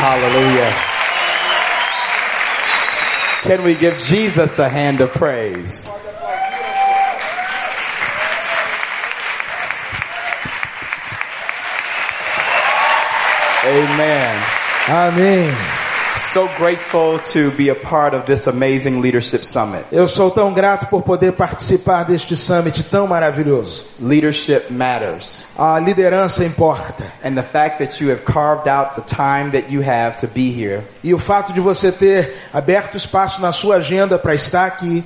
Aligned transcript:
Hallelujah. 0.00 0.72
Can 3.42 3.62
we 3.64 3.74
give 3.74 3.98
Jesus 3.98 4.58
a 4.58 4.68
hand 4.68 5.00
of 5.00 5.10
praise? 5.12 5.94
Amen. 13.64 14.44
Amém. 14.88 15.87
So 16.18 16.48
grateful 16.58 17.20
to 17.32 17.52
be 17.52 17.68
a 17.70 17.76
part 17.76 18.12
of 18.12 18.26
this 18.26 18.48
amazing 18.48 19.00
leadership 19.00 19.44
summit. 19.44 19.84
Eu 19.92 20.08
sou 20.08 20.30
tão 20.32 20.52
grato 20.52 20.86
por 20.88 21.02
poder 21.02 21.32
participar 21.32 22.04
deste 22.04 22.36
summit 22.36 22.82
tão 22.90 23.06
maravilhoso. 23.06 23.86
Leadership 24.00 24.64
matters. 24.68 25.50
A 25.56 25.78
liderança 25.78 26.44
importa. 26.44 27.04
And 27.24 27.34
the 27.34 27.42
fact 27.42 27.78
that 27.78 28.02
you 28.02 28.10
have 28.10 28.24
carved 28.24 28.68
out 28.68 28.96
the 28.96 29.02
time 29.02 29.52
that 29.52 29.72
you 29.72 29.80
have 29.80 30.16
to 30.18 30.26
be 30.26 30.50
here, 30.50 30.82
E 31.04 31.14
o 31.14 31.18
fato 31.18 31.52
de 31.52 31.60
você 31.60 31.92
ter 31.92 32.34
aberto 32.52 32.96
espaço 32.96 33.40
na 33.40 33.52
sua 33.52 33.76
agenda 33.76 34.18
para 34.18 34.34
estar 34.34 34.66
aqui 34.66 35.04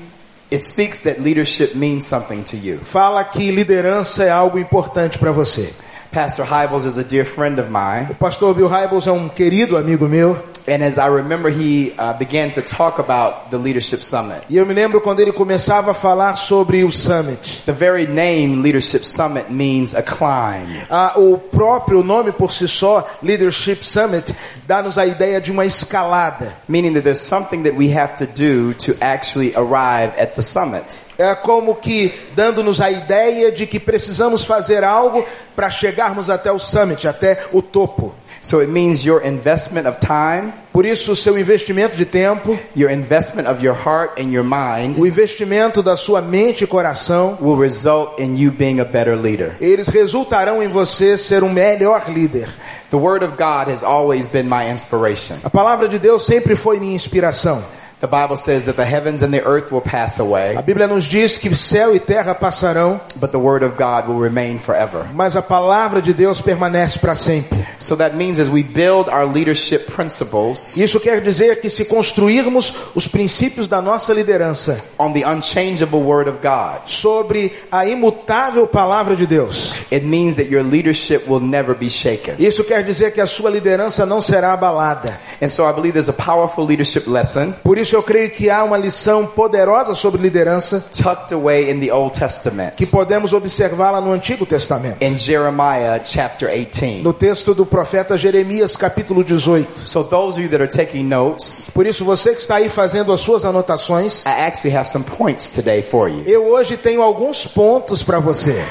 it 0.51 0.63
speaks 0.65 1.01
that 1.01 1.21
leadership 1.21 1.77
means 1.77 2.07
something 2.07 2.43
to 2.43 2.57
you. 2.57 2.79
fala 2.83 3.23
que 3.23 3.51
liderança 3.51 4.25
é 4.25 4.31
algo 4.31 4.59
importante 4.59 5.19
para 5.19 5.31
você. 5.31 5.75
Pastor 6.11 6.45
Hybels 6.47 6.85
is 6.85 6.99
a 6.99 7.03
dear 7.03 7.25
friend 7.25 7.59
of 7.61 7.71
mine, 7.71 8.09
O 8.11 8.15
pastor 8.15 8.55
Bill 8.55 8.69
Hybels 8.69 9.07
é 9.07 9.13
um 9.13 9.29
querido 9.29 9.77
amigo 9.79 10.07
meu. 10.09 10.39
And 10.73 10.83
as 10.83 10.99
I 10.99 11.09
remember, 11.09 11.51
he 11.51 11.93
uh, 11.99 12.15
began 12.15 12.51
to 12.53 12.63
talk 12.63 12.99
about 12.99 13.51
the 13.51 13.59
leadership 13.59 14.01
summit. 14.03 14.43
E 14.49 14.57
eu 14.57 14.65
me 14.65 14.75
lembro 14.75 15.01
quando 15.01 15.21
ele 15.21 15.33
começava 15.33 15.91
a 15.91 15.95
falar 15.95 16.37
sobre 16.37 16.83
o 16.85 16.91
summit. 16.91 17.63
The 17.67 17.73
very 17.73 18.07
name 18.07 18.63
Leadership 18.63 19.05
Summit 19.05 19.51
means 19.51 19.95
a 19.95 20.03
climb. 20.03 20.67
Ah, 20.91 21.13
o 21.17 21.37
próprio 21.37 22.03
nome 22.03 22.33
por 22.33 22.53
si 22.53 22.67
só, 22.67 23.07
Leadership 23.23 23.83
Summit, 23.83 24.35
dá-nos 24.67 24.97
a 24.97 25.07
ideia 25.07 25.41
de 25.41 25.51
uma 25.51 25.67
escalada. 25.67 26.53
meaning 26.69 26.95
that 26.95 27.05
there's 27.05 27.21
something 27.21 27.65
that 27.65 27.75
we 27.75 27.89
have 27.91 28.17
to 28.17 28.27
do 28.27 28.73
to 28.75 28.97
actually 29.03 29.55
arrive 29.55 30.13
at 30.19 30.35
the 30.37 30.43
summit. 30.43 30.99
É 31.19 31.35
como 31.35 31.75
que 31.75 32.13
dando-nos 32.35 32.81
a 32.81 32.91
ideia 32.91 33.53
de 33.53 33.67
que 33.67 33.79
precisamos 33.79 34.45
fazer 34.45 34.83
algo 34.83 35.25
para 35.55 35.69
chegarmos 35.71 36.31
até 36.31 36.51
o 36.51 36.59
summit, 36.59 37.07
até 37.07 37.45
o 37.53 37.61
topo. 37.61 38.15
So 38.43 38.61
it 38.61 38.69
means 38.69 39.05
your 39.05 39.25
investment 39.25 39.87
of 39.87 40.01
time, 40.01 40.53
Por 40.73 40.85
isso, 40.85 41.13
o 41.13 41.17
seu 41.17 41.39
investimento 41.39 41.95
de 41.95 42.05
tempo, 42.05 42.59
your 42.75 42.91
investment 42.91 43.49
of 43.49 43.65
your 43.65 43.77
heart 43.77 44.21
and 44.21 44.33
your 44.33 44.43
mind 44.43 44.99
o 44.99 45.07
investimento 45.07 45.83
da 45.83 45.95
sua 45.97 46.21
mente 46.21 46.65
e 46.65 46.67
coração, 46.67 47.39
will 47.41 47.57
result 47.57 48.21
in 48.21 48.35
you 48.37 48.51
being 48.51 48.81
a 48.81 48.85
better 48.85 49.15
leader. 49.15 49.55
eles 49.61 49.89
resultarão 49.89 50.63
em 50.63 50.69
você 50.69 51.17
ser 51.17 51.45
um 51.45 51.51
melhor 51.51 52.05
líder. 52.09 52.49
The 52.91 52.97
Word 52.97 53.25
of 53.25 53.37
God 53.37 53.71
has 53.73 53.83
always 53.85 54.27
been 54.27 54.49
my 54.49 54.69
inspiration. 54.71 55.37
A 55.45 55.51
palavra 55.51 55.89
de 55.89 55.99
Deus 55.99 56.27
sempre 56.27 56.57
foi 56.57 56.81
minha 56.81 56.95
inspiração. 56.95 57.63
The 58.03 58.09
Bible 58.09 58.37
says 58.37 58.67
that 58.67 58.75
the 58.75 58.85
heavens 58.85 59.23
and 59.23 59.33
the 59.33 59.45
earth 59.45 59.71
will 59.71 59.81
pass 59.81 60.19
away, 60.19 60.57
A 60.57 60.63
Bíblia 60.63 60.89
nos 60.89 61.09
diz 61.09 61.39
que 61.39 61.55
céu 61.55 61.95
e 61.95 62.01
terra 62.01 62.35
passarão, 62.35 63.01
but 63.21 63.31
the 63.31 63.39
Word 63.39 63.63
of 63.65 63.77
God 63.79 64.09
will 64.09 64.19
remain 64.19 64.59
forever. 64.59 65.07
mas 65.15 65.37
a 65.37 65.41
palavra 65.41 66.03
de 66.03 66.13
Deus 66.13 66.41
permanece 66.41 66.99
para 66.99 67.15
sempre. 67.15 67.65
So 67.79 67.95
that 67.95 68.17
means 68.17 68.41
as 68.41 68.49
we 68.49 68.65
build 68.65 69.09
our 69.09 69.25
leadership 69.25 69.82
principles 69.93 70.77
Isso 70.77 70.99
quer 71.01 71.21
dizer 71.21 71.61
que 71.61 71.69
se 71.71 71.85
construirmos 71.85 72.75
os 72.95 73.07
princípios 73.07 73.69
da 73.69 73.81
nossa 73.81 74.13
liderança 74.13 74.79
on 74.99 75.13
the 75.13 75.27
unchangeable 75.27 76.01
Word 76.01 76.29
of 76.31 76.39
God, 76.43 76.87
sobre 76.87 77.53
a 77.71 77.87
imutável 77.87 78.67
palavra 78.67 79.15
de 79.17 79.27
Deus, 79.27 79.75
it 79.93 80.05
means 80.05 80.37
that 80.37 80.49
your 80.49 80.63
leadership 80.65 81.25
will 81.29 81.41
never 81.41 81.75
be 81.75 81.89
shaken. 81.91 82.35
isso 82.39 82.65
quer 82.65 82.83
dizer 82.83 83.13
que 83.13 83.21
a 83.21 83.27
sua 83.27 83.51
liderança 83.51 84.05
não 84.07 84.21
será 84.21 84.53
abalada. 84.53 85.17
And 85.41 85.49
so 85.49 85.69
I 85.69 85.73
believe 85.73 85.93
there's 85.93 86.09
a 86.09 86.13
powerful 86.13 86.65
leadership 86.65 87.09
lesson 87.09 87.53
Por 87.63 87.77
isso 87.79 87.97
eu 87.97 88.03
creio 88.03 88.31
que 88.31 88.49
há 88.49 88.63
uma 88.63 88.77
lição 88.77 89.27
poderosa 89.27 89.95
sobre 89.95 90.23
liderança 90.23 90.81
tucked 90.81 91.35
away 91.35 91.71
in 91.71 91.81
the 91.81 91.93
Old 91.93 92.19
Testament 92.19 92.73
que 92.77 92.87
podemos 92.87 93.33
observá-la 93.33 94.01
no 94.01 94.13
Antigo 94.13 94.47
Testamento. 94.47 95.03
in 95.03 95.17
Jeremiah 95.19 96.01
chapter 96.05 96.49
18. 96.49 97.03
No 97.03 97.13
texto 97.13 97.55
do 97.55 97.67
profeta 97.67 98.17
Jeremias, 98.17 98.77
capítulo 98.77 99.25
18. 99.25 99.82
So 99.87 100.03
those 100.03 100.37
of 100.39 100.43
you 100.45 100.49
that 100.51 100.63
are 100.63 100.71
taking 100.71 101.05
notes, 101.09 101.67
Por 101.75 101.87
isso, 101.87 102.05
você 102.05 102.31
que 102.35 102.41
está 102.41 102.57
aí 102.57 102.69
fazendo 102.69 103.13
as 103.13 103.21
suas 103.21 103.45
anotações, 103.45 104.25
I 104.27 104.47
actually 104.47 104.77
have 104.77 104.89
some 104.89 105.05
points 105.05 105.49
today 105.51 105.83
for 105.83 106.09
you. 106.09 106.23
eu 106.27 106.47
hoje 106.47 106.77
tenho 106.77 107.03
alguns 107.03 107.47
pontos 107.47 108.03
para 108.03 108.19
você. 108.19 108.65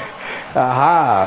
Aha. 0.54 1.26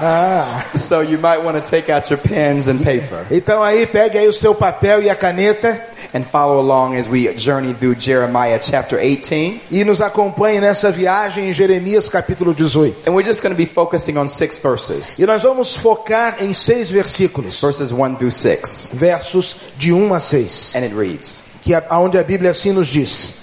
Ah, 0.72 0.78
So 0.78 1.02
you 1.02 1.18
might 1.20 1.44
want 1.44 1.56
to 1.56 1.62
take 1.70 1.92
out 1.92 2.12
your 2.12 2.20
pens 2.20 2.68
and 2.68 2.78
paper 2.78 3.26
então 3.32 3.64
aí 3.64 3.88
pegue 3.88 4.18
aí 4.20 4.28
o 4.28 4.34
seu 4.34 4.54
papel 4.54 5.02
e 5.02 5.10
a 5.10 5.16
caneta 5.16 5.82
and 6.16 6.24
follow 6.26 6.62
along 6.62 6.96
as 6.96 7.10
we 7.10 7.28
journey 7.36 7.74
through 7.74 7.96
Jeremiah 8.00 8.58
chapter 8.58 8.98
18. 8.98 9.60
e 9.70 9.84
nos 9.84 10.00
acompanhe 10.00 10.62
nessa 10.62 10.90
viagem 10.90 11.50
em 11.50 11.54
Jeremias, 11.54 12.08
capítulo 12.08 12.54
18. 12.54 13.06
And 13.06 13.14
we're 13.14 13.28
just 13.28 13.42
going 13.42 13.54
to 13.54 13.58
be 13.58 13.66
focusing 13.66 14.18
on 14.18 14.30
six 14.30 14.58
verses, 14.58 15.20
E 15.20 15.26
nós 15.26 15.44
vamos 15.44 15.76
focar 15.76 16.38
em 16.42 16.54
seis 16.54 16.90
versículos, 16.90 17.60
verses 17.60 17.92
1 17.92 18.16
through 18.16 18.32
6. 18.32 18.92
versos 18.94 19.74
de 19.78 19.92
1 19.92 20.14
a 20.14 20.20
6, 20.20 20.76
And 20.76 20.84
it 20.86 20.96
reads, 20.96 21.44
que 21.62 21.74
é 21.74 21.84
onde 21.92 22.18
a 22.18 22.24
Bíblia 22.24 22.52
assim 22.52 22.72
nos 22.72 22.88
diz: 22.88 23.40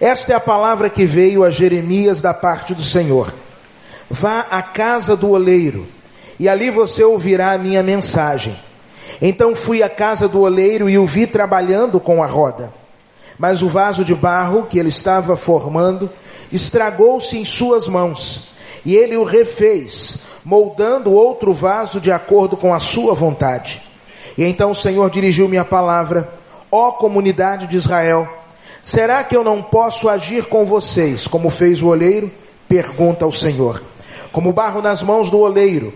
Esta 0.00 0.32
é 0.32 0.34
a 0.34 0.40
palavra 0.40 0.90
que 0.90 1.06
veio 1.06 1.44
a 1.44 1.50
Jeremias 1.50 2.20
da 2.20 2.34
parte 2.34 2.74
do 2.74 2.82
Senhor. 2.82 3.32
Vá 4.10 4.40
à 4.50 4.60
casa 4.60 5.16
do 5.16 5.30
oleiro, 5.30 5.86
e 6.40 6.48
ali 6.48 6.68
você 6.68 7.04
ouvirá 7.04 7.52
a 7.52 7.58
minha 7.58 7.82
mensagem. 7.82 8.58
Então 9.24 9.54
fui 9.54 9.84
à 9.84 9.88
casa 9.88 10.28
do 10.28 10.40
oleiro 10.40 10.90
e 10.90 10.98
o 10.98 11.06
vi 11.06 11.28
trabalhando 11.28 12.00
com 12.00 12.20
a 12.24 12.26
roda. 12.26 12.72
Mas 13.38 13.62
o 13.62 13.68
vaso 13.68 14.04
de 14.04 14.16
barro 14.16 14.66
que 14.68 14.80
ele 14.80 14.88
estava 14.88 15.36
formando 15.36 16.10
estragou-se 16.50 17.38
em 17.38 17.44
suas 17.44 17.86
mãos, 17.86 18.54
e 18.84 18.96
ele 18.96 19.16
o 19.16 19.22
refez, 19.22 20.24
moldando 20.44 21.12
outro 21.12 21.54
vaso 21.54 22.00
de 22.00 22.10
acordo 22.10 22.56
com 22.56 22.74
a 22.74 22.80
sua 22.80 23.14
vontade. 23.14 23.80
E 24.36 24.42
então 24.42 24.72
o 24.72 24.74
Senhor 24.74 25.08
dirigiu-me 25.08 25.56
a 25.56 25.64
palavra: 25.64 26.28
Ó 26.70 26.90
comunidade 26.90 27.68
de 27.68 27.76
Israel, 27.76 28.28
será 28.82 29.22
que 29.22 29.36
eu 29.36 29.44
não 29.44 29.62
posso 29.62 30.08
agir 30.08 30.46
com 30.46 30.64
vocês 30.64 31.28
como 31.28 31.48
fez 31.48 31.80
o 31.80 31.86
oleiro? 31.86 32.28
Pergunta 32.68 33.24
o 33.24 33.32
Senhor. 33.32 33.80
Como 34.32 34.52
barro 34.52 34.82
nas 34.82 35.00
mãos 35.00 35.30
do 35.30 35.38
oleiro, 35.38 35.94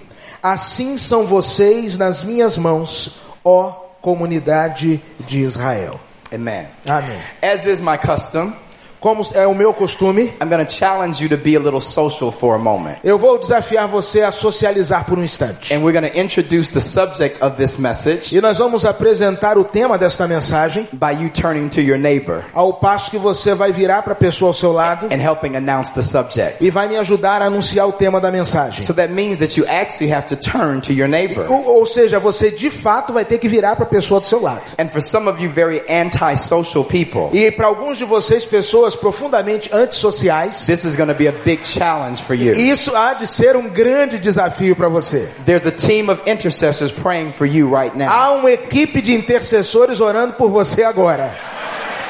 assim 0.53 0.99
são 0.99 1.27
vocês 1.27 1.99
nas 1.99 2.23
minhas 2.23 2.57
mãos, 2.59 3.21
ó 3.45 3.87
comunidade 4.01 5.03
de 5.21 5.41
Israel. 5.41 5.99
Amen. 6.33 6.69
Amém. 6.87 7.21
As 7.43 7.65
is 7.65 7.81
my 7.81 7.99
custom, 7.99 8.53
Como 9.01 9.25
é 9.35 9.47
o 9.47 9.55
meu 9.55 9.73
costume, 9.73 10.33
I'm 10.41 10.49
going 10.49 10.65
to 10.65 10.71
challenge 10.73 11.23
you 11.23 11.29
to 11.29 11.37
be 11.37 11.55
a 11.57 11.61
little 11.61 11.81
social 11.81 12.33
for 12.33 12.55
a 12.55 12.59
moment. 12.59 12.97
eu 13.05 13.19
vou 13.19 13.39
desafiar 13.39 13.87
você 13.87 14.23
a 14.23 14.33
socializar 14.33 15.05
por 15.05 15.19
um 15.19 15.23
instante. 15.25 15.73
And 15.75 15.81
we're 15.81 15.93
going 15.99 16.11
to 16.11 16.19
introduce 16.19 16.73
the 16.73 16.81
subject 16.81 17.43
of 17.43 17.57
this 17.57 17.77
message 17.79 18.35
E 18.37 18.41
nós 18.41 18.59
vamos 18.59 18.85
apresentar 18.85 19.59
o 19.59 19.65
tema 19.65 19.97
desta 19.99 20.27
mensagem, 20.27 20.89
by 20.93 21.13
you 21.23 21.31
turning 21.31 21.69
to 21.69 21.81
your 21.81 21.99
neighbor 21.99 22.43
ao 22.55 22.73
passo 22.75 23.11
que 23.11 23.19
você 23.19 23.55
vai 23.55 23.71
virar 23.73 24.03
para 24.03 24.13
a 24.13 24.17
pessoa 24.17 24.51
ao 24.51 24.55
seu 24.55 24.73
lado 24.73 25.07
and 25.07 25.21
helping 25.23 25.57
announce 25.57 25.93
the 25.93 26.03
subject. 26.03 26.65
e 26.65 26.71
vai 26.71 26.89
me 26.89 26.97
ajudar 26.97 27.43
a 27.43 27.47
anunciar 27.47 27.87
o 27.89 27.93
tema 27.93 28.21
da 28.21 28.31
mensagem. 28.31 28.83
So 28.83 28.95
that 28.95 29.13
means 29.13 29.39
that 29.39 29.59
you 29.59 29.67
actually 29.69 30.13
have 30.13 30.27
to 30.29 30.37
turn 30.37 30.81
to 30.81 30.93
your 30.93 31.09
neighbor. 31.09 31.47
Ou, 31.51 31.79
ou 31.81 31.87
seja, 31.87 32.19
você 32.19 32.51
de 32.51 32.71
fato 32.71 33.13
vai 33.13 33.25
ter 33.25 33.39
que 33.39 33.49
virar 33.49 33.77
para 33.77 33.85
a 33.85 33.89
pessoa 33.89 34.21
do 34.21 34.27
seu 34.27 34.41
lado. 34.43 34.63
And 34.79 34.89
for 34.89 35.03
some 35.03 35.29
of 35.29 35.43
you 35.43 35.51
very 35.51 35.83
antisocial 35.89 36.85
people, 36.85 37.29
E 37.33 37.51
para 37.51 37.67
alguns 37.67 37.99
de 37.99 38.05
vocês, 38.05 38.45
pessoas 38.45 38.86
profundamente 38.95 39.71
antissociais, 39.75 40.67
this 40.67 40.85
is 40.85 40.97
going 40.97 41.09
to 41.09 41.15
be 41.15 41.27
a 41.27 41.33
big 41.33 41.65
challenge 41.67 42.23
for 42.23 42.35
you. 42.35 42.53
isso 42.53 42.95
há 42.95 43.15
de 43.15 43.27
ser 43.27 43.57
um 43.57 43.69
grande 43.69 44.19
desafio 44.19 44.77
para 44.77 44.89
você. 44.89 45.29
There's 45.45 45.67
a 45.67 45.73
team 45.73 46.09
of 46.11 46.21
intercessors 46.31 46.93
praying 46.93 47.33
for 47.33 47.47
you 47.47 47.69
right 47.75 47.97
now 47.97 48.09
Há 48.09 48.33
uma 48.33 48.51
equipe 48.51 49.01
de 49.01 49.13
intercessores 49.15 50.01
orando 50.01 50.35
por 50.35 50.51
você 50.51 50.85
agora, 50.85 51.35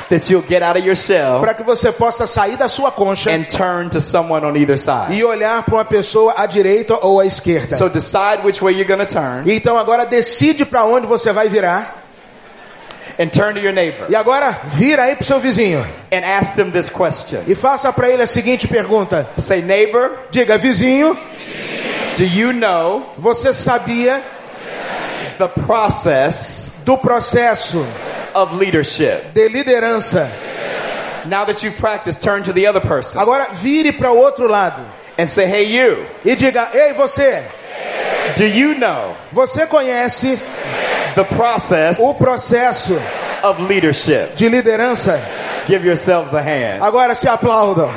that 0.09 0.31
you'll 0.31 0.47
get 0.47 0.63
out 0.63 0.79
of 0.79 0.87
your 0.87 0.97
shell 0.97 1.41
para 1.41 1.55
que 1.55 1.63
você 1.63 1.91
possa 1.91 2.27
sair 2.27 2.57
da 2.57 2.69
sua 2.69 2.91
concha 2.91 3.31
and 3.31 3.45
turn 3.45 3.89
to 3.89 4.01
someone 4.01 4.45
on 4.45 4.57
either 4.57 4.79
side. 4.79 5.15
e 5.15 5.25
olhar 5.25 5.63
para 5.63 5.75
uma 5.75 5.85
pessoa 5.85 6.35
à 6.37 6.47
direita 6.47 6.99
ou 7.03 7.21
à 7.21 7.27
esquerda. 7.27 7.77
So 7.77 7.89
decide 7.89 8.45
which 8.45 8.63
way 8.63 8.75
you're 8.75 9.07
turn 9.07 9.45
Então 9.47 9.79
agora 9.79 10.05
decide 10.05 10.65
para 10.65 10.85
onde 10.85 11.07
você 11.07 11.33
vai 11.33 11.49
virar. 11.49 12.06
And 13.19 13.29
turn 13.31 13.55
to 13.55 13.61
your 13.61 13.73
neighbor 13.73 14.07
E 14.09 14.15
agora 14.15 14.59
vira 14.65 15.05
aí 15.05 15.17
para 15.17 15.25
seu 15.25 15.39
vizinho 15.41 15.85
and 16.13 16.25
ask 16.25 16.55
them 16.55 16.71
this 16.71 16.91
question. 16.91 17.41
e 17.47 17.55
faça 17.55 17.93
para 17.93 18.09
ele 18.11 18.23
a 18.23 18.27
seguinte 18.27 18.69
pergunta: 18.69 19.27
Say, 19.39 19.63
neighbor, 19.63 20.11
Diga, 20.31 20.59
vizinho, 20.59 21.17
do 22.17 22.25
you 22.25 22.53
know 22.53 23.03
você 23.19 23.53
sabia 23.55 24.23
the 25.39 25.49
process 25.67 26.83
do 26.85 26.97
processo 26.97 27.85
of 28.35 28.55
leadership? 28.57 29.33
de 29.35 29.49
liderança? 29.49 30.31
Now 31.27 31.45
that 31.47 31.65
you've 31.65 31.79
practiced, 31.81 32.23
turn 32.23 32.43
to 32.45 32.53
the 32.53 32.67
other 32.69 32.81
person 32.81 33.19
Agora 33.19 33.49
vire 33.53 33.93
para 33.93 34.13
o 34.13 34.17
outro 34.17 34.47
lado 34.47 34.81
and 35.19 35.27
say, 35.27 35.45
hey, 35.47 35.65
you, 35.65 36.05
e 36.25 36.37
diga: 36.37 36.69
Ei, 36.73 36.93
você, 36.93 37.43
Do 38.37 38.45
you 38.45 38.79
know 38.79 39.17
Você 39.33 39.67
conhece 39.67 40.39
the 41.17 41.25
process 41.25 41.99
o 41.99 42.15
processo 42.15 42.95
of 43.43 43.61
leadership? 43.63 44.37
de 44.37 44.49
liderança? 44.49 45.19
Give 45.67 45.85
yourselves 45.85 46.33
a 46.35 46.41
hand. 46.41 46.83
Agora 46.83 47.15
se 47.15 47.27
aplaudam. 47.27 47.91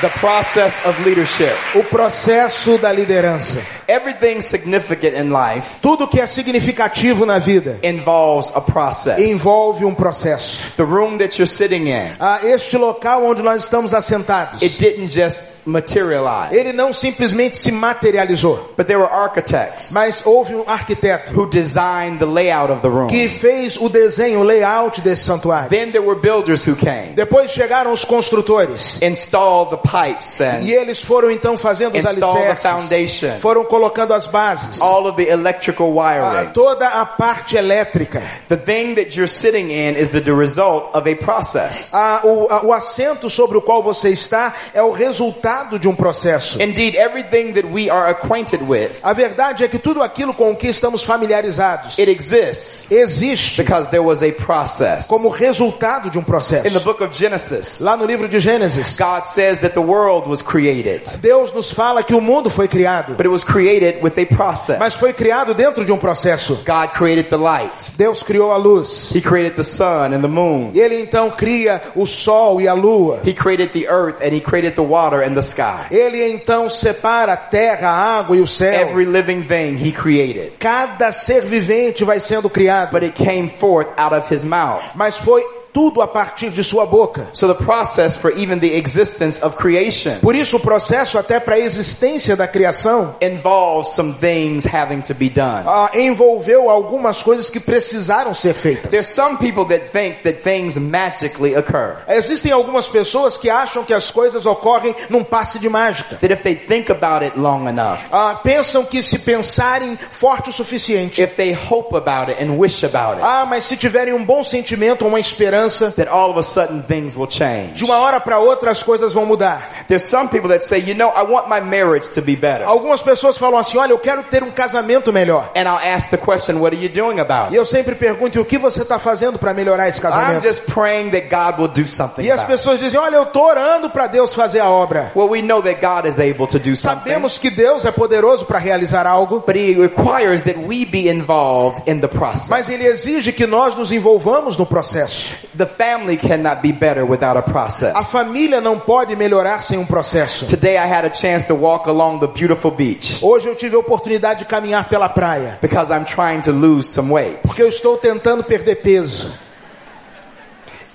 The 0.00 0.08
process 0.18 0.84
of 0.86 1.00
leadership. 1.04 1.52
O 1.74 1.84
processo 1.84 2.78
da 2.78 2.90
liderança. 2.92 3.60
Everything 3.92 4.40
significant 4.40 5.14
in 5.14 5.30
life 5.30 5.76
Tudo 5.82 6.08
que 6.08 6.18
é 6.18 6.26
significativo 6.26 7.26
na 7.26 7.38
vida 7.38 7.78
involves 7.82 8.50
a 8.54 8.60
process. 8.62 9.18
envolve 9.18 9.84
um 9.84 9.94
processo. 9.94 10.72
The 10.78 10.82
room 10.82 11.18
that 11.18 11.38
you're 11.38 11.46
sitting 11.46 11.88
in, 11.88 12.12
Ah, 12.18 12.40
este 12.42 12.78
local 12.78 13.22
onde 13.24 13.42
nós 13.42 13.64
estamos 13.64 13.92
assentados, 13.92 14.62
it 14.62 14.78
didn't 14.78 15.08
just 15.08 15.66
materialize. 15.66 16.56
ele 16.56 16.72
não 16.72 16.94
simplesmente 16.94 17.58
se 17.58 17.70
materializou, 17.70 18.72
But 18.76 18.86
there 18.86 18.98
were 18.98 19.12
architects 19.12 19.92
mas 19.92 20.22
houve 20.24 20.54
um 20.54 20.64
arquiteto 20.66 21.34
who 21.38 21.46
designed 21.46 22.18
the 22.18 22.24
layout 22.26 22.72
of 22.72 22.80
the 22.80 22.88
room. 22.88 23.08
que 23.08 23.28
fez 23.28 23.76
o 23.76 23.90
desenho, 23.90 24.40
o 24.40 24.42
layout 24.42 25.02
desse 25.02 25.24
santuário. 25.24 25.68
Then 25.68 25.92
there 25.92 26.02
were 26.04 26.18
builders 26.18 26.66
who 26.66 26.74
came, 26.76 27.12
Depois 27.14 27.50
chegaram 27.50 27.92
os 27.92 28.06
construtores 28.06 29.00
installed 29.02 29.70
the 29.70 29.76
pipes 29.86 30.40
and 30.40 30.62
e 30.62 30.72
eles 30.72 31.02
foram 31.02 31.30
então 31.30 31.58
fazendo 31.58 31.94
os 31.98 32.04
installed 32.04 32.40
the 32.40 32.48
alicerces, 32.48 32.62
foundation, 32.88 33.40
foram 33.40 33.64
colocando 33.64 33.81
as 34.14 34.26
bases, 34.26 34.80
all 34.80 35.06
of 35.06 35.16
the 35.16 35.28
electrical 35.28 35.86
ah, 35.98 36.20
wiring. 36.20 36.52
toda 36.52 36.86
a 36.88 37.06
parte 37.06 37.56
elétrica. 37.56 38.22
The 38.48 38.56
thing 38.56 38.94
that 38.96 39.16
you're 39.16 39.26
sitting 39.28 39.70
in 39.70 39.96
is 39.96 40.10
the, 40.10 40.20
the 40.20 40.34
result 40.34 40.90
of 40.94 41.06
a 41.08 41.14
process. 41.16 41.90
Ah, 41.94 42.20
o, 42.24 42.46
a- 42.50 42.64
o 42.66 42.72
assento 42.72 43.28
sobre 43.30 43.56
o 43.58 43.62
qual 43.62 43.82
você 43.82 44.10
está 44.10 44.52
é 44.74 44.82
o 44.82 44.90
resultado 44.92 45.78
de 45.78 45.88
um 45.88 45.94
processo. 45.94 46.60
Indeed, 46.62 46.96
everything 46.96 47.52
that 47.52 47.66
we 47.66 47.88
are 47.90 48.10
acquainted 48.10 48.62
with, 48.62 48.90
A 49.02 49.12
verdade 49.12 49.64
é 49.64 49.68
que 49.68 49.78
tudo 49.78 50.02
aquilo 50.02 50.34
com 50.34 50.50
o 50.50 50.56
que 50.56 50.68
estamos 50.68 51.02
familiarizados 51.04 51.98
it 51.98 52.10
exists 52.10 52.90
existe 52.90 53.62
because 53.62 53.88
there 53.90 54.02
was 54.04 54.22
a 54.22 54.30
process. 54.32 55.06
como 55.06 55.28
resultado 55.28 56.10
de 56.10 56.18
um 56.18 56.22
In 56.22 56.24
the 56.24 56.30
processo. 56.30 56.80
book 56.80 57.02
of 57.02 57.14
Genesis, 57.16 57.80
Lá 57.80 57.96
no 57.96 58.04
livro 58.04 58.28
de 58.28 58.38
Gênesis, 58.40 58.96
God 58.98 59.24
says 59.24 59.58
that 59.58 59.74
the 59.74 59.80
world 59.80 60.28
was 60.28 60.42
created, 60.42 61.02
Deus 61.20 61.52
nos 61.52 61.70
fala 61.72 62.02
que 62.02 62.14
o 62.14 62.20
mundo 62.20 62.48
foi 62.50 62.68
criado, 62.68 63.14
but 63.16 63.20
it 63.26 63.28
was 63.28 63.44
created 63.44 63.61
with 64.02 64.18
a 64.18 64.26
process. 64.26 64.78
mas 64.78 64.94
foi 64.94 65.12
criado 65.12 65.54
dentro 65.54 65.84
de 65.84 65.92
um 65.92 65.98
processo. 65.98 66.62
God 66.66 66.90
created 66.94 67.28
the 67.28 67.36
light. 67.36 67.96
Deus 67.96 68.22
criou 68.22 68.50
a 68.52 68.56
luz. 68.56 69.12
He 69.14 69.20
created 69.20 69.56
the 69.56 69.62
sun 69.64 70.12
and 70.14 70.20
the 70.20 70.28
moon. 70.28 70.70
E 70.74 70.80
ele 70.80 71.00
então 71.00 71.30
cria 71.30 71.80
o 71.94 72.06
sol 72.06 72.60
e 72.60 72.68
a 72.68 72.74
lua. 72.74 73.20
He 73.24 73.32
created 73.34 73.70
the 73.72 73.86
earth 73.88 74.20
and 74.22 74.34
he 74.34 74.40
created 74.40 74.74
the 74.74 74.82
water 74.82 75.22
and 75.22 75.34
the 75.34 75.42
sky. 75.42 75.86
Ele 75.90 76.22
então 76.32 76.68
separa 76.68 77.32
a 77.32 77.36
terra, 77.36 77.88
a 77.88 78.18
água 78.18 78.36
e 78.36 78.40
o 78.40 78.46
céu. 78.46 78.88
Every 78.88 79.04
living 79.06 79.42
thing 79.42 79.76
he 79.76 79.92
created. 79.92 80.52
Cada 80.58 81.12
ser 81.12 81.42
vivente 81.44 82.04
vai 82.04 82.20
sendo 82.20 82.48
criado, 82.50 82.92
But 82.92 83.02
it 83.04 83.14
came 83.14 83.48
forth 83.48 83.88
out 83.96 84.14
of 84.14 84.32
his 84.32 84.44
mouth. 84.44 84.82
mas 84.94 85.16
foi 85.16 85.42
tudo 85.72 86.02
a 86.02 86.06
partir 86.06 86.50
de 86.50 86.62
sua 86.62 86.84
boca. 86.86 87.28
So 87.32 87.48
the 87.52 87.64
process 87.64 88.16
for 88.16 88.30
even 88.36 88.58
the 88.60 88.76
existence 88.76 89.42
of 89.44 89.56
creation 89.56 90.18
Por 90.20 90.34
isso 90.34 90.56
o 90.56 90.60
processo 90.60 91.16
até 91.18 91.40
para 91.40 91.54
a 91.54 91.58
existência 91.58 92.36
da 92.36 92.46
criação 92.46 93.14
involves 93.20 93.88
some 93.94 94.12
things 94.14 94.66
having 94.66 95.00
to 95.00 95.14
be 95.14 95.28
done. 95.30 95.64
ah, 95.66 95.90
envolveu 95.94 96.68
algumas 96.68 97.22
coisas 97.22 97.48
que 97.48 97.58
precisaram 97.60 98.34
ser 98.34 98.54
feitas. 98.54 98.90
There's 98.90 99.08
some 99.08 99.38
people 99.38 99.64
that 99.66 99.90
think 99.90 100.22
that 100.22 100.42
things 100.42 100.76
magically 100.78 101.54
occur. 101.56 101.96
Existem 102.08 102.52
algumas 102.52 102.88
pessoas 102.88 103.36
que 103.36 103.48
acham 103.48 103.84
que 103.84 103.94
as 103.94 104.10
coisas 104.10 104.44
ocorrem 104.46 104.94
num 105.08 105.24
passe 105.24 105.58
de 105.58 105.68
mágica. 105.68 106.16
That 106.16 106.32
if 106.32 106.42
they 106.42 106.54
think 106.54 106.90
about 106.90 107.24
it 107.24 107.38
long 107.38 107.68
enough, 107.68 108.00
Ah, 108.12 108.34
pensam 108.42 108.84
que 108.84 109.02
se 109.02 109.18
pensarem 109.18 109.98
forte 110.10 110.50
o 110.50 110.52
suficiente, 110.52 111.22
if 111.22 111.34
they 111.36 111.52
hope 111.54 111.96
about 111.96 112.30
it 112.30 112.42
and 112.42 112.58
wish 112.58 112.84
about 112.84 113.14
it, 113.14 113.22
ah, 113.22 113.46
mas 113.48 113.64
se 113.64 113.76
tiverem 113.76 114.12
um 114.12 114.24
bom 114.24 114.44
sentimento, 114.44 115.06
uma 115.06 115.18
esperança, 115.20 115.61
that 115.96 116.08
all 116.08 116.30
of 116.30 116.38
a 116.38 116.42
sudden 116.42 116.82
things 116.82 117.14
will 117.16 117.26
change. 117.28 117.74
de 117.74 117.84
uma 117.84 117.96
hora 117.98 118.20
para 118.20 118.38
outra 118.38 118.70
as 118.70 118.82
coisas 118.82 119.12
vão 119.12 119.24
mudar. 119.26 119.84
There's 119.88 120.04
some 120.04 120.28
people 120.28 120.48
that 120.50 120.64
say, 120.64 120.78
you 120.80 120.94
know, 120.94 121.10
I 121.14 121.22
want 121.22 121.48
my 121.48 121.60
marriage 121.60 122.08
to 122.14 122.22
be 122.22 122.36
better. 122.36 122.64
Algumas 122.66 123.02
pessoas 123.02 123.36
falam 123.38 123.58
assim: 123.58 123.78
olha, 123.78 123.92
eu 123.92 123.98
quero 123.98 124.22
ter 124.24 124.42
um 124.42 124.50
casamento 124.50 125.12
melhor. 125.12 125.50
And 125.56 125.62
I'll 125.68 125.94
ask 125.94 126.10
the 126.10 126.16
question, 126.18 126.60
what 126.60 126.74
are 126.74 126.82
you 126.82 126.88
doing 126.88 127.20
about 127.20 127.46
E 127.52 127.54
it? 127.54 127.56
eu 127.56 127.64
sempre 127.64 127.94
pergunto: 127.94 128.38
e 128.38 128.40
o 128.40 128.44
que 128.44 128.58
você 128.58 128.82
está 128.82 128.98
fazendo 128.98 129.38
para 129.38 129.52
melhorar 129.54 129.88
esse 129.88 129.98
I'm 129.98 130.02
casamento? 130.02 130.46
just 130.46 130.70
praying 130.72 131.10
that 131.10 131.28
God 131.28 131.58
will 131.60 131.68
do 131.68 131.86
something 131.88 132.22
E 132.22 132.30
as 132.30 132.42
pessoas 132.44 132.78
dizem: 132.78 132.98
olha, 132.98 133.16
eu 133.16 133.24
estou 133.24 133.44
orando 133.44 133.90
para 133.90 134.06
Deus 134.06 134.34
fazer 134.34 134.60
a 134.60 134.68
obra. 134.70 135.10
Well, 135.14 135.28
we 135.28 135.42
know 135.42 135.62
that 135.62 135.80
God 135.80 136.06
is 136.08 136.18
able 136.18 136.46
to 136.46 136.58
do 136.58 136.74
something, 136.76 137.02
Sabemos 137.10 137.38
que 137.38 137.50
Deus 137.50 137.84
é 137.84 137.90
poderoso 137.90 138.44
para 138.46 138.58
realizar 138.58 139.06
algo, 139.06 139.40
but 139.46 139.56
He 139.56 139.74
requires 139.74 140.42
that 140.42 140.58
we 140.58 140.84
be 140.84 141.08
involved 141.08 141.82
in 141.90 142.00
the 142.00 142.08
process. 142.08 142.48
mas 142.48 142.68
Ele 142.68 142.86
exige 142.86 143.32
que 143.32 143.46
nós 143.46 143.74
nos 143.74 143.92
envolvamos 143.92 144.56
no 144.56 144.64
processo. 144.66 145.46
The 145.54 145.66
family 145.66 146.16
cannot 146.16 146.62
be 146.62 146.72
better 146.72 147.04
without 147.04 147.36
a 147.36 147.42
process. 147.42 147.94
A 147.94 148.02
família 148.02 148.60
não 148.60 148.78
pode 148.78 149.14
melhorar 149.14 149.62
sem 149.62 149.78
um 149.78 149.84
processo. 149.84 150.46
Today 150.46 150.78
I 150.78 150.86
had 150.86 151.04
a 151.04 151.12
chance 151.14 151.46
to 151.48 151.54
walk 151.54 151.86
along 151.88 152.20
the 152.20 152.26
beautiful 152.26 152.70
beach 152.70 153.18
Hoje 153.22 153.48
eu 153.48 153.54
tive 153.54 153.76
a 153.76 153.78
oportunidade 153.78 154.40
de 154.40 154.44
caminhar 154.46 154.88
pela 154.88 155.10
praia, 155.10 155.58
because 155.60 155.90
I'm 155.92 156.04
trying 156.06 156.40
to 156.42 156.52
lose 156.52 156.88
some 156.88 157.12
weight. 157.12 157.38
porque 157.42 157.62
eu 157.62 157.68
estou 157.68 157.98
tentando 157.98 158.42
perder 158.42 158.76
peso. 158.76 159.30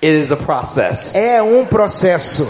It 0.01 0.19
is 0.19 0.31
a 0.31 0.37
process. 0.37 1.15
É 1.15 1.41
um 1.41 1.65
processo. 1.65 2.47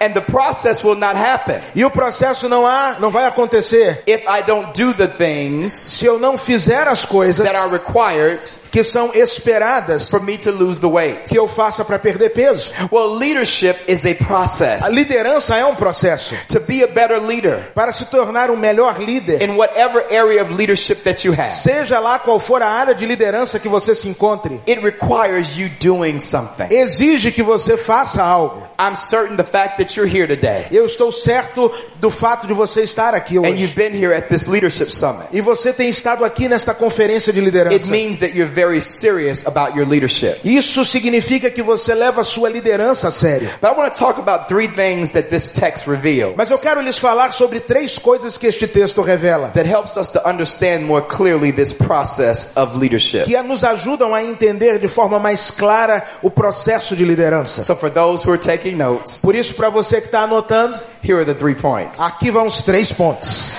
And 0.00 0.12
the 0.12 0.20
process 0.20 0.82
will 0.84 0.96
not 0.96 1.16
happen 1.16 1.60
E 1.74 1.84
o 1.84 1.90
processo 1.90 2.48
não 2.48 2.66
há, 2.66 2.96
não 3.00 3.10
vai 3.10 3.26
acontecer 3.26 4.02
if 4.06 4.22
I 4.28 4.42
don't 4.46 4.72
do 4.72 4.92
the 4.94 5.06
things 5.08 5.72
se 5.74 6.06
eu 6.06 6.18
não 6.18 6.36
fizer 6.38 6.86
as 6.88 7.04
coisas 7.04 7.44
that 7.46 7.56
are 7.56 7.70
required 7.70 8.40
que 8.70 8.84
são 8.84 9.10
esperadas 9.14 10.10
for 10.10 10.20
me 10.22 10.36
to 10.36 10.50
lose 10.50 10.78
the 10.78 10.86
weight. 10.86 11.22
que 11.30 11.38
eu 11.38 11.48
faça 11.48 11.84
para 11.86 11.98
perder 11.98 12.30
peso. 12.30 12.70
Well, 12.92 13.16
leadership 13.16 13.74
is 13.88 14.04
a 14.04 14.10
A 14.10 14.14
process. 14.14 14.88
liderança 14.90 15.56
é 15.56 15.64
um 15.64 15.74
processo. 15.74 16.34
To 16.48 16.60
be 16.60 16.84
a 16.84 16.86
better 16.86 17.18
leader 17.18 17.72
Para 17.74 17.92
se 17.92 18.04
tornar 18.06 18.50
um 18.50 18.56
melhor 18.56 19.00
líder, 19.00 19.40
in 19.42 19.56
whatever 19.56 20.04
area 20.10 20.42
of 20.42 20.52
leadership 20.52 20.96
that 21.04 21.26
you 21.26 21.32
have, 21.32 21.48
seja 21.50 21.98
lá 21.98 22.18
qual 22.18 22.38
for 22.38 22.62
a 22.62 22.68
área 22.68 22.94
de 22.94 23.06
liderança 23.06 23.58
que 23.58 23.68
você 23.70 23.94
se 23.94 24.06
encontre, 24.06 24.60
it 24.68 24.80
requires 24.82 25.56
you 25.56 25.70
doing 25.80 26.20
something. 26.20 26.66
exige 26.70 27.32
que 27.32 27.42
você 27.42 27.74
faça 27.76 28.22
algo. 28.22 28.67
I'm 28.80 28.94
certain 28.94 29.36
the 29.36 29.42
fact 29.42 29.78
that 29.78 29.96
you're 29.96 30.06
here 30.08 30.28
today 30.28 30.66
Eu 30.70 30.86
estou 30.86 31.10
certo 31.10 31.68
do 32.00 32.12
fato 32.12 32.46
de 32.46 32.54
você 32.54 32.82
estar 32.82 33.12
aqui 33.12 33.36
and 33.36 33.40
hoje. 33.40 33.60
you've 33.62 33.74
been 33.74 33.92
here 33.92 34.14
at 34.14 34.28
this 34.28 34.46
leadership 34.46 34.88
summit. 34.90 35.26
E 35.32 35.40
você 35.40 35.72
tem 35.72 35.88
estado 35.88 36.24
aqui 36.24 36.48
nesta 36.48 36.72
conferência 36.72 37.32
de 37.32 37.40
It 37.40 37.44
liderança. 37.46 37.90
means 37.90 38.18
that 38.18 38.36
you're 38.36 38.46
very 38.48 38.80
serious 38.80 39.44
about 39.48 39.76
your 39.76 39.84
leadership. 39.88 40.38
Isso 40.44 40.84
significa 40.84 41.50
que 41.50 41.60
você 41.60 41.92
leva 41.92 42.20
a 42.20 42.24
sua 42.24 42.48
liderança 42.48 43.08
a 43.08 43.10
sério. 43.10 43.50
But 43.60 43.72
I 43.72 43.74
want 43.76 43.92
to 43.94 43.98
talk 43.98 44.20
about 44.20 44.46
three 44.46 44.68
things 44.68 45.10
that 45.10 45.28
this 45.28 45.50
text 45.50 45.88
reveals 45.88 46.34
Mas 46.36 46.50
eu 46.52 46.58
quero 46.60 46.80
lhes 46.80 46.98
falar 46.98 47.32
sobre 47.32 47.58
três 47.58 47.98
coisas 47.98 48.38
que 48.38 48.46
este 48.46 48.68
texto 48.68 49.02
revela, 49.02 49.48
that 49.54 49.68
helps 49.68 49.96
us 49.96 50.12
to 50.12 50.20
understand 50.24 50.82
more 50.84 51.04
clearly 51.04 51.50
this 51.50 51.72
process 51.72 52.56
of 52.56 52.78
leadership. 52.78 53.24
que 53.24 53.36
nos 53.42 53.64
ajudam 53.64 54.14
a 54.14 54.22
entender 54.22 54.78
de 54.78 54.86
forma 54.86 55.18
mais 55.18 55.50
clara 55.50 56.04
o 56.22 56.30
processo 56.30 56.94
de 56.94 57.04
liderança. 57.04 57.62
So 57.64 57.74
for 57.74 57.90
those 57.90 58.24
who 58.24 58.32
are 58.32 58.38
taking 58.40 58.67
notes, 58.74 59.20
Por 59.22 59.34
isso, 59.34 59.54
para 59.54 59.68
você 59.70 60.00
que 60.00 60.06
está 60.06 60.20
anotando, 60.22 60.78
here 61.02 61.14
are 61.18 61.24
the 61.24 61.34
three 61.34 61.54
points. 61.54 62.00
aqui 62.00 62.30
vão 62.30 62.46
os 62.46 62.62
três 62.62 62.92
pontos. 62.92 63.56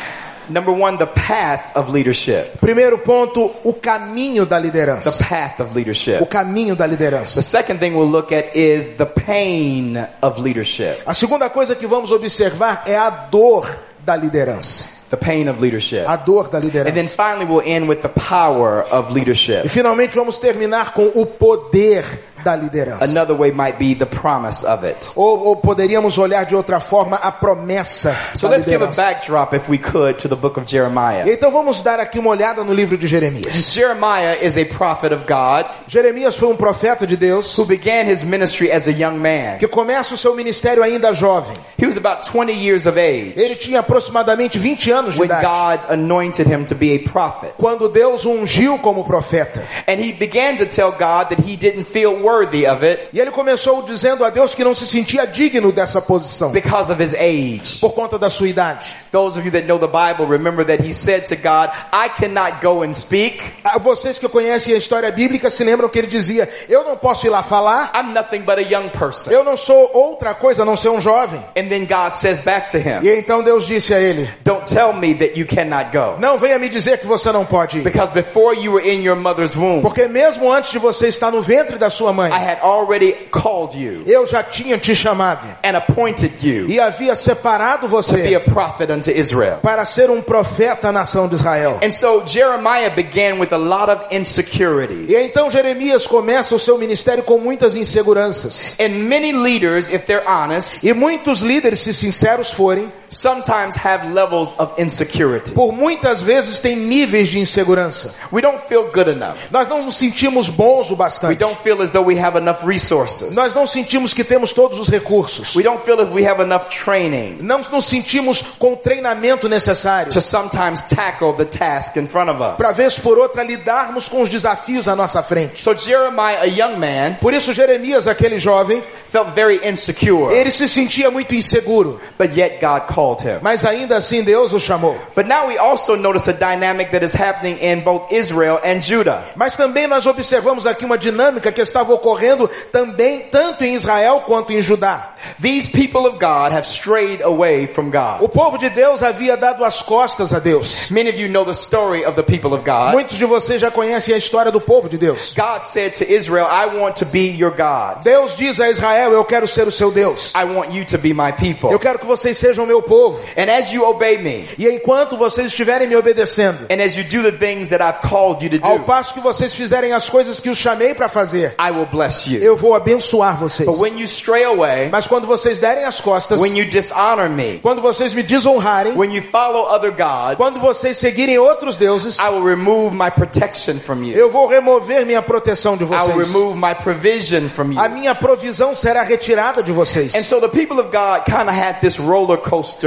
Number 0.49 0.73
one, 0.73 0.97
the 0.97 1.05
path 1.05 1.75
of 1.75 1.91
leadership. 1.91 2.57
Primeiro 2.59 2.97
ponto, 2.97 3.51
o 3.63 3.71
caminho 3.71 4.47
da 4.47 4.55
The 4.57 4.63
liderança. 4.63 5.23
path 5.25 5.59
of 5.59 5.71
O 5.71 5.75
leadership. 5.75 6.25
caminho 6.25 6.75
da 6.75 6.85
The 6.85 6.89
liderança. 6.91 7.41
second 7.43 7.77
thing 7.79 7.91
we'll 7.91 8.09
look 8.09 8.33
at 8.33 8.55
is 8.57 8.97
the 8.97 9.05
pain 9.05 9.95
of 10.23 10.41
leadership. 10.41 10.97
A 11.05 11.13
segunda 11.13 11.49
coisa 11.51 11.75
que 11.75 11.85
vamos 11.85 12.11
observar 12.11 12.81
é 12.87 12.97
a 12.97 13.11
dor 13.11 13.69
da 13.99 14.15
liderança. 14.15 14.98
The 15.09 15.17
pain 15.17 15.49
of 15.49 15.59
leadership. 15.59 16.05
A 16.07 16.17
dor 16.17 16.49
da 16.49 16.57
And 16.59 16.61
then 16.69 16.83
liderança. 16.83 17.15
finally, 17.15 17.45
we'll 17.45 17.63
end 17.65 17.87
with 17.89 18.01
the 18.01 18.09
power 18.09 18.85
of 18.91 19.11
leadership. 19.13 19.65
E 19.65 19.69
finalmente 19.69 20.15
vamos 20.15 20.37
terminar 20.37 20.93
com 20.93 21.11
o 21.15 21.25
poder 21.25 22.05
da 22.43 22.55
liderança. 22.55 23.03
Another 23.03 23.35
way 23.35 23.51
might 23.51 23.77
be 23.77 23.93
the 23.95 24.05
promise 24.05 24.65
of 24.65 24.85
it. 24.85 25.09
Ou, 25.15 25.47
ou 25.47 25.55
poderíamos 25.57 26.17
olhar 26.17 26.45
de 26.45 26.55
outra 26.55 26.79
forma 26.79 27.17
a 27.17 27.31
promessa 27.31 28.15
So 28.33 28.47
da 28.47 28.53
let's 28.55 28.63
give 28.65 28.75
a 28.75 28.87
liderança. 28.87 29.01
backdrop, 29.01 29.53
if 29.55 29.67
we 29.67 29.77
could, 29.77 30.19
to 30.19 30.29
the 30.29 30.35
book 30.35 30.57
of 30.59 30.65
Jeremiah. 30.69 31.23
Então 31.27 31.51
vamos 31.51 31.81
dar 31.81 31.99
aqui 31.99 32.17
uma 32.19 32.29
olhada 32.29 32.63
no 32.63 32.73
livro 32.73 32.97
de 32.97 33.07
Jeremias. 33.07 33.73
Jeremiah 33.73 34.37
is 34.41 34.57
a 34.57 34.63
prophet 34.65 35.13
of 35.13 35.25
God 35.27 35.65
Jeremias 35.87 36.35
foi 36.37 36.47
um 36.49 36.55
profeta 36.55 37.05
de 37.05 37.17
Deus 37.17 37.57
who 37.57 37.65
began 37.65 38.03
his 38.09 38.23
ministry 38.23 38.71
as 38.71 38.87
a 38.87 38.91
young 38.91 39.17
man. 39.17 39.57
que 39.57 39.67
começa 39.67 40.13
o 40.13 40.17
seu 40.17 40.33
ministério 40.35 40.81
ainda 40.83 41.11
jovem. 41.13 41.57
He 41.81 41.85
was 41.85 41.97
about 41.97 42.25
20 42.29 42.53
years 42.53 42.85
of 42.85 42.97
age. 42.99 43.33
Ele 43.35 43.55
tinha 43.55 43.79
aproximadamente 43.81 44.57
20 44.57 44.91
anos 44.91 44.98
de 45.07 45.19
when 45.19 45.29
idade, 45.29 45.43
God 45.45 45.79
anointed 45.91 46.47
him 46.47 46.65
to 46.65 46.75
be 46.75 46.95
a 46.95 46.99
prophet. 47.09 47.53
quando 47.57 47.87
Deus 47.89 48.25
o 48.25 48.31
ungiu 48.31 48.77
como 48.79 49.03
profeta. 49.03 49.63
And 49.87 49.99
he 49.99 50.11
began 50.13 50.57
to 50.57 50.65
tell 50.65 50.91
God 50.91 51.29
that 51.29 51.39
he 51.41 51.55
didn't 51.55 51.85
feel 51.85 52.15
worthy 52.21 52.65
of 52.67 52.83
it 52.85 53.09
E 53.13 53.19
ele 53.19 53.31
começou 53.31 53.81
dizendo 53.83 54.23
a 54.25 54.29
Deus 54.29 54.53
que 54.55 54.63
não 54.63 54.73
se 54.73 54.85
sentia 54.85 55.25
digno 55.25 55.71
dessa 55.71 56.01
posição 56.01 56.51
because 56.51 56.91
of 56.91 57.01
his 57.01 57.13
age. 57.13 57.79
por 57.79 57.93
conta 57.93 58.17
da 58.19 58.29
sua 58.29 58.47
idade. 58.47 58.95
Those 59.11 59.37
of 59.39 59.45
you 59.45 59.51
that 59.53 59.65
know 59.67 59.79
the 59.79 59.87
Bible 59.87 60.25
remember 60.27 60.63
that 60.65 60.83
he 60.85 60.93
said 60.93 61.25
to 61.27 61.35
God, 61.35 61.69
I 61.91 62.09
cannot 62.09 62.61
go 62.61 62.83
and 62.83 62.93
speak. 62.93 63.41
Ah, 63.63 63.79
Vocês 63.79 64.19
que 64.19 64.27
conhecem 64.27 64.73
a 64.73 64.77
história 64.77 65.11
bíblica 65.11 65.49
se 65.49 65.63
lembram 65.63 65.89
que 65.89 65.97
ele 65.97 66.07
dizia: 66.07 66.47
Eu 66.67 66.83
não 66.83 66.95
posso 66.97 67.25
ir 67.25 67.29
lá 67.29 67.41
falar, 67.41 67.91
I'm 67.95 68.13
nothing 68.13 68.41
but 68.41 68.57
a 68.57 68.61
young 68.61 68.89
person. 68.89 69.31
eu 69.31 69.43
não 69.43 69.57
sou 69.57 69.89
outra 69.93 70.33
coisa 70.35 70.61
a 70.61 70.65
não 70.65 70.75
ser 70.77 70.89
um 70.89 71.01
jovem. 71.01 71.39
And 71.57 71.67
then 71.69 71.85
God 71.85 72.13
says 72.13 72.39
back 72.39 72.69
to 72.71 72.77
him, 72.77 72.99
E 73.03 73.19
então 73.19 73.41
Deus 73.43 73.65
disse 73.65 73.93
a 73.93 73.99
ele: 73.99 74.29
Don't 74.43 74.63
tell 74.71 74.88
me 74.93 75.13
that 75.15 75.39
you 75.39 75.45
cannot 75.45 75.91
go. 75.91 76.17
Não 76.19 76.37
venha 76.37 76.57
me 76.59 76.69
dizer 76.69 76.99
que 76.99 77.07
você 77.07 77.31
não 77.31 77.45
pode 77.45 77.79
ir. 77.79 77.83
Because 77.83 78.11
before 78.11 78.55
you 78.55 78.73
were 78.73 78.87
in 78.87 79.01
your 79.01 79.15
mother's 79.15 79.55
womb, 79.55 79.81
Porque 79.81 80.07
mesmo 80.07 80.51
antes 80.51 80.71
de 80.71 80.79
você 80.79 81.07
estar 81.07 81.31
no 81.31 81.41
ventre 81.41 81.77
da 81.77 81.89
sua 81.89 82.11
mãe, 82.13 82.31
I 82.31 82.35
had 82.39 82.59
already 82.61 83.13
called 83.31 83.77
you 83.77 84.03
eu 84.05 84.25
já 84.25 84.43
tinha 84.43 84.77
te 84.77 84.95
chamado 84.95 85.47
and 85.63 85.75
appointed 85.77 86.31
you 86.41 86.67
e 86.67 86.79
havia 86.79 87.15
separado 87.15 87.81
to 87.81 87.87
be 87.87 87.93
você 87.95 88.35
a 88.35 88.39
prophet 88.39 88.91
unto 88.91 89.11
Israel. 89.11 89.59
para 89.61 89.85
ser 89.85 90.09
um 90.09 90.21
profeta 90.21 90.89
à 90.89 90.91
nação 90.91 91.27
de 91.27 91.35
Israel. 91.35 91.79
And 91.83 91.91
so 91.91 92.23
Jeremiah 92.25 92.89
began 92.89 93.39
with 93.39 93.51
a 93.53 93.57
lot 93.57 93.91
of 93.91 94.15
insecurities. 94.15 95.09
E 95.09 95.15
então 95.25 95.49
Jeremias 95.51 96.07
começa 96.07 96.55
o 96.55 96.59
seu 96.59 96.77
ministério 96.77 97.23
com 97.23 97.37
muitas 97.37 97.75
inseguranças. 97.75 98.75
And 98.79 98.89
many 99.07 99.31
leaders, 99.31 99.89
if 99.89 100.05
they're 100.05 100.27
honest, 100.27 100.83
E 100.85 100.93
muitos 100.93 101.41
líderes, 101.41 101.79
se 101.79 101.93
sinceros 101.93 102.51
forem, 102.51 102.91
sometimes 103.09 103.75
have 103.75 104.11
levels 104.13 104.53
of 104.57 104.73
insecurity. 104.81 105.51
por 105.51 105.71
muitas 105.73 106.21
vezes 106.21 106.59
têm 106.59 106.75
níveis 106.75 107.27
de 107.29 107.39
insegurança. 107.39 108.15
We 108.31 108.41
don't 108.41 108.59
feel 108.67 108.91
good 108.91 109.09
enough. 109.09 109.37
Nós 109.51 109.67
não 109.67 109.83
nos 109.83 109.97
sentimos 109.97 110.49
bons 110.49 110.87
o 110.87 110.93
We 110.93 110.97
bastante. 110.97 111.35
don't 111.35 111.57
feel 111.61 111.81
as 111.81 111.89
though 111.91 112.05
we 112.07 112.19
have 112.19 112.37
enough 112.37 112.63
resources. 112.65 113.35
Nós 113.35 113.53
não 113.53 113.65
sentimos 113.67 114.13
que 114.13 114.23
temos 114.23 114.53
todos 114.53 114.79
os 114.79 114.89
recursos. 114.89 115.55
We 115.55 115.63
don't 115.63 115.83
feel 115.83 115.99
as 116.01 116.09
we 116.09 116.27
have 116.27 116.41
enough 116.41 116.65
training 116.69 117.39
Não 117.41 117.59
nos 117.71 117.85
sentimos 117.85 118.41
com 118.57 118.73
o 118.73 118.75
treinamento 118.77 119.47
necessário 119.49 120.11
to 120.11 120.21
sometimes 120.21 120.83
tackle 120.83 121.33
the 121.33 121.45
task 121.45 121.97
in 121.97 122.07
front 122.07 122.29
of 122.29 122.41
us. 122.41 122.55
para 122.57 122.71
vez 122.71 122.97
por 122.99 123.17
outra 123.17 123.43
lidarmos 123.43 124.07
com 124.07 124.21
os 124.21 124.29
desafios 124.29 124.87
à 124.87 124.95
nossa 124.95 125.21
frente. 125.23 125.61
So 125.61 125.73
Jeremiah, 125.75 126.41
a 126.41 126.45
young 126.45 126.77
man, 126.77 127.15
Por 127.19 127.33
isso 127.33 127.53
Jeremias, 127.53 128.07
aquele 128.07 128.37
jovem, 128.37 128.81
felt 129.11 129.29
very 129.33 129.59
insecure, 129.67 130.33
ele 130.33 130.51
se 130.51 130.67
sentia 130.67 131.09
muito 131.09 131.33
inseguro, 131.33 131.99
but 132.17 132.35
yet 132.37 132.59
God 132.61 132.81
called 132.87 132.98
him. 133.21 133.39
mas 133.41 133.65
ainda 133.65 133.97
assim 133.97 134.23
Deus 134.23 134.53
o 134.53 134.59
chamou. 134.59 134.95
But 135.15 135.27
now 135.27 135.47
we 135.47 135.57
also 135.57 135.95
notice 135.95 136.29
a 136.29 136.33
dynamic 136.33 136.91
that 136.91 137.05
is 137.05 137.13
happening 137.13 137.57
in 137.61 137.81
both 137.81 138.11
Israel 138.11 138.59
and 138.63 138.81
Judah. 138.81 139.23
Mas 139.35 139.55
também 139.55 139.87
nós 139.87 140.05
observamos 140.05 140.65
aqui 140.65 140.85
uma 140.85 140.97
dinâmica 140.97 141.51
que 141.51 141.61
estava 141.61 141.93
ocorrendo 141.93 142.49
também 142.71 143.21
tanto 143.31 143.63
em 143.63 143.75
Israel 143.75 144.21
quanto 144.25 144.51
em 144.51 144.61
Judá. 144.61 145.13
These 145.41 145.69
people 145.69 146.07
of 146.07 146.19
God 146.19 146.51
have 146.51 146.65
strayed 146.65 147.21
away 147.23 147.67
from 147.67 147.91
God. 147.91 148.21
O 148.21 148.29
povo 148.29 148.57
de 148.57 148.69
Deus 148.69 149.03
havia 149.03 149.35
dado 149.35 149.63
as 149.63 149.81
costas 149.81 150.33
a 150.33 150.39
Deus. 150.39 150.89
Many 150.89 151.09
of 151.09 151.19
you 151.19 151.27
know 151.29 151.45
the 151.45 151.53
story 151.53 152.05
of 152.05 152.15
the 152.15 152.23
people 152.23 152.53
of 152.53 152.63
God. 152.63 152.93
Muitos 152.93 153.17
de 153.17 153.25
vocês 153.25 153.59
já 153.61 153.69
conhecem 153.69 154.13
a 154.13 154.17
história 154.17 154.51
do 154.51 154.61
povo 154.61 154.89
de 154.89 154.97
Deus. 154.97 155.33
God 155.35 155.63
said 155.63 155.93
to 155.95 156.05
Israel, 156.05 156.47
I 156.49 156.77
want 156.77 156.95
to 156.97 157.05
be 157.05 157.35
your 157.37 157.51
God. 157.51 158.03
Deus 158.03 158.35
diz 158.35 158.59
a 158.59 158.69
Israel: 158.69 159.11
Eu 159.11 159.23
quero 159.25 159.47
ser 159.47 159.67
o 159.67 159.71
seu 159.71 159.91
Deus. 159.91 160.33
I 160.35 160.45
want 160.45 160.73
you 160.73 160.85
to 160.85 160.97
be 160.97 161.13
my 161.13 161.31
people. 161.31 161.71
Eu 161.71 161.79
quero 161.79 161.99
que 161.99 162.05
vocês 162.05 162.37
sejam 162.37 162.65
meu 162.65 162.81
povo. 162.89 163.23
And 163.37 163.49
as 163.51 163.71
you 163.71 163.85
obey 163.87 164.17
me, 164.17 164.47
E 164.57 164.67
enquanto 164.67 165.15
vocês 165.15 165.47
estiverem 165.47 165.87
me 165.87 165.95
obedecendo, 165.95 166.65
and 166.69 166.81
as 166.83 166.95
you 166.97 167.03
do 167.03 167.21
the 167.21 167.37
things 167.37 167.69
that 167.69 167.81
I've 167.83 168.01
called 168.09 168.43
you 168.43 168.59
to 168.59 168.67
ao 168.67 168.79
do, 168.79 168.83
passo 168.85 169.13
que 169.13 169.19
vocês 169.19 169.53
fizerem 169.53 169.93
as 169.93 170.09
coisas 170.09 170.39
que 170.39 170.49
os 170.49 170.57
chamei 170.57 170.93
para 170.95 171.07
fazer, 171.07 171.53
I 171.59 171.69
will 171.71 171.85
bless 171.85 172.27
you. 172.29 172.41
eu 172.41 172.55
vou 172.55 172.73
abençoar 172.73 173.37
vocês. 173.37 173.69
But 173.69 173.77
when 173.79 173.97
you 173.99 174.05
stray 174.05 174.43
away, 174.43 174.89
Mas 174.91 175.05
quando 175.07 175.27
vocês 175.27 175.59
derem 175.59 175.85
as 175.85 176.01
costas, 176.01 176.39
when 176.41 176.57
you 176.57 176.65
dishonor 176.65 177.29
me, 177.29 177.59
quando 177.61 177.81
vocês 177.81 178.13
me 178.13 178.23
desonrarem, 178.23 178.93
when 178.97 179.13
you 179.15 179.21
follow 179.21 179.67
other 179.73 179.91
gods, 179.91 180.35
quando 180.37 180.59
vocês 180.59 180.97
seguirem 180.97 181.37
outros 181.37 181.77
deuses, 181.77 182.17
I 182.17 182.29
will 182.29 182.43
remove 182.43 182.95
my 182.95 183.11
protection 183.11 183.75
from 183.79 184.03
you. 184.03 184.13
eu 184.15 184.29
vou 184.29 184.47
remover 184.47 185.05
minha 185.05 185.21
proteção 185.21 185.77
de 185.77 185.83
I 185.83 185.87
will 185.87 185.97
vocês. 185.99 186.33
remove 186.33 186.57
my 186.57 186.73
provision 186.73 187.47
from 187.49 187.73
you. 187.73 187.79
A 187.79 187.87
minha 187.87 188.15
provisão 188.15 188.73
será 188.73 189.03
retirada 189.03 189.61
de 189.61 189.71
vocês. 189.71 190.15
And 190.15 190.23
so 190.23 190.39
the 190.41 190.47
people 190.49 190.79
of 190.79 190.89
God 190.89 191.25
kind 191.25 191.47
of 191.47 191.55
had 191.55 191.79
this 191.81 191.99
roller 191.99 192.37
coaster 192.37 192.78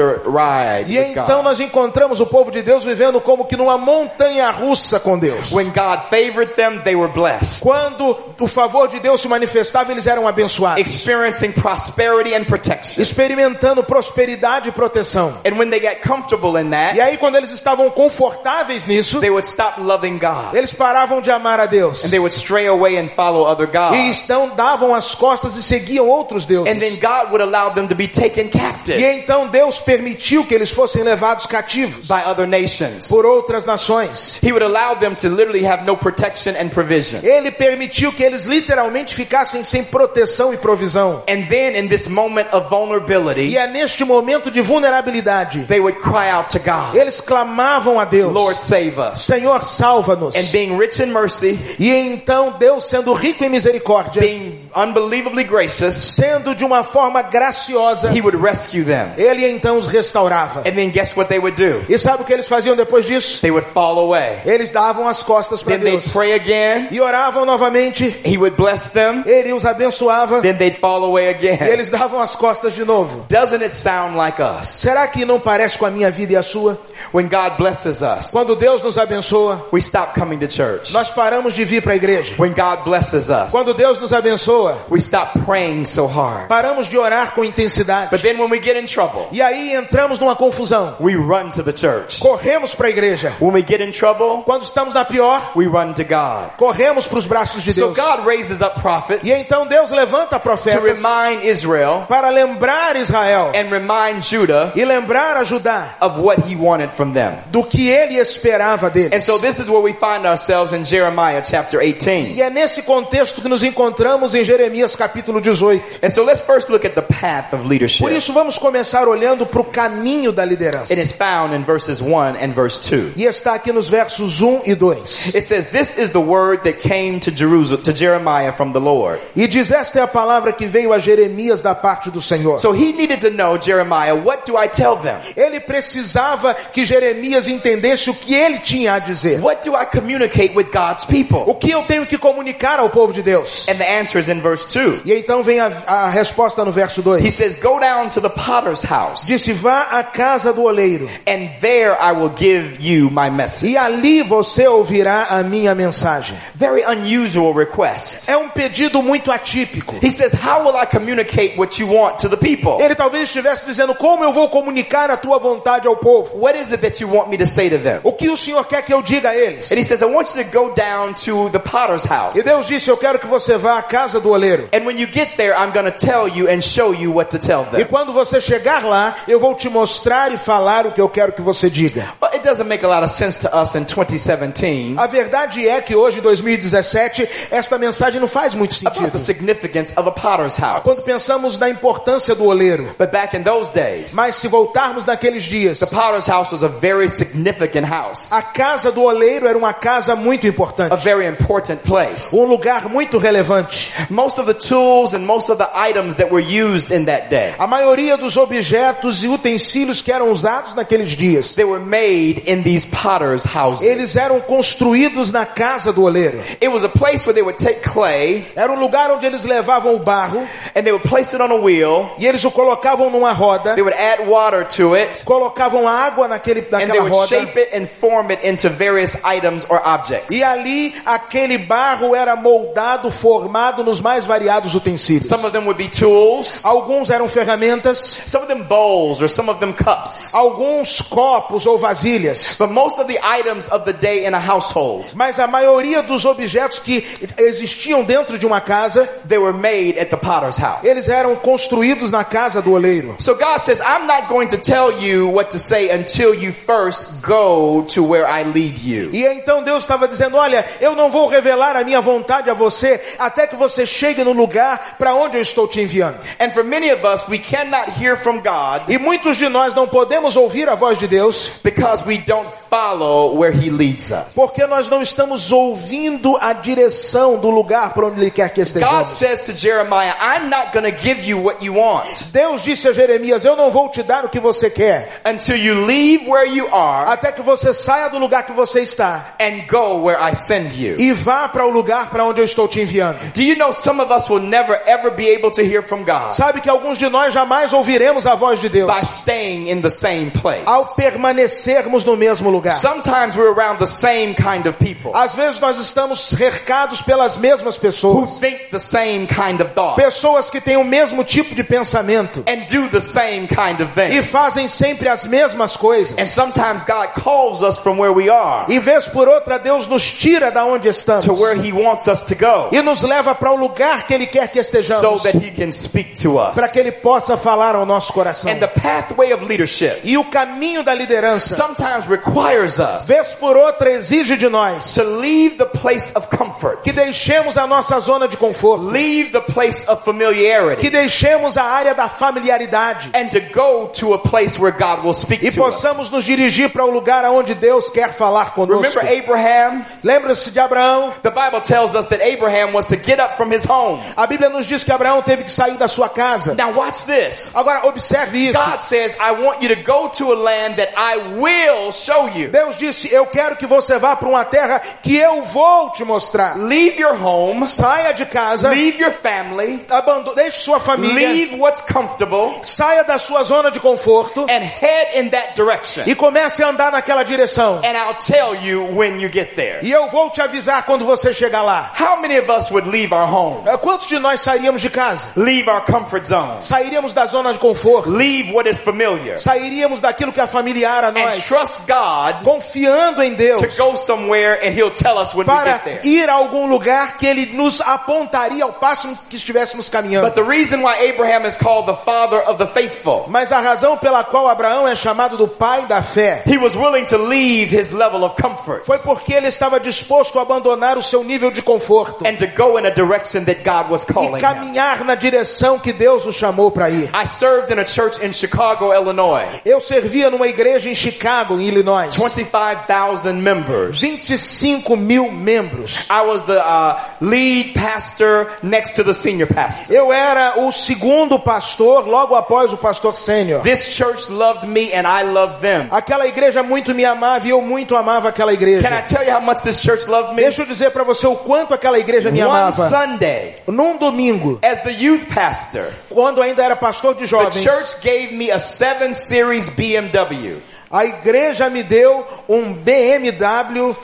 E 0.86 0.98
então 0.98 1.42
nós 1.42 1.60
encontramos 1.60 2.20
o 2.20 2.26
povo 2.26 2.50
de 2.50 2.62
Deus 2.62 2.84
vivendo 2.84 3.20
como 3.20 3.44
que 3.44 3.56
numa 3.56 3.76
montanha 3.78 4.50
russa 4.50 5.00
com 5.00 5.18
Deus. 5.18 5.50
When 5.52 5.66
God 5.70 6.00
favored 6.08 6.54
them, 6.54 6.80
they 6.82 6.94
were 6.94 7.12
blessed, 7.12 7.62
Quando 7.62 8.16
o 8.38 8.46
favor 8.46 8.88
de 8.88 9.00
Deus 9.00 9.20
se 9.20 9.28
manifestava, 9.28 9.92
eles 9.92 10.06
eram 10.06 10.26
abençoados, 10.26 10.80
experiencing 10.80 11.52
prosperity 11.52 12.34
and 12.34 12.44
protection. 12.44 13.00
experimentando 13.00 13.82
prosperidade 13.84 14.68
e 14.68 14.72
proteção. 14.72 15.34
And 15.44 15.56
when 15.56 15.70
they 15.70 15.80
got 15.80 16.00
comfortable 16.06 16.60
in 16.60 16.66
E 16.66 16.70
that, 16.70 17.00
aí, 17.00 17.16
quando 17.18 17.36
eles 17.36 17.50
estavam 17.50 17.90
confortáveis 17.90 18.86
nisso, 18.86 19.20
they 19.20 19.30
would 19.30 19.46
stop 19.46 19.80
loving 19.80 20.18
God 20.18 20.54
eles 20.54 20.72
paravam 20.72 21.20
de 21.20 21.30
amar 21.30 21.60
a 21.60 21.66
Deus 21.66 22.04
and 22.04 22.10
they 22.10 22.18
would 22.18 22.34
stray 22.34 22.66
away 22.66 22.98
and 22.98 23.08
follow 23.08 23.46
other 23.46 23.68
e 23.94 24.10
então 24.10 24.50
davam 24.54 24.94
as 24.94 25.14
costas 25.14 25.56
e 25.56 25.62
seguiam 25.62 26.08
outros 26.08 26.44
And 26.44 26.64
then 26.64 26.78
deuses. 26.78 27.00
God 27.00 27.30
would 27.30 27.42
allow 27.42 27.70
them 27.70 27.86
to 27.88 27.94
be 27.94 28.08
taken 28.08 28.50
E 28.88 29.04
então 29.04 29.48
Deus 29.48 29.80
permitiu 29.84 30.44
que 30.44 30.54
eles 30.54 30.70
fossem 30.70 31.02
levados 31.02 31.46
cativos 31.46 32.06
by 32.08 32.22
other 32.30 32.46
nations. 32.46 33.08
por 33.08 33.24
outras 33.26 33.64
nações. 33.64 34.38
He 34.42 34.52
would 34.52 34.62
allow 34.64 34.96
them 34.98 35.14
to 35.16 35.28
literally 35.28 35.64
have 35.66 35.84
no 35.84 35.96
protection 35.96 36.52
and 36.60 36.68
provision. 36.70 37.20
Ele 37.22 37.50
permitiu 37.50 38.12
que 38.12 38.22
eles 38.22 38.44
literalmente 38.46 39.14
ficassem 39.14 39.62
sem 39.64 39.84
proteção 39.84 40.52
e 40.52 40.56
provisão. 40.56 41.22
And 41.28 41.46
then 41.48 41.76
in 41.76 41.88
this 41.88 42.06
moment 42.08 42.48
of 42.52 42.66
E 42.66 42.68
vulnerability, 42.70 43.56
é 43.56 43.66
neste 43.66 44.04
momento 44.04 44.50
de 44.50 44.60
vulnerabilidade, 44.60 45.64
they 45.66 45.80
would 45.80 45.98
cry 46.00 46.30
out 46.30 46.48
to 46.50 46.58
God, 46.58 46.94
eles 46.94 47.20
clamavam 47.20 47.98
a 47.98 48.04
Deus: 48.04 48.32
Lord, 48.32 48.58
save 48.58 48.94
us. 48.98 49.20
Senhor, 49.20 49.62
salva-nos. 49.62 50.34
And 50.34 50.50
being 50.52 50.76
rich 50.78 51.02
in 51.02 51.06
mercy, 51.12 51.58
E 51.78 51.90
então 51.90 52.52
Deus, 52.58 52.88
sendo 52.88 53.12
rico 53.12 53.44
em 53.44 53.48
misericórdia, 53.48 54.20
being 54.20 54.60
unbelievably 54.74 55.44
gracious, 55.44 55.94
sendo 55.94 56.54
de 56.54 56.64
uma 56.64 56.82
forma 56.84 57.22
graciosa, 57.22 58.10
He 58.14 58.20
would 58.20 58.36
rescue 58.36 58.84
them. 58.84 59.12
ele 59.16 59.46
então 59.48 59.61
os 59.70 59.86
restaurava. 59.88 60.60
And 60.60 60.72
then 60.74 60.90
guess 60.90 61.16
what 61.16 61.28
they 61.28 61.38
would 61.38 61.56
do? 61.56 61.84
E 61.88 61.98
sabe 61.98 62.22
o 62.22 62.26
que 62.26 62.32
eles 62.32 62.48
faziam 62.48 62.74
depois 62.76 63.04
disso? 63.06 63.40
They 63.40 63.50
would 63.50 63.66
fall 63.72 63.98
away. 63.98 64.40
Eles 64.44 64.70
davam 64.70 65.06
as 65.08 65.22
costas 65.22 65.62
para 65.62 65.76
Deus 65.76 66.08
pray 66.12 66.32
again. 66.34 66.88
e 66.90 67.00
oravam 67.00 67.44
novamente. 67.44 68.04
He 68.24 68.36
would 68.36 68.56
bless 68.56 68.90
them. 68.90 69.22
Ele 69.26 69.52
os 69.52 69.64
abençoava 69.64 70.40
Then 70.40 70.54
they'd 70.56 70.78
fall 70.78 71.04
away 71.04 71.22
e 71.40 71.46
eles 71.70 71.90
davam 71.90 72.20
as 72.20 72.34
costas 72.36 72.74
de 72.74 72.84
novo. 72.84 73.24
Doesn't 73.28 73.62
it 73.62 73.72
sound 73.72 74.16
like 74.16 74.40
us? 74.42 74.68
Será 74.68 75.06
que 75.06 75.24
não 75.24 75.38
parece 75.38 75.78
com 75.78 75.86
a 75.86 75.90
minha 75.90 76.10
vida 76.10 76.32
e 76.32 76.36
a 76.36 76.42
sua? 76.42 76.78
When 77.12 77.28
God 77.28 77.56
blesses 77.58 78.00
us, 78.02 78.30
Quando 78.30 78.54
Deus 78.56 78.82
nos 78.82 78.96
abençoa, 78.98 79.66
we 79.72 79.80
stop 79.80 80.18
coming 80.18 80.38
to 80.38 80.50
church. 80.50 80.92
nós 80.92 81.10
paramos 81.10 81.54
de 81.54 81.64
vir 81.64 81.82
para 81.82 81.92
a 81.92 81.96
igreja. 81.96 82.34
When 82.38 82.52
God 82.52 82.84
blesses 82.84 83.28
us, 83.28 83.50
Quando 83.50 83.74
Deus 83.74 84.00
nos 84.00 84.12
abençoa, 84.12 84.76
we 84.90 84.98
stop 84.98 85.38
praying 85.44 85.84
so 85.84 86.06
hard. 86.06 86.48
paramos 86.48 86.86
de 86.88 86.96
orar 86.96 87.32
com 87.34 87.44
intensidade. 87.44 88.10
But 88.10 88.22
then 88.22 88.38
when 88.40 88.50
we 88.50 88.60
get 88.62 88.76
in 88.76 88.86
trouble, 88.86 89.26
E 89.32 89.40
aí 89.42 89.51
entramos 89.74 90.18
numa 90.18 90.34
confusão. 90.36 90.96
we 91.00 91.14
run 91.14 91.50
to 91.50 91.62
the 91.62 91.72
church. 91.72 92.18
Corremos 92.20 92.74
para 92.74 92.86
a 92.88 92.90
igreja. 92.90 93.32
When 93.40 93.52
we 93.54 93.62
get 93.66 93.80
in 93.80 93.90
trouble, 93.92 94.42
Quando 94.44 94.62
estamos 94.62 94.94
na 94.94 95.04
pior, 95.04 95.40
we 95.56 95.66
run 95.66 95.92
to 95.94 96.04
God. 96.04 96.52
corremos 96.56 97.06
para 97.06 97.18
os 97.18 97.26
braços 97.26 97.62
de 97.62 97.72
So 97.72 97.92
Deus. 97.92 97.96
God 97.96 98.26
raises 98.26 98.60
up 98.60 98.80
prophets 98.80 99.28
E 99.28 99.32
então 99.32 99.66
Deus 99.66 99.90
levanta 99.90 100.38
to 100.38 100.40
profetas 100.40 100.82
remind 100.82 101.44
Israel 101.44 102.04
para 102.08 102.30
lembrar 102.30 102.96
Israel 102.96 103.52
and 103.54 103.68
remind 103.70 104.22
Judah 104.22 104.72
e 104.74 104.84
lembrar 104.84 105.36
a 105.36 105.44
Judá 105.44 105.94
of 106.00 106.20
what 106.20 106.42
he 106.48 106.56
wanted 106.56 106.90
from 106.90 107.12
them. 107.12 107.32
do 107.50 107.62
que 107.64 107.88
ele 107.90 108.18
esperava 108.18 108.86
And 108.88 108.90
deles. 108.90 109.24
so 109.24 109.38
this 109.38 109.58
is 109.58 109.68
where 109.68 109.82
we 109.82 109.92
find 109.92 110.26
ourselves 110.26 110.72
in 110.72 110.84
Jeremiah 110.84 111.42
chapter 111.42 111.80
18. 111.80 112.34
E 112.34 112.42
é 112.42 112.50
nesse 112.50 112.82
contexto 112.82 113.40
que 113.42 113.48
nos 113.48 113.62
encontramos 113.62 114.34
em 114.34 114.44
Jeremias 114.44 114.94
capítulo 114.96 115.40
18. 115.40 116.00
And 116.04 116.10
so 116.10 116.24
let's 116.24 116.40
first 116.42 116.68
look 116.70 116.84
at 116.86 116.94
the 116.94 117.02
path 117.02 117.52
of 117.52 117.66
leadership. 117.68 118.02
Por 118.02 118.12
isso 118.12 118.32
vamos 118.32 118.58
começar 118.58 119.06
olhando 119.08 119.41
para 119.46 119.60
o 119.60 119.64
caminho 119.64 120.32
da 120.32 120.44
liderança. 120.44 120.92
It 120.92 121.02
is 121.02 121.12
found 121.12 121.54
in 121.54 121.62
verses 121.64 122.00
1 122.00 122.36
and 122.42 122.52
verse 122.54 122.80
2. 122.88 123.12
E 123.16 123.24
está 123.24 123.54
aqui 123.54 123.72
nos 123.72 123.88
versos 123.88 124.40
1 124.40 124.62
e 124.66 124.74
2. 124.74 125.34
It 125.34 125.42
says, 125.42 125.66
This 125.66 125.96
is 125.98 126.10
the 126.10 126.18
word 126.18 126.62
that 126.64 126.78
came 126.80 127.18
to 127.20 127.30
Jerusalem, 127.30 127.82
to 127.82 127.94
Jeremiah 127.94 128.52
from 128.52 128.72
the 128.72 128.80
Lord. 128.80 129.20
E 129.36 129.46
diz: 129.46 129.70
Esta 129.70 129.98
é 130.00 130.02
a 130.02 130.08
palavra 130.08 130.52
que 130.52 130.66
veio 130.66 130.92
a 130.92 130.98
Jeremias 130.98 131.60
da 131.60 131.74
parte 131.74 132.10
do 132.10 132.20
Senhor. 132.20 132.58
So 132.58 132.72
he 132.72 132.92
needed 132.92 133.20
to 133.20 133.30
know, 133.30 133.58
Jeremiah, 133.60 134.14
what 134.14 134.44
do 134.50 134.56
I 134.56 134.68
tell 134.68 134.96
them? 134.96 135.18
Ele 135.36 135.60
precisava 135.60 136.54
que 136.72 136.84
Jeremias 136.84 137.48
entendesse 137.48 138.10
o 138.10 138.14
que 138.14 138.34
ele 138.34 138.58
tinha 138.58 138.94
a 138.94 138.98
dizer. 138.98 139.40
What 139.40 139.68
do 139.68 139.76
I 139.76 139.86
communicate 139.86 140.54
with 140.54 140.70
God's 140.72 141.04
people? 141.04 141.44
O 141.46 141.54
que 141.54 141.70
eu 141.70 141.82
tenho 141.82 142.06
que 142.06 142.16
comunicar 142.18 142.78
ao 142.78 142.88
povo 142.90 143.12
de 143.12 143.22
Deus? 143.22 143.68
And 143.68 143.74
the 143.74 144.00
answer 144.00 144.18
is 144.18 144.28
in 144.28 144.40
verse 144.40 144.66
2. 144.68 145.02
E 145.04 145.12
então 145.14 145.42
vem 145.42 145.60
a, 145.60 145.70
a 145.86 146.08
resposta 146.08 146.64
no 146.64 146.70
verso 146.72 147.00
He 147.00 147.04
2. 147.04 147.30
says, 147.30 147.56
Go 147.56 147.78
down 147.78 148.08
to 148.10 148.20
the 148.20 148.28
potter's 148.28 148.82
house. 148.82 149.28
Disse: 149.32 149.52
Vá 149.52 149.82
à 149.90 150.02
casa 150.04 150.52
do 150.52 150.62
oleiro, 150.62 151.08
and 151.26 151.48
there 151.60 151.96
I 152.00 152.12
will 152.12 152.32
give 152.36 152.76
you 152.80 153.10
my 153.10 153.30
message. 153.30 153.72
e 153.72 153.76
ali 153.76 154.22
você 154.22 154.66
ouvirá 154.68 155.26
a 155.30 155.42
minha 155.42 155.74
mensagem. 155.74 156.36
Very 156.54 156.82
unusual 156.84 157.52
request. 157.52 158.30
É 158.30 158.36
um 158.36 158.48
pedido 158.48 159.02
muito 159.02 159.30
atípico. 159.32 159.96
He 160.02 160.10
says, 160.10 160.32
How 160.34 160.64
will 160.64 160.76
I 160.76 160.86
communicate 160.86 161.54
what 161.58 161.80
you 161.80 161.88
want 161.92 162.18
to 162.20 162.28
the 162.28 162.36
people? 162.36 162.82
Ele 162.82 162.94
talvez 162.94 163.24
estivesse 163.24 163.64
dizendo: 163.66 163.94
Como 163.94 164.22
eu 164.24 164.32
vou 164.32 164.48
comunicar 164.48 165.10
a 165.10 165.16
tua 165.16 165.38
vontade 165.38 165.86
ao 165.88 165.96
povo? 165.96 166.38
What 166.38 166.58
is 166.58 166.70
it 166.72 166.78
that 166.82 167.02
you 167.02 167.10
want 167.12 167.28
me 167.28 167.38
to 167.38 167.46
say 167.46 167.70
to 167.70 167.78
them? 167.78 168.00
O 168.04 168.12
que 168.12 168.28
o 168.28 168.36
Senhor 168.36 168.64
quer 168.66 168.82
que 168.82 168.92
eu 168.92 169.02
diga 169.02 169.30
a 169.30 169.36
eles? 169.36 169.70
And 169.72 169.76
he 169.78 169.84
says, 169.84 170.02
I 170.02 170.06
want 170.06 170.34
you 170.34 170.42
to 170.44 170.50
go 170.50 170.70
down 170.74 171.14
to 171.24 171.48
the 171.50 171.58
potter's 171.58 172.04
house. 172.04 172.36
E 172.38 172.42
Deus 172.42 172.66
disse: 172.66 172.90
Eu 172.90 172.96
quero 172.96 173.18
que 173.18 173.26
você 173.26 173.56
vá 173.56 173.78
à 173.78 173.82
casa 173.82 174.20
do 174.20 174.30
oleiro. 174.30 174.68
And 174.72 174.84
when 174.86 174.98
you 175.00 175.08
get 175.10 175.36
there, 175.36 175.54
I'm 175.54 175.72
going 175.72 175.90
to 175.90 175.92
tell 175.96 176.28
you 176.28 176.48
and 176.48 176.60
show 176.60 176.94
you 176.94 177.12
what 177.14 177.30
to 177.30 177.38
tell 177.38 177.66
E 177.72 177.76
them. 177.76 177.84
quando 177.86 178.12
você 178.12 178.40
chegar 178.40 178.84
lá, 178.84 179.14
eu 179.28 179.38
vou 179.40 179.54
te 179.54 179.68
mostrar 179.68 180.32
e 180.32 180.36
falar 180.36 180.86
o 180.86 180.92
que 180.92 181.00
eu 181.00 181.08
quero 181.08 181.32
que 181.32 181.42
você 181.42 181.68
diga. 181.70 182.08
But 182.20 182.34
it 182.34 182.44
doesn't 182.44 182.68
make 182.68 182.84
a 182.84 182.88
lot 182.88 183.02
of 183.04 183.10
sense 183.12 183.40
to 183.46 183.56
us 183.56 183.74
in 183.74 183.84
2017 183.84 184.94
A 184.96 185.06
verdade 185.06 185.66
é 185.68 185.80
que 185.80 185.94
hoje, 185.94 186.18
em 186.18 186.22
2017, 186.22 187.28
esta 187.50 187.78
mensagem 187.78 188.20
não 188.20 188.28
faz 188.28 188.54
muito 188.54 188.74
sentido. 188.74 189.10
the 189.10 189.18
significance 189.18 189.92
of 189.96 190.08
a 190.08 190.12
potter's 190.12 190.58
Quando 190.82 191.02
pensamos 191.02 191.58
na 191.58 191.68
importância 191.68 192.34
do 192.34 192.44
oleiro. 192.46 192.94
But 192.98 193.10
back 193.10 193.36
in 193.36 193.42
those 193.42 193.72
days, 193.72 194.14
Mas 194.14 194.36
se 194.36 194.48
voltarmos 194.48 195.06
naqueles 195.06 195.44
dias, 195.44 195.78
the 195.78 195.86
potter's 195.86 196.26
house 196.28 196.52
was 196.52 196.62
a 196.62 196.68
very 196.68 197.08
significant 197.10 197.86
house, 197.88 198.32
a 198.32 198.42
casa 198.42 198.90
do 198.92 199.02
oleiro 199.02 199.46
era 199.46 199.58
uma 199.58 199.72
casa 199.72 200.14
muito 200.14 200.46
importante. 200.46 200.94
very 201.02 201.26
important 201.26 201.82
place. 201.82 202.34
Um 202.34 202.44
lugar 202.44 202.88
muito 202.88 203.18
relevante. 203.18 203.92
Most 204.08 204.40
of 204.40 204.46
the 204.52 204.54
tools 204.54 205.14
and 205.14 205.20
most 205.20 205.50
of 205.50 205.58
the 205.58 205.68
items 205.74 206.16
that 206.16 206.30
were 206.32 206.42
used 206.42 206.90
in 206.94 207.04
that 207.06 207.28
day, 207.28 207.54
A 207.58 207.66
maioria 207.66 208.16
dos 208.16 208.36
objetos 208.36 209.11
e 209.22 209.28
utensílios 209.28 210.00
que 210.00 210.10
eram 210.12 210.30
usados 210.30 210.74
naqueles 210.74 211.10
dias, 211.10 211.54
they 211.54 211.64
were 211.64 211.84
made 211.84 212.42
in 212.46 212.62
these 212.62 212.86
potter's 212.86 213.44
houses. 213.44 213.86
eles 213.86 214.16
eram 214.16 214.40
construídos 214.40 215.32
na 215.32 215.44
casa 215.44 215.92
do 215.92 216.02
oleiro. 216.04 216.38
It 216.60 216.68
was 216.68 216.84
a 216.84 216.88
place 216.88 217.26
where 217.26 217.34
they 217.34 217.42
would 217.42 217.58
take 217.62 217.80
clay 217.80 218.46
Era 218.56 218.72
um 218.72 218.78
lugar 218.78 219.10
onde 219.10 219.26
eles 219.26 219.44
levavam 219.44 219.94
o 219.94 219.98
barro 219.98 220.40
and 220.74 220.82
they 220.82 220.92
would 220.92 221.06
place 221.08 221.34
it 221.34 221.42
on 221.42 221.50
a 221.50 221.56
wheel. 221.56 222.10
e 222.18 222.26
eles 222.26 222.44
o 222.44 222.50
colocavam 222.50 223.10
numa 223.10 223.32
roda, 223.32 223.74
They 223.74 223.82
would 223.82 223.96
add 223.96 224.26
water 224.28 224.64
to 224.76 224.96
it 224.96 225.24
colocavam 225.24 225.86
água 225.88 226.28
naquele, 226.28 226.60
and 226.60 226.64
they 226.64 226.86
naquela 226.86 227.02
would 227.02 227.12
roda. 227.12 227.26
shape 227.28 227.58
it 227.58 227.74
and 227.76 227.86
form 227.88 228.30
it 228.30 228.44
into 228.46 228.68
various 228.68 229.16
items 229.24 229.66
or 229.68 229.80
objects. 229.84 230.34
E 230.34 230.42
ali 230.42 230.94
aquele 231.04 231.58
barro 231.58 232.14
era 232.14 232.36
moldado, 232.36 233.10
formado 233.10 233.82
nos 233.84 234.00
mais 234.00 234.26
variados 234.26 234.74
utensílios. 234.74 235.26
Some 235.26 235.44
of 235.44 235.52
them 235.52 235.64
would 235.66 235.76
be 235.82 235.88
tools, 235.88 236.64
Alguns 236.64 237.10
eram 237.10 237.26
ferramentas, 237.28 237.98
some 238.26 238.44
of 238.44 238.48
them 238.52 238.62
bowls 238.62 239.01
or 239.10 239.28
some 239.28 239.50
of 239.50 239.58
them 239.58 239.72
cups. 239.72 240.34
alguns 240.34 241.00
copos 241.00 241.66
ou 241.66 241.78
vasilhas. 241.78 242.56
But 242.58 242.70
most 242.70 242.98
of 243.00 243.06
the 243.06 243.18
items 243.22 243.68
of 243.68 243.84
the 243.84 243.92
day 243.92 244.26
in 244.26 244.34
a 244.34 244.38
household, 244.40 245.12
Mas 245.14 245.38
a 245.38 245.46
maioria 245.46 246.02
dos 246.02 246.24
objetos 246.24 246.78
que 246.78 247.04
existiam 247.38 248.02
dentro 248.04 248.38
de 248.38 248.46
uma 248.46 248.60
casa, 248.60 249.06
they 249.26 249.38
were 249.38 249.56
made 249.56 249.98
at 249.98 250.08
the 250.10 250.16
potter's 250.16 250.58
house. 250.58 250.84
eles 250.84 251.08
eram 251.08 251.34
construídos 251.36 252.10
na 252.10 252.24
casa 252.24 252.62
do 252.62 252.72
oleiro. 252.72 253.16
So 253.18 253.34
God 253.34 253.58
says, 253.60 253.80
I'm 253.80 254.06
not 254.06 254.28
going 254.28 254.48
to 254.48 254.58
tell 254.58 254.92
you 255.02 255.28
what 255.28 255.50
to 255.50 255.58
say 255.58 255.90
until 255.90 256.34
you 256.34 256.52
first 256.52 257.20
go 257.22 257.84
to 257.94 258.02
where 258.04 258.26
I 258.26 258.44
lead 258.44 258.78
you. 258.82 259.10
E 259.12 259.24
então 259.26 259.62
Deus 259.62 259.82
estava 259.82 260.06
dizendo: 260.08 260.36
Olha, 260.36 260.64
eu 260.80 260.94
não 260.94 261.10
vou 261.10 261.26
revelar 261.28 261.76
a 261.76 261.84
minha 261.84 262.00
vontade 262.00 262.50
a 262.50 262.54
você 262.54 263.00
até 263.18 263.46
que 263.46 263.56
você 263.56 263.86
chegue 263.86 264.22
no 264.24 264.32
lugar 264.32 264.96
para 264.98 265.14
onde 265.14 265.36
eu 265.36 265.42
estou 265.42 265.66
te 265.66 265.80
enviando. 265.80 266.18
And 266.40 266.50
for 266.50 266.64
many 266.64 266.90
of 266.92 267.04
us, 267.06 267.26
we 267.28 267.38
cannot 267.38 267.90
hear 268.00 268.16
from 268.16 268.40
God 268.40 268.82
E 268.92 268.98
muitos 268.98 269.38
de 269.38 269.48
nós 269.48 269.74
não 269.74 269.88
podemos 269.88 270.36
ouvir 270.36 270.68
a 270.68 270.74
voz 270.74 270.98
de 270.98 271.08
Deus 271.08 271.52
because 271.64 272.04
we 272.06 272.18
don't 272.18 272.46
follow 272.68 273.34
where 273.38 273.50
He 273.56 273.70
leads 273.70 274.10
us. 274.10 274.34
porque 274.34 274.66
nós 274.66 274.90
não 274.90 275.00
estamos 275.00 275.50
ouvindo 275.50 276.36
a 276.42 276.52
direção 276.52 277.38
do 277.38 277.48
lugar 277.48 277.94
para 277.94 278.06
onde 278.08 278.20
Ele 278.20 278.30
quer 278.30 278.50
que 278.50 278.60
God 278.60 278.66
estejamos. 278.66 279.08
says 279.08 279.40
to 279.46 279.52
Jeremiah, 279.56 280.14
I'm 280.20 280.50
not 280.50 280.72
going 280.74 280.84
to 280.84 281.02
give 281.02 281.26
you 281.26 281.38
what 281.42 281.64
you 281.64 281.74
want 281.76 282.32
Deus 282.32 282.62
disse 282.62 282.86
a 282.86 282.92
Jeremias: 282.92 283.46
Eu 283.46 283.56
não 283.56 283.70
vou 283.70 283.88
te 283.88 284.02
dar 284.02 284.26
o 284.26 284.28
que 284.28 284.38
você 284.38 284.68
quer 284.68 285.22
until 285.24 285.56
you 285.56 285.86
leave 285.86 286.28
where 286.28 286.46
you 286.46 286.66
are 286.74 287.10
até 287.10 287.32
que 287.32 287.40
você 287.40 287.72
saia 287.72 288.08
do 288.10 288.18
lugar 288.18 288.44
que 288.44 288.52
você 288.52 288.80
está 288.82 289.34
and 289.40 289.64
go 289.70 290.02
where 290.02 290.20
I 290.20 290.34
send 290.34 290.74
you. 290.78 290.96
e 290.98 291.12
vá 291.12 291.48
para 291.48 291.64
o 291.64 291.70
lugar 291.70 292.10
para 292.10 292.24
onde 292.26 292.42
eu 292.42 292.44
estou 292.44 292.68
te 292.68 292.80
enviando. 292.82 293.18
Do 293.32 293.40
you 293.40 293.56
know 293.56 293.72
some 293.72 294.02
of 294.02 294.12
us 294.12 294.28
will 294.28 294.42
never 294.42 294.78
ever 294.84 295.10
be 295.10 295.34
able 295.34 295.50
to 295.50 295.62
hear 295.62 295.82
from 295.82 296.04
God 296.04 296.32
Sabe 296.34 296.60
que 296.60 296.68
alguns 296.68 296.98
de 296.98 297.08
nós 297.08 297.32
jamais 297.32 297.72
ouviremos 297.72 298.26
a 298.26 298.34
voz 298.34 298.60
de 298.60 298.68
Deus 298.68 298.81
by 298.86 299.00
staying 299.04 299.68
in 299.68 299.80
the 299.80 299.90
same 299.90 300.30
place? 300.30 300.62
ao 300.66 300.84
permanecermos 300.94 302.04
no 302.04 302.16
mesmo 302.16 302.50
lugar. 302.50 302.74
Sometimes 302.74 303.36
we're 303.36 303.52
around 303.52 303.78
the 303.78 303.86
same 303.86 304.34
kind 304.34 304.66
of 304.66 304.76
people 304.78 305.12
Às 305.14 305.34
vezes 305.34 305.60
nós 305.60 305.78
estamos 305.78 306.20
cercados 306.28 307.02
pelas 307.02 307.36
mesmas 307.36 307.76
who 307.76 307.80
pessoas, 307.82 308.38
think 308.38 308.70
the 308.70 308.78
same 308.78 309.26
kind 309.26 309.60
of 309.60 309.72
thoughts 309.74 310.02
pessoas 310.02 310.50
que 310.50 310.60
têm 310.60 310.76
o 310.76 310.84
mesmo 310.84 311.24
tipo 311.24 311.54
de 311.54 311.62
pensamento 311.64 312.42
and 312.46 312.66
do 312.66 312.88
the 312.88 313.00
same 313.00 313.46
kind 313.46 313.80
of 313.80 313.90
e 313.98 314.10
things. 314.10 314.26
fazem 314.26 314.68
sempre 314.68 315.08
as 315.08 315.24
mesmas 315.24 315.74
And 315.74 315.78
coisas. 315.78 316.28
sometimes 316.30 316.84
God 316.84 317.08
calls 317.22 317.62
us 317.62 317.78
from 317.78 317.98
where 317.98 318.12
we 318.12 318.28
are 318.30 318.66
E 318.68 318.78
vez 318.78 319.08
por 319.08 319.28
outra 319.28 319.58
Deus 319.58 319.86
nos 319.86 320.02
tira 320.12 320.50
da 320.50 320.64
onde 320.64 320.88
estamos 320.88 321.24
to 321.24 321.32
where 321.34 321.56
He 321.56 321.72
wants 321.72 322.06
us 322.08 322.22
to 322.24 322.34
go 322.34 322.68
e 322.72 322.80
nos 322.82 323.02
leva 323.02 323.34
para 323.34 323.50
o 323.52 323.56
lugar 323.56 324.06
que 324.06 324.14
Ele 324.14 324.26
quer 324.26 324.48
que 324.48 324.62
so 324.62 324.78
estejamos, 324.78 325.22
that 325.22 325.36
He 325.38 325.50
can 325.50 325.70
speak 325.72 326.14
to 326.22 326.34
para 326.54 326.66
us. 326.66 326.72
que 326.72 326.78
Ele 326.78 326.92
possa 326.92 327.36
falar 327.36 327.74
ao 327.74 327.84
nosso 327.86 328.12
coração. 328.12 328.50
And 328.50 328.61
the 328.62 328.80
pathway 328.80 329.32
of 329.32 329.44
leadership 329.44 330.00
E 330.04 330.16
o 330.16 330.24
caminho 330.24 330.82
da 330.82 330.94
liderança, 330.94 331.56
sometimes 331.56 332.06
requires 332.06 332.78
us 332.78 333.06
vez 333.06 333.34
por 333.34 333.56
outra, 333.56 333.90
exige 333.90 334.36
de 334.36 334.48
nós 334.48 334.94
to 334.94 335.02
leave 335.02 335.56
the 335.56 335.64
place 335.64 336.12
of 336.16 336.28
comfort, 336.28 336.82
que 336.82 336.92
deixemos 336.92 337.58
a 337.58 337.66
nossa 337.66 337.98
zona 337.98 338.28
de 338.28 338.36
conforto, 338.36 338.84
leave 338.84 339.30
the 339.30 339.40
place 339.40 339.88
of 339.88 340.02
que 340.02 340.04
familiarity, 340.04 340.90
deixemos 340.90 341.56
a 341.56 341.64
área 341.64 341.94
da 341.94 342.08
familiaridade 342.08 343.10
and 343.14 343.28
to 343.28 343.40
go 343.52 343.88
to 343.88 344.14
a 344.14 344.18
place 344.18 344.58
where 344.58 344.76
God 344.76 345.04
will 345.04 345.14
speak 345.14 345.44
e 345.44 345.50
to 345.50 345.64
us. 345.64 345.74
possamos 345.74 346.10
nos 346.10 346.24
dirigir 346.24 346.70
para 346.70 346.84
o 346.84 346.90
lugar 346.90 347.24
aonde 347.24 347.54
Deus 347.54 347.90
quer 347.90 348.12
falar 348.12 348.54
conosco. 348.54 349.00
Remember 349.00 349.22
Abraham? 349.22 349.84
Lembra-se 350.04 350.50
de 350.50 350.60
Abraão? 350.60 351.12
The 351.22 351.30
Bible 351.30 351.60
tells 351.60 351.94
us 351.94 352.06
that 352.08 352.22
Abraham 352.22 352.72
was 352.72 352.86
to 352.86 352.96
get 352.96 353.18
up 353.18 353.36
from 353.36 353.52
his 353.52 353.64
home. 353.64 354.00
A 354.16 354.26
Bíblia 354.26 354.48
nos 354.48 354.66
diz 354.66 354.84
que 354.84 354.92
Abraão 354.92 355.22
teve 355.22 355.44
que 355.44 355.50
sair 355.50 355.76
da 355.76 355.88
sua 355.88 356.08
casa. 356.08 356.54
Now 356.54 356.72
watch 356.72 357.04
this. 357.06 357.54
Agora 357.56 357.86
observe 357.86 358.38
isso. 358.48 358.51
God 358.52 358.80
says, 358.80 359.16
I 359.20 359.32
want 359.32 359.62
you 359.62 359.68
to 359.74 359.82
go 359.82 360.08
to 360.08 360.32
a 360.32 360.36
land 360.36 360.76
that 360.76 360.92
I 360.96 361.16
will 361.38 361.90
show 361.92 362.28
you. 362.28 362.48
Deus 362.50 362.76
disse: 362.76 363.12
Eu 363.12 363.26
quero 363.26 363.56
que 363.56 363.66
você 363.66 363.98
vá 363.98 364.16
para 364.16 364.28
uma 364.28 364.44
terra 364.44 364.80
que 365.02 365.16
eu 365.16 365.42
vou 365.42 365.90
te 365.90 366.04
mostrar. 366.04 366.56
Leave 366.56 367.00
your 367.00 367.14
home, 367.22 367.66
Saia 367.66 368.12
de 368.12 368.26
casa, 368.26 368.70
leave 368.70 369.00
your 369.00 369.12
family, 369.12 369.84
abandone, 369.90 370.36
deixe 370.36 370.58
sua 370.60 370.78
família, 370.80 371.28
leave 371.32 371.56
what's 371.56 371.80
comfortable, 371.80 372.60
saia 372.62 373.02
da 373.04 373.18
sua 373.18 373.42
zona 373.44 373.70
de 373.70 373.78
conforto 373.80 374.42
and 374.48 374.60
head 374.62 375.18
in 375.18 375.28
that 375.30 375.54
direction. 375.54 376.04
e 376.06 376.14
comece 376.14 376.62
a 376.62 376.68
andar 376.68 376.90
naquela 376.92 377.22
direção. 377.22 377.80
And 377.84 377.96
I'll 377.96 378.14
tell 378.16 378.54
you 378.64 378.84
when 378.96 379.20
you 379.20 379.28
get 379.32 379.54
there. 379.54 379.80
E 379.82 379.90
eu 379.90 380.08
vou 380.08 380.30
te 380.30 380.40
avisar 380.40 380.84
quando 380.84 381.04
você 381.04 381.32
chegar 381.32 381.62
lá. 381.62 381.92
How 381.98 382.20
many 382.20 382.38
of 382.38 382.50
us 382.50 382.70
would 382.70 382.88
leave 382.88 383.12
our 383.14 383.26
home? 383.28 383.62
Eh, 383.68 383.76
Quantos 383.78 384.06
de 384.06 384.18
nós 384.18 384.40
sairíamos 384.40 384.80
de 384.80 384.90
casa? 384.90 385.28
Leave 385.36 385.68
our 385.68 385.82
comfort 385.84 386.24
zone. 386.24 386.62
Sairíamos 386.62 387.12
da 387.14 387.26
zona 387.26 387.52
de 387.52 387.58
conforto. 387.58 388.10
Leave 388.10 388.41
what 388.50 388.68
is 388.68 388.80
familiar. 388.80 389.38
Sairíamos 389.38 390.00
daquilo 390.00 390.32
que 390.32 390.40
é 390.40 390.46
familiar 390.46 391.04
a 391.04 391.08
And 391.08 391.12
nós. 391.12 391.44
trust 391.46 391.82
God 391.86 392.42
Confiando 392.44 393.22
em 393.22 393.34
Deus. 393.34 393.60
to 393.60 393.66
go 393.76 393.94
somewhere 393.96 394.58
and 394.66 394.72
He'll 394.74 394.90
tell 394.90 395.18
us 395.18 395.32
when 395.34 395.46
we 395.46 395.52
para 395.52 395.72
get 395.74 395.84
there. 395.84 396.00
ir 396.04 396.28
a 396.28 396.32
algum 396.34 396.66
lugar 396.66 397.16
que 397.18 397.26
ele 397.26 397.46
nos 397.54 397.80
apontaria 397.80 398.64
ao 398.64 398.72
passo 398.72 399.08
que 399.28 399.36
estivéssemos 399.36 399.88
caminhando. 399.88 400.26
But 400.26 400.34
the 400.34 400.42
reason 400.42 400.82
why 400.82 401.08
Abraham 401.10 401.46
is 401.46 401.56
called 401.56 401.86
the 401.86 401.96
father 402.04 402.40
of 402.48 402.58
the 402.58 402.66
faithful, 402.66 403.26
Mas 403.28 403.52
a 403.52 403.60
razão 403.60 403.96
pela 403.96 404.24
qual 404.24 404.48
Abraão 404.48 404.86
é 404.88 404.94
chamado 404.96 405.36
do 405.36 405.46
pai 405.48 405.82
da 405.86 406.02
fé 406.02 406.42
he 406.46 406.56
was 406.58 406.74
willing 406.74 407.04
to 407.06 407.16
leave 407.18 407.70
his 407.74 407.92
level 407.92 408.24
of 408.24 408.34
comfort 408.40 408.84
foi 408.84 408.98
porque 408.98 409.32
ele 409.34 409.48
estava 409.48 409.78
disposto 409.78 410.38
a 410.38 410.42
abandonar 410.42 410.96
o 410.96 411.02
seu 411.02 411.22
nível 411.22 411.50
de 411.50 411.62
conforto 411.62 412.26
and 412.26 412.36
to 412.36 412.46
go 412.56 412.78
in 412.78 412.86
a 412.86 412.90
direction 412.90 413.44
that 413.44 413.62
God 413.62 413.90
was 413.90 414.02
e 414.04 414.12
calling 414.12 414.34
him. 414.36 414.40
caminhar 414.40 415.04
na 415.04 415.14
direção 415.14 415.78
que 415.78 415.92
Deus 415.92 416.26
o 416.26 416.32
chamou 416.32 416.70
para 416.70 416.88
ir. 416.90 417.10
I 417.14 417.26
served 417.26 417.72
in 417.72 417.78
a 417.80 417.86
church 417.86 418.24
in 418.24 418.31
Chicago, 418.32 418.92
Illinois. 418.92 419.48
Eu 419.64 419.80
servia 419.80 420.30
numa 420.30 420.46
igreja 420.46 420.88
em 420.88 420.94
Chicago, 420.94 421.58
em 421.60 421.68
Illinois. 421.68 422.14
25,000 422.14 423.34
members. 423.34 424.00
25 424.00 424.96
mil 424.96 425.30
membros. 425.30 426.08
I 426.10 426.22
was 426.26 426.44
the 426.44 426.58
uh, 426.58 426.96
lead 427.20 427.72
pastor 427.74 428.48
next 428.62 428.94
to 428.96 429.04
the 429.04 429.12
senior 429.12 429.46
pastor. 429.52 429.94
Eu 429.94 430.12
era 430.12 430.54
o 430.60 430.72
segundo 430.72 431.38
pastor, 431.38 432.06
logo 432.06 432.34
após 432.34 432.72
o 432.72 432.76
pastor 432.76 433.14
sênior. 433.14 433.62
This 433.62 433.88
church 433.92 434.30
loved 434.30 434.66
me 434.66 434.92
and 434.94 435.06
I 435.06 435.22
loved 435.24 435.60
them. 435.60 435.88
Aquela 435.90 436.26
igreja 436.26 436.62
muito 436.62 436.94
me 436.94 437.04
amava 437.04 437.46
e 437.46 437.50
eu 437.50 437.60
muito 437.60 437.96
amava 437.96 438.28
aquela 438.28 438.52
Can 438.52 438.58
I 438.58 438.62
igreja. 438.62 439.02
tell 439.02 439.22
you 439.24 439.34
how 439.34 439.40
much 439.40 439.62
this 439.62 439.80
church 439.80 440.08
loved 440.08 440.34
me? 440.34 440.42
Deixa 440.42 440.62
eu 440.62 440.66
dizer 440.66 440.90
para 440.90 441.04
você 441.04 441.26
o 441.26 441.36
quanto 441.36 441.74
aquela 441.74 441.98
igreja 441.98 442.30
me 442.30 442.40
One 442.42 442.50
amava. 442.50 442.88
Sunday, 442.88 443.56
Num 443.66 443.96
domingo, 443.98 444.58
as 444.62 444.80
the 444.82 444.90
youth 444.90 445.24
pastor, 445.32 445.92
quando 446.10 446.40
ainda 446.42 446.62
era 446.62 446.76
pastor 446.76 447.14
de 447.14 447.20
the 447.20 447.26
jovens, 447.26 447.62
church 447.62 447.96
gave 448.02 448.21
gave 448.22 448.36
me 448.36 448.50
a 448.50 448.58
7 448.58 449.14
Series 449.14 449.70
BMW. 449.70 450.60
A 450.90 451.04
igreja 451.04 451.70
me 451.70 451.82
deu 451.82 452.26
um 452.48 452.74
BMW 452.74 453.96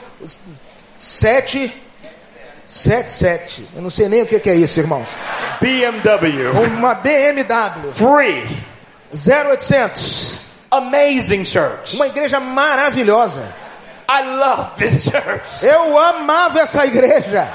777. 0.95 3.67
Eu 3.75 3.81
não 3.81 3.89
sei 3.89 4.07
nem 4.09 4.21
o 4.23 4.25
que 4.25 4.39
que 4.39 4.49
é 4.49 4.55
isso, 4.55 4.79
irmãos. 4.79 5.09
BMW. 5.61 6.51
Uma 6.77 6.95
BMW 6.95 7.91
Free. 7.93 8.47
0800. 9.13 10.39
Amazing 10.71 11.43
church. 11.45 11.95
Uma 11.95 12.07
igreja 12.07 12.39
maravilhosa. 12.39 13.53
I 14.07 14.21
love 14.23 14.71
this 14.77 15.03
church. 15.03 15.65
Eu 15.65 15.97
amava 15.97 16.61
essa 16.61 16.85
igreja. 16.85 17.47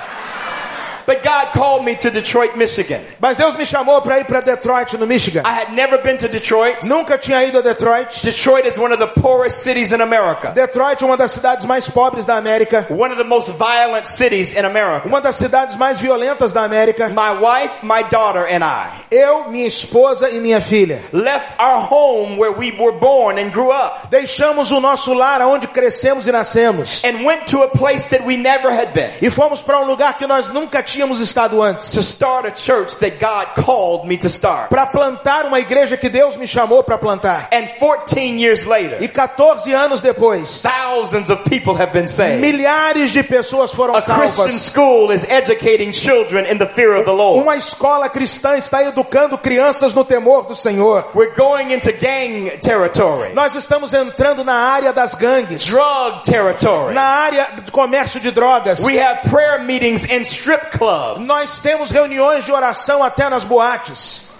But 1.07 1.23
God 1.23 1.53
called 1.53 1.85
me 1.85 1.97
to 1.97 2.11
Detroit, 2.11 2.57
Michigan. 2.57 3.01
Mas 3.21 3.37
Deus 3.37 3.57
me 3.57 3.65
chamou 3.65 4.01
para 4.03 4.19
ir 4.21 4.25
para 4.25 4.41
Detroit, 4.41 4.95
no 4.95 5.07
Michigan. 5.07 5.43
I 5.45 5.53
had 5.53 5.73
never 5.75 5.99
been 5.99 6.17
to 6.19 6.29
Detroit. 6.29 6.85
Nunca 6.85 7.19
tinha 7.19 7.45
ido 7.45 7.59
a 7.59 7.63
Detroit. 7.63 8.23
Detroit 8.23 8.67
is 8.67 8.79
one 8.79 8.93
of 8.93 8.99
the 8.99 9.07
poorest 9.21 9.63
cities 9.63 9.93
in 9.93 10.01
America. 10.01 10.53
Detroit 10.55 11.03
é 11.03 11.05
uma 11.07 11.17
das 11.17 11.33
cidades 11.33 11.65
mais 11.65 11.89
pobres 11.89 12.25
da 12.27 12.37
América. 12.37 12.87
One 12.91 13.11
of 13.13 13.19
the 13.19 13.25
most 13.29 13.51
violent 13.53 14.07
cities 14.07 14.55
in 14.55 14.65
America. 14.65 15.07
Uma 15.07 15.21
das 15.21 15.37
cidades 15.37 15.77
mais 15.77 16.01
violentas 16.01 16.53
da 16.53 16.63
América. 16.65 17.09
My 17.09 17.39
wife, 17.41 17.83
my 17.85 18.03
daughter, 18.11 18.47
and 18.47 18.63
I 18.65 18.89
Eu, 19.11 19.49
minha 19.51 19.67
esposa 19.67 20.31
e 20.31 20.41
minha 20.41 20.61
filha. 20.61 21.03
left 21.13 21.53
our 21.59 21.81
home 21.81 22.37
where 22.39 22.53
we 22.53 22.71
were 22.79 22.93
born 22.99 23.39
and 23.39 23.51
grew 23.51 23.71
up 23.71 24.09
Deixamos 24.11 24.71
o 24.73 24.81
nosso 24.81 25.13
lar 25.13 25.41
onde 25.43 25.67
crescemos 25.67 26.27
e 26.27 26.33
nascemos. 26.33 27.05
and 27.05 27.25
went 27.25 27.47
to 27.47 27.63
a 27.63 27.69
place 27.69 28.07
that 28.09 28.25
we 28.25 28.37
never 28.37 28.71
had 28.73 28.93
been 28.93 29.11
E 29.21 29.31
fomos 29.31 29.61
para 29.63 29.79
um 29.81 29.85
lugar 29.87 30.17
que 30.19 30.27
nós 30.27 30.49
nunca 30.49 30.83
tínhamos 30.83 30.94
estado 31.21 31.63
antes. 31.63 31.93
to 31.93 32.03
start 32.03 32.47
a 32.47 32.51
church 32.51 32.97
that 32.99 33.19
God 33.19 33.47
called 33.65 34.07
me 34.07 34.17
to 34.19 34.29
start. 34.29 34.69
Para 34.71 34.87
plantar 34.87 35.47
uma 35.47 35.59
igreja 35.61 35.97
que 35.97 36.09
Deus 36.09 36.37
me 36.37 36.47
chamou 36.47 36.83
para 36.83 36.99
plantar. 36.99 37.49
And 37.53 37.67
14 37.79 38.39
years 38.39 38.67
later, 38.67 39.03
E 39.03 39.09
14 39.09 39.73
anos 39.75 40.01
depois, 40.01 40.63
thousands 40.63 41.31
of 41.31 41.43
people 41.49 41.75
have 41.75 41.93
been 41.93 42.07
saved. 42.09 42.41
milhares 42.41 43.11
de 43.13 43.23
pessoas 43.23 43.73
foram 43.73 43.95
A 43.97 44.03
Christian 44.03 44.29
salvas. 44.29 44.63
school 44.63 45.11
is 45.13 45.25
educating 45.29 45.93
children 45.93 46.47
in 46.47 46.59
the 46.59 46.67
fear 46.67 46.95
of 46.95 47.05
the 47.05 47.13
Lord. 47.13 47.41
Uma 47.43 47.57
escola 47.57 48.09
cristã 48.09 48.57
está 48.57 48.83
educando 48.85 49.37
crianças 49.39 49.95
no 49.95 50.05
temor 50.05 50.45
do 50.47 50.55
Senhor. 50.55 51.05
We're 51.15 51.35
going 51.35 51.73
into 51.73 51.93
gang 51.93 52.51
territory, 52.61 53.33
Nós 53.35 53.55
estamos 53.55 53.93
entrando 53.95 54.45
na 54.45 54.55
área 54.55 54.93
das 54.93 55.15
gangues, 55.15 55.65
drug 55.67 56.23
territory. 56.25 56.95
na 56.95 57.03
área 57.03 57.49
do 57.65 57.73
comércio 57.73 58.21
de 58.21 58.31
drogas. 58.31 58.81
We 58.85 58.99
have 58.99 59.29
prayer 59.31 59.61
meetings 59.63 60.05
in 60.05 60.23
strip 60.25 60.71
clubs 60.71 60.84
Nós 61.27 61.61
temos 61.61 61.91
reuniões 61.91 62.45
de 62.45 62.53
oração 62.53 63.03
até 63.03 63.29
nas 63.29 63.45
boates. 63.45 64.31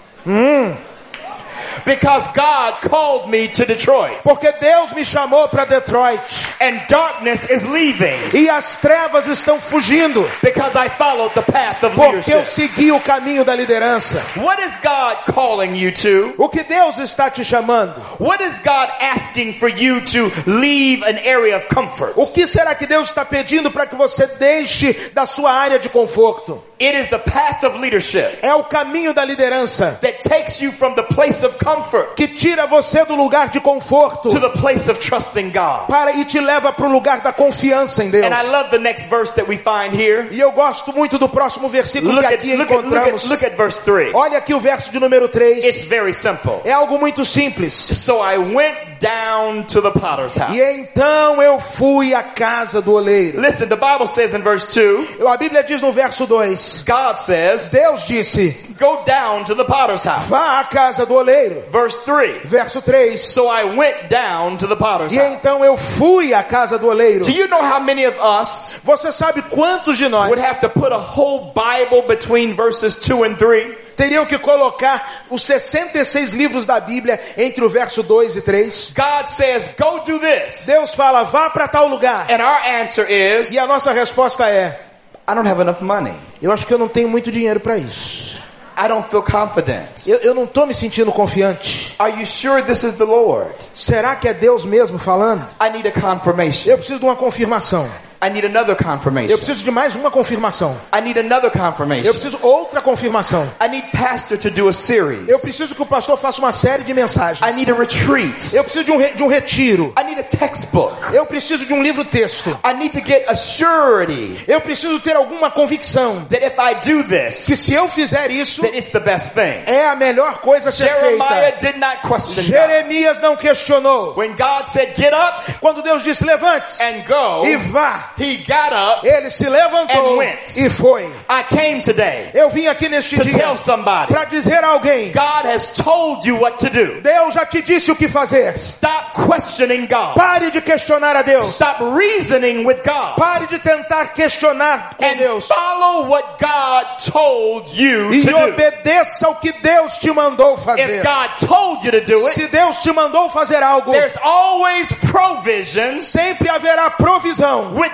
Because 1.85 2.27
God 2.33 2.79
called 2.81 3.29
me 3.29 3.47
to 3.49 3.65
Detroit. 3.65 4.21
Porque 4.23 4.51
Deus 4.59 4.93
me 4.93 5.03
chamou 5.03 5.47
para 5.49 5.65
Detroit. 5.65 6.19
And 6.61 6.79
darkness 6.87 7.49
is 7.49 7.65
leaving 7.65 8.17
E 8.33 8.49
as 8.49 8.77
trevas 8.77 9.27
estão 9.27 9.59
fugindo. 9.59 10.25
because 10.41 10.75
I 10.75 10.89
followed 10.89 11.33
the 11.33 11.41
path 11.41 11.83
of 11.83 11.95
Porque 11.95 12.31
eu 12.31 12.39
leadership. 12.39 12.45
segui 12.47 12.91
o 12.91 12.99
caminho 12.99 13.43
da 13.43 13.55
liderança. 13.55 14.21
What 14.37 14.61
is 14.61 14.73
God 14.83 15.33
calling 15.33 15.75
you 15.75 15.91
to? 15.91 16.33
O 16.37 16.49
que 16.49 16.63
Deus 16.63 16.97
está 16.97 17.29
te 17.29 17.43
chamando? 17.43 17.93
What 18.19 18.41
is 18.43 18.59
God 18.59 18.89
asking 18.99 19.53
for 19.53 19.69
you 19.69 20.01
to 20.01 20.31
leave 20.45 21.03
an 21.03 21.17
area 21.23 21.57
of 21.57 21.67
comfort? 21.67 22.13
O 22.15 22.27
que 22.27 22.47
será 22.47 22.73
que 22.75 22.85
Deus 22.85 23.09
está 23.09 23.25
pedindo 23.25 23.71
para 23.71 23.85
que 23.85 23.95
você 23.95 24.25
deixe 24.37 24.93
da 25.13 25.25
sua 25.25 25.51
área 25.51 25.79
de 25.79 25.89
conforto? 25.89 26.63
It 26.79 26.97
is 26.97 27.07
the 27.07 27.19
path 27.19 27.63
of 27.63 27.77
leadership 27.79 28.39
É 28.41 28.53
o 28.53 28.63
caminho 28.63 29.13
da 29.13 29.23
liderança 29.23 29.97
that 30.01 30.19
takes 30.27 30.61
you 30.61 30.71
from 30.71 30.93
the 30.93 31.03
place 31.03 31.45
of 31.45 31.57
comfort 31.63 32.15
que 32.15 32.27
tira 32.27 32.67
você 32.67 33.05
do 33.05 33.15
lugar 33.15 33.49
de 33.49 33.59
conforto 33.61 34.29
to 34.29 34.39
the 34.39 34.49
place 34.59 34.89
of 34.91 34.99
trusting 34.99 35.51
God. 35.51 35.87
para 35.87 36.11
e 36.13 36.25
te 36.25 36.39
leva 36.39 36.73
para 36.73 36.85
o 36.85 36.91
lugar 36.91 37.21
da 37.21 37.31
confiança 37.31 38.03
em 38.03 38.09
Deus. 38.09 38.25
And 38.25 38.33
I 38.33 38.51
love 38.51 38.69
the 38.71 38.79
next 38.79 39.07
verse 39.09 39.33
that 39.35 39.47
we 39.49 39.57
find 39.57 39.93
here. 39.93 40.27
E 40.31 40.39
eu 40.39 40.51
gosto 40.51 40.91
muito 40.93 41.17
do 41.17 41.29
próximo 41.29 41.69
versículo 41.69 42.11
Look 42.13 42.27
que 42.27 42.33
at, 42.33 42.39
aqui 42.39 42.51
at, 42.53 42.57
look 42.59 42.73
at, 42.73 42.79
encontramos. 42.79 43.29
look 43.29 43.45
at 43.45 43.55
verse 43.55 43.81
3. 43.83 44.13
Olha 44.13 44.37
aqui 44.37 44.53
o 44.53 44.59
verso 44.59 44.91
de 44.91 44.99
número 44.99 45.29
3. 45.29 45.63
It's 45.63 45.85
very 45.85 46.13
simple. 46.13 46.59
É 46.65 46.71
algo 46.73 46.97
muito 46.99 47.23
simples. 47.25 47.73
So 47.73 48.21
I 48.21 48.37
went 48.37 48.94
down 48.99 49.65
to 49.67 49.81
the 49.81 49.91
potter's 49.91 50.35
house. 50.37 50.55
E 50.55 50.61
então 50.61 51.41
eu 51.41 51.59
fui 51.59 52.13
à 52.13 52.23
casa 52.23 52.81
do 52.81 52.93
oleiro. 52.93 53.39
Listen, 53.41 53.67
the 53.67 53.75
Bible 53.75 54.07
says 54.07 54.33
in 54.33 54.41
verse 54.41 54.67
2, 54.73 55.25
A 55.27 55.37
Bíblia 55.37 55.63
diz 55.63 55.81
no 55.81 55.91
verso 55.91 56.25
2: 56.25 56.83
God 56.85 57.17
says, 57.17 57.71
Deus 57.71 58.03
disse: 58.05 58.73
Go 58.77 59.03
down 59.05 59.45
to 59.45 59.55
the 59.55 59.63
potter's 59.63 60.03
house. 60.03 60.27
Vá 60.29 60.59
à 60.59 60.63
casa 60.65 61.05
do 61.05 61.13
oleiro. 61.15 61.63
Verse 61.71 61.97
3, 62.03 62.41
Verso 62.45 62.81
3: 62.81 63.17
So 63.17 63.47
I 63.49 63.63
went 63.75 64.09
down 64.09 64.57
to 64.57 64.67
the 64.67 64.75
potter's 64.75 65.13
E 65.13 65.17
house. 65.17 65.33
então 65.35 65.63
eu 65.63 65.77
fui 65.77 66.33
à 66.33 66.43
casa 66.43 66.77
do 66.77 66.87
oleiro. 66.87 67.23
Do 67.23 67.31
you 67.31 67.47
know 67.47 67.61
how 67.61 67.79
many 67.79 68.05
of 68.05 68.17
us 68.19 68.81
Você 68.83 69.11
sabe 69.11 69.41
quantos 69.43 69.97
de 69.97 70.09
nós 70.09 70.27
would 70.29 70.41
have 70.43 70.59
to 70.61 70.69
put 70.69 70.91
a 70.91 70.97
whole 70.97 71.53
Bible 71.53 72.01
between 72.07 72.53
verses 72.53 72.95
2 72.97 73.23
and 73.23 73.35
3? 73.37 73.84
Teriam 73.95 74.25
que 74.25 74.37
colocar 74.37 75.25
os 75.29 75.43
66 75.43 76.33
livros 76.33 76.65
da 76.65 76.79
Bíblia 76.79 77.19
entre 77.37 77.63
o 77.63 77.69
verso 77.69 78.03
2 78.03 78.35
e 78.35 78.41
3? 78.41 78.93
God 78.95 79.27
says, 79.27 79.69
Go 79.77 79.99
do 79.99 80.19
this. 80.19 80.65
Deus 80.65 80.93
fala: 80.93 81.23
Vá 81.23 81.49
para 81.49 81.67
tal 81.67 81.87
lugar. 81.87 82.29
And 82.29 82.43
our 82.43 82.81
answer 82.81 83.05
is, 83.09 83.51
E 83.51 83.59
a 83.59 83.67
nossa 83.67 83.91
resposta 83.91 84.49
é: 84.49 84.79
I 85.27 85.33
don't 85.33 85.47
have 85.47 85.61
enough 85.61 85.81
money. 85.81 86.13
Eu 86.41 86.51
acho 86.51 86.67
que 86.67 86.73
eu 86.73 86.77
não 86.77 86.87
tenho 86.87 87.09
muito 87.09 87.31
dinheiro 87.31 87.59
para 87.59 87.77
isso. 87.77 88.35
I 88.77 88.89
don't 88.89 89.07
feel 89.09 89.23
confident. 89.23 90.05
Eu, 90.05 90.17
eu 90.17 90.35
não 90.35 90.43
estou 90.43 90.67
me 90.67 90.73
sentindo 90.73 91.11
confiante. 91.11 91.95
Are 91.97 92.11
you 92.19 92.25
sure 92.25 92.61
this 92.61 92.83
is 92.83 92.95
the 92.95 93.05
Lord? 93.05 93.55
Será 93.73 94.15
que 94.17 94.27
é 94.27 94.33
Deus 94.33 94.65
mesmo 94.65 94.99
falando? 94.99 95.47
I 95.61 95.69
need 95.69 95.87
a 95.87 95.91
confirmation. 95.91 96.69
Eu 96.69 96.77
preciso 96.77 96.99
de 96.99 97.05
uma 97.05 97.15
confirmação. 97.15 97.89
I 98.25 98.29
need 98.29 98.45
another 98.45 98.71
Eu 98.71 98.75
confirmation. 98.83 99.37
preciso 99.37 99.63
de 99.63 99.71
mais 99.71 99.95
uma 99.95 100.09
confirmação. 100.09 100.75
I 100.95 101.01
need 101.01 101.19
another 101.19 101.51
Eu 101.53 101.59
confirmation. 101.59 102.11
preciso 102.11 102.39
outra 102.41 102.81
confirmação. 102.81 103.49
I 103.63 103.67
need 103.67 103.87
pastor 103.91 104.37
to 104.37 104.49
do 104.49 104.67
a 104.67 104.73
series. 104.73 105.27
Eu 105.29 105.39
preciso 105.39 105.75
que 105.75 105.81
o 105.81 105.85
pastor 105.85 106.17
faça 106.17 106.39
uma 106.39 106.51
série 106.51 106.83
de 106.83 106.93
mensagens. 106.93 107.39
I 107.47 107.55
need 107.55 107.69
a 107.71 107.75
retreat. 107.75 108.55
Eu 108.55 108.63
preciso 108.63 108.85
de 108.85 108.91
um, 108.91 108.97
re- 108.97 109.13
de 109.15 109.23
um 109.23 109.27
retiro. 109.27 109.93
I 109.99 110.03
need 110.03 110.19
a 110.19 110.23
textbook. 110.23 111.13
Eu 111.13 111.25
preciso 111.25 111.65
de 111.65 111.73
um 111.73 111.81
livro 111.83 112.03
texto. 112.05 112.49
I 112.65 112.73
need 112.73 112.99
to 112.99 113.05
get 113.05 113.27
a 113.29 113.35
surety 113.35 114.43
Eu 114.47 114.61
preciso 114.61 114.99
ter 114.99 115.15
alguma 115.15 115.51
convicção 115.51 116.25
that 116.29 116.43
if 116.43 116.53
I 116.57 116.75
do 116.75 117.03
que 117.03 117.09
this, 117.09 117.35
se 117.59 117.73
eu 117.73 117.87
fizer 117.87 118.31
isso 118.31 118.61
that 118.61 118.75
it's 118.75 118.89
the 118.89 118.99
best 118.99 119.33
thing. 119.33 119.63
é 119.65 119.87
a 119.87 119.95
melhor 119.95 120.39
coisa 120.39 120.69
a 120.69 120.71
ser 120.71 120.87
Jeremiah 120.87 121.51
feita. 121.53 121.59
did 121.71 121.77
not 121.79 121.97
question. 122.07 122.41
Jeremias 122.43 123.21
não 123.21 123.35
questionou. 123.35 124.15
When 124.17 124.31
God 124.35 124.67
said, 124.67 124.93
get 124.95 125.13
up 125.13 125.53
Quando 125.61 125.81
Deus 125.81 126.03
disse 126.03 126.25
levante-se 126.25 126.81
and 126.83 127.03
go, 127.07 127.45
e 127.45 127.55
vá, 127.57 128.11
he 128.17 128.37
got 128.47 128.71
up. 128.73 129.05
ele 129.07 129.29
se 129.29 129.47
levantou 129.49 130.13
And 130.13 130.17
went. 130.17 130.57
e 130.57 130.69
foi. 130.69 131.03
I 131.29 131.43
came 131.47 131.81
today 131.81 132.29
Eu 132.33 132.49
vim 132.49 132.67
aqui 132.67 132.87
neste 132.89 133.15
to 133.15 133.23
dia 133.23 133.37
tell 133.37 133.57
somebody, 133.57 134.07
para 134.13 134.25
dizer 134.25 134.63
a 134.63 134.67
alguém: 134.69 135.11
God 135.11 135.45
has 135.45 135.69
told 135.69 136.27
you 136.27 136.37
what 136.39 136.57
to 136.57 136.69
do. 136.69 137.01
Deus 137.01 137.33
já 137.33 137.45
te 137.45 137.61
disse 137.61 137.91
o 137.91 137.95
que 137.95 138.07
fazer. 138.07 138.53
Stop 138.57 139.11
questioning 139.27 139.87
God. 139.87 140.15
Pare 140.15 140.51
de 140.51 140.61
questionar 140.61 141.15
a 141.15 141.21
Deus. 141.21 141.47
Stop 141.47 141.83
reasoning 141.95 142.65
with 142.65 142.81
God. 142.85 143.15
Pare 143.17 143.47
de 143.47 143.59
tentar 143.59 144.13
questionar 144.13 144.95
com 144.97 145.05
And 145.05 145.17
Deus. 145.17 145.47
follow 145.47 146.07
what 146.07 146.37
God 146.39 146.85
told 147.11 147.69
you 147.79 148.13
E 148.13 148.21
to 148.21 148.29
do. 148.29 148.37
obedeça 148.37 149.29
o 149.29 149.35
que 149.35 149.51
Deus 149.53 149.97
te 149.97 150.11
mandou 150.11 150.55
If 150.55 150.63
fazer. 150.63 151.03
God 151.03 151.47
told 151.47 151.85
you 151.85 151.91
to 151.91 152.01
do 152.01 152.25
it, 152.27 152.35
Se 152.35 152.47
Deus 152.47 152.77
te 152.81 152.91
mandou 152.91 153.29
fazer 153.29 153.61
algo, 153.63 153.91
there's 153.91 154.17
always 154.21 154.91
provisions 155.11 156.05
sempre 156.07 156.49
haverá 156.49 156.89
provisão 156.91 157.73
with. 157.75 157.91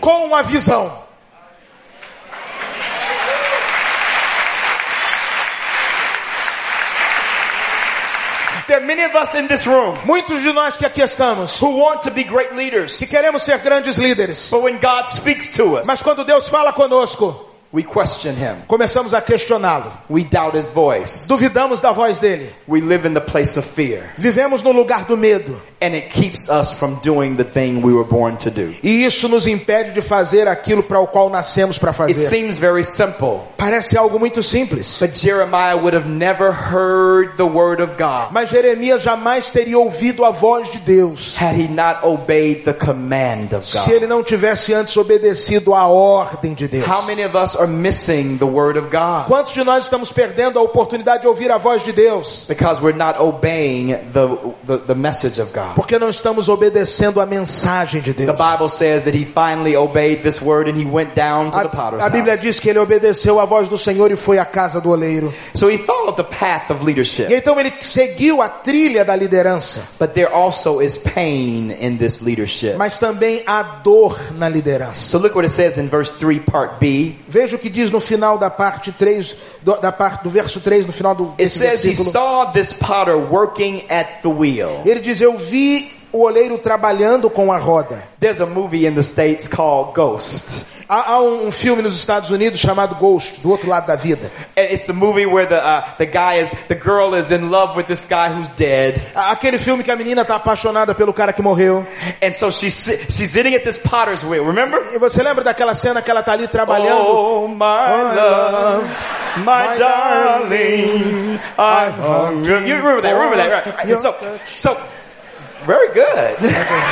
Com 0.00 0.34
a 0.34 0.42
visão. 0.42 1.04
There 8.66 8.78
are 8.78 8.84
many 8.84 9.02
of 9.04 9.14
us 9.14 9.36
in 9.36 9.46
this 9.46 9.64
room 9.64 9.96
Muitos 10.04 10.42
de 10.42 10.52
nós 10.52 10.76
que 10.76 10.84
aqui 10.84 11.00
estamos, 11.00 11.60
who 11.60 11.76
want 11.76 12.02
to 12.02 12.10
be 12.10 12.24
great 12.24 12.52
leaders. 12.54 12.98
que 12.98 13.06
queremos 13.06 13.42
ser 13.44 13.58
grandes 13.58 13.96
líderes, 13.96 14.50
But 14.50 14.62
when 14.62 14.78
God 14.78 15.06
speaks 15.08 15.50
to 15.52 15.76
us, 15.76 15.86
mas 15.86 16.02
quando 16.02 16.24
Deus 16.24 16.48
fala 16.48 16.72
conosco, 16.72 17.45
we 17.72 17.82
question 17.82 18.34
him. 18.34 18.56
começamos 18.68 19.12
a 19.14 19.20
questioná-lo. 19.20 19.90
We 20.08 20.24
doubt 20.24 20.56
his 20.56 20.68
voice. 20.68 21.26
Duvidamos 21.28 21.80
da 21.80 21.92
voz 21.92 22.18
dele. 22.18 22.50
We 22.66 22.80
live 22.80 23.06
in 23.06 23.14
the 23.14 23.20
place 23.20 23.58
of 23.58 23.66
fear. 23.66 24.10
Vivemos 24.16 24.62
no 24.62 24.70
lugar 24.72 25.04
do 25.06 25.16
medo. 25.16 25.60
And 25.78 25.94
it 25.94 26.08
keeps 26.08 26.48
us 26.48 26.72
from 26.72 26.98
doing 27.02 27.36
the 27.36 27.44
thing 27.44 27.82
we 27.82 27.92
were 27.92 28.04
born 28.08 28.38
to 28.38 28.50
do. 28.50 28.72
E 28.82 29.04
isso 29.04 29.28
nos 29.28 29.46
impede 29.46 29.92
de 29.92 30.00
fazer 30.00 30.48
aquilo 30.48 30.82
para 30.82 30.98
o 31.00 31.06
qual 31.06 31.28
nascemos 31.28 31.76
para 31.78 31.90
It 31.90 31.96
fazer. 32.14 32.28
seems 32.28 32.56
very 32.58 32.82
simple, 32.82 33.40
Parece 33.58 33.96
algo 33.98 34.18
muito 34.18 34.42
simples. 34.42 34.98
but 34.98 35.14
Jeremiah 35.14 35.76
would 35.76 35.94
have 35.94 36.08
never 36.08 36.50
heard 36.50 37.36
the 37.36 37.44
word 37.46 37.82
of 37.82 37.96
God 37.98 38.32
Mas 38.32 38.48
Jeremias 38.50 39.02
jamais 39.02 39.50
teria 39.50 39.78
ouvido 39.78 40.24
a 40.24 40.30
voz 40.30 40.70
de 40.70 40.78
Deus 40.78 41.36
had 41.36 41.54
he 41.56 41.68
not 41.68 42.02
obeyed 42.04 42.64
the 42.64 42.72
command 42.72 43.52
of 43.54 43.66
se 43.66 43.76
God. 43.78 43.90
ele 43.96 44.06
não 44.06 44.22
tivesse 44.22 44.72
antes 44.72 44.96
obedecido 44.96 45.74
à 45.74 45.86
ordem 45.86 46.54
de 46.54 46.68
Deus. 46.68 46.86
How 46.86 47.02
many 47.06 47.22
of 47.24 47.36
us 47.36 47.55
us 47.56 47.60
are 47.60 47.66
missing 47.66 48.38
the 48.38 48.46
word 48.46 48.76
of 48.78 48.88
God 48.90 49.26
Quantos 49.26 49.52
de 49.52 49.64
nós 49.64 49.84
estamos 49.84 50.12
perdendo 50.12 50.58
a 50.58 50.62
oportunidade 50.62 51.22
de 51.22 51.28
ouvir 51.28 51.50
a 51.50 51.58
voz 51.58 51.82
de 51.84 51.92
Deus? 51.92 52.46
because 52.48 52.80
we're 52.80 52.96
not 52.96 53.18
obeying 53.20 53.88
the, 54.12 54.36
the, 54.66 54.78
the 54.86 54.94
message 54.94 55.40
of 55.40 55.52
God? 55.52 55.74
Porque 55.74 55.98
não 55.98 56.08
estamos 56.10 56.48
obedecendo 56.48 57.20
a 57.20 57.26
mensagem 57.26 58.00
de 58.00 58.12
The 58.12 58.26
Deus. 58.26 58.36
Bible 58.38 58.68
says 58.68 59.04
that 59.04 59.14
he 59.16 59.24
finally 59.24 59.76
obeyed 59.76 60.22
this 60.22 60.40
word 60.42 60.68
and 60.68 60.76
he 60.78 60.84
went 60.84 61.14
down 61.14 61.50
to 61.50 61.58
the 61.62 61.68
potter's 61.68 62.02
A, 62.02 62.06
a 62.06 62.10
Bíblia 62.10 62.32
house. 62.34 62.40
diz 62.42 62.60
que 62.60 62.70
ele 62.70 62.78
obedeceu 62.78 63.38
a 63.40 63.44
voz 63.44 63.68
do 63.68 63.78
Senhor 63.78 64.10
e 64.10 64.16
foi 64.16 64.38
à 64.38 64.44
casa 64.44 64.80
do 64.80 64.90
oleiro. 64.90 65.32
So 65.54 65.68
he 65.68 65.78
followed 65.78 66.16
the 66.16 66.24
path 66.24 66.70
of 66.70 66.82
E 66.82 66.86
leadership. 66.86 67.28
então 67.30 67.58
ele 67.60 67.72
seguiu 67.80 68.42
a 68.42 68.48
trilha 68.48 69.04
da 69.04 69.14
liderança. 69.14 69.82
But 69.98 70.12
there 70.12 70.28
also 70.32 70.80
is 70.80 70.98
pain 70.98 71.70
in 71.80 71.96
this 71.98 72.20
leadership. 72.20 72.76
Mas 72.76 72.98
também 72.98 73.42
há 73.46 73.62
dor 73.62 74.18
na 74.36 74.48
liderança. 74.48 74.94
So 75.10 75.18
look 75.18 75.34
what 75.36 75.44
it 75.46 75.52
says 75.52 75.78
in 75.78 75.88
verse 75.88 76.12
3, 76.18 76.40
part 76.40 76.78
B. 76.80 77.14
Veja 77.28 77.45
o 77.54 77.58
que 77.58 77.68
diz 77.68 77.90
no 77.90 78.00
final 78.00 78.38
da 78.38 78.50
parte 78.50 78.90
3, 78.92 79.36
do, 79.62 79.76
da 79.76 79.92
parte 79.92 80.24
do 80.24 80.30
verso 80.30 80.60
3, 80.60 80.86
no 80.86 80.92
final 80.92 81.14
do 81.14 81.26
desse 81.36 81.58
says 81.58 81.84
he 81.84 81.88
versículo. 81.90 82.10
saw 82.10 82.46
this 82.52 82.72
potter 82.72 83.16
working 83.16 83.84
at 83.88 84.22
the 84.22 84.28
wheel. 84.28 84.82
Ele 84.84 85.00
diz: 85.00 85.20
Eu 85.20 85.36
vi 85.38 85.90
o 86.12 86.22
oleiro 86.22 86.58
trabalhando 86.58 87.28
com 87.28 87.52
a 87.52 87.58
roda. 87.58 88.02
There's 88.18 88.40
a 88.40 88.46
movie 88.46 88.86
in 88.86 88.94
the 88.94 89.02
States 89.02 89.46
called 89.48 89.94
Ghost. 89.94 90.75
Há, 90.88 91.14
há 91.14 91.20
um 91.20 91.50
filme 91.50 91.82
nos 91.82 91.96
Estados 91.96 92.30
Unidos 92.30 92.60
chamado 92.60 92.94
Ghost, 92.94 93.40
do 93.40 93.50
outro 93.50 93.68
lado 93.68 93.88
da 93.88 93.96
vida. 93.96 94.30
It's 94.56 94.86
the 94.86 94.92
movie 94.92 95.26
where 95.26 95.44
the 95.46 95.56
uh, 95.56 95.82
the 95.98 96.06
guy 96.06 96.38
is 96.40 96.52
the 96.68 96.76
girl 96.76 97.12
is 97.14 97.32
in 97.32 97.50
love 97.50 97.76
with 97.76 97.86
this 97.88 98.06
guy 98.08 98.28
who's 98.28 98.50
dead, 98.50 98.94
Aquele 99.14 99.58
filme 99.58 99.82
que 99.82 99.90
a 99.90 99.96
menina 99.96 100.22
está 100.22 100.36
apaixonada 100.36 100.94
pelo 100.94 101.12
cara 101.12 101.32
que 101.32 101.42
morreu. 101.42 101.84
and 102.22 102.32
so 102.32 102.50
she's 102.52 103.04
she's 103.10 103.30
sitting 103.32 103.54
at 103.56 103.64
this 103.64 103.76
potter's 103.78 104.22
wheel. 104.24 104.44
Remember? 104.44 104.78
E 104.94 104.98
você 104.98 105.24
lembra 105.24 105.42
daquela 105.42 105.74
cena 105.74 106.00
que 106.00 106.10
ela 106.10 106.20
está 106.20 106.32
ali 106.32 106.46
trabalhando? 106.46 107.04
Oh 107.04 107.48
my 107.48 108.14
love, 108.14 108.88
my 109.38 109.76
darling, 109.76 111.40
I 111.58 111.90
hunger. 111.90 112.60
You 112.60 112.76
remember 112.76 113.00
that? 113.02 113.12
Remember 113.12 113.36
that? 113.36 113.66
Right? 113.76 114.00
So 114.00 114.14
so 114.54 114.76
very 115.66 115.88
good. 115.88 116.36
yeah, 116.46 116.86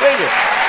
good 0.00 0.61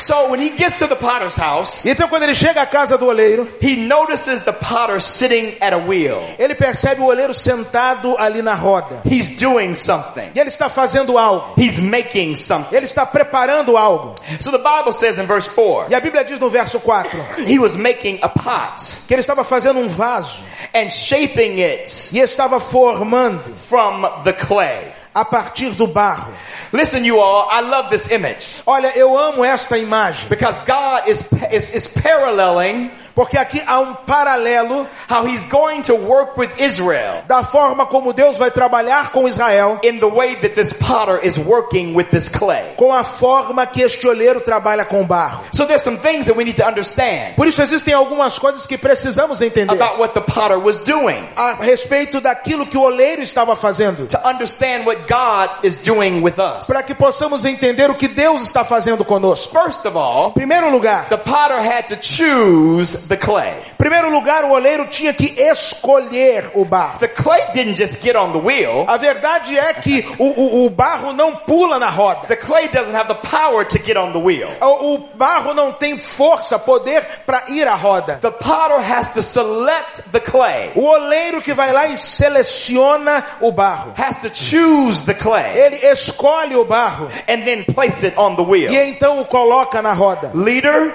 So 0.00 0.30
when 0.30 0.40
he 0.40 0.50
gets 0.50 0.78
to 0.78 0.86
the 0.86 0.96
potter's 0.96 1.36
house, 1.36 1.84
Então 1.86 2.08
quando 2.08 2.22
ele 2.24 2.34
chega 2.34 2.62
à 2.62 2.66
casa 2.66 2.96
do 2.96 3.06
oleiro, 3.06 3.48
he 3.60 3.76
notices 3.76 4.42
the 4.42 4.52
potter 4.52 5.00
sitting 5.00 5.54
at 5.60 5.72
a 5.72 5.78
wheel. 5.78 6.22
ele 6.38 6.54
percebe 6.54 7.00
o 7.02 7.06
oleiro 7.06 7.34
sentado 7.34 8.16
ali 8.18 8.42
na 8.42 8.54
roda. 8.54 9.02
He's 9.04 9.30
doing 9.36 9.74
something. 9.74 10.30
E 10.34 10.38
ele 10.40 10.48
está 10.48 10.68
fazendo 10.68 11.18
algo. 11.18 11.54
He's 11.60 11.78
making 11.78 12.34
something. 12.34 12.74
Ele 12.74 12.86
está 12.86 13.04
preparando 13.04 13.76
algo. 13.76 14.14
So 14.40 14.50
the 14.50 14.58
Bible 14.58 14.92
says 14.92 15.18
in 15.18 15.26
verse 15.26 15.48
4, 15.48 15.86
E 15.90 15.94
a 15.94 16.00
Bíblia 16.00 16.24
diz 16.24 16.40
no 16.40 16.48
verso 16.48 16.80
4 16.80 17.44
he 17.46 17.58
was 17.58 17.76
making 17.76 18.18
a 18.22 18.28
pot 18.28 18.82
que 19.06 19.14
ele 19.14 19.20
estava 19.20 19.44
fazendo 19.44 19.78
um 19.78 19.88
vaso 19.88 20.42
and 20.74 20.88
shaping 20.88 21.60
it 21.60 22.10
e 22.12 22.20
estava 22.20 22.58
formando 22.60 23.54
from 23.54 24.02
the 24.24 24.32
clay. 24.32 24.90
A 25.14 25.24
partir 25.24 25.70
do 25.72 25.86
barro. 25.86 26.32
Listen, 26.72 27.04
you 27.04 27.18
all, 27.18 27.48
I 27.50 27.60
love 27.62 27.90
this 27.90 28.10
image 28.10 28.62
Olha, 28.66 28.96
eu 28.96 29.16
amo 29.18 29.44
esta 29.44 29.76
imagem, 29.76 30.28
because 30.28 30.58
God 30.64 31.08
is, 31.08 31.24
is, 31.50 31.70
is 31.70 31.86
paralleling 31.86 32.90
porque 33.14 33.36
aqui 33.36 33.62
há 33.66 33.80
um 33.80 33.94
paralelo 33.94 34.86
how 35.08 35.26
he's 35.26 35.44
going 35.44 35.82
to 35.82 35.94
work 35.94 36.38
with 36.38 36.50
Israel 36.58 37.22
da 37.26 37.42
forma 37.42 37.86
como 37.86 38.12
Deus 38.12 38.36
vai 38.36 38.50
trabalhar 38.50 39.10
com 39.12 39.28
Israel, 39.28 39.78
in 39.82 39.98
the 39.98 40.06
way 40.06 40.34
that 40.36 40.54
this 40.54 40.72
potter 40.72 41.18
is 41.22 41.38
working 41.38 41.94
with 41.94 42.06
this 42.10 42.28
clay. 42.28 42.74
com 42.76 42.92
a 42.92 43.04
forma 43.04 43.66
que 43.66 43.82
este 43.82 44.06
oleiro 44.06 44.40
trabalha 44.40 44.84
com 44.84 45.04
barro. 45.04 45.44
So 45.52 45.66
there's 45.66 45.82
some 45.82 45.96
things 45.96 46.26
that 46.26 46.36
we 46.36 46.44
need 46.44 46.56
to 46.56 46.66
understand 46.66 47.34
Por 47.36 47.46
isso 47.46 47.62
existem 47.62 47.94
algumas 47.94 48.38
coisas 48.38 48.66
que 48.66 48.78
precisamos 48.78 49.42
entender 49.42 49.74
about 49.74 49.98
what 49.98 50.14
the 50.14 50.20
potter 50.20 50.58
was 50.58 50.78
doing 50.78 51.26
a 51.36 51.54
respeito 51.54 52.20
daquilo 52.20 52.66
que 52.66 52.76
o 52.76 52.82
oleiro 52.82 53.22
estava 53.22 53.56
fazendo, 53.56 54.06
to 54.06 54.18
understand 54.26 54.86
what 54.86 55.00
God 55.08 55.50
is 55.64 55.76
doing 55.76 56.22
with 56.22 56.38
us. 56.38 56.66
para 56.66 56.82
que 56.82 56.94
possamos 56.94 57.44
entender 57.44 57.90
o 57.90 57.94
que 57.94 58.08
Deus 58.08 58.42
está 58.42 58.64
fazendo 58.64 59.04
conosco. 59.04 59.52
First 59.52 59.86
of 59.86 59.96
all, 59.96 60.32
primeiro 60.32 60.70
lugar, 60.70 61.06
the 61.08 61.16
potter 61.16 61.58
had 61.58 61.88
to 61.88 61.96
choose 61.96 62.99
the 63.08 63.16
clay. 63.16 63.54
primeiro 63.78 64.10
lugar, 64.10 64.44
o 64.44 64.50
oleiro 64.52 64.86
tinha 64.86 65.12
que 65.12 65.34
escolher 65.40 66.50
o 66.54 66.64
barro. 66.64 66.98
The 66.98 67.08
clay 67.08 67.42
didn't 67.52 67.76
just 67.76 68.02
get 68.02 68.16
on 68.16 68.32
the 68.32 68.38
wheel. 68.38 68.84
A 68.88 68.96
verdade 68.96 69.58
é 69.58 69.72
que 69.74 70.06
o, 70.18 70.24
o, 70.26 70.66
o 70.66 70.70
barro 70.70 71.12
não 71.12 71.34
pula 71.36 71.78
na 71.78 71.88
roda. 71.90 72.26
The 72.26 72.36
clay 72.36 72.68
doesn't 72.68 72.94
have 72.96 73.08
the 73.08 73.14
power 73.28 73.64
to 73.66 73.78
get 73.82 73.96
on 73.96 74.12
the 74.12 74.18
wheel. 74.18 74.48
O, 74.60 74.94
o 74.94 74.98
barro 75.14 75.54
não 75.54 75.72
tem 75.72 75.96
força, 75.98 76.58
poder 76.58 77.02
para 77.26 77.44
ir 77.48 77.66
à 77.66 77.74
roda. 77.74 78.18
The 78.20 78.30
potter 78.30 78.78
has 78.80 79.10
to 79.14 79.22
select 79.22 80.02
the 80.12 80.20
clay, 80.20 80.70
O 80.74 80.84
oleiro 80.84 81.40
que 81.42 81.54
vai 81.54 81.72
lá 81.72 81.86
e 81.86 81.96
seleciona 81.96 83.24
o 83.40 83.52
barro. 83.52 83.92
has 83.96 84.16
to 84.18 84.30
choose 84.34 85.04
the 85.04 85.14
clay, 85.14 85.56
Ele 85.56 85.76
escolhe 85.76 86.56
o 86.56 86.64
barro 86.64 87.08
and 87.28 87.42
then 87.44 87.64
place 87.64 88.04
it 88.06 88.18
on 88.18 88.34
the 88.36 88.42
wheel. 88.42 88.70
e 88.72 88.76
então 88.90 89.20
o 89.20 89.24
coloca 89.24 89.80
na 89.82 89.92
roda. 89.92 90.30
Leader, 90.34 90.92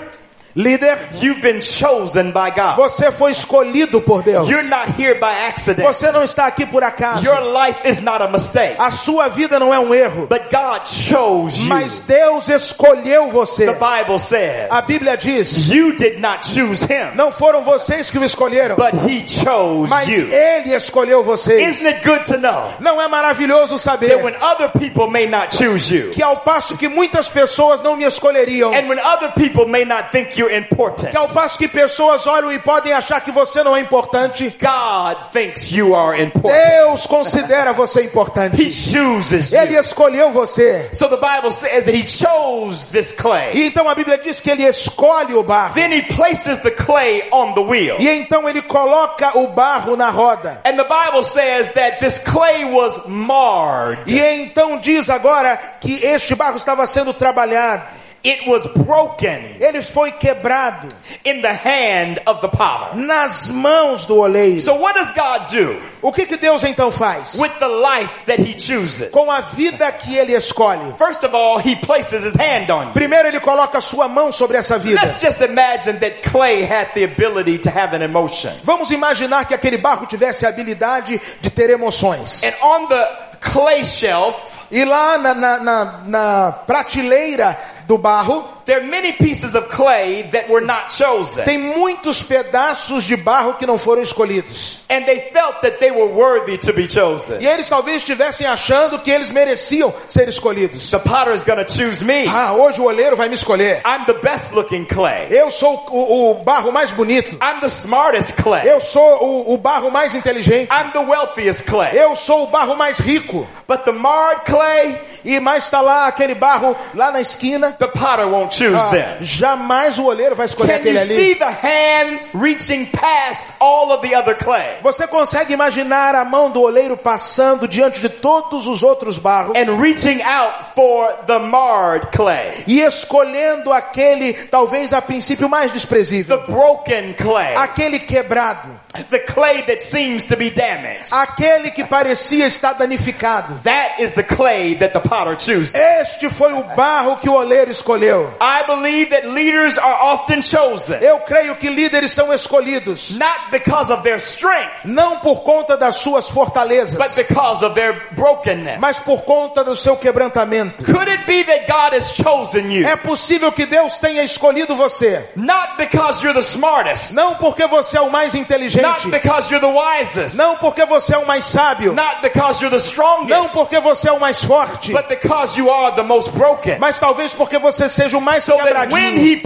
Líder, 0.57 0.97
you've 1.21 1.41
been 1.41 1.59
chosen 1.61 2.31
by 2.31 2.49
God. 2.49 2.77
você 2.77 3.11
foi 3.11 3.31
escolhido 3.31 3.99
por 3.99 4.23
Deus. 4.23 4.49
You're 4.49 4.69
not 4.69 4.89
here 4.97 5.15
by 5.15 5.47
accident. 5.49 5.85
Você 5.85 6.09
não 6.13 6.23
está 6.23 6.45
aqui 6.45 6.65
por 6.65 6.81
acaso. 6.81 7.25
Your 7.25 7.41
life 7.41 7.85
is 7.85 7.99
not 8.01 8.23
a 8.23 8.29
mistake, 8.29 8.75
A 8.79 8.89
sua 8.89 9.27
vida 9.27 9.59
não 9.59 9.73
é 9.73 9.79
um 9.79 9.93
erro, 9.93 10.27
but 10.27 10.43
God 10.49 10.87
chose 10.87 11.61
you. 11.61 11.67
mas 11.67 11.99
Deus 11.99 12.47
escolheu 12.47 13.27
você. 13.27 13.65
The 13.65 13.73
Bible 13.73 14.17
says 14.17 14.67
A 14.69 14.81
Bíblia 14.81 15.17
diz: 15.17 15.67
you 15.67 15.91
did 15.97 16.21
not 16.21 16.47
choose 16.47 16.85
him, 16.85 17.15
não 17.15 17.33
foram 17.33 17.61
vocês 17.61 18.09
que 18.09 18.17
o 18.17 18.23
escolheram, 18.23 18.77
but 18.77 18.93
he 19.05 19.27
chose 19.27 19.89
mas 19.89 20.07
you. 20.07 20.25
Ele 20.31 20.73
escolheu 20.73 21.21
vocês. 21.21 21.75
Isn't 21.75 21.87
it 21.95 22.07
good 22.07 22.23
to 22.23 22.37
know 22.37 22.69
Não 22.79 23.01
é 23.01 23.09
maravilhoso 23.09 23.75
that 23.75 23.83
saber 23.83 24.23
when 24.23 24.33
other 24.41 24.69
people 24.69 25.07
may 25.09 25.27
not 25.27 25.53
choose 25.53 25.93
you, 25.93 26.11
que 26.11 26.23
ao 26.23 26.37
passo 26.37 26.77
que 26.77 26.87
muitas 26.87 27.27
pessoas 27.27 27.81
não 27.81 27.97
me 27.97 28.05
escolheriam, 28.05 28.73
and 28.73 28.87
when 28.87 28.99
other 28.99 29.33
people 29.33 29.65
may 29.67 29.83
not 29.83 30.09
think 30.11 30.44
you're 30.45 30.57
important, 30.57 31.09
que 31.09 31.17
ao 31.17 31.27
passo 31.29 31.57
que 31.57 31.67
pessoas 31.67 32.25
olham 32.27 32.51
e 32.51 32.59
podem 32.59 32.93
achar 32.93 33.21
que 33.21 33.31
você 33.31 33.63
não 33.63 33.75
é 33.75 33.79
importante, 33.81 34.55
God 34.59 35.17
thinks 35.31 35.71
you 35.71 35.95
are 35.95 36.21
important. 36.21 36.53
Deus 36.53 37.07
considera 37.07 37.73
você 37.73 38.01
He 38.01 38.05
importante. 38.05 38.71
chooses 38.71 39.51
Ele 39.51 39.73
you. 39.73 39.79
escolheu 39.81 40.31
você. 40.31 40.89
So 40.93 41.07
the 41.09 41.17
Bible 41.17 41.51
says 41.51 41.83
that 41.85 41.95
he 41.95 42.03
chose 42.07 42.87
this 42.91 43.11
clay. 43.11 43.51
E 43.53 43.67
então 43.67 43.89
a 43.89 43.95
Bíblia 43.95 44.17
diz 44.17 44.39
que 44.39 44.49
ele 44.49 44.63
escolhe 44.63 45.33
o 45.33 45.43
barro. 45.43 45.73
Then 45.73 45.91
he 45.93 46.01
places 46.01 46.59
the 46.59 46.71
clay 46.71 47.23
on 47.31 47.53
the 47.53 47.61
wheel. 47.61 47.97
E 47.99 48.07
então 48.09 48.47
ele 48.47 48.61
coloca 48.61 49.37
o 49.37 49.47
barro 49.47 49.95
na 49.95 50.09
roda. 50.09 50.61
And 50.65 50.77
the 50.77 50.83
Bible 50.85 51.23
says 51.23 51.69
that 51.73 51.99
this 51.99 52.19
clay 52.19 52.65
was 52.65 53.07
marred. 53.07 53.99
E 54.07 54.19
então 54.19 54.77
diz 54.77 55.09
agora 55.09 55.57
que 55.79 55.93
este 56.05 56.35
barro 56.35 56.57
estava 56.57 56.85
sendo 56.87 57.13
trabalhado. 57.13 57.83
It 58.25 58.49
was 58.49 58.65
broken 58.65 59.39
Ele 59.59 59.83
foi 59.83 60.11
quebrado 60.13 60.87
in 61.23 61.41
the 61.41 61.53
hand 61.53 62.19
of 62.25 62.41
the 62.41 62.47
potter. 62.47 62.95
nas 62.97 63.47
mãos 63.49 64.05
do 64.05 64.17
oleiro. 64.19 64.59
So 64.59 64.73
what 64.75 64.97
does 64.97 65.11
God 65.13 65.47
do 65.51 65.79
O 66.01 66.11
que, 66.11 66.25
que 66.25 66.35
Deus 66.37 66.63
então 66.63 66.91
faz? 66.91 67.35
with 67.35 67.51
the 67.59 67.67
life 67.67 68.25
that 68.25 68.41
he 68.41 68.59
chooses? 68.59 69.09
Com 69.11 69.29
a 69.31 69.41
vida 69.41 69.91
que 69.91 70.17
ele 70.17 70.33
escolhe. 70.33 70.93
First 70.97 71.23
of 71.23 71.35
all, 71.35 71.59
he 71.59 71.75
places 71.75 72.23
his 72.23 72.35
hand 72.35 72.71
on 72.71 72.87
you. 72.87 72.93
Primeiro 72.93 73.27
ele 73.27 73.39
coloca 73.39 73.79
sua 73.79 74.07
mão 74.07 74.31
sobre 74.31 74.57
essa 74.57 74.77
vida. 74.77 75.01
Let's 75.01 75.21
just 75.21 75.41
imagine 75.41 75.99
that 75.99 76.21
clay 76.29 76.63
had 76.63 76.93
the 76.93 77.03
ability 77.03 77.59
to 77.59 77.69
have 77.69 77.95
an 77.95 78.01
emotion. 78.01 78.51
Vamos 78.63 78.89
imaginar 78.91 79.45
que 79.45 79.53
aquele 79.53 79.77
barro 79.77 80.05
tivesse 80.07 80.45
a 80.45 80.49
habilidade 80.49 81.19
de 81.41 81.49
ter 81.49 81.69
emoções. 81.69 82.43
And 82.43 82.53
on 82.61 82.87
the 82.87 83.07
clay 83.39 83.83
shelf, 83.83 84.55
E 84.71 84.83
lá 84.83 85.19
na, 85.19 85.33
na, 85.35 85.59
na, 85.59 85.85
na 86.07 86.51
prateleira 86.65 87.55
do 87.87 87.97
barro, 87.97 88.54
there 88.65 88.79
are 88.81 88.87
many 88.87 89.13
pieces 89.13 89.55
of 89.55 89.67
clay 89.69 90.23
that 90.31 90.49
were 90.49 90.65
not 90.65 90.89
chosen. 90.95 91.43
tem 91.45 91.57
muitos 91.57 92.21
pedaços 92.23 93.03
de 93.03 93.15
barro 93.15 93.53
que 93.55 93.65
não 93.65 93.77
foram 93.77 94.01
escolhidos. 94.01 94.83
And 94.89 95.03
they 95.05 95.19
felt 95.31 95.61
that 95.61 95.77
they 95.79 95.91
were 95.91 96.11
worthy 96.11 96.57
to 96.57 96.73
be 96.73 96.87
chosen. 96.89 97.41
E 97.41 97.47
eles 97.47 97.67
talvez 97.69 97.97
estivessem 97.97 98.45
achando 98.47 98.99
que 98.99 99.11
eles 99.11 99.31
mereciam 99.31 99.93
ser 100.07 100.27
escolhidos. 100.27 100.89
The 100.91 100.99
potter 100.99 101.33
is 101.33 101.43
going 101.43 101.63
to 101.63 101.71
choose 101.71 102.03
me. 102.03 102.27
Ah, 102.27 102.53
hoje 102.53 102.79
o 102.79 102.85
oleiro 102.85 103.15
vai 103.15 103.29
me 103.29 103.35
escolher. 103.35 103.81
I'm 103.85 104.05
the 104.05 104.13
best 104.13 104.53
looking 104.53 104.85
clay. 104.85 105.27
Eu 105.29 105.49
sou 105.51 105.85
o, 105.89 106.31
o 106.31 106.33
barro 106.43 106.71
mais 106.71 106.91
bonito. 106.91 107.35
I'm 107.41 107.59
the 107.59 107.67
smartest 107.67 108.41
clay. 108.41 108.61
Eu 108.67 108.79
sou 108.79 109.23
o, 109.23 109.53
o 109.53 109.57
barro 109.57 109.89
mais 109.91 110.13
inteligente. 110.15 110.69
I'm 110.71 110.91
the 110.91 110.99
wealthiest 110.99 111.63
clay. 111.65 111.91
Eu 111.93 112.15
sou 112.15 112.43
o 112.43 112.47
barro 112.47 112.75
mais 112.75 112.99
rico. 112.99 113.47
But 113.67 113.83
the 113.83 113.91
marred 113.91 114.41
clay, 114.45 114.97
E 115.23 115.39
mais 115.39 115.63
está 115.65 115.81
lá 115.81 116.05
aquele 116.07 116.35
barro 116.35 116.75
lá 116.93 117.11
na 117.11 117.19
esquina. 117.19 117.71
the 117.79 117.87
potter 117.87 118.27
won't 118.27 118.54
choose 118.57 118.89
them. 118.91 119.17
jamais 119.21 119.97
o 119.99 120.05
oleiro 120.05 120.35
vai 120.35 120.45
escolher 120.45 120.79
Can 120.79 120.89
you 120.89 120.97
aquele 120.97 121.05
see 121.05 121.31
ali. 121.31 121.35
the 121.35 121.45
hand 121.45 122.19
reaching 122.33 122.85
past 122.87 123.53
all 123.59 123.91
of 123.91 124.07
the 124.07 124.15
other 124.15 124.35
clay? 124.35 124.77
Você 124.81 125.07
consegue 125.07 125.53
imaginar 125.53 126.15
a 126.15 126.25
mão 126.25 126.49
do 126.49 126.61
oleiro 126.61 126.97
passando 126.97 127.67
diante 127.67 127.99
de 127.99 128.09
todos 128.09 128.67
os 128.67 128.83
outros 128.83 129.17
barros 129.17 129.55
and 129.55 129.79
reaching 129.81 130.21
out 130.23 130.71
for 130.73 131.13
the 131.27 131.39
marred 131.39 132.07
clay, 132.15 132.63
e 132.67 132.81
escolhendo 132.81 133.71
aquele, 133.71 134.33
talvez 134.33 134.93
a 134.93 135.01
princípio 135.01 135.47
mais 135.49 135.71
desprezível, 135.71 136.37
the 136.37 136.51
broken 136.51 137.13
clay, 137.13 137.55
aquele 137.55 137.99
quebrado, 137.99 138.79
the 139.09 139.19
clay 139.19 139.61
that 139.63 139.81
seems 139.81 140.25
to 140.25 140.35
be 140.35 140.49
damaged? 140.49 141.11
aquele 141.11 141.71
que 141.71 141.83
parecia 141.85 142.45
estar 142.47 142.73
danificado? 142.73 143.61
That 143.63 144.01
is 144.01 144.13
the 144.13 144.23
clay 144.23 144.75
that 144.75 144.93
the 144.93 144.99
potter 144.99 145.35
chooses. 145.37 145.75
Este 145.75 146.29
foi 146.29 146.53
o 146.53 146.63
barro 146.75 147.17
que 147.17 147.29
o 147.29 147.33
oleiro 147.33 147.71
escolheu. 147.71 148.33
I 148.41 148.65
believe 148.65 149.09
that 149.11 149.27
leaders 149.27 149.77
are 149.77 150.13
often 150.13 150.41
chosen 150.41 150.97
Eu 151.01 151.19
creio 151.19 151.55
que 151.55 151.69
líderes 151.69 152.11
são 152.11 152.33
escolhidos 152.33 153.17
not 153.17 153.51
because 153.51 153.91
of 153.91 154.03
their 154.03 154.17
strength, 154.17 154.85
não 154.85 155.19
por 155.19 155.41
conta 155.43 155.77
das 155.77 155.95
suas 155.97 156.25
but 156.25 156.33
fortalezas, 156.33 157.15
because 157.15 157.63
of 157.65 157.75
their 157.75 157.93
brokenness. 158.11 158.79
mas 158.79 158.99
por 158.99 159.23
conta 159.23 159.63
do 159.63 159.75
seu 159.75 159.97
quebrantamento. 159.97 160.83
Could 160.85 161.09
it 161.09 161.25
be 161.25 161.43
that 161.43 161.65
God 161.67 161.93
has 161.95 162.11
chosen 162.13 162.71
you 162.71 162.85
É 162.87 162.95
possível 162.95 163.51
que 163.51 163.65
Deus 163.65 163.97
tenha 163.97 164.23
escolhido 164.23 164.75
você, 164.75 165.23
not 165.35 165.77
because 165.77 166.23
you're 166.23 166.33
the 166.33 166.45
smartest, 166.45 167.13
não 167.13 167.35
porque 167.35 167.65
você 167.67 167.97
é 167.97 168.01
o 168.01 168.09
mais 168.09 168.33
not 168.33 168.45
inteligente, 168.85 169.11
because 169.11 169.51
you're 169.53 169.65
the 169.65 169.73
wisest, 169.73 170.37
não 170.37 170.55
porque 170.55 170.85
você 170.85 171.15
é 171.15 171.17
o 171.17 171.25
mais 171.25 171.45
sábio, 171.45 171.93
not 171.93 172.21
because 172.21 172.63
you're 172.63 172.75
the 172.75 172.83
não 173.27 173.47
porque 173.49 173.79
você 173.79 174.09
é 174.09 174.11
o 174.11 174.19
mais 174.19 174.43
forte, 174.43 174.91
but 174.91 175.07
because 175.07 175.57
you 175.59 175.71
are 175.71 175.95
the 175.95 176.03
most 176.03 176.31
broken? 176.31 176.77
mas 176.79 176.99
talvez 176.99 177.33
porque 177.33 177.57
você 177.57 177.87
seja 177.89 178.17
o 178.17 178.21
mais 178.21 178.43
So 178.43 178.57
quebradinho, 178.57 179.41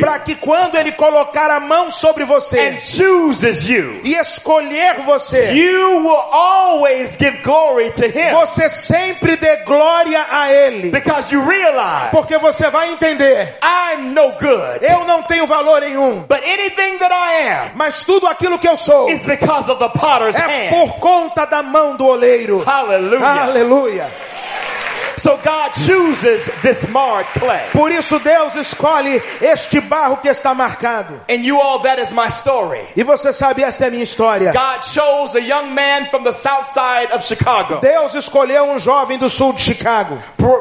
para 0.00 0.18
que 0.20 0.34
quando 0.36 0.76
ele 0.76 0.92
colocar 0.92 1.50
a 1.50 1.60
mão 1.60 1.90
sobre 1.90 2.24
você 2.24 2.60
and 2.60 2.80
chooses 2.80 3.68
you, 3.68 4.00
e 4.04 4.14
escolher 4.14 4.96
você, 5.04 5.52
you 5.52 5.98
will 6.00 6.16
always 6.32 7.16
give 7.16 7.38
glory 7.42 7.90
to 7.90 8.06
Him. 8.06 8.30
você 8.32 8.68
sempre 8.68 9.36
dê 9.36 9.56
glória 9.64 10.24
a 10.30 10.52
ele, 10.52 10.90
because 10.90 11.34
you 11.34 11.42
realize 11.44 12.08
porque 12.10 12.36
você 12.38 12.68
vai 12.70 12.92
entender, 12.92 13.58
I'm 13.62 14.12
no 14.12 14.32
good, 14.32 14.84
eu 14.84 15.04
não 15.04 15.22
tenho 15.22 15.46
valor 15.46 15.80
nenhum, 15.80 16.20
but 16.28 16.42
anything 16.44 16.98
that 16.98 17.12
I 17.12 17.48
am 17.48 17.79
mas 17.80 18.04
tudo 18.04 18.26
aquilo 18.26 18.58
que 18.58 18.68
eu 18.68 18.76
sou 18.76 19.08
is 19.08 19.22
because 19.22 19.70
of 19.70 19.82
the 19.82 19.88
potter's 19.98 20.36
é 20.36 20.68
hand. 20.68 20.68
por 20.68 20.96
conta 20.98 21.46
da 21.46 21.62
mão 21.62 21.96
do 21.96 22.06
oleiro. 22.06 22.62
Hallelujah. 22.62 23.44
Aleluia. 23.44 24.10
So 25.20 25.36
God 25.44 25.72
chooses 25.74 26.50
this 26.62 26.88
marred 26.88 27.26
clay. 27.34 27.60
Por 27.72 27.92
isso 27.92 28.18
Deus 28.18 28.56
escolhe 28.56 29.22
este 29.42 29.78
barro 29.80 30.16
que 30.16 30.30
está 30.30 30.54
marcado. 30.54 31.20
And 31.28 31.44
you 31.44 31.60
all, 31.60 31.80
that 31.82 32.00
is 32.00 32.10
my 32.10 32.28
story. 32.28 32.80
E 32.96 33.04
você 33.04 33.30
sabe, 33.30 33.62
esta 33.62 33.86
é 33.86 33.90
minha 33.90 34.02
história. 34.02 34.50
God 34.50 34.82
chose 34.82 35.36
a 35.36 35.40
young 35.40 35.74
man 35.74 36.06
from 36.06 36.24
the 36.24 36.32
south 36.32 36.66
side 36.72 37.12
of 37.12 37.22
Chicago, 37.22 37.80
Deus 37.80 38.14
escolheu 38.14 38.64
um 38.64 38.78
jovem 38.78 39.18
do 39.18 39.28
sul 39.28 39.52
de 39.52 39.60
Chicago, 39.60 40.18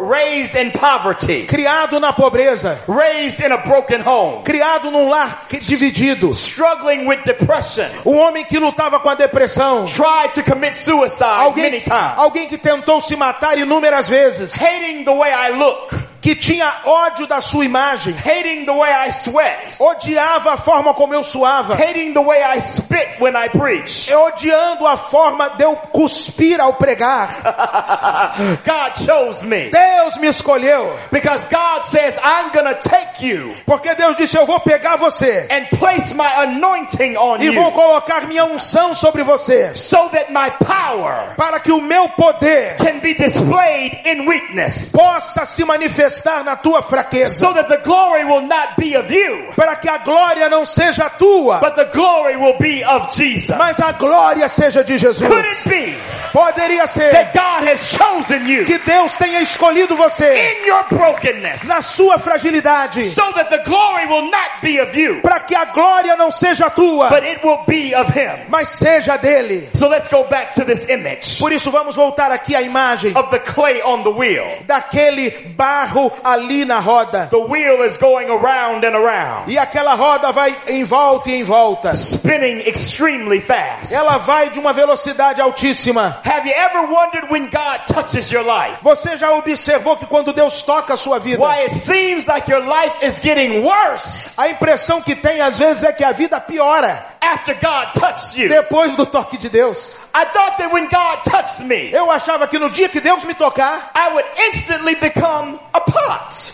raised 0.10 0.56
in 0.56 0.72
poverty, 0.72 1.46
criado 1.46 1.98
na 2.00 2.12
pobreza, 2.12 2.82
raised 2.86 3.40
in 3.40 3.54
a 3.54 3.58
broken 3.58 4.02
home, 4.02 4.44
criado 4.44 4.92
num 4.92 5.08
lar 5.08 5.46
dividido, 5.50 6.34
struggling 6.34 7.08
with 7.08 7.24
depression, 7.24 7.86
um 8.06 8.18
homem 8.18 8.44
que 8.44 8.60
lutava 8.60 9.00
com 9.00 9.10
a 9.10 9.16
depressão, 9.16 9.86
tried 9.86 10.34
to 10.34 10.44
commit 10.44 10.76
suicide 10.76 11.30
many 11.30 11.46
alguém, 11.46 11.80
times, 11.80 12.14
alguém 12.18 12.48
que 12.48 12.58
tentou 12.58 13.00
se 13.00 13.16
matar 13.16 13.58
inúmeras 13.58 14.10
vezes, 14.10 14.49
hating 14.56 15.06
the 15.06 15.14
way 15.14 15.32
I 15.32 15.58
look, 15.58 15.94
que 16.30 16.36
tinha 16.36 16.72
ódio 16.86 17.26
da 17.26 17.42
sua 17.42 17.66
imagem, 17.66 18.14
hating 18.14 18.64
the 18.64 18.72
way 18.72 18.92
I 18.92 19.12
sweat, 19.12 19.82
odiava 19.82 20.54
a 20.54 20.58
forma 20.58 20.94
como 20.94 21.12
eu 21.12 21.24
suava, 21.24 21.74
hating 21.74 22.14
the 22.14 22.20
way 22.20 22.44
I 22.44 22.60
spit 22.60 23.20
when 23.20 23.34
I 23.36 23.50
preach. 23.50 24.14
odiando 24.14 24.86
a 24.86 24.96
forma 24.96 25.50
de 25.50 25.64
eu 25.64 25.76
cuspir 25.76 26.62
ao 26.62 26.74
pregar. 26.74 27.30
God 28.64 28.96
chose 28.96 29.44
me 29.44 29.72
Deus 29.72 30.18
me 30.18 30.28
escolheu, 30.28 30.96
because 31.10 31.48
God 31.48 31.84
says, 31.84 32.20
I'm 32.24 32.52
to 32.52 32.76
take 32.88 33.26
you 33.26 33.52
porque 33.66 33.96
Deus 33.96 34.16
disse: 34.16 34.38
Eu 34.38 34.46
vou 34.46 34.60
pegar 34.60 34.98
você 34.98 35.48
and 35.50 35.66
place 35.80 36.14
my 36.14 36.30
anointing 36.44 37.18
on 37.18 37.38
e 37.40 37.50
vou 37.50 37.66
you 37.66 37.72
colocar 37.72 38.28
minha 38.28 38.46
unção 38.46 38.94
sobre 38.94 39.24
você, 39.24 39.74
so 39.74 40.10
that 40.10 40.32
my 40.32 40.52
power 40.64 41.34
para 41.36 41.60
que 41.60 41.72
o 41.72 41.82
meu 41.82 42.08
poder 42.10 42.78
can 42.78 43.00
be 43.00 43.16
displayed 43.16 44.00
in 44.06 44.28
weakness, 44.28 44.92
possa 44.92 45.44
se 45.44 45.66
manifestar 45.66 46.19
na 46.44 46.56
tua 46.56 46.82
fraqueza, 46.82 47.40
so 47.48 47.54
that 47.54 47.68
the 47.68 47.78
glory 47.84 48.24
will 48.26 48.42
not 48.48 48.76
be 48.78 48.96
of 48.96 49.12
you, 49.12 49.48
para 49.56 49.76
que 49.76 49.90
a 49.90 49.98
glória 50.00 50.50
não 50.50 50.66
seja 50.66 51.10
tua, 51.10 51.60
but 51.60 51.76
the 51.76 51.86
glory 51.86 52.36
will 52.36 52.58
be 52.58 52.84
of 52.84 53.16
Jesus. 53.16 53.58
mas 53.58 53.80
a 53.80 53.92
glória 53.94 54.48
seja 54.48 54.84
de 54.84 54.98
Could 55.00 55.16
Jesus. 55.16 55.66
it 55.66 55.70
be 55.70 55.96
Poderia 56.32 56.86
ser 56.86 57.12
that 57.12 57.34
God 57.34 57.68
has 57.68 57.92
chosen 57.92 58.46
you 58.48 58.64
que 58.66 58.78
Deus 58.80 59.16
tenha 59.16 59.42
escolhido 59.42 59.96
você 59.96 60.60
in 60.62 60.68
your 60.68 60.84
brokenness 60.90 61.64
na 61.68 61.82
sua 61.82 62.20
fragilidade, 62.20 63.04
so 63.04 63.32
that 63.34 63.50
the 63.50 63.64
glory 63.64 64.06
will 64.06 64.30
not 64.30 64.62
be 64.62 64.80
of 64.80 64.96
you, 64.96 65.22
para 65.22 65.40
que 65.40 65.56
a 65.56 65.66
glória 65.66 66.16
não 66.16 66.30
seja 66.32 66.70
tua, 66.70 67.10
but 67.10 67.24
it 67.24 67.44
will 67.44 67.64
be 67.68 67.94
of 67.96 68.12
Him? 68.14 68.46
mas 68.48 68.70
seja 68.70 69.18
dele. 69.18 69.68
So 69.74 69.88
let's 69.88 70.08
go 70.08 70.24
back 70.26 70.54
to 70.56 70.64
this 70.66 70.88
image 70.90 71.40
Por 71.40 71.52
isso 71.52 71.72
vamos 71.72 71.96
voltar 71.96 72.32
aqui 72.32 72.56
à 72.56 72.62
imagem 72.62 73.14
of 73.18 73.30
the 73.32 73.40
clay 73.40 73.82
on 73.82 74.04
the 74.04 74.10
wheel. 74.12 74.46
daquele 74.68 75.32
barro 75.56 75.99
ali 76.24 76.66
na 76.66 76.80
roda. 76.80 77.28
The 77.30 77.38
wheel 77.38 77.84
is 77.86 77.98
going 77.98 78.30
around 78.30 78.86
and 78.86 78.96
around, 78.96 79.50
E 79.52 79.58
aquela 79.58 79.94
roda 79.96 80.32
vai 80.32 80.56
em 80.68 80.84
volta 80.84 81.30
e 81.30 81.40
em 81.42 81.44
volta. 81.44 81.92
spinning 81.94 82.60
extremely 82.68 83.42
fast. 83.42 83.94
Ela 83.94 84.18
vai 84.18 84.50
de 84.50 84.60
uma 84.60 84.74
velocidade 84.74 85.42
altíssima. 85.42 86.18
Have 86.26 86.48
you 86.48 86.56
ever 86.56 86.82
wondered 86.92 87.32
when 87.32 87.50
God 87.50 87.82
touches 87.92 88.32
your 88.32 88.44
life? 88.44 88.78
Você 88.82 89.18
já 89.18 89.32
observou 89.34 89.98
que 89.98 90.06
quando 90.06 90.34
Deus 90.34 90.62
toca 90.62 90.94
a 90.94 90.98
sua 90.98 91.20
vida, 91.20 91.44
Why 91.44 91.64
it 91.64 91.74
seems 91.74 92.26
like 92.28 92.50
your 92.50 92.62
life 92.64 92.94
is 93.06 93.20
getting 93.20 93.62
worse 93.64 94.40
a 94.40 94.50
impressão 94.50 95.02
que 95.02 95.16
tem 95.16 95.42
às 95.42 95.58
vezes 95.58 95.84
é 95.84 95.92
que 95.92 96.04
a 96.04 96.12
vida 96.12 96.40
piora 96.40 97.06
after 97.22 97.54
God 97.56 97.94
touched 97.94 98.40
you. 98.42 98.50
depois 98.50 98.96
do 98.96 99.06
toque 99.06 99.38
de 99.38 99.50
Deus. 99.50 100.00
I 100.16 100.26
thought 100.26 100.58
that 100.58 100.72
when 100.74 100.88
God 100.88 101.24
touched 101.24 101.62
me, 101.66 101.92
Eu 101.92 102.10
achava 102.10 102.48
que 102.48 102.58
no 102.58 102.70
dia 102.70 102.90
que 102.90 103.00
Deus 103.00 103.24
me 103.26 103.34
tocar, 103.34 103.92
I 103.96 104.10
would 104.14 104.26
instantly 104.48 104.96
become 104.96 105.60
a 105.74 105.82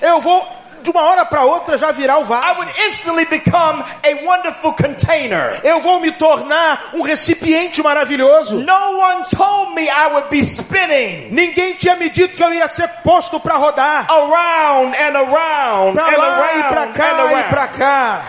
eu 0.01 0.19
vou 0.21 0.45
de 0.85 0.91
uma 0.91 1.01
hora 1.01 1.25
para 1.25 1.43
outra 1.43 1.77
já 1.77 1.91
virar 1.91 2.19
o 2.19 2.21
I 2.21 2.25
vaso. 2.25 2.59
would 2.59 2.71
instantly 2.85 3.25
become 3.25 3.83
a 4.03 4.25
wonderful 4.25 4.73
container. 4.73 5.59
Eu 5.63 5.79
vou 5.81 5.99
me 5.99 6.11
tornar 6.11 6.91
um 6.93 7.01
recipiente 7.01 7.81
maravilhoso. 7.83 8.55
No 8.63 8.99
one 8.99 9.23
told 9.35 9.73
me 9.73 9.83
I 9.89 10.07
would 10.13 10.29
be 10.29 10.39
spinning 10.39 11.29
Ninguém 11.31 11.73
tinha 11.73 11.95
me 11.95 12.09
dito 12.09 12.35
que 12.35 12.43
eu 12.43 12.53
ia 12.53 12.67
ser 12.67 12.87
posto 13.03 13.39
para 13.39 13.55
rodar. 13.55 14.07
around 14.09 14.95
and 14.95 15.17
around 15.17 15.93
Pra 15.93 16.05
lá 16.17 16.53
e 16.55 16.59
and 16.61 16.91
cá 16.93 17.39
e 17.39 17.43
pra 17.49 17.67
cá. 17.67 18.21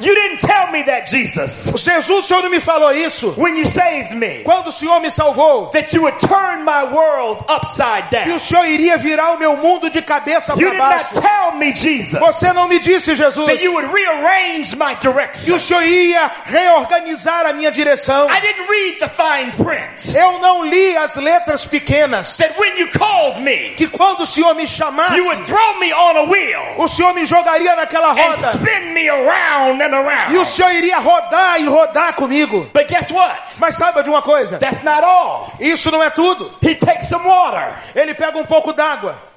You 0.00 0.14
didn't 0.14 0.38
tell 0.46 0.70
me 0.72 0.82
that, 0.84 1.10
Jesus, 1.10 1.72
Jesus, 1.76 2.08
o 2.08 2.22
Senhor 2.22 2.42
não 2.42 2.50
me 2.50 2.60
falou 2.60 2.90
isso. 2.92 3.34
when 3.36 3.56
you 3.56 3.66
saved 3.66 4.14
me, 4.14 4.42
Quando 4.44 4.68
o 4.68 4.72
Senhor 4.72 4.98
me 5.00 5.10
salvou, 5.10 5.66
that 5.68 5.94
you 5.94 6.02
would 6.02 6.18
turn 6.18 6.64
my 6.64 6.84
world 6.84 7.44
upside 7.48 8.08
que 8.08 8.16
down. 8.24 8.36
o 8.36 8.40
Senhor 8.40 8.66
iria 8.66 8.96
virar 8.96 9.32
o 9.32 9.38
meu 9.38 9.56
mundo 9.56 9.90
de 9.90 10.00
cabeça 10.02 10.54
You 10.56 10.70
para 10.70 10.70
did 10.70 10.78
not 10.78 11.04
baixo. 11.04 11.20
tell 11.20 11.52
me, 11.56 11.74
Jesus, 11.74 11.99
Você 12.02 12.52
não 12.52 12.68
me 12.68 12.78
disse, 12.78 13.14
Jesus, 13.14 13.46
that 13.46 13.62
you 13.62 13.72
would 13.72 13.88
rearrange 13.92 14.76
my 14.76 14.94
que 14.96 15.08
direction. 15.08 15.54
o 15.54 15.58
Senhor 15.60 15.82
ia 15.82 16.30
reorganizar 16.44 17.46
a 17.46 17.52
minha 17.52 17.70
direção. 17.70 18.28
I 18.30 18.40
didn't 18.40 18.68
read 18.68 18.98
the 18.98 19.08
fine 19.08 19.52
print. 19.52 20.16
Eu 20.16 20.38
não 20.40 20.64
li 20.64 20.96
as 20.96 21.16
letras 21.16 21.66
pequenas. 21.66 22.36
That 22.38 22.58
when 22.58 22.78
you 22.78 22.88
called 22.90 23.40
me, 23.40 23.70
Que 23.76 23.88
quando 23.88 24.20
o 24.22 24.26
Senhor 24.26 24.54
me 24.54 24.66
chamasse, 24.66 25.16
you 25.16 25.24
would 25.26 25.44
throw 25.46 25.78
me 25.78 25.92
on 25.92 26.16
a 26.16 26.24
wheel 26.24 26.60
o 26.78 26.88
Senhor 26.88 27.12
me 27.14 27.24
jogaria 27.24 27.74
naquela 27.76 28.10
and 28.10 28.14
roda. 28.14 28.52
spin 28.58 28.92
me 28.94 29.08
around 29.08 29.80
and 29.82 29.90
E 29.90 29.94
o 29.94 30.00
around. 30.00 30.46
Senhor 30.46 30.72
iria 30.72 30.98
rodar 30.98 31.60
e 31.60 31.64
rodar 31.66 32.14
comigo. 32.14 32.68
But 32.72 32.88
guess 32.88 33.10
what? 33.10 33.56
Mas 33.58 33.76
saiba 33.76 34.02
de 34.02 34.10
uma 34.10 34.22
coisa: 34.22 34.58
That's 34.58 34.82
not 34.82 35.02
all. 35.02 35.52
isso 35.60 35.90
não 35.90 36.02
é 36.02 36.10
tudo. 36.10 36.50
He 36.62 36.74
takes 36.74 37.08
some 37.08 37.24
water 37.26 37.72
Ele 37.94 38.14
pega 38.14 38.38
um 38.38 38.44
pouco 38.44 38.72
d'água 38.72 39.29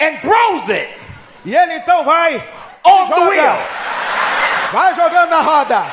and 0.00 0.20
throws 0.20 0.68
it 0.68 0.88
e 1.44 1.54
ele 1.54 1.74
então 1.76 2.02
vai, 2.02 2.42
on 2.84 3.06
the 3.08 3.14
joga, 3.14 3.30
wheel. 3.30 3.56
vai 4.72 4.94
jogando 4.94 5.30
na 5.30 5.40
roda. 5.40 5.86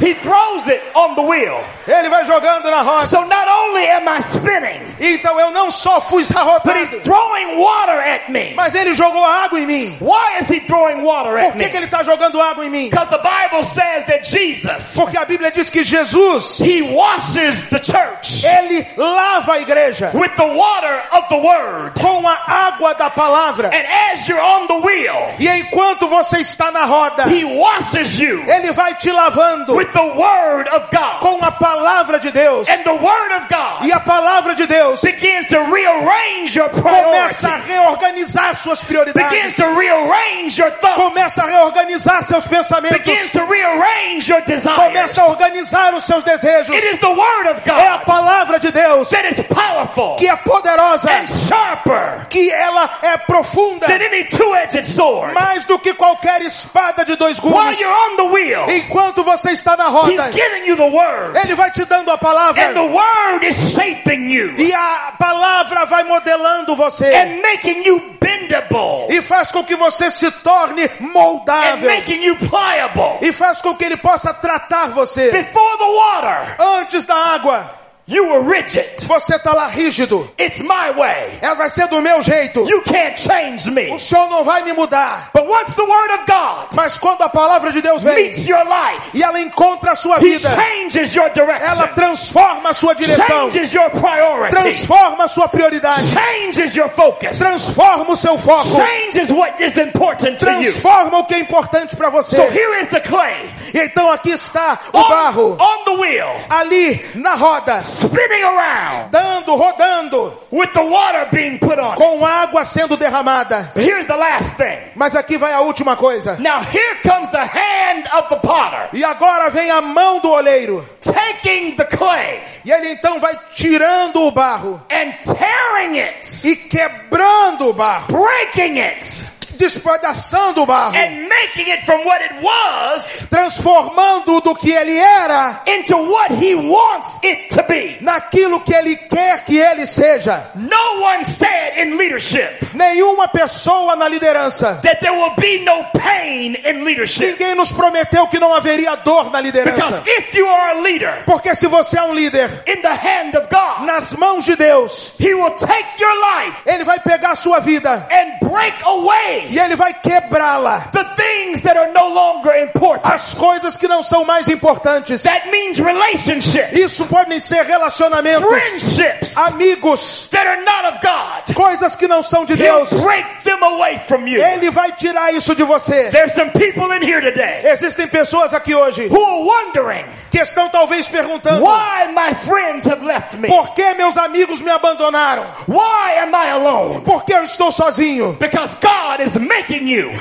He 0.00 0.14
throws 0.14 0.66
it 0.68 0.80
on 0.94 1.14
the 1.14 1.22
wheel. 1.22 1.62
Ele 1.86 2.08
vai 2.08 2.24
jogando 2.24 2.70
na 2.70 2.82
roda. 2.82 3.04
So 3.06 3.20
not 3.24 3.46
only 3.48 3.86
am 3.90 4.08
I 4.08 4.18
spinning, 4.20 4.80
Então 5.00 5.38
eu 5.40 5.50
não 5.50 5.70
só 5.70 6.00
fui 6.00 6.22
but 6.24 6.36
arrotado, 6.36 6.78
he's 6.78 7.02
throwing 7.02 7.58
water 7.58 8.00
at 8.00 8.28
me. 8.30 8.54
mas 8.54 8.74
ele 8.74 8.94
jogou 8.94 9.24
água 9.24 9.58
em 9.60 9.66
mim. 9.66 9.96
Why 10.00 10.38
is 10.40 10.48
he 10.50 10.60
throwing 10.60 11.02
water 11.02 11.30
Por 11.30 11.38
at 11.40 11.52
que, 11.52 11.64
que 11.64 11.70
me? 11.70 11.76
ele 11.76 11.84
está 11.86 12.02
jogando 12.02 12.40
água 12.40 12.64
em 12.64 12.70
mim? 12.70 12.90
Because 12.90 13.08
the 13.10 13.18
Bible 13.18 13.62
says 13.64 14.04
that 14.04 14.24
Jesus, 14.24 14.94
Porque 14.94 15.16
a 15.18 15.24
Bíblia 15.24 15.50
diz 15.50 15.68
que 15.70 15.82
Jesus, 15.84 16.58
he 16.58 16.82
washes 16.82 17.64
the 17.70 17.78
church. 17.78 18.44
ele 18.46 18.70
Ele 18.70 18.86
lava 18.96 19.54
a 19.54 19.58
igreja 19.60 20.10
with 20.14 20.34
the 20.36 20.46
water 20.46 21.02
of 21.12 21.28
the 21.28 21.36
word. 21.38 21.92
com 22.00 22.26
a 22.26 22.36
água 22.46 22.94
da 22.94 23.10
palavra. 23.10 23.68
And 23.68 23.84
as 24.12 24.28
you're 24.28 24.40
on 24.40 24.66
the 24.68 24.74
wheel, 24.86 25.34
E 25.38 25.48
enquanto 25.48 26.06
você 26.06 26.38
está 26.38 26.70
na 26.70 26.84
roda, 26.84 27.24
he 27.28 27.44
washes 27.44 28.18
you 28.20 28.44
ele 28.48 28.70
vai 28.72 28.94
te 28.94 29.10
lavando 29.10 29.74
with 29.74 29.89
the 29.92 30.14
word 30.14 30.68
of 30.68 30.88
God. 30.90 31.20
com 31.20 31.38
a 31.44 31.50
palavra 31.52 32.18
de 32.18 32.30
Deus. 32.30 32.68
And 32.68 32.82
the 32.84 32.92
word 32.94 33.32
of 33.36 33.48
God 33.48 33.84
E 33.86 33.92
a 33.92 34.00
palavra 34.00 34.54
de 34.54 34.66
Deus 34.66 35.00
begins 35.02 35.46
to 35.48 35.58
rearrange 35.72 36.56
your 36.56 36.68
começa 36.70 37.48
a 37.48 37.50
priorities. 37.58 37.70
reorganizar 37.70 38.54
suas 38.56 38.82
Begins 38.84 39.12
prioridades. 39.14 39.56
to 39.56 39.66
rearrange 39.74 40.58
your 40.60 40.70
thoughts. 40.72 40.96
Começa 40.96 41.42
a 41.42 41.46
reorganizar 41.46 42.22
seus 42.24 42.46
Begins 42.46 42.68
pensamentos. 42.68 43.32
to 43.32 43.44
rearrange 43.46 44.28
your 44.30 44.40
desires. 44.42 44.76
Começa 44.92 45.22
a 45.22 45.26
organizar 45.26 45.94
os 45.94 46.04
seus 46.04 46.22
desejos. 46.24 46.74
It 46.74 46.84
is 46.86 46.98
the 47.00 47.08
word 47.08 47.48
of 47.50 47.60
É 47.66 47.70
a 47.88 47.96
God 47.98 48.06
palavra 48.06 48.58
de 48.58 48.70
Deus 48.70 49.10
that 49.10 49.26
is 49.28 49.40
powerful 49.48 50.16
que 50.16 50.28
é 50.28 50.36
poderosa, 50.36 51.10
and 51.10 51.26
sharper 51.28 52.26
que 52.28 52.50
ela 52.52 52.88
é 53.02 53.16
profunda, 53.18 53.86
than 53.86 54.02
any 54.02 54.24
two-edged 54.24 54.84
sword. 54.84 55.34
mais 55.34 55.64
do 55.64 55.78
que 55.78 55.94
qualquer 55.94 56.42
espada 56.42 57.04
de 57.04 57.16
dois 57.16 57.38
While 57.40 57.52
gumes. 57.52 57.80
you're 57.80 57.92
on 57.92 58.16
the 58.16 58.22
wheel, 58.24 58.66
Enquanto 58.70 59.22
você 59.24 59.50
está 59.52 59.76
na 59.80 59.86
he's 60.08 60.20
roda, 60.20 60.30
giving 60.32 60.66
you 60.66 60.76
the 60.76 60.88
word. 60.90 61.36
ele 61.42 61.54
vai 61.54 61.70
te 61.70 61.84
dando 61.86 62.10
a 62.10 62.14
And 62.14 62.18
the 62.18 62.26
palavra 62.26 62.82
word 62.82 63.46
is 63.46 63.72
shaping 63.74 64.30
you. 64.30 64.54
E 64.58 64.72
a 64.72 65.12
palavra 65.18 65.86
vai 65.86 66.04
modelando 66.04 66.76
você. 66.76 67.14
And 67.14 67.40
making 67.42 67.82
you 67.84 67.98
bendable. 68.20 69.06
E 69.10 69.22
faz 69.22 69.50
com 69.50 69.64
que 69.64 69.74
você 69.76 70.10
se 70.10 70.30
torne 70.42 70.84
and 70.84 70.90
moldável 71.12 71.90
making 71.90 72.22
you 72.22 72.36
pliable. 72.36 73.18
e 73.22 73.32
faz 73.32 73.62
com 73.62 73.74
que 73.74 73.84
ele 73.84 73.96
possa 73.96 74.34
tratar 74.34 74.90
você. 74.90 75.30
Before 75.30 75.78
the 75.78 75.84
water, 75.84 76.56
Antes 76.80 77.06
da 77.06 77.14
água, 77.14 77.79
you 78.10 78.26
were 78.26 78.42
rigid. 78.42 79.06
você 79.06 79.36
está 79.36 79.54
lá 79.54 79.68
rígido. 79.68 80.28
It's 80.38 80.60
my 80.60 80.92
way. 80.96 81.38
Ela 81.40 81.54
vai 81.54 81.70
ser 81.70 81.86
do 81.88 82.00
meu 82.00 82.22
jeito. 82.22 82.68
You 82.68 82.82
can't 82.82 83.18
change 83.18 83.70
me. 83.70 83.90
O 83.90 83.98
Senhor 83.98 84.28
não 84.28 84.44
vai 84.44 84.62
me 84.62 84.72
mudar. 84.72 85.30
But 85.32 85.46
once 85.46 85.74
the 85.74 85.82
word 85.82 86.12
of 86.14 86.24
God 86.26 86.74
Mas 86.74 86.98
quando 86.98 87.22
a 87.22 87.28
palavra 87.28 87.72
de 87.72 87.80
Deus 87.80 88.02
vem 88.02 88.14
meets 88.14 88.46
your 88.46 88.64
life, 88.64 89.10
e 89.14 89.22
ela 89.22 89.40
encontra 89.40 89.92
a 89.92 89.96
sua 89.96 90.16
he 90.18 90.20
vida, 90.20 90.50
changes 90.50 91.14
your 91.14 91.26
ela 91.26 91.32
direction, 91.32 91.94
transforma 91.94 92.70
a 92.70 92.72
sua 92.72 92.94
direção, 92.94 93.50
changes 93.50 93.72
your 93.72 93.90
priority, 93.90 94.56
transforma 94.56 95.24
a 95.24 95.28
sua 95.28 95.48
prioridade, 95.48 96.02
changes 96.08 96.74
your 96.74 96.88
focus, 96.88 97.38
transforma 97.38 98.12
o 98.12 98.16
seu 98.16 98.36
foco, 98.38 98.76
changes 98.76 99.30
what 99.30 99.62
is 99.62 99.76
important 99.76 100.38
to 100.38 100.50
you. 100.50 100.62
transforma 100.62 101.18
o 101.18 101.24
que 101.24 101.34
é 101.34 101.38
importante 101.40 101.96
para 101.96 102.10
você. 102.10 102.36
So 102.36 102.42
here 102.42 102.80
is 102.80 102.88
the 102.88 103.00
clay 103.00 103.50
E 103.74 103.78
então 103.78 104.10
aqui 104.10 104.30
está 104.30 104.78
o 104.92 104.98
on, 104.98 105.08
barro, 105.08 105.56
on 105.60 105.84
the 105.84 105.90
wheel, 105.92 106.28
ali 106.48 107.00
na 107.14 107.34
roda, 107.34 107.80
spinning 108.00 108.44
around 108.44 109.10
dando, 109.10 109.56
rodando, 109.56 110.32
with 110.50 110.72
the 110.72 110.82
water 110.82 111.26
being 111.32 111.58
put 111.58 111.78
on. 111.78 111.94
com 111.96 112.24
água 112.24 112.64
sendo 112.64 112.96
derramada. 112.96 113.70
Here's 113.76 114.06
the 114.06 114.16
last 114.16 114.56
thing. 114.56 114.78
Mas 114.94 115.14
aqui 115.14 115.36
vai 115.36 115.52
a 115.52 115.60
última 115.60 115.96
coisa. 115.96 116.36
Now 116.38 116.60
here 116.62 116.96
comes 117.02 117.28
the 117.30 117.44
hand 117.44 118.06
of 118.16 118.28
the 118.28 118.36
potter 118.36 118.88
E 118.92 119.04
agora 119.04 119.50
vem 119.50 119.70
a 119.70 119.80
mão 119.80 120.20
do 120.20 120.30
oleiro. 120.30 120.84
taking 121.00 121.76
the 121.76 121.84
clay 121.84 122.40
E 122.64 122.70
ele 122.70 122.90
então 122.92 123.18
vai 123.18 123.36
tirando 123.54 124.22
o 124.26 124.30
barro 124.30 124.80
and 124.90 125.12
tearing 125.22 125.98
it, 125.98 126.46
e 126.48 126.56
quebrando 126.56 127.70
o 127.70 127.72
barro, 127.72 128.06
breaking 128.08 128.78
it, 128.80 129.24
despedaçando 129.60 130.62
o 130.62 130.66
barro, 130.66 130.96
and 130.96 131.28
making 131.28 131.70
it 131.70 131.84
from 131.84 132.04
what 132.04 132.22
it 132.24 132.34
was 132.42 133.26
transformando 133.30 134.40
do 134.40 134.54
que 134.54 134.70
ele 134.72 134.96
era 134.98 135.60
into 135.66 135.96
what 135.96 136.32
he 136.34 136.54
wants 136.54 137.18
it 137.22 137.48
to 137.54 137.62
be. 137.64 137.98
naquilo 138.00 138.60
que 138.60 138.74
ele 138.74 138.96
quer 138.96 139.44
que 139.44 139.58
ele 139.58 139.86
seja. 139.86 140.50
No 140.54 141.00
one 141.02 141.24
said 141.24 141.76
in 141.78 141.96
leadership 141.96 142.50
Nenhuma 142.74 143.28
pessoa 143.28 143.96
na 143.96 144.08
liderança. 144.08 144.80
that 144.82 145.00
there 145.00 145.12
will 145.12 145.34
be 145.36 145.62
no 145.64 145.84
pain 145.94 146.54
in 146.64 146.84
leadership. 146.84 147.32
Ninguém 147.32 147.54
nos 147.54 147.72
prometeu 147.72 148.26
que 148.28 148.38
não 148.38 148.54
haveria 148.54 148.96
dor 148.96 149.30
na 149.30 149.40
Because 149.40 149.42
liderança. 149.42 150.02
if 150.06 150.34
you 150.34 150.46
are 150.48 150.78
a 150.78 150.80
leader 150.80 151.12
Porque 151.26 151.54
se 151.54 151.66
você 151.66 151.98
é 151.98 152.02
um 152.04 152.14
líder 152.14 152.48
in 152.66 152.80
the 152.82 152.88
hand 152.92 153.36
of 153.36 153.48
God, 153.50 153.86
nas 153.86 154.12
mãos 154.14 154.44
de 154.44 154.56
Deus, 154.56 155.12
he 155.18 155.34
will 155.34 155.50
take 155.52 156.00
your 156.00 156.14
life 156.36 156.56
ele 156.66 156.84
vai 156.84 156.98
pegar 157.00 157.32
a 157.32 157.36
sua 157.36 157.60
vida 157.60 158.06
and 158.10 158.48
break 158.48 158.74
away 158.84 159.46
e 159.50 159.58
ele 159.58 159.76
vai 159.76 159.92
quebrá-la. 159.94 160.88
the 160.92 161.04
things 161.14 161.62
that 161.62 161.76
are 161.76 161.90
no 161.92 162.08
longer 162.08 162.54
important. 162.62 163.06
As 163.12 163.34
coisas 163.34 163.76
que 163.76 163.88
não 163.88 164.02
são 164.02 164.24
mais 164.24 164.48
importantes. 164.48 165.22
That 165.22 165.48
means 165.50 165.78
relationships, 165.78 166.72
Isso 166.78 167.06
podem 167.06 167.38
ser 167.40 167.64
relacionamentos, 167.64 168.48
friendships 168.48 169.36
amigos, 169.36 170.28
that 170.30 170.46
are 170.46 170.60
not 170.64 170.86
of 170.86 170.98
God. 171.02 171.54
coisas 171.54 171.96
que 171.96 172.06
não 172.08 172.22
são 172.22 172.44
de 172.44 172.54
He'll 172.54 172.84
Deus. 172.86 173.00
break 173.02 173.42
them 173.44 173.62
away 173.62 173.98
from 174.06 174.26
you. 174.26 174.40
Ele 174.42 174.70
vai 174.70 174.92
tirar 174.92 175.32
isso 175.32 175.54
de 175.54 175.62
você. 175.64 176.10
There's 176.10 176.32
some 176.34 176.50
people 176.50 176.92
in 176.96 177.02
here 177.02 177.20
today 177.20 177.62
Existem 177.64 178.06
pessoas 178.08 178.54
aqui 178.54 178.74
hoje 178.74 179.06
who 179.08 179.24
are 179.24 179.42
wondering 179.42 180.04
que 180.30 180.38
estão 180.38 180.68
talvez 180.68 181.08
perguntando: 181.08 181.62
why 181.64 182.06
my 182.14 182.34
friends 182.34 182.86
have 182.86 183.04
left 183.04 183.36
me. 183.38 183.48
por 183.48 183.74
que 183.74 183.94
meus 183.94 184.16
amigos 184.16 184.60
me 184.60 184.70
abandonaram? 184.70 185.44
Why 185.68 186.18
am 186.22 186.32
I 186.34 186.50
alone? 186.50 187.00
Por 187.02 187.24
que 187.24 187.32
eu 187.32 187.44
estou 187.44 187.72
sozinho? 187.72 188.32
Because 188.38 188.76
God 188.80 189.20
is 189.20 189.36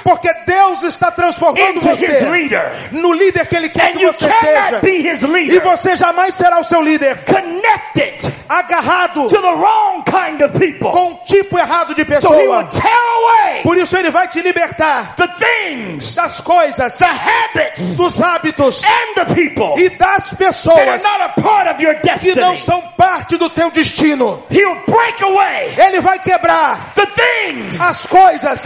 Porque 0.03 0.31
Deus 0.45 0.83
está 0.83 1.11
transformando 1.11 1.81
você 1.81 2.19
leader. 2.29 2.71
no 2.91 3.11
líder 3.13 3.47
que 3.47 3.55
Ele 3.55 3.69
quer 3.69 3.89
And 3.91 3.93
que 3.97 4.03
you 4.03 4.13
você 4.13 4.29
seja. 4.39 4.79
be 4.81 5.07
His 5.09 5.21
E 5.23 5.59
você 5.59 5.95
jamais 5.95 6.33
será 6.35 6.59
o 6.59 6.63
seu 6.63 6.81
líder 6.81 7.17
connected 7.25 8.25
agarrado 8.47 9.27
to 9.27 9.41
the 9.41 9.47
wrong 9.53 10.03
kind 10.05 10.41
of 10.41 10.57
people. 10.57 10.91
com 10.91 11.11
um 11.11 11.15
tipo 11.25 11.57
errado 11.57 11.93
de 11.95 12.01
So 12.03 12.07
pessoa. 12.07 12.63
tear 12.65 12.93
away 12.93 13.61
Por 13.63 13.77
isso 13.77 13.95
Ele 13.97 14.09
vai 14.09 14.27
te 14.27 14.41
libertar 14.41 15.15
the 15.15 15.27
things, 15.27 16.15
das 16.15 16.41
coisas, 16.41 16.97
the 16.97 17.05
habits, 17.05 17.97
dos 17.97 18.21
hábitos 18.21 18.83
and 18.83 19.13
the 19.15 19.33
people 19.33 19.73
e 19.77 19.89
das 19.89 20.33
pessoas 20.33 21.03
not 21.03 21.21
a 21.21 21.29
part 21.41 21.69
of 21.69 21.81
your 21.83 21.95
que 22.19 22.35
não 22.35 22.55
são 22.55 22.81
parte 22.97 23.37
do 23.37 23.49
teu 23.49 23.69
destino. 23.71 24.43
He'll 24.49 24.75
break 24.87 25.23
away 25.23 25.73
Ele 25.77 25.99
vai 25.99 26.19
quebrar 26.19 26.93
the 26.95 27.05
things 27.07 27.79
as 27.81 28.05
coisas 28.07 28.59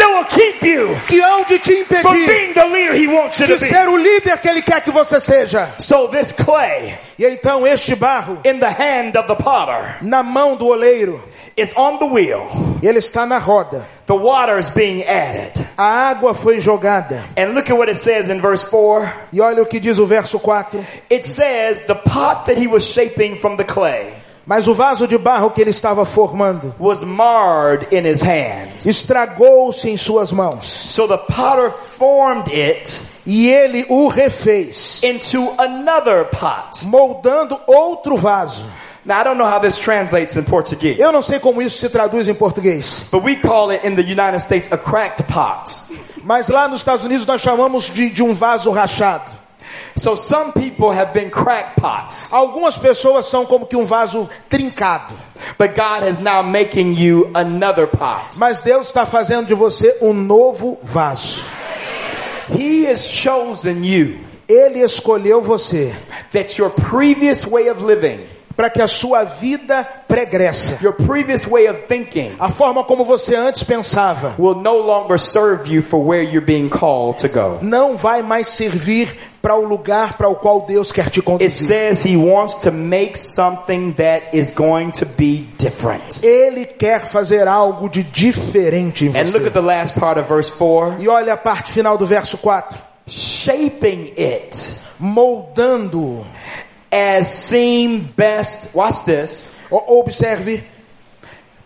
que 1.07 1.21
hão 1.21 1.43
de 1.45 1.59
te 1.59 1.71
impedir 1.73 2.27
being 2.27 2.53
the 2.53 2.65
leader 2.65 2.95
He 2.95 3.07
wants 3.07 3.39
you 3.39 3.47
to 3.47 3.53
de 3.53 3.59
be. 3.59 3.65
ser 3.67 3.87
o 3.87 3.97
líder 3.97 4.37
que 4.39 4.49
Ele 4.49 4.61
quer 4.61 4.81
que 4.81 4.91
você 4.91 5.19
seja. 5.19 5.69
So 5.79 6.07
this 6.07 6.31
clay 6.31 6.95
E 7.17 7.25
então 7.25 7.65
este 7.65 7.95
barro 7.95 8.37
in 8.45 8.59
the 8.59 8.67
hand 8.69 9.15
of 9.17 9.27
the 9.27 9.35
potter 9.35 9.97
na 10.01 10.23
mão 10.23 10.55
do 10.55 10.67
oleiro, 10.67 11.21
is 11.55 11.71
on 11.75 11.97
the 11.99 12.05
wheel. 12.05 12.47
ele 12.81 12.97
está 12.99 13.25
na 13.25 13.37
roda. 13.37 13.85
The 14.07 14.15
water 14.15 14.57
is 14.59 14.69
being 14.69 15.03
added. 15.03 15.53
A 15.77 16.09
água 16.09 16.33
foi 16.33 16.59
jogada. 16.59 17.23
And 17.37 17.53
look 17.53 17.69
at 17.69 17.77
what 17.77 17.89
it 17.89 17.97
says 17.97 18.29
in 18.29 18.41
verse 18.41 18.63
4. 18.63 19.11
E 19.31 19.39
olha 19.39 19.61
o 19.61 19.65
que 19.65 19.79
diz 19.79 19.97
o 19.99 20.05
verso 20.05 20.37
4. 20.39 20.79
It 21.09 21.23
says, 21.23 21.81
the 21.81 21.95
pot 21.95 22.45
that 22.45 22.57
he 22.59 22.67
was 22.67 22.83
shaping 22.83 23.35
from 23.37 23.55
the 23.55 23.63
clay 23.63 24.11
Mas 24.45 24.67
o 24.67 24.73
vaso 24.73 25.07
de 25.07 25.17
barro 25.17 25.51
que 25.51 25.61
ele 25.61 25.69
estava 25.69 26.03
formando 26.05 26.75
was 26.79 27.01
marred 27.03 27.87
in 27.91 28.05
his 28.05 28.21
hands. 28.21 28.85
estragou-se 28.85 29.89
em 29.89 29.95
suas 29.95 30.31
mãos. 30.33 30.65
So 30.65 31.07
the 31.07 31.17
potter 31.17 31.71
formed 31.71 32.49
it 32.53 33.01
E 33.25 33.49
ele 33.49 33.85
o 33.87 34.09
refez, 34.09 35.01
into 35.01 35.53
another 35.57 36.25
pot. 36.25 36.85
moldando 36.87 37.57
outro 37.65 38.17
vaso. 38.17 38.67
Now, 39.05 39.19
I 39.19 39.23
don't 39.23 39.37
know 39.37 39.45
how 39.45 39.59
this 39.59 39.77
translates 39.77 40.35
in 40.37 40.43
Portuguese, 40.43 40.99
Eu 40.99 41.11
não 41.11 41.21
sei 41.21 41.37
como 41.39 41.61
isso 41.61 41.77
se 41.77 41.89
traduz 41.89 42.27
em 42.27 42.33
português. 42.33 43.03
but 43.11 43.23
we 43.23 43.35
call 43.35 43.69
it 43.71 43.85
in 43.87 43.95
the 43.95 44.01
United 44.01 44.41
States 44.41 44.69
a 44.71 44.77
cracked 44.77 45.23
pot. 45.23 45.71
Mas 46.23 46.47
lá 46.49 46.67
nos 46.69 46.81
Estados 46.81 47.03
Unidos 47.05 47.25
nós 47.25 47.39
chamamos 47.41 47.85
de, 47.85 48.09
de 48.09 48.21
um 48.23 48.33
vaso 48.33 48.71
rachado. 48.71 49.29
So 49.95 50.15
some 50.15 50.51
people 50.53 50.91
have 50.91 51.13
been 51.13 51.29
crackpots, 51.29 52.33
Algumas 52.33 52.77
pessoas 52.77 53.27
são 53.27 53.45
como 53.45 53.65
que 53.67 53.75
um 53.77 53.85
vaso 53.85 54.27
trincado. 54.49 55.13
but 55.57 55.75
God 55.75 56.03
is 56.07 56.19
now 56.19 56.41
making 56.41 56.93
you 56.95 57.29
another 57.35 57.85
pot. 57.85 58.37
Mas 58.39 58.61
Deus 58.61 58.87
está 58.87 59.05
fazendo 59.05 59.47
de 59.47 59.53
você 59.53 59.97
um 60.01 60.13
novo 60.13 60.79
vaso. 60.83 61.43
He 62.49 62.85
has 62.87 63.07
chosen 63.07 63.83
you 63.83 64.19
Ele 64.47 64.79
escolheu 64.81 65.41
você 65.41 65.95
that 66.31 66.57
your 66.59 66.69
previous 66.69 67.45
way 67.45 67.69
of 67.69 67.83
living, 67.83 68.19
para 68.57 68.69
que 68.69 68.81
a 68.81 68.87
sua 68.87 69.23
vida 69.23 69.87
pregressa, 70.07 70.79
your 70.83 70.93
previous 70.93 71.47
way 71.47 71.67
of 71.67 71.83
thinking, 71.87 72.33
a 72.39 72.49
forma 72.49 72.83
como 72.83 73.03
você 73.05 73.35
antes 73.35 73.63
pensava, 73.63 74.35
will 74.37 74.55
no 74.55 74.77
longer 74.77 75.17
serve 75.17 75.67
you 75.71 75.81
for 75.81 75.99
where 76.03 76.21
you're 76.23 76.45
being 76.45 76.67
called 76.69 77.17
to 77.19 77.27
go. 77.29 77.59
não 77.61 77.95
vai 77.95 78.21
mais 78.21 78.47
servir 78.47 79.15
para 79.43 79.55
o 79.57 79.65
lugar 79.65 80.15
para 80.17 80.29
o 80.29 80.35
qual 80.35 80.61
Deus 80.61 80.89
quer 80.93 81.09
te 81.09 81.19
It 81.19 81.25
conduzir. 81.25 81.51
says 81.51 82.05
He 82.05 82.15
wants 82.15 82.55
to 82.61 82.71
make 82.71 83.17
something 83.17 83.91
that 83.97 84.27
is 84.35 84.49
going 84.51 84.91
to 84.91 85.05
be 85.05 85.45
different. 85.57 86.23
Ele 86.23 86.65
quer 86.65 87.09
fazer 87.11 87.45
algo 87.45 87.89
de 87.89 88.03
diferente 88.03 89.05
em 89.05 89.09
And 89.09 89.25
look 89.33 89.41
você. 89.41 89.47
at 89.47 89.53
the 89.53 89.59
last 89.61 89.99
part 89.99 90.17
of 90.17 90.29
verse 90.29 90.49
4 90.49 90.95
E 91.01 91.09
olha 91.09 91.33
a 91.33 91.37
parte 91.37 91.73
final 91.73 91.97
do 91.97 92.05
verso 92.05 92.37
4. 92.37 92.79
shaping 93.05 94.13
it. 94.17 94.77
Moldando 94.97 96.25
as 96.89 97.27
seem 97.27 97.99
best, 98.15 98.73
watch 98.73 99.03
this, 99.03 99.55
Observe 99.69 100.63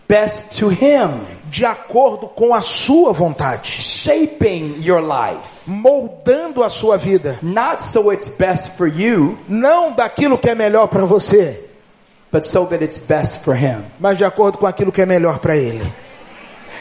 best 0.07 0.57
to 0.57 0.69
him, 0.69 1.19
de 1.49 1.65
acordo 1.65 2.27
com 2.27 2.53
a 2.53 2.61
sua 2.61 3.13
vontade, 3.13 3.69
shaping 3.69 4.75
your 4.81 5.01
life, 5.01 5.47
moldando 5.65 6.63
a 6.63 6.69
sua 6.69 6.97
vida, 6.97 7.37
not 7.41 7.83
so 7.83 8.11
it's 8.11 8.29
best 8.29 8.77
for 8.77 8.87
you, 8.87 9.37
não 9.47 9.91
daquilo 9.91 10.37
que 10.37 10.49
é 10.49 10.55
melhor 10.55 10.87
para 10.87 11.05
você, 11.05 11.65
but 12.31 12.43
so 12.43 12.65
that 12.65 12.83
it's 12.83 12.97
best 12.97 13.43
for 13.43 13.55
him. 13.55 13.83
mas 13.99 14.17
de 14.17 14.25
acordo 14.25 14.57
com 14.57 14.67
aquilo 14.67 14.91
que 14.91 15.01
é 15.01 15.05
melhor 15.05 15.39
para 15.39 15.55
ele. 15.55 15.85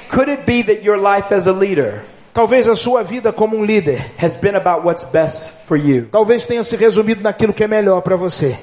Could 0.08 0.30
it 0.30 0.42
be 0.44 0.62
that 0.62 0.84
your 0.84 0.98
life 0.98 1.32
as 1.34 1.48
a 1.48 1.52
leader 1.52 2.02
Talvez 2.36 2.68
a 2.68 2.76
sua 2.76 3.02
vida 3.02 3.32
como 3.32 3.56
um 3.56 3.64
líder, 3.64 3.98
has 4.22 4.36
been 4.36 4.56
about 4.56 4.86
what's 4.86 5.04
best 5.04 5.64
for 5.66 5.74
you? 5.74 6.06
talvez 6.10 6.46
tenha 6.46 6.62
se 6.62 6.76
resumido 6.76 7.22
naquilo 7.22 7.50
que 7.50 7.64
é 7.64 7.66
melhor 7.66 8.02
para 8.02 8.14
você. 8.14 8.58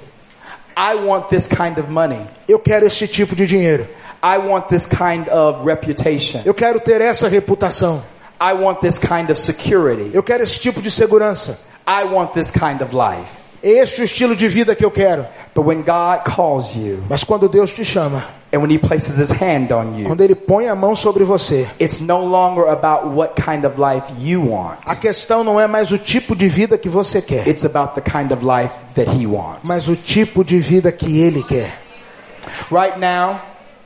I 0.77 0.93
want 0.93 1.27
this 1.29 1.47
kind 1.47 1.79
of 1.79 1.89
money. 1.89 2.19
Eu 2.47 2.59
quero 2.59 2.85
esse 2.85 3.07
tipo 3.07 3.35
de 3.35 3.47
dinheiro. 3.47 3.87
I 4.24 4.38
want 4.38 4.67
this 4.69 4.88
kind 4.88 5.28
of 5.28 5.65
reputation. 5.65 6.41
Eu 6.45 6.53
quero 6.53 6.80
ter 6.80 7.01
essa 7.01 7.28
reputação. 7.28 8.01
I 8.39 8.53
want 8.53 8.80
this 8.80 8.97
kind 8.97 9.30
of 9.30 9.39
security. 9.39 10.11
Eu 10.13 10.24
quero 10.24 10.43
esse 10.43 10.59
tipo 10.59 10.82
de 10.82 10.89
segurança. 10.89 11.59
I 11.86 12.05
want 12.05 12.32
this 12.32 12.49
kind 12.49 12.82
of 12.82 12.95
life. 12.95 13.43
É 13.61 13.69
este 13.82 14.01
o 14.01 14.03
estilo 14.03 14.36
de 14.36 14.47
vida 14.47 14.76
que 14.76 14.84
eu 14.84 14.91
quero. 14.91 15.26
But 15.55 15.65
when 15.65 15.84
God 15.84 16.24
calls 16.36 16.76
you 16.76 17.03
Mas 17.09 17.24
quando 17.24 17.47
Deus 17.47 17.71
te 17.71 17.86
chama, 17.86 18.24
and 18.53 18.59
when 18.59 18.71
He 18.71 18.78
places 18.78 19.17
His 19.17 19.30
hand 19.32 19.71
on 19.71 19.97
you, 19.97 20.05
quando 20.05 20.21
Ele 20.21 20.36
põe 20.36 20.67
a 20.67 20.76
mão 20.76 20.95
sobre 20.95 21.24
você, 21.24 21.69
it's 21.80 22.01
no 22.01 22.26
longer 22.26 22.67
about 22.69 23.07
what 23.07 23.34
kind 23.41 23.65
of 23.65 23.80
life 23.80 24.05
you 24.19 24.49
want. 24.51 24.80
a 24.88 24.95
questão 24.95 25.43
não 25.43 25.59
é 25.59 25.67
mais 25.67 25.91
o 25.91 25.97
tipo 25.97 26.36
de 26.36 26.47
vida 26.49 26.78
que 26.78 26.89
você 26.89 27.21
quer, 27.21 27.47
It's 27.47 27.63
about 27.65 27.93
the 27.93 28.01
kind 28.01 28.32
of 28.34 28.43
life 28.45 28.74
that 28.95 29.09
He 29.11 29.26
wants. 29.28 29.61
mas 29.63 29.88
o 29.88 29.95
tipo 29.95 30.43
de 30.43 30.59
vida 30.59 30.91
que 30.91 31.21
Ele 31.21 31.43
quer. 31.43 31.71
Right 32.69 32.99
now, 32.99 33.39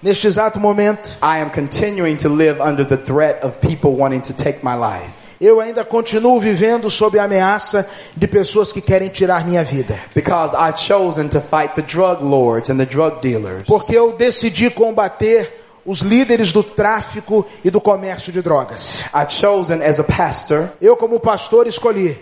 Neste 0.08 0.26
exato 0.26 0.58
momento, 0.58 1.18
I 1.22 1.42
am 1.42 1.50
continuing 1.50 2.16
to 2.20 2.30
live 2.30 2.62
under 2.62 2.86
the 2.86 2.96
threat 2.96 3.44
of 3.44 3.58
people 3.60 3.92
wanting 3.92 4.22
to 4.22 4.34
take 4.34 4.60
my 4.64 4.74
life 4.74 5.28
eu 5.40 5.60
ainda 5.62 5.86
continuo 5.86 6.40
vivendo 6.40 6.90
sob 6.90 7.20
a 7.20 7.26
ameaça 7.26 7.88
de 8.16 8.28
pessoas 8.28 8.74
que 8.74 8.82
querem 8.82 9.10
tirar 9.10 9.46
minha 9.46 9.64
vida. 9.64 10.00
because 10.16 10.56
I've 10.56 10.80
chosen 10.80 11.30
to 11.30 11.40
fight 11.40 11.76
the 11.76 11.84
drug 11.84 12.24
lords 12.24 12.72
and 12.72 12.78
the 12.78 12.86
drug 12.86 13.22
dealers. 13.22 13.64
Porque 13.68 13.96
eu 13.96 14.14
decidi 14.14 14.70
combater 14.72 15.48
os 15.88 16.02
líderes 16.02 16.52
do 16.52 16.62
tráfico 16.62 17.48
e 17.64 17.72
do 17.72 17.80
comércio 17.80 18.32
de 18.32 18.42
drogas. 18.42 19.06
I've 19.16 19.34
chosen 19.34 19.82
as 19.82 20.00
a 20.00 20.04
pastor 20.04 20.70
Eu, 20.82 20.98
como 20.98 21.18
pastor, 21.20 21.66
escolhi. 21.66 22.20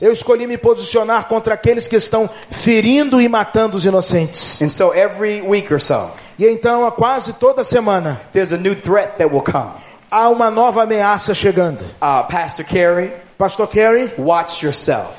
Eu 0.00 0.12
escolhi 0.12 0.46
me 0.46 0.58
posicionar 0.58 1.28
contra 1.28 1.54
aqueles 1.54 1.86
que 1.86 1.96
estão 1.96 2.28
ferindo 2.50 3.20
e 3.20 3.28
matando 3.28 3.76
os 3.76 3.84
inocentes. 3.84 4.60
And 4.60 4.68
so 4.68 4.92
every 4.92 5.40
week 5.40 5.72
or 5.72 5.80
so, 5.80 6.10
E 6.38 6.46
então, 6.46 6.84
a 6.84 6.90
quase 6.90 7.34
toda 7.34 7.62
semana, 7.62 8.20
there's 8.32 8.52
a 8.52 8.56
new 8.56 8.74
threat 8.74 9.18
that 9.18 9.32
will 9.32 9.42
come. 9.42 9.70
há 10.10 10.28
uma 10.28 10.50
nova 10.50 10.82
ameaça 10.82 11.34
chegando. 11.34 11.82
Uh, 12.02 12.26
Pastor 12.28 12.64
Carey, 12.64 13.12
Pastor 13.38 13.68
Kerry, 13.68 14.10
watch 14.18 14.64
yourself. 14.64 15.10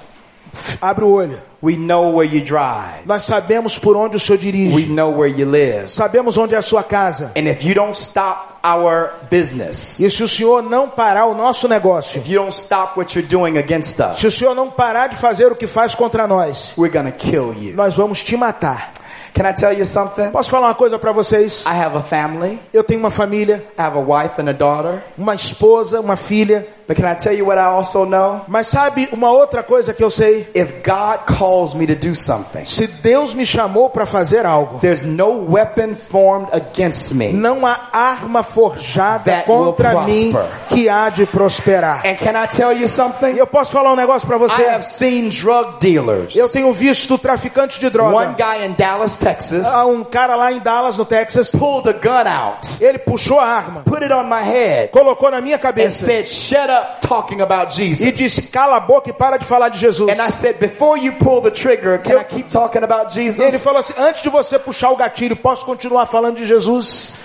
abre 0.82 1.06
o 1.06 1.10
olho. 1.10 1.51
We 1.64 1.76
know 1.78 2.16
where 2.16 2.26
you 2.26 2.43
drive. 2.43 3.05
Nós 3.05 3.24
sabemos 3.24 3.78
por 3.78 3.95
onde 3.95 4.16
o 4.18 4.20
senhor 4.20 4.39
We 4.39 4.51
dirige. 4.51 4.89
know 4.91 5.12
where 5.16 5.32
you 5.32 5.47
live. 5.49 5.88
Sabemos 5.88 6.36
onde 6.38 6.55
é 6.55 6.57
a 6.57 6.62
sua 6.62 6.84
casa. 6.84 7.32
And 7.38 7.47
if 7.47 7.64
you 7.64 7.76
don't 7.76 7.95
stop 7.95 8.53
our 8.64 9.12
business, 9.30 9.99
E 9.99 10.09
se 10.09 10.24
o 10.24 10.28
senhor 10.28 10.64
não 10.64 10.89
parar 10.89 11.26
o 11.26 11.36
nosso 11.36 11.68
negócio, 11.68 12.20
if 12.20 12.28
you 12.28 12.39
don't 12.39 12.51
stop 12.53 12.97
what 12.97 13.16
you're 13.18 13.28
doing 13.30 13.57
against 13.59 13.99
us, 13.99 14.18
se 14.20 14.26
o 14.28 14.32
senhor 14.32 14.55
não 14.55 14.70
parar 14.72 15.07
de 15.07 15.16
fazer 15.16 15.51
o 15.51 15.55
que 15.55 15.68
faz 15.68 15.93
contra 15.93 16.28
nós, 16.28 16.74
we're 16.78 16.91
to 16.91 17.12
kill 17.12 17.53
you. 17.59 17.76
nós 17.76 17.95
vamos 17.95 18.24
te 18.24 18.36
matar. 18.36 18.91
Can 19.34 19.47
I 19.49 19.53
tell 19.53 19.72
you 19.72 19.86
something? 19.86 20.30
Posso 20.32 20.49
falar 20.49 20.68
uma 20.68 20.76
coisa 20.76 20.99
para 20.99 21.12
vocês? 21.14 21.64
I 21.66 21.70
have 21.70 21.95
a 21.95 22.01
family. 22.01 22.59
Eu 22.74 22.84
tenho 22.84 22.99
uma 22.99 23.09
família, 23.12 23.64
I 23.78 23.82
have 23.82 23.97
a 23.97 24.01
wife 24.01 24.41
and 24.41 24.49
a 24.49 24.51
daughter. 24.51 25.01
uma 25.18 25.34
esposa, 25.34 26.01
uma 26.01 26.18
filha. 26.18 26.68
But 26.88 26.97
can 26.97 27.05
I 27.11 27.15
tell 27.15 27.34
you 27.34 27.45
what 27.45 27.57
I 27.57 27.65
also 27.65 28.05
know? 28.05 28.41
Mas 28.47 28.67
sabe 28.67 29.07
uma 29.11 29.32
outra 29.32 29.63
coisa 29.63 29.93
que 29.93 30.03
eu 30.03 30.09
sei? 30.09 30.47
If 30.53 30.82
God 30.84 31.25
calls 31.38 31.73
me 31.73 31.86
to 31.88 31.95
do 31.95 32.15
something, 32.15 32.65
Se 32.65 32.88
Deus 32.88 33.34
me 33.34 33.45
chamou 33.45 33.89
para 33.89 34.05
fazer 34.05 34.45
algo, 34.45 34.79
there's 34.79 35.03
no 35.03 35.45
weapon 35.49 35.95
formed 35.95 36.49
against 36.53 37.13
me. 37.13 37.32
não 37.34 37.65
há 37.65 37.77
arma 37.93 38.43
forjada 38.43 39.43
contra 39.45 40.01
mim 40.03 40.34
que 40.69 40.89
há 40.89 41.09
de 41.09 41.25
prosperar. 41.25 42.05
And 42.05 42.15
can 42.15 42.34
I 42.41 42.47
tell 42.47 42.71
you 42.71 42.88
something? 42.88 43.38
eu 43.38 43.47
posso 43.47 43.71
falar 43.71 43.93
um 43.93 43.95
negócio 43.95 44.27
para 44.27 44.38
I 44.38 44.39
você? 44.39 44.65
have 44.65 44.84
seen 44.84 45.29
drug 45.29 45.79
dealers. 45.79 46.36
Eu 46.36 46.49
tenho 46.49 46.71
visto 46.73 47.17
traficante 47.17 47.79
de 47.79 47.86
One 47.86 47.91
droga. 47.91 48.36
guy 48.38 48.65
in 48.65 48.73
Dallas, 48.73 49.17
Texas, 49.17 49.67
Há 49.67 49.86
um 49.86 50.03
cara 50.03 50.36
lá 50.36 50.51
em 50.51 50.59
Dallas, 50.59 50.97
no 50.97 51.05
Texas, 51.05 51.51
pulled 51.51 51.88
a 51.89 51.93
gun 51.93 52.27
out, 52.29 52.84
ele 52.84 52.97
puxou 52.99 53.39
a 53.39 53.45
arma, 53.45 53.82
put 53.82 54.01
it 54.03 54.11
on 54.13 54.23
my 54.23 54.43
head, 54.43 54.89
colocou 54.91 55.29
na 55.32 55.41
minha 55.41 55.55
and 55.55 55.59
cabeça 55.59 56.05
said, 56.05 56.27
Shut 56.27 56.69
up 56.72 57.01
talking 57.07 57.41
about 57.41 57.74
e 57.74 57.76
Jesus. 57.88 58.13
disse: 58.15 58.41
cala 58.51 58.78
a 58.78 58.80
boca 58.80 59.09
e 59.09 59.13
para 59.13 59.38
de 59.38 59.45
falar 59.45 59.69
de 59.69 59.78
Jesus. 59.80 60.09
And 60.09 60.22
I 60.26 60.32
said, 60.32 60.57
Before 60.59 60.97
you 60.99 61.13
pull 61.13 61.41
the 61.41 61.51
trigger, 61.51 61.99
can 61.99 62.17
I 62.19 62.24
keep 62.24 62.49
talking 62.49 62.84
about 62.84 63.15
E 63.15 63.19
ele 63.19 63.30
Jesus? 63.32 63.63
falou 63.63 63.80
assim: 63.80 63.93
antes 63.97 64.22
de 64.22 64.30
você 64.30 64.57
puxar 64.57 64.91
o 64.91 64.95
gatilho, 64.95 65.36
posso 65.36 65.65
continuar 65.65 66.05
falando 66.05 66.38
de 66.38 66.45
Jesus? 66.45 67.19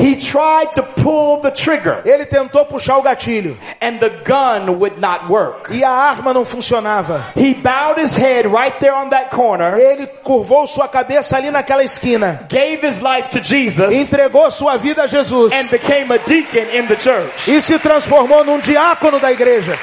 He 0.00 0.16
tried 0.16 0.72
to 0.72 0.82
pull 0.82 1.40
the 1.42 1.50
trigger, 1.50 2.00
Ele 2.04 2.24
tentou 2.24 2.64
puxar 2.64 2.96
o 2.98 3.02
gatilho 3.02 3.56
and 3.80 3.98
the 3.98 4.08
gun 4.24 4.78
would 4.78 4.98
not 4.98 5.28
work. 5.28 5.70
e 5.70 5.84
a 5.84 5.90
arma 5.90 6.32
não 6.32 6.44
funcionava. 6.44 7.26
He 7.36 7.52
bowed 7.54 8.00
his 8.00 8.16
head 8.16 8.48
right 8.48 8.76
there 8.80 8.94
on 8.94 9.10
that 9.10 9.30
corner, 9.30 9.76
Ele 9.78 10.06
curvou 10.24 10.66
sua 10.66 10.88
cabeça 10.88 11.36
ali 11.36 11.50
naquela 11.50 11.84
esquina, 11.84 12.46
gave 12.48 12.80
his 12.86 13.00
life 13.00 13.28
to 13.28 13.42
Jesus, 13.42 13.92
entregou 13.94 14.50
sua 14.50 14.76
vida 14.78 15.02
a 15.02 15.06
Jesus 15.06 15.52
and 15.52 15.68
became 15.68 16.10
a 16.12 16.18
deacon 16.18 16.70
in 16.72 16.86
the 16.86 16.96
church. 16.96 17.48
e 17.48 17.60
se 17.60 17.78
transformou 17.78 18.42
num 18.44 18.58
diácono 18.58 19.20
da 19.20 19.30
igreja. 19.30 19.78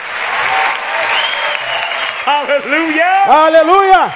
Hallelujah! 2.25 3.23
Aleluia! 3.27 4.13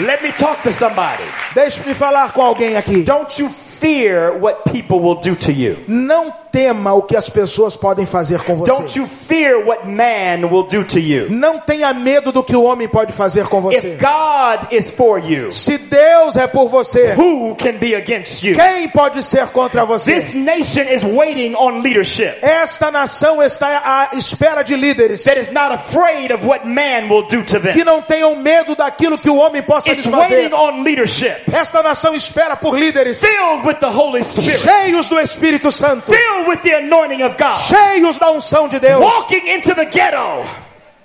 Let 0.00 0.22
me 0.22 0.32
talk 0.32 0.60
to 0.62 0.72
somebody. 0.72 1.22
Deixe-me 1.54 1.94
falar 1.94 2.32
com 2.32 2.42
alguém 2.42 2.76
aqui. 2.76 3.02
Don't 3.04 3.40
you 3.40 3.48
fear 3.84 4.32
what 4.32 4.64
people 4.72 4.98
will 4.98 5.16
do 5.16 5.34
to 5.34 5.52
you. 5.52 5.76
Não 5.86 6.32
tema 6.54 6.92
o 6.94 7.02
que 7.02 7.16
as 7.16 7.28
pessoas 7.28 7.76
podem 7.76 8.06
fazer 8.06 8.38
com 8.44 8.54
Don't 8.56 8.84
você. 8.84 8.98
you 9.00 9.06
fear 9.08 9.58
what 9.66 9.84
man 9.88 10.46
will 10.50 10.62
do 10.62 10.84
to 10.84 11.00
you. 11.00 11.28
Não 11.28 11.58
tenha 11.58 11.92
medo 11.92 12.30
do 12.30 12.44
que 12.44 12.54
o 12.54 12.62
homem 12.62 12.86
pode 12.86 13.12
fazer 13.12 13.48
com 13.48 13.60
você. 13.60 13.94
If 13.94 14.00
God 14.00 14.72
is 14.72 14.90
for 14.92 15.18
you, 15.18 15.50
Se 15.50 15.76
Deus 15.78 16.36
é 16.36 16.46
por 16.46 16.68
você, 16.68 17.14
who 17.16 17.56
can 17.56 17.72
be 17.78 17.94
against 17.96 18.44
you? 18.44 18.54
quem 18.54 18.88
pode 18.88 19.22
ser 19.24 19.48
contra 19.48 19.84
você? 19.84 20.14
This 20.14 20.34
nation 20.34 20.82
is 20.82 21.02
waiting 21.02 21.54
on 21.56 21.80
leadership 21.82 22.38
Esta 22.40 22.90
nação 22.90 23.42
está 23.42 23.66
à 24.12 24.16
espera 24.16 24.62
de 24.62 24.76
líderes 24.76 25.24
that 25.24 25.38
is 25.40 25.50
not 25.50 25.72
afraid 25.74 26.32
of 26.32 26.46
what 26.46 26.64
man 26.66 27.08
will 27.10 27.22
do 27.26 27.42
to 27.42 27.58
que 27.60 27.72
them. 27.72 27.84
não 27.84 28.00
tenham 28.00 28.36
medo 28.36 28.76
daquilo 28.76 29.18
que 29.18 29.28
o 29.28 29.36
homem 29.36 29.60
possa 29.62 29.90
lhes 29.92 30.04
It's 30.04 30.10
fazer. 30.14 30.34
waiting 30.36 30.54
on 30.54 30.82
leadership 30.84 31.34
Esta 31.52 31.82
nação 31.82 32.14
espera 32.14 32.54
por 32.56 32.78
líderes 32.78 33.20
filled 33.20 33.66
with 33.66 33.76
the 33.80 33.86
Holy 33.90 34.22
Spirit, 34.22 34.60
cheios 34.62 35.08
do 35.08 35.18
Espírito 35.18 35.72
Santo, 35.72 36.02
filled 36.12 36.43
with 36.46 36.62
the 36.62 36.72
anointing 36.72 37.22
of 37.22 37.36
God, 37.36 37.52
cheios 37.52 38.18
da 38.18 38.30
unção 38.30 38.68
de 38.68 38.78
Deus, 38.78 39.00
walking 39.00 39.46
into 39.48 39.74
the 39.74 39.84
ghetto, 39.84 40.44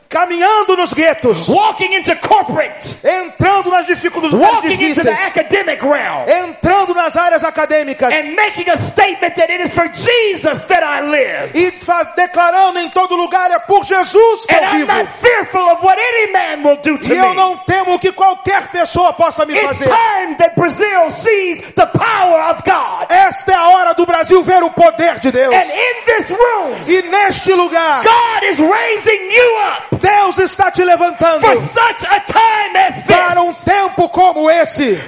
caminhando 0.10 0.76
nos 0.76 0.92
guetos, 0.92 1.48
walking 1.48 1.94
into 1.94 2.16
corporate, 2.16 2.96
entrando 3.04 3.70
nas 3.70 3.86
dificuldades 3.86 4.34
walking 4.34 4.72
into 4.72 5.04
the 5.04 5.12
difíceis, 5.12 5.28
academic 5.28 5.84
realm. 5.86 6.26
entrando 6.28 6.96
nas 6.96 7.16
áreas 7.16 7.44
acadêmicas 7.44 8.12
and 8.12 8.36
making 8.36 8.68
a 8.72 8.76
statement 8.78 9.36
that 9.36 9.52
it 9.52 9.62
is 9.64 9.72
for 9.72 9.88
Jesus 9.88 10.64
that 10.64 10.82
I 10.84 11.02
live. 11.02 11.52
e 11.54 11.72
declarando 12.16 12.80
em 12.80 12.90
todo 12.90 13.16
lugar 13.16 13.52
é 13.52 13.60
por 13.60 13.84
Jesus 13.86 14.48
que 14.48 14.56
And 14.56 14.58
eu 14.58 14.64
I'm 14.64 14.78
vivo. 14.80 14.94
not 14.94 15.08
fearful 15.12 15.62
of 15.70 15.84
what 15.86 16.00
any 16.02 16.32
man 16.32 16.64
will 16.64 16.78
do 16.78 16.98
to 16.98 17.14
E 17.14 17.18
eu 17.18 17.30
me. 17.30 17.36
não 17.36 17.58
temo 17.58 17.94
o 17.94 18.00
que 18.00 18.12
qualquer 18.12 18.72
pessoa 18.72 19.14
possa 19.14 19.46
me 19.46 19.54
It's 19.54 19.64
fazer. 19.80 19.90
time 19.90 20.36
that 20.38 20.56
Brazil 20.56 21.12
sees 21.12 21.62
the 21.76 21.86
power 21.86 22.42
of 22.50 22.64
God. 22.66 23.06
Esta 23.12 23.52
é 23.52 23.56
a 23.56 23.68
hora 23.70 23.94
do 23.94 24.08
Brasil 24.08 24.42
ver 24.42 24.64
o 24.64 24.72
poder 24.72 25.20
de 25.20 25.32
Deus. 25.32 25.54
And 25.54 25.70
in 25.72 26.06
this 26.06 26.32
room, 26.32 26.74
E 26.88 27.02
neste 27.04 27.54
lugar, 27.54 28.04
God 28.04 28.44
is 28.50 28.58
raising 28.60 29.30
you 29.32 29.58
up 29.78 29.99
Deus 30.02 30.38
está 30.40 30.72
te 30.72 30.84
levantando 30.84 31.42
for 31.42 31.56
such 31.58 32.06
a 32.06 32.20
time 32.22 32.78
as 32.78 33.02
para 33.06 33.42
um 33.42 33.48
this. 33.48 33.64
tempo 33.64 34.10
como 34.10 34.50
esse. 34.50 35.00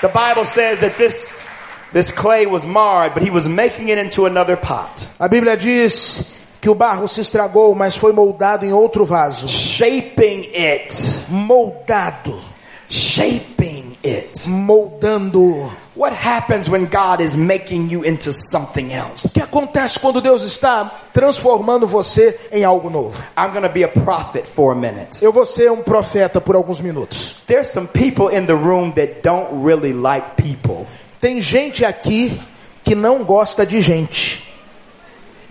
The 0.00 0.08
Bible 0.08 0.46
says 0.46 0.80
that 0.80 0.96
this 0.96 1.46
this 1.92 2.10
clay 2.10 2.46
was 2.46 2.64
marred, 2.64 3.12
but 3.14 3.22
he 3.22 3.30
was 3.30 3.48
making 3.48 3.88
it 3.90 3.98
into 3.98 4.24
another 4.24 4.56
pot, 4.56 5.06
A 5.18 5.28
Bíblia 5.28 5.56
diz 5.58 6.38
que 6.60 6.70
o 6.70 6.74
barro 6.74 7.06
se 7.08 7.20
estragou, 7.20 7.74
mas 7.74 7.96
foi 7.96 8.12
moldado 8.12 8.64
em 8.64 8.72
outro 8.72 9.04
vaso. 9.04 9.46
shaping 9.48 10.44
it, 10.54 10.94
Moldado, 11.30 12.38
shaping 12.88 13.89
it. 14.04 14.46
moldando. 14.48 15.70
What 15.96 16.12
happens 16.14 16.68
when 16.70 16.86
God 16.86 17.20
is 17.20 17.36
making 17.36 17.90
you 17.90 18.04
into 18.04 18.32
something 18.32 18.90
O 18.92 18.94
else? 18.94 19.32
que 19.34 19.42
acontece 19.42 19.98
quando 19.98 20.20
Deus 20.22 20.42
está 20.44 20.90
transformando 21.12 21.86
você 21.86 22.38
em 22.50 22.64
algo 22.64 22.88
novo? 22.88 23.22
I'm 23.36 23.50
going 23.52 23.64
to 23.64 23.68
be 23.68 23.82
a 23.84 23.88
prophet 23.88 24.46
for 24.46 24.72
a 24.72 24.74
minute. 24.74 25.22
Eu 25.22 25.32
vou 25.32 25.44
ser 25.44 25.70
um 25.70 25.82
profeta 25.82 26.40
por 26.40 26.54
alguns 26.56 26.80
minutos. 26.80 27.42
There's 27.46 27.68
some 27.68 27.86
people 27.88 28.28
in 28.34 28.46
the 28.46 28.54
room 28.54 28.92
that 28.92 29.20
don't 29.22 29.48
really 29.64 29.92
like 29.92 30.36
people. 30.36 30.86
Tem 31.20 31.40
gente 31.40 31.84
aqui 31.84 32.40
que 32.82 32.94
não 32.94 33.22
gosta 33.24 33.66
de 33.66 33.80
gente. 33.82 34.48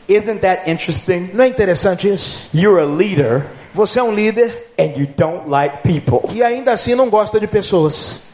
Isn't 0.08 0.40
that 0.42 0.68
interesting? 0.68 1.30
Não 1.34 1.44
é 1.44 1.48
interessante 1.48 2.08
isso? 2.10 2.50
You're 2.56 2.82
a 2.82 2.86
leader 2.86 3.46
Você 3.76 4.00
é 4.00 4.04
um 4.04 4.12
líder 4.12 4.52
and 4.80 4.94
you 4.98 5.08
don't 5.16 5.48
like 5.48 5.84
people. 5.84 6.22
e 6.34 6.42
ainda 6.42 6.72
assim 6.72 6.96
não 6.96 7.08
gosta 7.10 7.40
de 7.40 7.46
pessoas. 7.46 8.29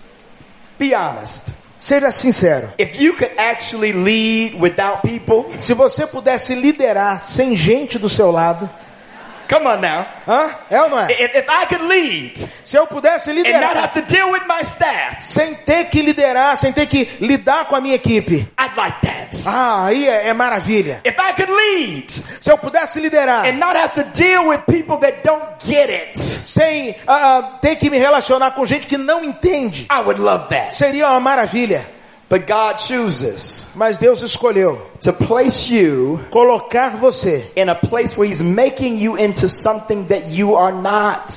Be 0.78 0.94
honest. 0.94 1.66
Seja 1.78 2.12
sincero. 2.12 2.70
If 2.80 3.00
you 3.00 3.14
could 3.16 3.32
actually 3.38 3.92
lead 3.92 4.56
without 4.60 5.02
people, 5.02 5.46
Se 5.60 5.74
você 5.74 6.08
pudesse 6.08 6.56
liderar 6.56 7.20
sem 7.22 7.56
gente 7.56 8.00
do 8.00 8.10
seu 8.10 8.32
lado, 8.32 8.70
come 9.48 9.68
on 9.68 9.78
now. 9.82 10.06
hã? 10.28 10.50
É 10.70 10.82
ou 10.82 10.90
não 10.90 11.00
é? 11.00 11.12
If, 11.12 11.36
if 11.36 11.46
I 11.50 11.66
could 11.68 11.86
lead 11.86 12.50
Se 12.64 12.78
eu 12.78 12.88
pudesse 12.88 13.30
and 13.30 13.36
not 13.36 13.48
liderar 13.48 13.78
have 13.78 13.94
to 13.94 14.02
deal 14.02 14.32
with 14.32 14.42
my 14.48 14.62
staff, 14.64 15.18
sem 15.26 15.54
ter 15.56 15.86
que 15.86 16.02
liderar, 16.02 16.58
sem 16.58 16.72
ter 16.72 16.86
que 16.86 17.10
lidar 17.20 17.66
com 17.66 17.76
a 17.76 17.82
minha 17.82 17.96
equipe, 17.96 18.48
I'd 18.60 18.76
like 18.76 18.98
that. 19.06 19.44
ah, 19.48 19.86
aí 19.86 20.08
é, 20.08 20.28
é 20.30 20.34
maravilha. 20.34 21.02
If 21.06 21.16
I 21.18 21.34
could 21.34 21.52
lead 21.52 22.12
Se 22.42 22.52
eu 22.52 22.58
pudesse 22.58 23.00
liderar 23.00 23.46
and 23.46 23.54
not 23.54 23.76
have 23.78 23.94
to 23.94 24.04
deal 24.20 24.48
with 24.48 24.60
people 24.68 24.98
that 24.98 25.22
don't 25.24 25.46
get 25.66 25.90
it, 25.90 26.20
sem 26.20 26.96
ah, 27.08 27.58
ter 27.62 27.76
que 27.76 27.90
me 27.90 27.98
relacionar 27.98 28.52
com 28.52 28.66
gente 28.66 28.88
que 28.88 28.98
não 28.98 29.24
entende, 29.24 29.88
I 29.92 30.00
would 30.02 30.20
love 30.22 30.48
that. 30.50 30.76
seria 30.76 31.10
uma 31.10 31.20
maravilha. 31.20 31.95
But 32.28 32.48
God 32.48 32.78
chooses 32.78 33.74
Mas 33.76 33.98
Deus 33.98 34.24
escolheu 34.24 34.82
to 35.02 35.14
place 35.14 35.70
you 35.70 36.20
colocar 36.32 36.98
você 36.98 37.46
in 37.56 37.70
a 37.70 37.76
place 37.76 38.18
where 38.18 38.28
He's 38.28 38.42
making 38.42 38.98
you 38.98 39.16
into 39.16 39.48
something 39.48 40.06
that 40.08 40.28
you 40.28 40.56
are 40.56 40.72
not. 40.72 41.32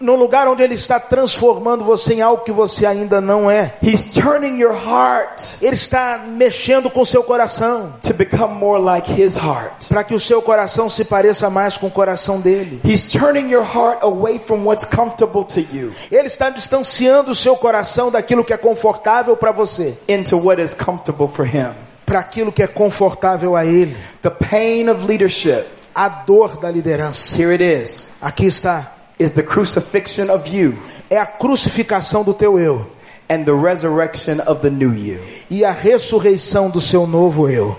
Num 0.00 0.14
lugar 0.16 0.46
onde 0.48 0.62
Ele 0.62 0.74
está 0.74 1.00
transformando 1.00 1.84
você 1.84 2.14
em 2.14 2.22
algo 2.22 2.44
que 2.44 2.52
você 2.52 2.86
ainda 2.86 3.20
não 3.20 3.50
é. 3.50 3.74
He's 3.82 4.12
turning 4.12 4.58
your 4.60 4.72
heart 4.74 5.60
Ele 5.60 5.74
está 5.74 6.24
mexendo 6.26 6.88
com 6.90 7.04
seu 7.04 7.22
coração 7.22 7.94
to 8.02 8.14
become 8.14 8.54
more 8.54 8.80
like 8.82 9.10
His 9.20 9.36
heart. 9.36 9.88
para 9.88 10.04
que 10.04 10.14
o 10.14 10.20
seu 10.20 10.40
coração 10.40 10.88
se 10.88 11.04
pareça 11.04 11.50
mais 11.50 11.76
com 11.76 11.86
o 11.88 11.90
coração 11.90 12.40
dele. 12.40 12.80
He's 12.84 13.10
turning 13.10 13.50
your 13.50 13.64
heart 13.64 13.98
away 14.02 14.38
from 14.38 14.64
what's 14.64 14.84
comfortable 14.84 15.44
to 15.44 15.60
you 15.74 15.92
Ele 16.10 16.26
está 16.28 16.50
distanciando 16.50 17.30
o 17.32 17.34
seu 17.34 17.56
coração 17.56 18.10
daquilo 18.10 18.44
que 18.44 18.52
é 18.52 18.56
confortável 18.56 19.36
para 19.36 19.52
você, 19.52 19.98
into 20.08 20.36
what 20.38 20.60
is 20.62 20.74
comfortable 20.74 21.28
for 21.28 21.46
Him. 21.46 21.70
para 22.06 22.20
aquilo 22.20 22.50
que 22.50 22.62
é 22.62 22.66
confortável 22.66 23.54
a 23.54 23.66
ele. 23.66 23.94
The 24.22 24.30
pain 24.30 24.88
of 24.88 25.04
leadership, 25.06 25.66
A 25.94 26.08
dor 26.08 26.56
da 26.58 26.70
liderança. 26.70 27.36
here 27.36 27.50
it 27.52 27.62
is, 27.62 28.12
Aqui 28.22 28.46
está. 28.46 28.92
Is 29.18 29.32
the 29.32 29.42
crucifixion 29.42 30.30
of 30.32 30.48
you 30.48 30.74
É 31.10 31.18
a 31.18 31.26
crucificação 31.26 32.22
do 32.24 32.32
teu 32.34 32.58
eu 32.58 32.86
and 33.30 33.44
the 33.44 33.52
resurrection 33.52 34.38
of 34.46 34.60
the 34.62 34.70
new 34.70 34.94
you. 34.94 35.18
e 35.50 35.64
a 35.64 35.70
ressurreição 35.70 36.70
do 36.70 36.80
seu 36.80 37.06
novo 37.06 37.48
eu. 37.48 37.76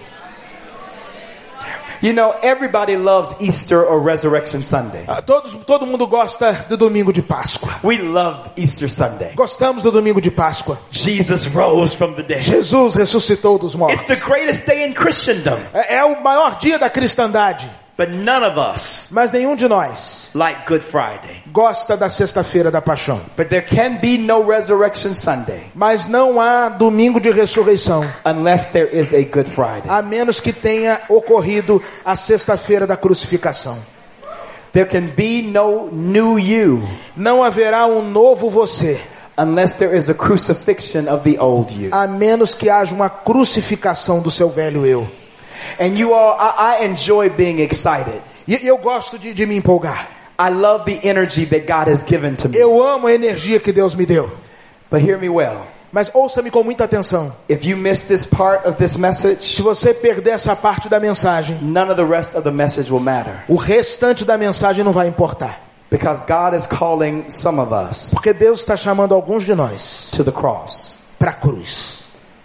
You 2.02 2.14
know, 2.14 2.34
everybody 2.42 2.96
loves 2.96 3.36
Easter 3.42 3.80
or 3.84 4.02
Resurrection 4.02 4.62
Sunday. 4.64 5.04
Ah, 5.06 5.22
Todos, 5.22 5.54
todo 5.66 5.86
mundo 5.86 6.08
gosta 6.08 6.54
do 6.70 6.78
domingo 6.78 7.12
de 7.12 7.22
Páscoa. 7.22 7.70
We 7.84 7.98
love 7.98 8.52
Easter 8.56 8.90
Sunday. 8.90 9.34
Gostamos 9.36 9.84
do 9.84 9.92
domingo 9.92 10.22
de 10.22 10.32
Páscoa. 10.32 10.80
Jesus 10.92 11.46
rose 11.48 11.94
from 11.98 12.14
the 12.14 12.24
dead. 12.24 12.40
Jesus 12.42 12.96
ressuscitou 12.96 13.60
dos 13.60 13.72
It's 13.74 13.78
mortos. 13.80 14.04
the 14.06 14.16
greatest 14.16 14.66
day 14.66 14.86
in 14.88 14.94
Christendom. 14.94 15.58
É, 15.74 15.96
é 15.98 16.06
o 16.06 16.24
maior 16.24 16.58
dia 16.58 16.80
da 16.80 16.90
cristandade. 16.90 17.70
But 18.00 18.12
none 18.12 18.46
of 18.46 18.58
us 18.58 19.10
Mas 19.12 19.30
nenhum 19.30 19.58
de 19.58 19.68
nós 19.68 20.30
like 20.34 20.62
Good 20.66 20.86
Friday. 20.86 21.44
gosta 21.52 21.98
da 21.98 22.08
sexta-feira 22.08 22.72
da 22.72 22.82
paixão. 22.82 23.20
But 23.36 23.50
there 23.50 23.62
can 23.62 23.98
be 23.98 24.18
no 24.18 24.42
Resurrection 24.50 25.14
Sunday 25.14 25.64
Mas 25.76 26.08
não 26.08 26.40
há 26.40 26.70
domingo 26.70 27.20
de 27.20 27.30
ressurreição, 27.30 28.10
unless 28.26 28.72
there 28.72 28.90
is 28.98 29.14
a 29.14 29.22
Good 29.24 29.50
Friday. 29.50 29.90
a 29.90 30.02
menos 30.02 30.40
que 30.40 30.54
tenha 30.54 31.02
ocorrido 31.10 31.84
a 32.06 32.16
sexta-feira 32.16 32.88
da 32.88 32.96
crucificação. 32.96 33.78
There 34.72 34.86
can 34.88 35.08
be 35.16 35.42
no 35.42 35.90
new 35.92 36.40
you 36.40 36.82
Não 37.18 37.44
haverá 37.44 37.86
um 37.86 38.02
novo 38.10 38.50
você, 38.50 38.98
unless 39.38 39.76
there 39.76 39.98
is 39.98 40.10
a 40.10 40.14
crucifixion 40.14 41.14
of 41.14 41.30
the 41.30 41.38
old 41.38 41.74
you. 41.74 41.90
a 41.92 42.08
menos 42.08 42.56
que 42.56 42.70
haja 42.70 42.96
uma 42.96 43.10
crucificação 43.10 44.22
do 44.22 44.32
seu 44.32 44.50
velho 44.50 44.86
eu. 44.86 45.06
And 45.80 45.98
you 45.98 46.14
all, 46.14 46.36
I, 46.40 46.82
I 46.82 46.86
enjoy 46.86 47.30
being 47.30 47.60
excited. 47.60 48.22
E 48.48 48.66
eu 48.68 48.78
gosto 48.78 49.18
de, 49.20 49.34
de 49.34 49.46
me 49.46 49.56
empolgar. 49.58 50.08
I 50.40 50.50
love 50.50 50.86
the 50.86 51.06
energy 51.08 51.46
that 51.48 51.68
God 51.68 51.90
has 51.92 52.04
given 52.04 52.36
to 52.38 52.50
me. 52.50 52.58
Eu 52.58 52.82
amo 52.82 53.08
a 53.08 53.14
energia 53.14 53.60
que 53.60 53.72
Deus 53.74 53.94
me 53.96 54.06
deu. 54.06 54.30
But 54.90 55.02
hear 55.02 55.18
me 55.20 55.30
well. 55.30 55.62
Mas 55.92 56.10
ouça-me 56.14 56.50
com 56.52 56.64
muita 56.64 56.84
atenção. 56.84 57.34
If 57.50 57.66
you 57.66 57.76
miss 57.76 58.04
this 58.04 58.26
part 58.26 58.66
of 58.68 58.78
this 58.78 58.96
message, 58.96 59.44
Se 59.56 59.62
você 59.62 59.94
perder 59.94 60.32
essa 60.32 60.56
parte 60.56 60.88
da 60.88 61.00
mensagem, 61.00 61.58
none 61.62 61.92
of 61.92 61.96
the 61.96 62.06
rest 62.08 62.36
of 62.36 62.44
the 62.44 62.52
message 62.52 62.92
will 62.92 63.02
matter. 63.02 63.44
o 63.48 63.56
restante 63.56 64.24
da 64.24 64.38
mensagem 64.38 64.84
não 64.84 64.92
vai 64.92 65.08
importar. 65.08 65.60
Because 65.92 66.24
God 66.28 66.54
is 66.56 66.68
calling 66.68 67.26
some 67.30 67.60
of 67.60 67.74
us 67.74 68.12
Porque 68.14 68.32
Deus 68.32 68.60
está 68.60 68.78
chamando 68.78 69.16
alguns 69.16 69.44
de 69.44 69.56
nós 69.56 70.10
to 70.12 70.24
the 70.24 70.32
cross. 70.32 71.00
para 71.18 71.32
a 71.32 71.34
cruz. 71.34 71.99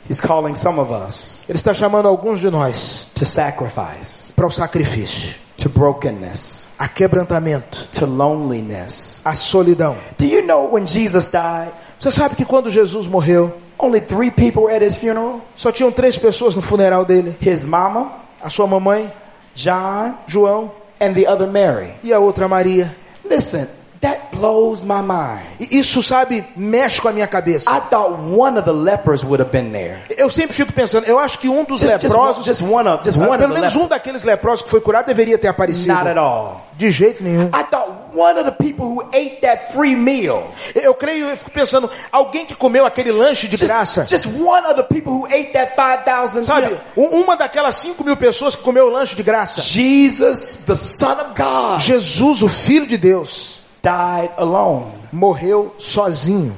He's 0.09 0.21
calling 0.21 0.55
some 0.55 0.79
of 0.79 0.91
us 0.93 1.45
Ele 1.49 1.57
está 1.57 1.73
chamando 1.73 2.07
alguns 2.09 2.41
de 2.41 2.51
nós 2.51 3.07
to 3.15 3.25
sacrifice, 3.25 4.33
para 4.35 4.47
o 4.47 4.51
sacrifício, 4.51 5.37
to 5.57 5.69
brokenness, 5.71 6.73
a 6.79 6.87
quebrantamento, 6.89 7.89
to 7.93 8.05
loneliness. 8.07 9.23
a 9.25 9.35
solidão. 9.35 9.97
Do 10.19 10.25
you 10.27 10.43
know 10.43 10.69
when 10.73 10.87
Jesus 10.87 11.29
died, 11.29 11.71
Você 11.99 12.11
sabe 12.13 12.35
que 12.37 12.45
quando 12.45 12.71
Jesus 12.71 13.07
morreu, 13.09 13.53
only 13.79 14.01
three 14.01 14.31
people 14.31 14.65
were 14.65 14.75
at 14.75 14.83
his 14.85 14.97
funeral? 14.97 15.41
só 15.57 15.73
tinham 15.73 15.91
três 15.91 16.19
pessoas 16.19 16.55
no 16.55 16.61
funeral 16.63 17.05
dele: 17.05 17.35
His 17.41 17.65
mama, 17.65 18.13
a 18.43 18.51
sua 18.51 18.67
mamãe, 18.67 19.11
John, 19.55 20.15
João 20.27 20.71
and 21.01 21.15
the 21.15 21.27
other 21.27 21.47
Mary. 21.47 21.95
e 22.03 22.13
a 22.13 22.19
outra 22.19 22.47
Maria. 22.47 22.95
Listen, 23.25 23.67
that 24.05 24.21
blows 24.33 24.83
my 24.83 25.01
mind. 25.03 25.41
Isso, 25.59 26.03
sabe, 26.03 26.45
mexe 26.57 27.01
com 27.01 27.09
a 27.09 27.13
minha 27.13 27.27
cabeça. 27.27 27.71
I 27.71 27.81
thought 27.89 28.13
one 28.21 28.59
of 28.59 28.65
the 28.65 28.73
lepers 28.73 29.25
would 29.25 29.41
have 29.43 29.51
been 29.51 29.73
there. 29.73 29.97
Eu 30.17 30.29
sempre 30.31 30.53
fico 30.55 30.73
pensando, 30.73 31.05
eu 31.07 31.19
acho 31.19 31.39
que 31.39 31.49
um 31.49 31.65
dos 31.65 31.81
Just, 31.81 32.01
just, 32.03 32.15
one, 32.15 32.29
leprosos, 32.29 32.45
just 32.45 32.63
one 32.63 32.89
of, 32.89 33.05
just 33.05 33.17
one 33.19 33.29
of 33.31 33.39
pelo 33.39 33.55
menos 33.55 33.75
um 33.77 33.89
daqueles 33.89 34.23
leprosos 34.25 34.63
que 34.63 34.71
foi 34.71 34.81
curado 34.81 35.07
deveria 35.07 35.39
ter 35.39 35.49
aparecido. 35.49 35.93
Not 35.95 36.09
at 36.09 36.19
all. 36.19 36.61
De 36.77 36.91
jeito 36.91 37.23
nenhum. 37.23 37.47
I 37.47 37.63
thought 37.71 37.89
one 38.15 38.39
of 38.39 38.45
the 38.45 38.51
people 38.53 38.87
who 38.87 39.03
ate 39.15 39.41
that 39.43 39.73
free 39.73 39.95
meal, 39.97 40.43
Eu 40.75 40.93
creio, 40.95 41.29
eu 41.29 41.37
fico 41.37 41.51
pensando, 41.53 41.89
alguém 42.13 42.45
que 42.45 42.55
comeu 42.55 42.85
aquele 42.85 43.13
lanche 43.13 43.47
de 43.49 43.57
graça, 43.57 44.07
just, 44.09 44.25
just 44.27 44.41
one 44.41 44.67
of 44.67 44.75
the 44.75 44.83
people 44.83 45.13
who 45.13 45.27
ate 45.27 45.53
that 45.53 45.75
5,000 45.75 46.45
sabe? 46.45 46.77
Um- 46.97 47.23
Uma 47.25 47.37
daquelas 47.37 47.77
5 47.77 48.03
mil 48.05 48.17
pessoas 48.17 48.55
que 48.57 48.63
comeu 48.63 48.87
o 48.87 48.91
lanche 48.91 49.15
de 49.17 49.23
graça. 49.23 49.61
Jesus, 49.61 50.65
the 50.67 50.75
Son 50.75 51.13
of 51.13 51.31
God, 51.37 51.81
Jesus, 51.81 52.43
o 52.43 52.49
Filho 52.49 52.87
de 52.87 52.99
Deus, 52.99 53.54
died 53.85 54.31
alone. 54.39 54.91
morreu 55.13 55.73
sozinho. 55.79 56.55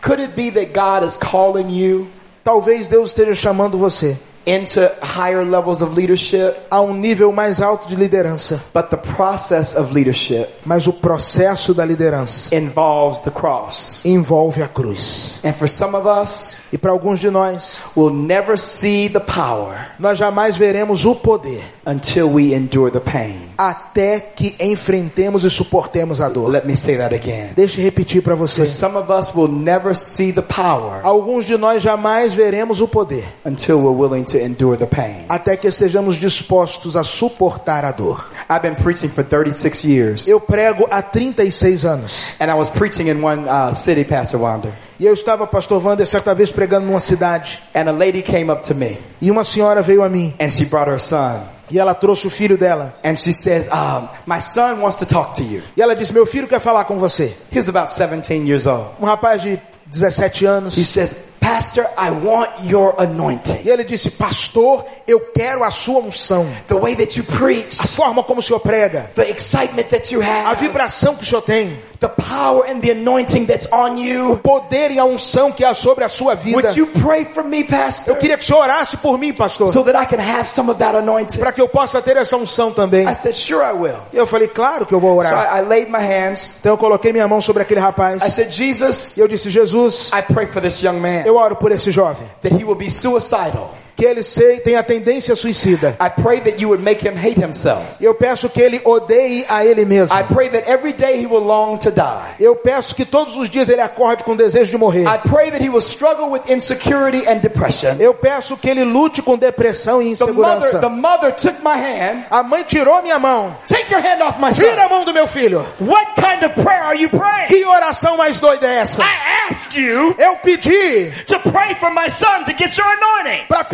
Could 0.00 0.20
it 0.22 0.36
be 0.36 0.50
that 0.50 0.72
God 0.72 1.02
is 1.04 1.16
calling 1.16 1.68
you 1.68 2.06
Talvez 2.44 2.86
Deus 2.88 3.08
esteja 3.10 3.34
chamando 3.34 3.76
você 3.76 4.16
into 4.46 4.80
higher 5.02 5.44
levels 5.44 5.82
of 5.82 5.96
leadership? 5.96 6.54
a 6.70 6.80
um 6.80 6.94
nível 6.94 7.32
mais 7.32 7.60
alto 7.60 7.88
de 7.88 7.96
liderança. 7.96 8.62
But 8.72 8.90
the 8.90 8.96
process 8.96 9.74
of 9.74 9.92
leadership 9.92 10.46
Mas 10.64 10.86
o 10.86 10.92
processo 10.92 11.74
da 11.74 11.84
liderança 11.84 12.54
involves 12.54 13.18
the 13.20 13.32
cross. 13.32 14.04
envolve 14.04 14.62
a 14.62 14.68
cruz. 14.68 15.40
And 15.44 15.52
for 15.54 15.68
some 15.68 15.96
of 15.96 16.06
us, 16.06 16.66
E 16.72 16.78
para 16.78 16.92
alguns 16.92 17.18
de 17.18 17.28
nós, 17.30 17.80
we'll 17.96 18.14
never 18.14 18.56
see 18.56 19.08
the 19.08 19.18
power 19.18 19.74
nós 19.98 20.16
jamais 20.16 20.56
veremos 20.56 21.04
o 21.04 21.16
poder 21.16 21.64
until 21.84 22.28
we 22.32 22.54
endure 22.54 22.92
the 22.92 23.00
pain. 23.00 23.45
Até 23.56 24.20
que 24.20 24.54
enfrentemos 24.60 25.44
e 25.44 25.50
suportemos 25.50 26.20
a 26.20 26.28
dor. 26.28 26.48
Let 26.48 26.64
me 26.64 26.76
say 26.76 26.96
that 26.96 27.14
again. 27.14 27.50
Deixa 27.56 27.80
eu 27.80 27.84
repetir 27.84 28.22
para 28.22 28.34
você. 28.34 28.66
Some 28.66 28.96
of 28.96 29.10
us, 29.12 29.34
we'll 29.34 29.48
never 29.50 29.94
see 29.96 30.32
the 30.32 30.42
power 30.42 31.00
Alguns 31.02 31.44
de 31.44 31.56
nós 31.56 31.82
jamais 31.82 32.32
veremos 32.34 32.80
o 32.80 32.88
poder 32.88 33.24
until 33.44 33.76
we're 33.78 33.96
willing 33.96 34.24
to 34.24 34.38
endure 34.38 34.76
the 34.76 34.86
pain. 34.86 35.24
até 35.28 35.56
que 35.56 35.66
estejamos 35.68 36.16
dispostos 36.16 36.96
a 36.96 37.02
suportar 37.04 37.84
a 37.84 37.92
dor. 37.92 38.30
I've 38.48 38.62
been 38.62 38.76
preaching 38.76 39.08
for 39.08 39.24
36 39.24 39.84
years. 39.84 40.28
Eu 40.28 40.40
prego 40.40 40.86
há 40.90 41.02
36 41.02 41.84
anos. 41.84 42.34
And 42.40 42.50
I 42.50 42.54
was 42.54 42.68
preaching 42.68 43.08
in 43.08 43.22
one 43.22 43.48
uh, 43.48 43.72
city, 43.72 44.04
Pastor 44.04 44.38
Wander. 44.40 44.72
E 44.98 45.04
eu 45.06 45.12
estava, 45.12 45.46
pastor 45.46 45.84
Wander, 45.84 46.06
certa 46.06 46.34
vez 46.34 46.50
pregando 46.50 46.86
numa 46.86 47.00
cidade. 47.00 47.60
And 47.74 47.88
a 47.88 47.92
lady 47.92 48.22
came 48.22 48.50
up 48.50 48.62
to 48.66 48.74
me 48.74 48.98
E 49.20 49.30
uma 49.30 49.44
senhora 49.44 49.82
veio 49.82 50.02
a 50.02 50.08
mim. 50.08 50.34
and 50.40 50.48
she 50.50 50.64
brought 50.66 50.90
her 50.90 50.98
son. 51.00 51.42
E 51.70 51.78
ela 51.78 51.94
trouxe 51.94 52.26
o 52.26 52.30
filho 52.30 52.56
dela. 52.56 52.94
And 53.04 53.16
she 53.16 53.32
says, 53.32 53.68
um, 53.68 54.08
My 54.24 54.40
son 54.40 54.80
wants 54.80 54.96
to 54.98 55.06
talk 55.06 55.34
to 55.34 55.42
you. 55.42 55.62
E 55.76 55.82
ela 55.82 55.96
disse: 55.96 56.12
Meu 56.12 56.24
filho 56.24 56.46
quer 56.46 56.60
falar 56.60 56.84
com 56.84 56.96
você. 56.98 57.34
He's 57.52 57.68
about 57.68 57.88
17 57.92 58.46
years 58.46 58.66
old. 58.66 58.90
Um 59.00 59.04
rapaz 59.04 59.42
de 59.42 59.60
17 59.86 60.46
anos. 60.46 60.76
He 60.78 60.84
says, 60.84 61.26
Pastor, 61.40 61.84
I 61.98 62.10
want 62.10 62.50
your 62.64 62.94
anointing. 62.98 63.62
E 63.64 63.70
ele 63.70 63.82
disse: 63.84 64.10
Pastor, 64.12 64.84
eu 65.08 65.18
quero 65.34 65.62
a 65.64 65.70
sua 65.70 66.00
unção. 66.00 66.46
The 66.68 66.74
way 66.74 66.94
that 66.96 67.18
you 67.18 67.24
A 67.28 67.36
preach, 67.36 67.88
forma 67.88 68.22
como 68.22 68.38
o 68.40 68.42
senhor 68.42 68.60
prega, 68.60 69.10
the 69.14 69.28
excitement 69.30 69.88
that 69.90 70.12
you 70.14 70.22
a 70.22 70.50
have, 70.50 70.60
vibração 70.60 71.14
que 71.16 71.24
o 71.24 71.26
senhor 71.26 71.42
tem, 71.42 71.76
the 71.98 72.08
power 72.08 72.64
and 72.68 72.80
the 72.80 72.90
anointing 72.90 73.46
that's 73.46 73.66
on 73.72 73.94
o 73.96 73.98
you. 74.02 74.36
poder 74.42 74.90
e 74.90 74.98
a 74.98 75.04
unção 75.04 75.50
que 75.50 75.64
há 75.64 75.72
sobre 75.74 76.04
a 76.04 76.08
sua 76.08 76.34
vida. 76.34 76.56
Would 76.58 76.78
you 76.78 76.86
pray 77.02 77.24
for 77.24 77.42
me, 77.44 77.64
Pastor? 77.64 78.14
Eu 78.14 78.18
queria 78.18 78.36
que 78.36 78.44
o 78.44 78.46
senhor 78.46 78.60
orasse 78.60 78.96
por 78.98 79.18
mim, 79.18 79.32
pastor, 79.32 79.68
So 79.68 79.82
that 79.84 79.96
I 79.96 80.06
can 80.06 80.20
have 80.22 80.46
some 80.48 80.70
of 80.70 80.78
that 80.78 80.96
anointing. 80.96 81.38
para 81.38 81.52
que 81.52 81.60
eu 81.60 81.68
possa 81.68 82.00
ter 82.02 82.16
essa 82.16 82.36
unção 82.36 82.70
também. 82.72 83.08
I 83.08 83.14
said, 83.14 83.34
Sure, 83.34 83.62
I 83.64 83.72
will. 83.72 83.96
Eu 84.12 84.26
falei: 84.26 84.48
Claro 84.48 84.84
que 84.86 84.94
eu 84.94 85.00
vou 85.00 85.12
So 85.22 85.28
orar. 85.28 85.56
I, 85.56 85.60
I 85.60 85.66
laid 85.68 85.90
my 85.90 85.98
hands. 85.98 86.56
Então 86.60 86.72
eu 86.72 86.78
coloquei 86.78 87.12
minha 87.12 87.26
mão 87.26 87.40
sobre 87.40 87.62
aquele 87.62 87.80
rapaz. 87.80 88.22
I 88.22 88.30
said, 88.30 88.50
Jesus, 88.52 89.16
E 89.16 89.20
eu 89.20 89.28
disse: 89.28 89.48
Jesus, 89.50 90.10
I 90.12 90.22
pray 90.32 90.46
for 90.46 90.60
this 90.60 90.82
young 90.82 90.98
man 91.00 91.22
eu 91.24 91.36
oro 91.36 91.56
por 91.56 91.72
esse 91.72 91.90
jovem. 91.90 92.28
that 92.42 92.54
he 92.54 92.64
will 92.64 92.74
be 92.76 92.90
suicidal. 92.90 93.70
Que 93.96 94.04
ele 94.04 94.20
tenha 94.62 94.82
tendência 94.82 95.34
suicida. 95.34 95.96
I 96.00 96.10
pray 96.10 96.40
that 96.42 96.60
you 96.60 96.68
would 96.68 96.82
make 96.84 97.02
him 97.06 97.16
hate 97.16 97.40
himself. 97.42 97.82
Eu 98.00 98.14
peço 98.14 98.48
que 98.50 98.60
ele 98.60 98.80
odeie 98.84 99.44
a 99.48 99.64
ele 99.64 99.84
mesmo. 99.84 100.16
I 100.16 100.22
pray 100.24 100.50
that 100.50 100.70
every 100.70 100.92
day 100.92 101.20
he 101.22 101.26
will 101.26 101.42
long 101.42 101.76
to 101.78 101.90
die. 101.90 102.34
Eu 102.38 102.54
peço 102.56 102.94
que 102.94 103.04
todos 103.04 103.36
os 103.36 103.48
dias 103.48 103.68
ele 103.68 103.80
acorde 103.80 104.22
com 104.22 104.36
desejo 104.36 104.70
de 104.70 104.76
morrer. 104.76 105.04
I 105.04 105.18
pray 105.28 105.50
that 105.50 105.64
he 105.64 105.68
will 105.70 105.80
struggle 105.80 106.30
with 106.30 106.42
insecurity 106.48 107.26
and 107.26 107.38
depression. 107.38 107.96
Eu 107.98 108.12
peço 108.14 108.56
que 108.56 108.68
ele 108.68 108.84
lute 108.84 109.22
com 109.22 109.36
depressão 109.38 110.02
e 110.02 110.14
The 110.16 110.26
mother, 110.26 110.60
the 110.60 110.66
insegurança. 110.76 110.88
mother 110.88 111.32
took 111.32 111.62
my 111.62 111.76
hand. 111.76 112.24
A 112.30 112.42
mãe 112.42 112.62
tirou 112.64 113.02
minha 113.02 113.18
mão. 113.18 113.56
Take 113.66 113.92
your 113.92 114.02
hand 114.02 114.22
off 114.22 114.40
my 114.40 114.52
Tira 114.52 114.84
a 114.84 114.88
mão 114.88 115.04
do 115.04 115.12
meu 115.14 115.26
filho. 115.26 115.66
What 115.80 116.12
kind 116.16 116.42
of 116.44 116.62
prayer 116.62 116.82
are 116.82 117.00
you 117.00 117.08
praying? 117.08 117.46
Que 117.48 117.64
oração 117.64 118.16
mais 118.16 118.38
doida 118.40 118.66
é 118.66 118.76
essa? 118.78 119.02
I 119.02 119.50
asked 119.50 119.80
you 119.80 120.14
Eu 120.18 120.36
pedi 120.36 121.10
to 121.26 121.38
pray 121.50 121.74
for 121.76 121.90
my 121.90 122.08
son 122.10 122.44
to 122.44 122.52
get 122.56 122.76
your 122.76 122.86
anointing. 122.86 123.46
para 123.48 123.64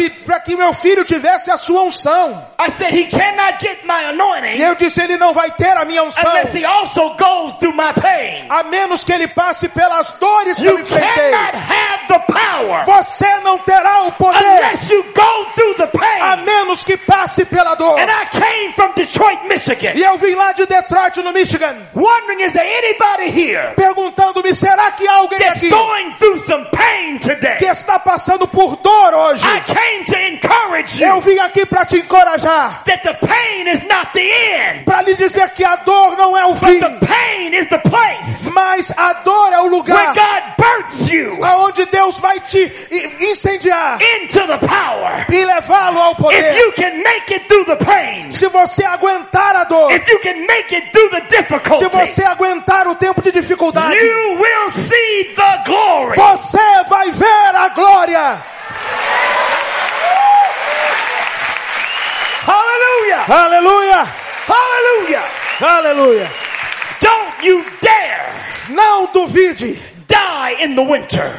que 0.44 0.56
meu 0.56 0.72
filho 0.74 1.04
tivesse 1.04 1.50
a 1.50 1.56
sua 1.56 1.82
unção. 1.82 2.46
I 2.58 2.70
said 2.70 2.92
he 2.94 3.06
cannot 3.06 3.58
get 3.60 3.84
my 3.84 4.02
E 4.02 4.04
anointing 4.06 4.62
eu 4.62 4.74
disse: 4.74 5.00
ele 5.00 5.16
não 5.16 5.32
vai 5.32 5.50
ter 5.52 5.76
a 5.76 5.84
minha 5.84 6.02
unção. 6.02 6.22
unless 6.30 6.56
he 6.56 6.64
also 6.64 7.14
goes 7.16 7.54
through 7.56 7.74
my 7.74 7.92
pain. 8.00 8.46
A 8.48 8.62
menos 8.64 9.02
que 9.04 9.12
ele 9.12 9.28
passe 9.28 9.68
pelas 9.68 10.12
dores 10.20 10.56
que 10.56 10.64
You 10.64 10.72
eu 10.72 10.78
enfrentei. 10.80 11.30
cannot 11.30 11.56
have 11.56 12.08
the 12.08 12.18
power 12.32 12.84
Você 12.84 13.26
não 13.40 13.58
terá 13.58 14.02
o 14.04 14.12
poder. 14.12 14.38
unless 14.38 14.92
you 14.92 15.02
go 15.14 15.44
through 15.54 15.74
the 15.76 15.84
A 15.84 16.36
pain. 16.36 16.44
menos 16.44 16.84
que 16.84 16.96
passe 16.96 17.44
pela 17.44 17.74
dor. 17.74 17.98
And 17.98 18.10
I 18.10 18.26
came 18.30 18.72
from 18.72 18.92
Detroit, 18.94 19.40
Michigan, 19.46 19.92
E 19.94 20.02
eu 20.02 20.16
vim 20.18 20.34
lá 20.34 20.52
de 20.52 20.66
Detroit, 20.66 21.16
no 21.22 21.32
Michigan, 21.32 21.74
wondering 21.94 22.40
is 22.44 22.52
there 22.52 22.66
anybody 22.66 23.30
here 23.30 23.72
perguntando-me: 23.76 24.54
será 24.54 24.92
que 24.92 25.06
há 25.06 25.12
alguém 25.16 25.38
that's 25.38 25.56
aqui 25.58 25.68
going 25.70 26.14
through 26.16 26.38
some 26.38 26.64
pain 26.72 27.18
today? 27.18 27.56
que 27.56 27.66
está 27.66 27.98
passando 27.98 28.46
por 28.48 28.76
dor 28.76 29.14
hoje? 29.14 29.44
I 29.46 29.60
came 29.60 30.01
Eu 31.00 31.14
you 31.16 31.20
vim 31.20 31.38
aqui 31.38 31.64
para 31.66 31.84
te 31.84 31.98
encorajar, 31.98 32.82
that 32.84 33.02
the 33.02 33.14
pain 33.26 33.66
is 33.68 33.84
not 33.86 34.12
the 34.12 34.20
end, 34.20 34.84
para 34.84 35.02
lhe 35.02 35.14
dizer 35.14 35.50
que 35.50 35.64
a 35.64 35.76
dor 35.76 36.16
não 36.16 36.36
é 36.36 36.44
o 36.46 36.54
but 36.54 36.58
fim, 36.68 36.80
the 36.80 37.06
pain 37.06 37.54
is 37.54 37.68
the 37.68 37.78
place 37.78 38.48
mas 38.52 38.92
a 38.96 39.12
dor 39.24 39.52
é 39.52 39.58
o 39.60 39.62
where 39.64 39.70
lugar 39.76 40.14
God 40.14 40.42
births 40.58 41.08
you 41.10 41.38
aonde 41.42 41.86
Deus 41.86 42.18
vai 42.20 42.38
te 42.40 42.70
incendiar 43.20 43.98
into 44.00 44.46
the 44.46 44.58
power. 44.58 45.26
e 45.30 45.44
levá-lo 45.44 46.00
ao 46.00 46.12
If 46.12 46.18
poder. 46.18 46.56
you 46.56 46.72
can 46.72 47.02
make 47.02 47.32
it 47.34 47.46
through 47.48 47.64
the 47.64 47.76
pain, 47.84 48.30
Se 48.30 48.48
você 48.48 48.84
aguentar 48.84 49.56
a 49.56 49.64
dor, 49.64 49.90
if 49.92 50.06
you 50.08 50.18
can 50.20 50.46
make 50.46 50.74
it 50.74 50.90
through 50.92 51.10
the 51.10 51.22
se 51.78 51.86
você 51.88 52.24
aguentar 52.24 52.86
o 52.88 52.94
tempo 52.94 53.20
de 53.22 53.32
dificuldade, 53.32 53.94
you 53.96 54.38
will 54.40 54.70
see 54.70 55.32
the 55.34 55.62
glory. 55.66 56.16
você 56.16 56.84
vai 56.88 57.10
ver 57.10 57.56
a 57.56 57.68
glória. 57.70 58.38
Hallelujah! 62.92 63.24
Aleluia! 63.28 64.04
Hallelujah! 64.46 65.24
Aleluia! 65.60 66.28
Don't 67.00 67.42
you 67.44 67.64
dare 67.80 68.26
Não 68.70 69.06
duvide. 69.12 69.78
die 70.08 70.56
in 70.64 70.74
the 70.74 70.82
winter. 70.82 71.30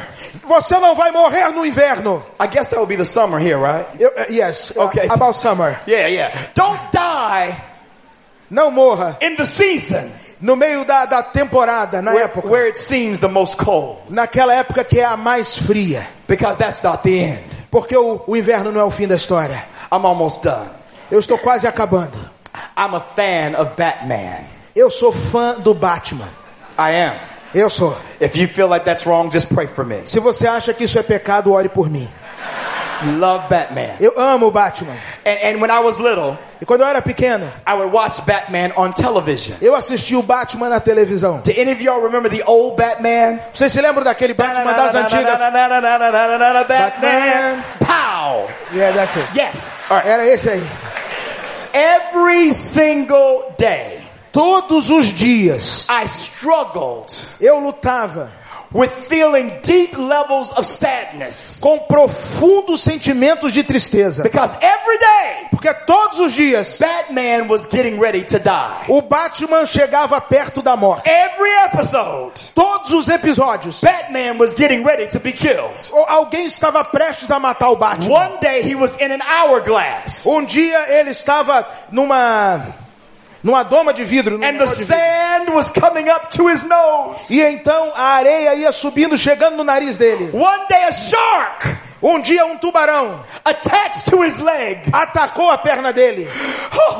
Você 0.46 0.76
não 0.78 0.94
vai 0.94 1.10
morrer 1.10 1.48
no 1.54 1.64
inverno. 1.64 2.22
I 2.40 2.46
guess 2.48 2.68
that 2.68 2.76
would 2.78 2.88
be 2.88 2.96
the 2.96 3.04
summer 3.06 3.38
here, 3.38 3.56
right? 3.56 3.86
Eu- 3.98 4.12
eh, 4.16 4.26
yes, 4.30 4.72
uh, 4.76 4.82
Okay. 4.86 5.06
about 5.08 5.36
summer. 5.38 5.78
Yeah, 5.86 6.06
yeah. 6.08 6.30
Don't 6.54 6.78
die 6.92 7.54
Não 8.50 8.70
morra 8.70 9.16
in 9.22 9.36
the 9.36 9.46
season 9.46 10.10
no 10.40 10.54
meio 10.56 10.84
da, 10.84 11.06
da 11.06 11.22
temporada, 11.22 12.02
na 12.02 12.12
where, 12.12 12.24
época. 12.28 12.48
where 12.48 12.66
it 12.68 12.76
seems 12.76 13.18
the 13.20 13.28
most 13.28 13.56
cold, 13.56 13.98
Naquela 14.10 14.54
época 14.54 14.84
que 14.84 15.00
é 15.00 15.04
a 15.04 15.16
mais 15.16 15.56
fria. 15.58 16.06
because 16.28 16.58
that's 16.58 16.82
not 16.82 17.02
the 17.02 17.16
end. 17.16 17.44
Porque 17.70 17.96
o, 17.96 18.22
o 18.26 18.36
inverno 18.36 18.70
não 18.70 18.80
é 18.80 18.84
o 18.84 18.90
fim 18.90 19.06
da 19.06 19.14
história. 19.16 19.64
I'm 19.90 20.04
almost 20.04 20.42
done. 20.42 20.68
Eu 21.14 21.20
estou 21.20 21.38
quase 21.38 21.64
acabando. 21.64 22.18
I'm 22.76 22.92
a 22.92 22.98
fan 22.98 23.56
of 23.56 23.76
Batman. 23.76 24.42
Eu 24.74 24.90
sou 24.90 25.12
fã 25.12 25.54
do 25.60 25.72
Batman. 25.72 26.28
I 26.76 26.90
am. 26.90 27.14
Eu 27.54 27.70
sou. 27.70 27.96
If 28.20 28.34
you 28.34 28.48
feel 28.48 28.66
like 28.66 28.84
that's 28.84 29.06
wrong, 29.06 29.30
just 29.32 29.54
pray 29.54 29.68
for 29.68 29.84
me. 29.86 30.00
Se 30.06 30.18
você 30.18 30.48
acha 30.48 30.74
que 30.74 30.82
isso 30.82 30.98
é 30.98 31.04
pecado, 31.04 31.52
ore 31.52 31.68
por 31.68 31.88
mim. 31.88 32.08
Love 33.16 33.48
Batman. 33.48 33.94
Eu 34.00 34.18
amo 34.18 34.48
o 34.48 34.50
Batman. 34.50 34.96
And, 35.24 35.38
and 35.52 35.60
when 35.60 35.70
I 35.70 35.78
was 35.78 35.98
little, 35.98 36.36
E 36.60 36.64
quando 36.64 36.80
eu 36.80 36.88
era 36.88 37.00
pequeno, 37.00 37.46
I 37.64 37.74
would 37.74 37.94
watch 37.94 38.20
Batman 38.22 38.72
on 38.76 38.90
television. 38.90 39.56
eu 39.60 39.76
assisti 39.76 40.16
o 40.16 40.22
Batman 40.22 40.68
na 40.68 40.80
televisão. 40.80 41.42
Do 41.44 41.50
any 41.52 41.70
of 41.70 41.80
y'all 41.80 42.02
remember 42.02 42.28
the 42.28 42.42
old 42.44 42.76
Batman? 42.76 43.38
Vocês 43.52 43.70
se 43.70 43.80
lembram 43.80 44.02
daquele 44.02 44.34
Batman 44.34 44.72
das 44.72 44.96
antigas? 44.96 45.38
Batman. 46.66 47.62
Pow. 47.78 48.48
Yeah, 48.72 48.92
that's 48.92 49.16
it. 49.16 49.28
Yes. 49.36 49.76
All 49.88 49.98
right. 49.98 50.08
Era 50.08 50.26
esse 50.26 50.48
aí. 50.48 50.62
Every 51.74 52.52
single 52.54 53.52
day, 53.58 54.00
Todos 54.30 54.90
os 54.90 55.06
dias 55.06 55.88
I 55.90 56.04
struggled 56.04 57.12
eu 57.40 57.58
lutava 57.58 58.32
with 58.74 58.90
feeling 58.90 59.50
deep 59.62 59.96
levels 59.96 60.52
of 60.52 60.66
sadness. 60.66 61.60
com 61.62 61.78
profundos 61.78 62.82
sentimentos 62.82 63.52
de 63.52 63.62
tristeza. 63.62 64.22
Because 64.24 64.56
every 64.60 64.98
day, 64.98 65.46
Porque 65.50 65.72
todos 65.86 66.18
os 66.18 66.32
dias 66.32 66.78
Batman 66.80 67.46
was 67.48 67.64
getting 67.66 67.98
ready 68.00 68.24
to 68.24 68.38
die. 68.38 68.84
o 68.88 69.00
Batman 69.00 69.64
chegava 69.66 70.20
perto 70.20 70.60
da 70.60 70.76
morte. 70.76 71.08
Every 71.08 71.50
episode, 71.66 72.52
Todos 72.54 72.90
os 72.92 73.08
episódios, 73.08 73.80
Batman 73.80 74.36
was 74.38 74.54
getting 74.54 74.82
ready 74.84 75.06
to 75.06 75.20
be 75.20 75.32
killed. 75.32 75.72
alguém 76.08 76.46
estava 76.46 76.84
prestes 76.84 77.30
a 77.30 77.38
matar 77.38 77.70
o 77.70 77.76
Batman. 77.76 78.10
One 78.12 78.38
day 78.40 78.60
he 78.62 78.74
was 78.74 78.96
in 79.00 79.12
an 79.12 79.20
hourglass. 79.22 80.26
Um 80.26 80.44
dia 80.44 80.98
ele 80.98 81.10
estava 81.10 81.66
numa 81.92 82.60
numa 83.44 83.62
doma 83.62 83.92
de 83.92 84.02
vidro, 84.04 84.36
And 84.42 84.58
the 84.58 84.66
sand 84.66 85.50
was 85.54 85.70
coming 85.70 86.08
up 86.08 86.30
to 86.30 86.48
his 86.48 86.64
nose. 86.64 87.30
e 87.30 87.40
então 87.42 87.92
a 87.94 88.14
areia 88.14 88.54
ia 88.56 88.72
subindo, 88.72 89.16
chegando 89.16 89.56
no 89.56 89.62
nariz 89.64 89.96
dele. 89.98 90.30
One 90.32 90.66
day 90.68 90.84
a 90.84 90.90
shark 90.92 91.76
Um 92.06 92.20
dia 92.20 92.44
um 92.44 92.58
tubarão 92.58 93.24
attached 93.46 94.10
to 94.10 94.22
his 94.22 94.38
leg. 94.38 94.78
atacou 94.92 95.50
a 95.50 95.56
perna 95.56 95.90
dele. 95.90 96.28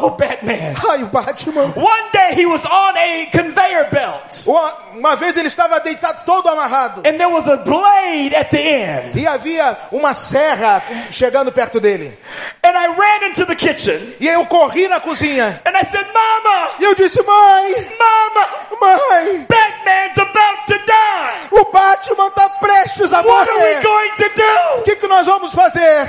Oh, 0.01 0.11
Batman. 0.11 0.75
Ai, 0.89 1.03
o 1.03 1.07
Batman. 1.07 1.73
One 1.77 2.11
day 2.13 2.33
he 2.35 2.47
was 2.47 2.65
on 2.65 2.97
a 2.97 3.27
conveyor 3.31 3.91
belt. 3.91 4.45
Uma, 4.47 4.73
uma 4.95 5.17
vez 5.17 5.37
ele 5.37 5.49
estava 5.49 5.79
deitado 5.81 6.25
todo 6.25 6.49
amarrado. 6.49 7.01
And 7.07 7.19
there 7.19 7.29
was 7.29 7.47
a 7.49 7.59
blade 7.59 8.35
at 8.35 8.49
the 8.51 8.59
end. 8.59 9.19
E 9.21 9.27
havia 9.27 9.77
uma 9.93 10.15
serra 10.15 10.83
chegando 11.11 11.53
perto 11.53 11.81
dele. 11.81 12.17
And 12.63 12.71
I 12.75 12.87
ran 12.87 13.29
into 13.29 13.45
the 13.45 13.55
kitchen. 13.57 14.15
E 14.19 14.27
eu 14.27 14.47
corri 14.47 14.89
na 14.89 15.01
cozinha. 15.01 15.61
And 15.67 15.77
I 15.77 15.85
said, 15.85 16.07
Mama, 16.15 16.71
E 16.81 16.85
eu 16.85 16.95
disse: 16.95 17.21
Mãe, 17.23 17.75
Mama, 17.99 18.49
mãe, 18.81 19.47
Batman's 19.47 20.19
about 20.19 20.67
to 20.67 20.79
die. 20.87 21.49
o 21.51 21.65
Batman 21.71 22.29
está 22.29 22.49
prestes 22.61 23.13
a 23.13 23.21
What 23.21 23.51
are 23.51 23.59
we 23.59 23.75
morrer. 23.75 23.83
going 23.83 24.11
to 24.17 24.29
do? 24.35 24.83
que, 24.85 24.94
que 24.97 25.07
nós 25.07 25.27
vamos 25.27 25.53
fazer? 25.55 26.09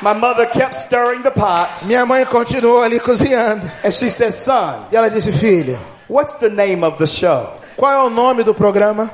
My 0.00 0.12
mother 0.14 0.46
kept 0.46 0.74
stirring 0.76 1.22
the 1.22 1.30
pot. 1.30 1.84
Minha 1.86 2.06
mãe 2.06 2.24
continuou 2.24 2.80
ali 2.82 3.00
cozinhando. 3.00 3.68
And 3.84 3.90
she 3.90 4.08
said, 4.08 4.30
Son, 4.32 4.86
E 4.92 4.96
ela 4.96 5.10
disse: 5.10 5.32
Filho, 5.32 5.76
what's 6.08 6.34
the 6.36 6.48
name 6.48 6.84
of 6.84 6.98
the 6.98 7.06
show? 7.06 7.52
qual 7.76 7.92
é 7.92 7.98
o 8.04 8.10
nome 8.10 8.44
do 8.44 8.54
programa? 8.54 9.10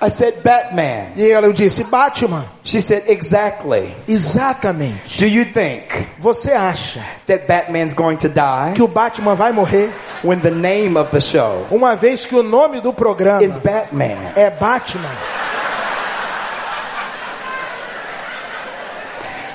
I 0.00 0.10
said, 0.10 0.42
Batman. 0.44 1.12
E 1.16 1.28
ela 1.30 1.52
disse: 1.52 1.82
Batman. 1.84 2.44
She 2.62 2.80
said, 2.80 3.08
Exactly. 3.08 3.92
Exatamente. 4.06 5.18
Do 5.18 5.26
you 5.26 5.44
think 5.44 5.88
Você 6.20 6.52
acha 6.52 7.02
that 7.26 7.46
Batman's 7.48 7.94
going 7.94 8.16
to 8.18 8.28
die 8.28 8.74
que 8.74 8.82
o 8.82 8.88
Batman 8.88 9.34
vai 9.34 9.52
morrer 9.52 9.90
when 10.22 10.40
the 10.40 10.50
name 10.50 10.96
of 10.96 11.10
the 11.10 11.20
show 11.20 11.66
uma 11.70 11.96
vez 11.96 12.24
que 12.26 12.36
o 12.36 12.42
nome 12.42 12.80
do 12.80 12.92
programa 12.92 13.42
is 13.42 13.56
Batman? 13.56 14.32
é 14.36 14.50
Batman? 14.50 15.16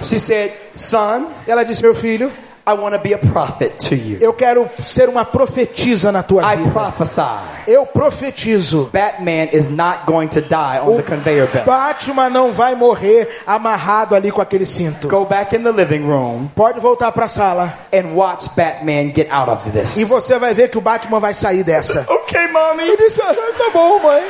She 0.01 0.19
said, 0.19 0.51
Son, 0.75 1.31
Ela 1.47 1.63
disse: 1.63 1.81
Meu 1.81 1.95
filho, 1.95 2.29
I 2.65 2.73
want 2.75 2.93
to 2.95 2.99
be 2.99 3.13
a 3.13 3.17
prophet 3.17 3.77
to 3.89 3.95
you. 3.95 4.19
Eu 4.21 4.31
quero 4.31 4.69
ser 4.81 5.09
uma 5.09 5.25
profetisa 5.25 6.13
na 6.13 6.23
tua 6.23 6.41
I 6.53 6.55
vida. 6.55 6.71
prophesy. 6.71 7.21
Eu 7.67 7.85
profetizo. 7.85 8.89
Batman 8.93 9.49
is 9.51 9.69
not 9.69 10.05
going 10.05 10.27
to 10.29 10.39
die 10.41 10.79
on 10.81 10.93
O 10.93 10.97
the 10.97 11.03
conveyor 11.03 11.47
belt. 11.51 11.65
Batman 11.65 12.29
não 12.29 12.53
vai 12.53 12.73
morrer 12.73 13.27
amarrado 13.45 14.15
ali 14.15 14.31
com 14.31 14.41
aquele 14.41 14.65
cinto. 14.65 15.09
Go 15.09 15.25
back 15.25 15.53
in 15.55 15.63
the 15.63 15.71
living 15.73 16.05
room 16.07 16.47
Pode 16.55 16.79
voltar 16.79 17.11
para 17.11 17.25
a 17.25 17.29
sala 17.29 17.73
and 17.93 18.13
watch 18.15 18.47
Batman 18.55 19.11
get 19.13 19.29
out 19.29 19.49
of 19.51 19.69
this. 19.71 19.97
e 19.97 20.05
você 20.05 20.39
vai 20.39 20.53
ver 20.53 20.69
que 20.69 20.77
o 20.77 20.81
Batman 20.81 21.19
vai 21.19 21.33
sair 21.33 21.63
dessa. 21.63 22.05
Okay, 22.33 22.47
mommy. 22.47 22.87
Eu 22.87 22.97
disse, 22.97 23.21
"Ah, 23.21 23.33
tá 23.57 23.69
bom, 23.73 23.99
mãe. 23.99 24.23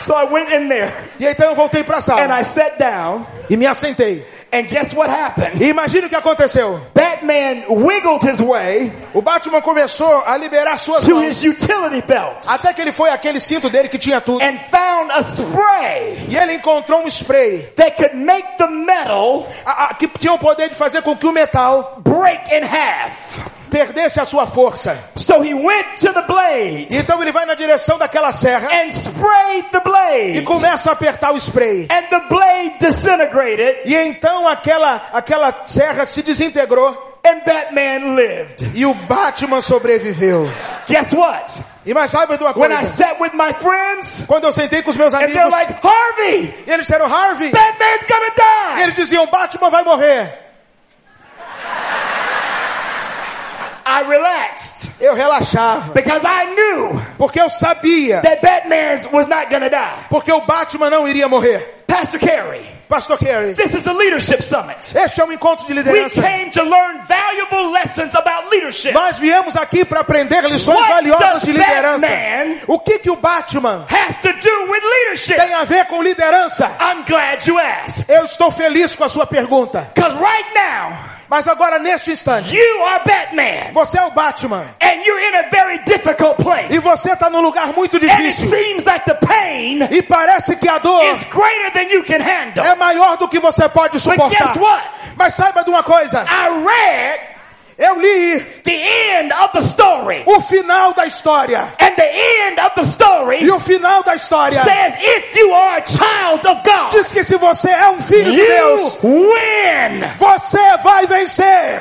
So 0.00 0.14
I 0.14 0.24
went 0.32 0.50
in 0.50 0.68
there 0.68 0.90
E 1.18 1.26
então 1.26 1.50
eu 1.50 1.54
voltei 1.54 1.84
para 1.84 1.96
a 1.96 1.98
and 1.98 2.02
sala 2.02 2.40
I 2.40 2.44
sat 2.44 2.78
down, 2.78 3.26
e 3.50 3.56
me 3.56 3.66
assentei. 3.66 4.24
And 4.52 4.64
guess 4.68 4.92
what 4.94 5.10
happened? 5.10 5.60
E 5.62 5.68
imagine 5.68 6.06
o 6.06 6.08
que 6.08 6.16
aconteceu. 6.16 6.80
Batman 6.94 7.64
wiggled 7.68 8.22
his 8.28 8.40
way 8.40 8.92
O 9.14 9.22
Batman 9.22 9.60
começou 9.60 10.22
a 10.26 10.36
liberar 10.36 10.76
suas 10.78 11.04
to 11.04 11.14
mãos 11.14 11.42
his 11.42 11.44
utility 11.44 12.02
belt 12.06 12.46
até 12.48 12.72
que 12.72 12.80
ele 12.80 12.92
foi 12.92 13.10
aquele 13.10 13.38
cinto 13.40 13.68
dele 13.70 13.88
que 13.88 13.98
tinha 13.98 14.20
tudo. 14.20 14.42
and 14.42 14.58
found 14.70 15.10
a 15.12 15.20
spray 15.22 16.18
E 16.28 16.36
ele 16.36 16.54
encontrou 16.54 17.02
um 17.02 17.06
spray 17.08 17.62
that 17.76 17.96
could 17.96 18.14
make 18.16 18.46
the 18.58 18.66
metal 18.66 19.46
a- 19.64 19.86
a- 19.90 19.94
que 19.94 20.06
tinha 20.08 20.32
o 20.32 20.38
poder 20.38 20.68
de 20.68 20.74
fazer 20.74 21.02
com 21.02 21.14
que 21.16 21.26
o 21.26 21.32
metal 21.32 21.98
break 22.02 22.52
in 22.54 22.62
half. 22.64 23.38
Perdesse 23.70 24.20
a 24.20 24.24
sua 24.24 24.46
força. 24.46 24.98
So 25.16 25.42
he 25.42 25.54
went 25.54 25.96
to 26.00 26.12
the 26.12 26.22
blade 26.22 26.88
E 26.90 26.96
então 26.98 27.22
ele 27.22 27.32
vai 27.32 27.46
na 27.46 27.54
direção 27.54 27.96
daquela 27.98 28.32
serra 28.32 28.68
and 28.72 28.88
sprayed 28.88 29.68
the 29.70 29.78
e 29.78 29.80
blade. 29.80 30.42
começa 30.42 30.90
a 30.90 30.92
apertar 30.92 31.32
o 31.32 31.36
spray. 31.36 31.88
And 31.90 32.02
the 32.10 32.20
blade 32.28 32.74
disintegrated 32.80 33.80
E 33.84 33.94
então 33.94 34.46
aquela, 34.48 35.00
aquela 35.12 35.62
serra 35.64 36.04
se 36.04 36.22
desintegrou 36.22 37.08
and 37.24 37.40
Batman 37.44 38.14
lived. 38.16 38.70
e 38.74 38.86
o 38.86 38.94
Batman 38.94 39.60
sobreviveu. 39.60 40.50
Guess 40.88 41.12
what? 41.12 41.54
E 41.86 41.92
mais 41.94 42.10
sabe 42.10 42.36
de 42.36 42.42
uma 42.42 42.52
When 42.56 42.72
I 42.72 42.76
coisa? 42.78 42.90
sat 42.90 43.20
with 43.20 43.32
my 43.34 43.52
friends 43.54 44.24
Quando 44.26 44.44
eu 44.44 44.52
sentei 44.52 44.82
com 44.82 44.90
os 44.90 44.96
meus 44.96 45.12
and 45.14 45.18
amigos, 45.18 45.34
they're 45.34 45.50
like, 45.50 45.74
Harvey, 45.86 46.54
e 46.66 46.70
eles 46.70 46.86
disseram, 46.86 47.06
Harvey, 47.06 47.50
Batman's 47.50 48.06
gonna 48.06 48.26
e 48.26 48.74
die. 48.76 48.82
eles 48.84 48.94
diziam, 48.94 49.26
Batman 49.26 49.70
vai 49.70 49.82
morrer. 49.84 50.30
I 53.90 54.02
relaxed 54.08 54.90
Eu 55.00 55.14
relaxava, 55.14 55.92
because 55.92 56.24
I 56.24 56.46
knew 56.54 57.00
porque 57.18 57.40
eu 57.40 57.48
sabia, 57.50 58.20
that 58.22 58.40
Batman 58.40 58.96
was 59.12 59.26
not 59.26 59.48
gonna 59.50 59.68
die. 59.68 60.06
porque 60.08 60.30
o 60.32 60.40
Batman 60.42 60.90
não 60.90 61.08
iria 61.08 61.28
morrer. 61.28 61.76
Pastor 61.86 62.20
Carey, 62.20 62.64
Pastor 62.88 63.18
Kerry, 63.18 63.54
this 63.54 63.74
is 63.74 63.82
the 63.82 63.92
leadership 63.92 64.42
summit. 64.42 64.78
este 64.96 65.20
é 65.20 65.24
um 65.24 65.32
encontro 65.32 65.66
de 65.66 65.72
We 65.72 65.78
liderança. 65.82 66.22
came 66.22 66.50
to 66.50 66.62
learn 66.62 67.00
valuable 67.08 67.72
lessons 67.72 68.14
about 68.14 68.48
leadership. 68.50 68.92
Nós 68.92 69.18
viemos 69.18 69.56
aqui 69.56 69.84
para 69.84 70.00
aprender 70.00 70.42
lições 70.44 70.78
What 70.78 70.88
valiosas 70.92 71.42
de 71.42 71.52
liderança. 71.52 72.06
Batman- 72.06 72.56
O 72.68 72.78
que 72.78 72.98
que 73.00 73.10
o 73.10 73.16
Batman 73.16 73.86
Has 73.90 74.18
to 74.18 74.28
do 74.32 74.70
with 74.70 74.82
leadership. 74.82 75.34
tem 75.36 75.52
a 75.54 75.64
ver 75.64 75.86
com 75.86 76.00
liderança? 76.02 76.66
I'm 76.80 77.02
glad 77.04 77.44
you 77.48 77.58
asked. 77.58 78.08
Eu 78.08 78.24
estou 78.24 78.50
feliz 78.52 78.94
com 78.94 79.02
a 79.04 79.08
sua 79.08 79.26
pergunta. 79.26 79.90
Because 79.94 80.14
right 80.16 80.48
now, 80.54 80.92
Mas 81.30 81.46
agora 81.46 81.78
neste 81.78 82.10
instante, 82.10 82.56
you 82.56 82.84
are 82.86 83.04
Batman. 83.04 83.72
você 83.72 83.96
é 83.98 84.02
o 84.04 84.10
Batman 84.10 84.64
And 84.82 84.94
you're 85.04 85.22
in 85.28 85.34
a 85.36 85.48
very 85.48 85.78
difficult 85.84 86.42
place. 86.42 86.74
e 86.74 86.78
você 86.80 87.12
está 87.12 87.30
num 87.30 87.40
lugar 87.40 87.68
muito 87.72 87.96
And 87.98 88.00
it 88.00 88.16
difícil 88.16 88.48
seems 88.50 88.84
like 88.84 89.04
the 89.04 89.14
pain 89.14 89.78
e 89.92 90.02
parece 90.02 90.56
que 90.56 90.68
a 90.68 90.78
dor 90.78 91.04
is 91.04 91.22
greater 91.24 91.70
than 91.72 91.84
you 91.94 92.02
can 92.02 92.18
handle. 92.20 92.64
é 92.64 92.74
maior 92.74 93.16
do 93.16 93.28
que 93.28 93.38
você 93.38 93.68
pode 93.68 93.92
But 93.92 94.00
suportar. 94.02 94.38
guess 94.38 94.56
what? 94.56 94.82
Mas 95.16 95.34
saiba 95.34 95.62
de 95.62 95.70
uma 95.70 95.84
coisa, 95.84 96.24
I 96.24 96.48
read 96.64 97.20
eu 97.80 97.98
li 97.98 98.38
the 98.62 98.72
end 99.16 99.32
of 99.32 99.52
the 99.52 99.62
story. 99.62 100.22
o 100.26 100.40
final 100.40 100.92
da 100.92 101.06
história 101.06 101.60
And 101.80 101.94
the 101.96 102.10
end 102.46 102.60
of 102.60 102.74
the 102.74 102.84
story 102.84 103.42
e 103.42 103.50
o 103.50 103.58
final 103.58 104.02
da 104.02 104.14
história 104.14 104.60
says 104.60 104.96
if 105.00 105.34
you 105.36 105.52
are 105.52 105.82
a 105.82 105.86
child 105.86 106.46
of 106.46 106.60
God, 106.62 106.90
diz 106.92 107.10
que 107.10 107.24
se 107.24 107.36
você 107.36 107.70
é 107.70 107.88
um 107.90 108.00
filho 108.00 108.32
de 108.32 108.44
Deus, 108.46 108.98
win. 109.02 110.04
você 110.18 110.76
vai 110.82 111.06
vencer. 111.06 111.80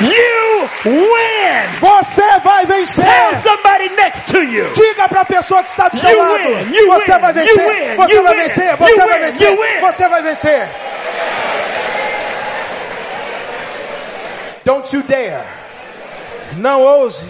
You 0.00 0.68
win. 0.84 1.39
Você 1.80 2.38
vai 2.40 2.66
Tell 2.66 2.76
vencer. 2.76 3.04
somebody 3.42 3.88
next 3.96 4.30
to 4.30 4.42
you. 4.42 4.70
Diga 4.74 5.08
para 5.08 5.22
a 5.22 5.24
pessoa 5.24 5.62
que 5.62 5.70
está 5.70 5.88
do 5.88 5.96
seu 5.96 6.16
lado, 6.18 6.42
você 6.86 7.18
vai 7.18 7.32
vencer, 7.32 7.96
você 7.96 8.20
vai 8.20 8.34
vencer, 8.36 8.76
você 8.76 9.06
vai 9.06 9.18
vencer, 9.20 9.80
você 9.80 10.08
vai 10.08 10.22
vencer. 10.22 10.68
Don't 14.64 14.94
you 14.94 15.02
dare. 15.02 15.42
Não 16.56 16.82
ouse, 16.82 17.24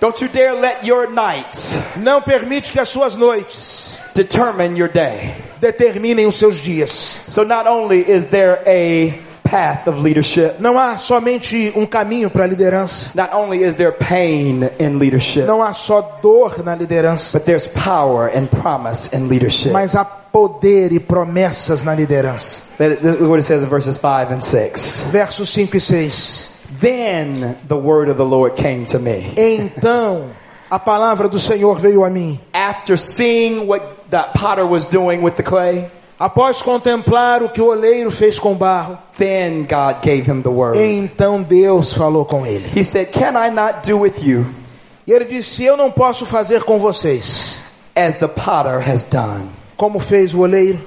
Don't 0.00 0.20
you 0.22 0.28
dare 0.28 0.52
let 0.60 0.84
your 0.84 1.08
nights 1.10 1.78
não 1.96 2.20
permite 2.20 2.72
que 2.72 2.80
as 2.80 2.88
suas 2.88 3.16
noites 3.16 3.98
determine 4.14 4.78
your 4.78 4.88
day. 4.90 5.32
determinem 5.58 6.26
os 6.26 6.36
seus 6.36 6.56
dias. 6.56 7.22
So 7.28 7.44
not 7.44 7.66
only 7.66 8.00
is 8.00 8.26
there 8.26 8.60
a 8.66 9.14
path 9.48 9.86
of 9.88 10.00
leadership, 10.02 10.56
Não 10.60 10.78
há 10.78 10.96
somente 10.96 11.72
um 11.76 11.86
caminho 11.86 12.28
para 12.30 12.44
a 12.44 12.46
liderança. 12.46 13.10
not 13.14 13.34
only 13.34 13.62
is 13.64 13.74
there 13.76 13.92
pain 13.92 14.68
in 14.78 14.98
leadership, 14.98 15.46
Não 15.46 15.62
há 15.62 15.72
só 15.72 16.18
dor 16.22 16.62
na 16.64 16.74
liderança, 16.74 17.38
but 17.38 17.44
there's 17.46 17.66
power 17.66 18.30
and 18.34 18.46
promise 18.46 19.14
in 19.16 19.28
leadership. 19.28 19.72
mas 19.72 19.94
há 19.94 20.04
poder 20.04 20.92
e 20.92 21.00
promessas 21.00 21.82
na 21.82 21.94
liderança. 21.94 22.64
Look 22.78 23.22
what 23.30 23.38
it 23.38 23.42
says 23.44 23.62
in 23.62 23.68
verses 23.68 23.96
5 23.96 24.32
and 24.34 24.40
6. 24.42 25.06
Versos 25.10 25.52
5 25.54 25.76
e 25.76 25.80
6. 25.80 26.56
Then 26.80 27.56
the 27.68 27.76
word 27.76 28.10
of 28.10 28.16
the 28.18 28.24
Lord 28.24 28.54
came 28.56 28.84
to 28.86 28.98
me. 28.98 29.32
Então 29.36 30.24
a 30.70 30.78
palavra 30.78 31.28
do 31.28 31.38
Senhor 31.38 31.78
veio 31.78 32.04
a 32.04 32.10
mim. 32.10 32.38
After 32.52 32.96
seeing 32.98 33.66
what 33.66 33.82
that 34.10 34.32
potter 34.34 34.66
was 34.66 34.86
doing 34.88 35.22
with 35.22 35.36
the 35.36 35.42
clay, 35.42 35.86
Após 36.18 36.62
contemplar 36.62 37.42
o 37.42 37.48
que 37.50 37.60
o 37.60 37.66
oleiro 37.66 38.10
fez 38.10 38.38
com 38.38 38.52
o 38.52 38.54
barro, 38.54 38.96
then 39.18 39.66
God 39.68 40.02
gave 40.02 40.30
him 40.30 40.40
the 40.40 40.48
word. 40.48 40.78
então 40.78 41.42
Deus 41.42 41.92
falou 41.92 42.24
com 42.24 42.46
ele. 42.46 42.66
He 42.74 42.82
said, 42.82 43.10
Can 43.10 43.34
I 43.38 43.50
not 43.50 43.86
do 43.86 44.00
with 44.00 44.14
you 44.22 44.46
E 45.06 45.12
ele 45.12 45.24
disse: 45.26 45.62
Eu 45.62 45.76
não 45.76 45.90
posso 45.90 46.24
fazer 46.24 46.64
com 46.64 46.78
vocês 46.78 47.62
as 47.94 48.16
the 48.16 48.28
potter 48.28 48.82
has 48.88 49.04
done? 49.04 49.48
como 49.76 49.98
fez 49.98 50.32
o 50.34 50.40
oleiro, 50.40 50.80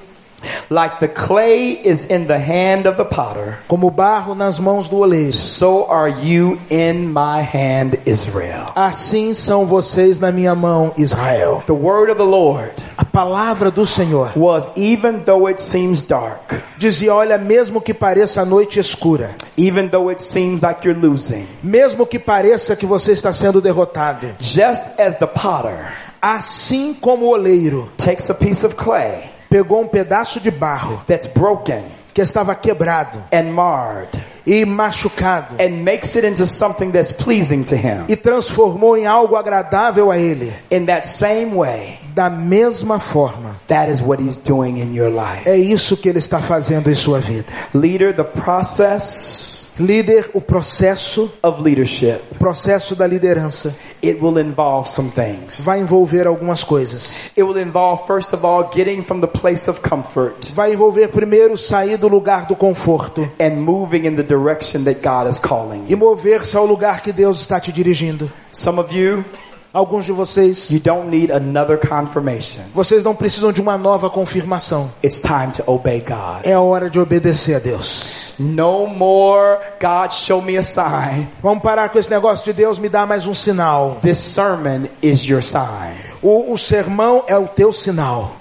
Like 0.68 1.00
the 1.00 1.08
clay 1.08 1.80
is 1.84 2.06
in 2.06 2.26
the 2.26 2.38
hand 2.38 2.86
of 2.86 2.96
the 2.96 3.04
potter, 3.04 3.58
como 3.68 3.88
o 3.88 3.90
barro 3.90 4.34
nas 4.34 4.58
mãos 4.58 4.88
do 4.88 4.98
oleiro. 4.98 5.32
so 5.32 5.86
are 5.90 6.08
you 6.08 6.58
in 6.70 7.12
my 7.12 7.42
hand, 7.42 7.98
Israel. 8.06 8.72
Assim 8.76 9.34
são 9.34 9.66
vocês 9.66 10.18
na 10.18 10.30
minha 10.30 10.54
mão, 10.54 10.92
Israel. 10.96 11.62
The 11.66 11.72
word 11.72 12.10
of 12.10 12.18
the 12.18 12.24
Lord 12.24 12.72
A 12.96 13.04
palavra 13.04 13.70
do 13.70 13.84
Senhor 13.84 14.30
was 14.36 14.70
even 14.76 15.24
though 15.24 15.48
it 15.48 15.60
seems 15.60 16.02
dark, 16.02 16.54
dizia: 16.78 17.14
Olha, 17.14 17.36
mesmo 17.36 17.80
que 17.80 17.92
pareça 17.92 18.42
a 18.42 18.44
noite 18.44 18.78
escura, 18.78 19.34
even 19.56 19.88
though 19.88 20.10
it 20.10 20.22
seems 20.22 20.62
like 20.62 20.86
you're 20.86 20.98
losing, 20.98 21.46
mesmo 21.62 22.06
que 22.06 22.18
pareça 22.18 22.76
que 22.76 22.86
você 22.86 23.12
está 23.12 23.32
sendo 23.32 23.60
derrotado, 23.60 24.28
just 24.38 25.00
as 25.00 25.16
the 25.16 25.26
potter 25.26 25.92
assim 26.22 26.94
como 26.94 27.26
o 27.26 27.28
oleiro 27.30 27.90
takes 27.96 28.28
a 28.30 28.34
piece 28.34 28.64
of 28.64 28.74
clay 28.76 29.30
pegou 29.50 29.82
um 29.82 29.88
pedaço 29.88 30.40
de 30.40 30.50
barro 30.50 31.02
that's 31.06 31.26
broken 31.26 31.82
que 32.14 32.22
estava 32.22 32.54
quebrado 32.54 33.22
and 33.32 33.52
marred 33.52 34.08
e 34.46 34.64
machucado 34.64 35.56
and 35.60 35.82
makes 35.82 36.14
it 36.16 36.26
into 36.26 36.46
something 36.46 36.90
that's 36.90 37.12
pleasing 37.12 37.62
to 37.62 37.74
him, 37.74 38.04
e 38.08 38.16
transformou 38.16 38.96
em 38.96 39.06
algo 39.06 39.36
agradável 39.36 40.10
a 40.10 40.18
ele, 40.18 40.52
in 40.70 40.86
that 40.86 41.06
same 41.06 41.54
way, 41.54 41.98
da 42.20 42.28
mesma 42.28 43.00
forma, 43.00 43.56
that 43.66 43.90
is 43.90 44.02
what 44.02 44.22
he's 44.22 44.36
doing 44.36 44.78
in 44.78 44.94
your 44.94 45.08
life. 45.08 45.48
é 45.48 45.56
isso 45.56 45.96
que 45.96 46.06
ele 46.06 46.18
está 46.18 46.38
fazendo 46.38 46.90
em 46.90 46.94
sua 46.94 47.18
vida. 47.18 47.46
Leader, 47.74 48.14
the 48.14 48.24
process 48.24 49.58
Líder, 49.78 50.28
o 50.34 50.42
processo, 50.42 51.32
of 51.42 51.62
leadership, 51.62 52.20
o 52.32 52.34
processo 52.34 52.94
da 52.94 53.06
liderança 53.06 53.74
it 54.04 54.20
will 54.20 54.38
involve 54.38 54.86
some 54.90 55.10
things. 55.10 55.62
vai 55.62 55.80
envolver 55.80 56.26
algumas 56.26 56.62
coisas. 56.62 57.30
It 57.34 57.42
will 57.44 57.56
involve, 57.56 58.06
first 58.06 58.34
of 58.34 58.44
all, 58.44 58.68
getting 58.70 59.00
from 59.02 59.20
the 59.20 59.26
place 59.26 59.70
of 59.70 59.80
comfort 59.80 60.52
Vai 60.54 60.74
envolver 60.74 61.08
primeiro 61.08 61.56
sair 61.56 61.96
do 61.96 62.08
lugar 62.08 62.44
do 62.44 62.54
conforto 62.54 63.26
and 63.40 63.52
moving 63.62 64.06
in 64.06 64.16
the 64.16 64.22
direction 64.22 64.84
that 64.84 65.00
God 65.00 65.30
is 65.30 65.38
calling 65.38 65.84
e 65.88 65.96
mover-se 65.96 66.54
ao 66.58 66.66
lugar 66.66 67.00
que 67.00 67.10
Deus 67.12 67.40
está 67.40 67.58
te 67.58 67.72
dirigindo. 67.72 68.30
Some 68.52 68.78
of 68.78 68.94
you, 68.94 69.24
Alguns 69.72 70.04
de 70.04 70.10
vocês, 70.10 70.68
you 70.68 70.80
don't 70.80 71.08
need 71.08 71.30
another 71.30 71.78
confirmation. 71.78 72.60
vocês 72.74 73.04
não 73.04 73.14
precisam 73.14 73.52
de 73.52 73.60
uma 73.60 73.78
nova 73.78 74.10
confirmação. 74.10 74.90
It's 75.04 75.20
time 75.20 75.52
to 75.52 75.62
obey 75.70 76.00
God. 76.00 76.44
É 76.44 76.54
a 76.54 76.60
hora 76.60 76.90
de 76.90 76.98
obedecer 76.98 77.54
a 77.54 77.58
Deus. 77.60 78.34
No 78.36 78.88
more, 78.88 79.60
God, 79.80 80.10
show 80.10 80.42
me 80.42 80.58
a 80.58 80.64
sign. 80.64 81.28
Vamos 81.40 81.62
parar 81.62 81.88
com 81.88 82.00
esse 82.00 82.10
negócio 82.10 82.44
de 82.44 82.52
Deus 82.52 82.80
me 82.80 82.88
dá 82.88 83.06
mais 83.06 83.28
um 83.28 83.34
sinal. 83.34 83.98
This 84.02 84.18
sermon 84.18 84.88
is 85.00 85.24
your 85.28 85.42
sign. 85.42 85.94
O, 86.20 86.52
o 86.52 86.58
sermão 86.58 87.22
é 87.28 87.38
o 87.38 87.46
teu 87.46 87.72
sinal. 87.72 88.34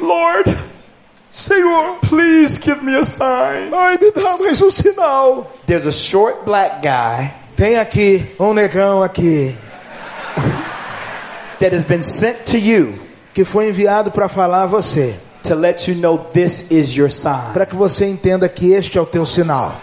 Lord, 0.00 0.58
Senhor, 1.30 1.98
please 2.00 2.60
give 2.60 2.84
me 2.84 2.96
a 2.96 3.04
sign. 3.04 3.72
ai, 3.72 3.96
me 3.96 4.10
dá 4.10 4.36
mais 4.38 4.60
um 4.60 4.72
sinal. 4.72 5.52
There's 5.66 5.86
a 5.86 5.92
short 5.92 6.44
black 6.44 6.82
guy 6.82 7.43
Tem 7.56 7.78
aqui 7.78 8.26
um 8.38 8.52
negão 8.52 9.02
aqui 9.02 9.54
that 11.60 11.74
has 11.74 11.84
been 11.84 12.02
sent 12.02 12.44
to 12.46 12.56
you 12.58 12.94
que 13.32 13.44
foi 13.44 13.68
enviado 13.68 14.10
para 14.10 14.28
falar 14.28 14.62
a 14.62 14.66
você, 14.66 15.14
to 15.42 15.54
let 15.54 15.88
you 15.88 15.96
know 15.96 16.18
this 16.32 16.70
is 16.70 16.96
your 16.96 17.10
sign. 17.10 17.52
para 17.52 17.64
que 17.66 17.74
você 17.76 18.06
entenda 18.06 18.48
que 18.48 18.72
este 18.72 18.98
é 18.98 19.00
o 19.00 19.06
teu 19.06 19.24
sinal. 19.24 19.74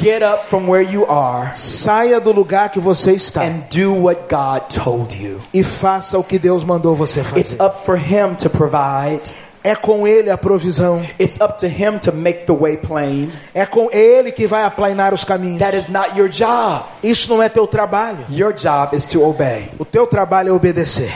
Get 0.00 0.22
up 0.22 0.46
from 0.46 0.68
where 0.70 0.82
you 0.82 1.04
are 1.06 1.52
Saia 1.52 2.18
do 2.18 2.32
lugar 2.32 2.70
que 2.70 2.80
você 2.80 3.12
está 3.12 3.42
and 3.44 3.64
do 3.70 3.92
what 4.04 4.22
God 4.28 4.62
told 4.82 5.14
you. 5.22 5.38
e 5.52 5.62
faça 5.62 6.18
o 6.18 6.24
que 6.24 6.38
Deus 6.38 6.64
mandou 6.64 6.96
você 6.96 7.20
It's 7.20 7.54
fazer. 7.56 7.62
up 7.62 7.84
for 7.84 7.96
Him 7.98 8.34
to 8.36 8.48
provide. 8.48 9.20
É 9.64 9.74
com 9.74 10.06
Ele 10.06 10.30
a 10.30 10.36
provisão. 10.36 11.02
It's 11.20 11.40
up 11.40 11.58
to 11.58 11.66
Him 11.66 11.98
to 12.00 12.12
make 12.12 12.46
the 12.46 12.52
way 12.52 12.76
plain. 12.76 13.30
É 13.54 13.64
com 13.64 13.88
Ele 13.92 14.32
que 14.32 14.46
vai 14.46 14.64
aplainar 14.64 15.14
os 15.14 15.24
caminhos. 15.24 15.60
That 15.60 15.76
is 15.76 15.88
not 15.88 16.18
your 16.18 16.28
job. 16.28 16.84
Isso 17.02 17.28
não 17.32 17.42
é 17.42 17.48
teu 17.48 17.66
trabalho. 17.66 18.18
Your 18.30 18.52
job 18.52 18.96
is 18.96 19.06
to 19.06 19.22
obey. 19.22 19.68
O 19.78 19.84
teu 19.84 20.06
trabalho 20.06 20.48
é 20.48 20.52
obedecer. 20.52 21.12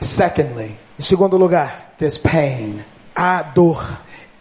Secondly, 0.00 0.76
Em 1.00 1.02
segundo 1.02 1.38
lugar, 1.38 1.94
there's 1.96 2.18
pain 2.18 2.84
há 3.16 3.42
dor 3.42 3.82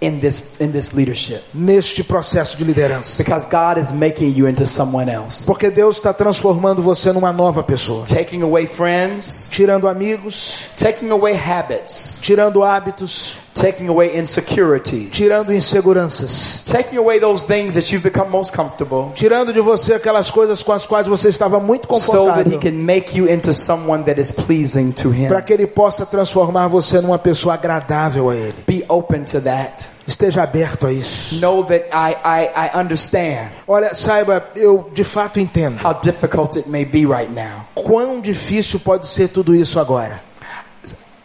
in 0.01 0.19
this 0.19 0.55
in 0.59 0.71
this 0.71 0.93
leadership 0.93 1.43
neste 1.53 2.03
processo 2.03 2.57
de 2.57 2.63
liderança. 2.63 3.17
because 3.21 3.45
God 3.45 3.77
is 3.77 3.91
making 3.91 4.33
you 4.35 4.47
into 4.47 4.65
someone 4.65 5.11
else. 5.11 5.45
Porque 5.45 5.69
Deus 5.69 5.97
está 5.97 6.13
transformando 6.13 6.81
você 6.81 7.11
numa 7.11 7.33
nova 7.33 7.63
pessoa. 7.63 8.05
Taking 8.05 8.41
away 8.41 8.65
friends, 8.65 9.49
Tirando 9.51 9.87
amigos, 9.87 10.67
taking 10.77 11.09
away 11.11 11.33
habits, 11.33 12.19
tirando 12.21 12.63
hábitos, 12.63 13.37
taking 13.59 13.89
away 13.89 14.17
insecurities, 14.17 15.09
tirando 15.11 15.53
inseguranças, 15.53 16.63
taking 16.65 16.97
away 16.97 17.19
those 17.19 17.45
things 17.45 17.73
that 17.73 17.91
you've 17.91 18.03
become 18.03 18.29
most 18.29 18.55
comfortable 18.55 19.11
tirando 19.13 19.51
de 19.51 19.59
você 19.59 19.93
aquelas 19.95 20.31
coisas 20.31 20.63
com 20.63 20.71
as 20.71 20.85
quais 20.85 21.07
você 21.07 21.29
estava 21.29 21.59
muito 21.59 21.87
so 21.87 22.25
that 22.27 22.47
he 22.49 22.53
confortável, 22.53 22.59
can 22.59 22.71
make 22.71 23.17
you 23.17 23.27
into 23.29 23.53
someone 23.53 24.03
that 24.03 24.19
is 24.19 24.31
pleasing 24.31 24.91
to 24.91 25.09
him. 25.09 25.27
para 25.27 25.41
que 25.41 25.53
Ele 25.53 25.67
possa 25.67 26.05
transformar 26.05 26.67
você 26.67 27.01
numa 27.01 27.19
pessoa 27.19 27.55
agradável 27.55 28.29
a 28.29 28.35
Ele. 28.35 28.55
Be 28.65 28.83
open 28.87 29.23
to 29.23 29.41
that. 29.41 29.85
Esteja 30.07 30.41
aberto 30.43 30.87
a 30.87 30.91
isso. 30.91 31.35
Know 31.39 31.63
that 31.65 31.85
I, 31.93 32.15
I, 32.25 32.69
I 32.73 32.79
understand 32.79 33.49
Olha, 33.67 33.93
saiba, 33.93 34.43
eu 34.55 34.89
de 34.93 35.03
fato 35.03 35.39
entendo 35.39 35.79
how 35.85 35.93
difficult 35.93 36.57
it 36.57 36.67
may 36.69 36.85
be 36.85 37.05
right 37.05 37.31
now. 37.31 37.65
quão 37.75 38.19
difícil 38.19 38.79
pode 38.79 39.05
ser 39.07 39.27
tudo 39.29 39.53
isso 39.53 39.79
agora. 39.79 40.19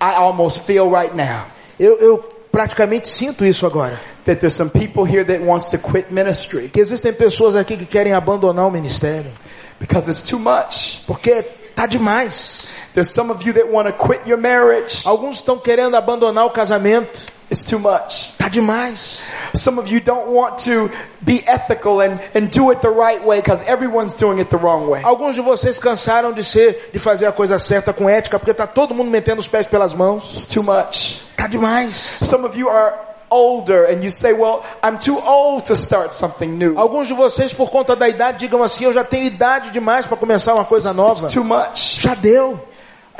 I 0.01 0.16
almost 0.16 0.66
feel 0.66 0.91
right 0.91 1.14
now 1.16 1.54
Eu, 1.79 1.97
eu 1.99 2.18
praticamente 2.53 3.09
sinto 3.09 3.45
isso 3.45 3.66
agora. 3.66 3.99
that 4.25 4.41
there's 4.41 4.55
some 4.55 4.70
people 4.70 5.05
here 5.05 5.22
that 5.25 5.43
wants 5.45 5.68
to 5.70 5.77
quit 5.79 6.11
ministry 6.11 6.68
Que 6.70 6.81
existem 6.81 7.12
pessoas 7.12 7.55
aqui 7.55 7.77
que 7.77 7.85
querem 7.85 8.14
abandonar 8.14 8.66
o 8.66 8.70
ministério 8.70 9.31
because 9.79 10.09
it's 10.09 10.22
too 10.22 10.39
much. 10.39 11.03
porque 11.07 11.43
tá 11.75 11.87
demais. 11.87 12.68
There's 12.95 13.11
some 13.11 13.31
of 13.33 13.45
you 13.45 13.53
that 13.55 13.68
want 13.68 13.89
to 13.89 13.93
quit 13.93 14.20
your 14.27 14.39
marriage. 14.39 15.03
Alguns 15.05 15.37
estão 15.39 15.59
querendo 15.59 15.97
abandonar 15.97 16.47
o 16.47 16.51
casamento. 16.51 17.35
It's 17.51 17.64
too 17.64 17.79
much. 17.81 18.33
Tá 18.39 18.49
demais. 18.49 19.22
Some 19.55 19.79
of 19.81 19.91
you 19.93 20.01
don't 20.01 20.29
want 20.31 20.59
to 20.64 20.89
be 21.20 21.43
ethical 21.47 22.01
and, 22.01 22.18
and 22.35 22.47
do 22.49 22.70
it 22.70 22.81
the 22.81 22.89
right 22.89 23.22
way 23.22 23.41
because 23.41 23.62
everyone's 23.66 24.14
doing 24.14 24.39
it 24.39 24.49
the 24.49 24.57
wrong 24.57 24.89
way. 24.89 25.03
Alguns 25.05 25.35
de 25.35 25.41
vocês 25.43 25.79
cansaram 25.81 26.33
de 26.33 26.45
ser, 26.45 26.91
de 26.93 26.99
fazer 27.01 27.27
a 27.27 27.33
coisa 27.33 27.59
certa 27.59 27.93
com 27.93 28.09
ética, 28.09 28.39
porque 28.39 28.55
tá 28.55 28.66
todo 28.66 28.95
mundo 28.95 29.11
metendo 29.11 29.41
os 29.41 29.49
pés 29.49 29.66
pelas 29.66 29.93
mãos. 29.93 30.33
It's 30.33 30.47
too 30.47 30.62
much. 30.62 31.24
Tá 31.45 31.49
demais. 31.49 32.20
Some 32.22 32.47
of 32.47 32.59
you 32.59 32.70
are 32.70 32.95
older 33.28 33.84
and 33.84 34.03
you 34.03 34.11
say, 34.11 34.32
well, 34.32 34.64
I'm 34.82 34.99
too 34.99 35.18
old 35.18 35.66
to 35.66 35.76
start 35.76 36.11
something 36.11 36.57
new. 36.57 36.78
Alguns 36.78 37.07
de 37.07 37.12
vocês, 37.12 37.53
por 37.53 37.70
conta 37.70 37.95
da 37.95 38.09
idade, 38.09 38.38
digam 38.38 38.62
assim: 38.62 38.84
eu 38.84 38.95
já 38.95 39.05
tenho 39.05 39.26
idade 39.26 39.70
demais 39.70 40.07
para 40.07 40.16
começar 40.16 40.55
uma 40.55 40.64
coisa 40.64 40.95
nova. 40.95 41.26
It's 41.26 41.34
too 41.34 41.45
much. 41.45 42.01
Já 42.01 42.14
deu. 42.14 42.59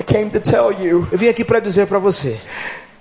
I 0.01 0.03
came 0.03 0.31
to 0.31 0.41
tell 0.41 0.73
you, 0.73 1.07
Eu 1.13 1.19
vim 1.19 1.29
aqui 1.29 1.45
para 1.45 1.61
dizer 1.61 1.87
para 1.87 1.99
você: 1.99 2.41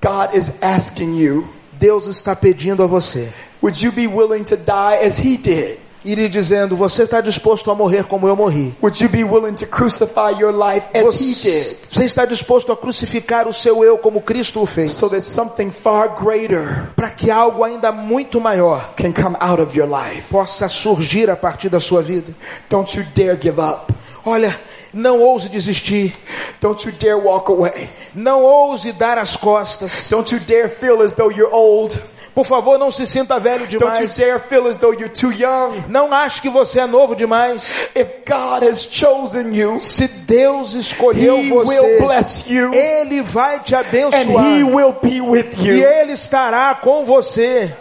God 0.01 0.35
is 0.35 0.61
asking 0.61 1.17
you, 1.17 1.47
Deus 1.71 2.05
está 2.07 2.35
pedindo 2.35 2.83
a 2.83 2.85
você 2.85 3.31
would 3.63 3.81
you 3.81 3.93
be 3.93 4.07
willing 4.07 4.43
to 4.43 4.57
die 4.57 4.97
as 5.01 5.17
he 5.17 5.37
did? 5.37 5.79
E 6.05 6.15
lhe 6.15 6.27
dizendo: 6.27 6.75
você 6.75 7.03
está 7.03 7.21
disposto 7.21 7.71
a 7.71 7.75
morrer 7.75 8.03
como 8.05 8.27
eu 8.27 8.35
morri? 8.35 8.73
Would 8.81 9.01
you 9.03 9.09
be 9.09 9.23
willing 9.23 9.55
to 9.55 9.65
crucify 9.65 10.31
your 10.39 10.51
life 10.51 10.87
as 10.93 11.19
he 11.19 11.33
did? 11.33 11.77
Você 11.91 12.05
está 12.05 12.25
disposto 12.25 12.71
a 12.71 12.77
crucificar 12.77 13.47
o 13.47 13.53
seu 13.53 13.83
eu 13.83 13.97
como 13.97 14.21
Cristo 14.21 14.61
o 14.61 14.65
fez? 14.65 14.93
So 14.93 15.09
that 15.09 15.21
something 15.21 15.71
far 15.71 16.09
greater 16.09 16.89
Para 16.95 17.09
que 17.09 17.31
algo 17.31 17.63
ainda 17.63 17.91
muito 17.91 18.39
maior 18.41 18.93
can 18.95 19.11
come 19.11 19.35
out 19.39 19.61
of 19.61 19.77
your 19.77 19.87
life. 19.87 20.23
possa 20.29 20.67
surgir 20.67 21.29
a 21.29 21.35
partir 21.35 21.69
da 21.69 21.79
sua 21.79 22.01
vida? 22.01 22.33
Don't 22.69 22.97
you 22.97 23.05
dare 23.15 23.37
give 23.41 23.59
up. 23.59 23.93
Olha, 24.25 24.57
não 24.93 25.21
ouse 25.21 25.49
desistir. 25.49 26.13
Don't 26.61 26.87
you 26.87 26.93
dare 26.93 27.15
walk 27.15 27.51
away. 27.51 27.89
Não 28.13 28.43
ouse 28.43 28.91
dar 28.93 29.17
as 29.17 29.35
costas. 29.35 30.07
Don't 30.09 30.33
you 30.33 30.39
dare 30.41 30.69
feel 30.69 31.01
as 31.01 31.13
though 31.13 31.31
you're 31.31 31.53
old. 31.53 31.99
Por 32.33 32.45
favor, 32.45 32.79
não 32.79 32.89
se 32.89 33.05
sinta 33.05 33.39
velho 33.39 33.67
Don't 33.67 33.73
you 33.75 33.79
demais. 33.79 34.15
dare 34.15 34.39
feel 34.39 34.67
as 34.67 34.77
though 34.77 34.91
you're 34.91 35.07
too 35.13 35.31
young. 35.31 35.83
Não 35.87 36.11
ache 36.11 36.41
que 36.41 36.49
você 36.49 36.79
é 36.79 36.87
novo 36.87 37.15
demais. 37.15 37.89
If 37.95 38.07
God 38.27 38.63
has 38.67 38.87
chosen 38.91 39.53
you, 39.53 39.77
Se 39.77 40.07
Deus 40.07 40.73
escolheu 40.73 41.37
He 41.37 41.51
will 41.51 41.63
você, 41.63 41.97
bless 42.01 42.51
you 42.51 42.73
Ele 42.73 43.21
vai 43.21 43.59
te 43.59 43.75
and 43.75 43.81
He 43.81 43.87
abençoar. 43.87 44.65
will 44.75 44.93
be 45.01 45.21
with 45.21 45.45
E. 45.59 45.83
Ele 45.83 46.13
estará 46.13 46.73
com 46.73 47.05
você. 47.05 47.71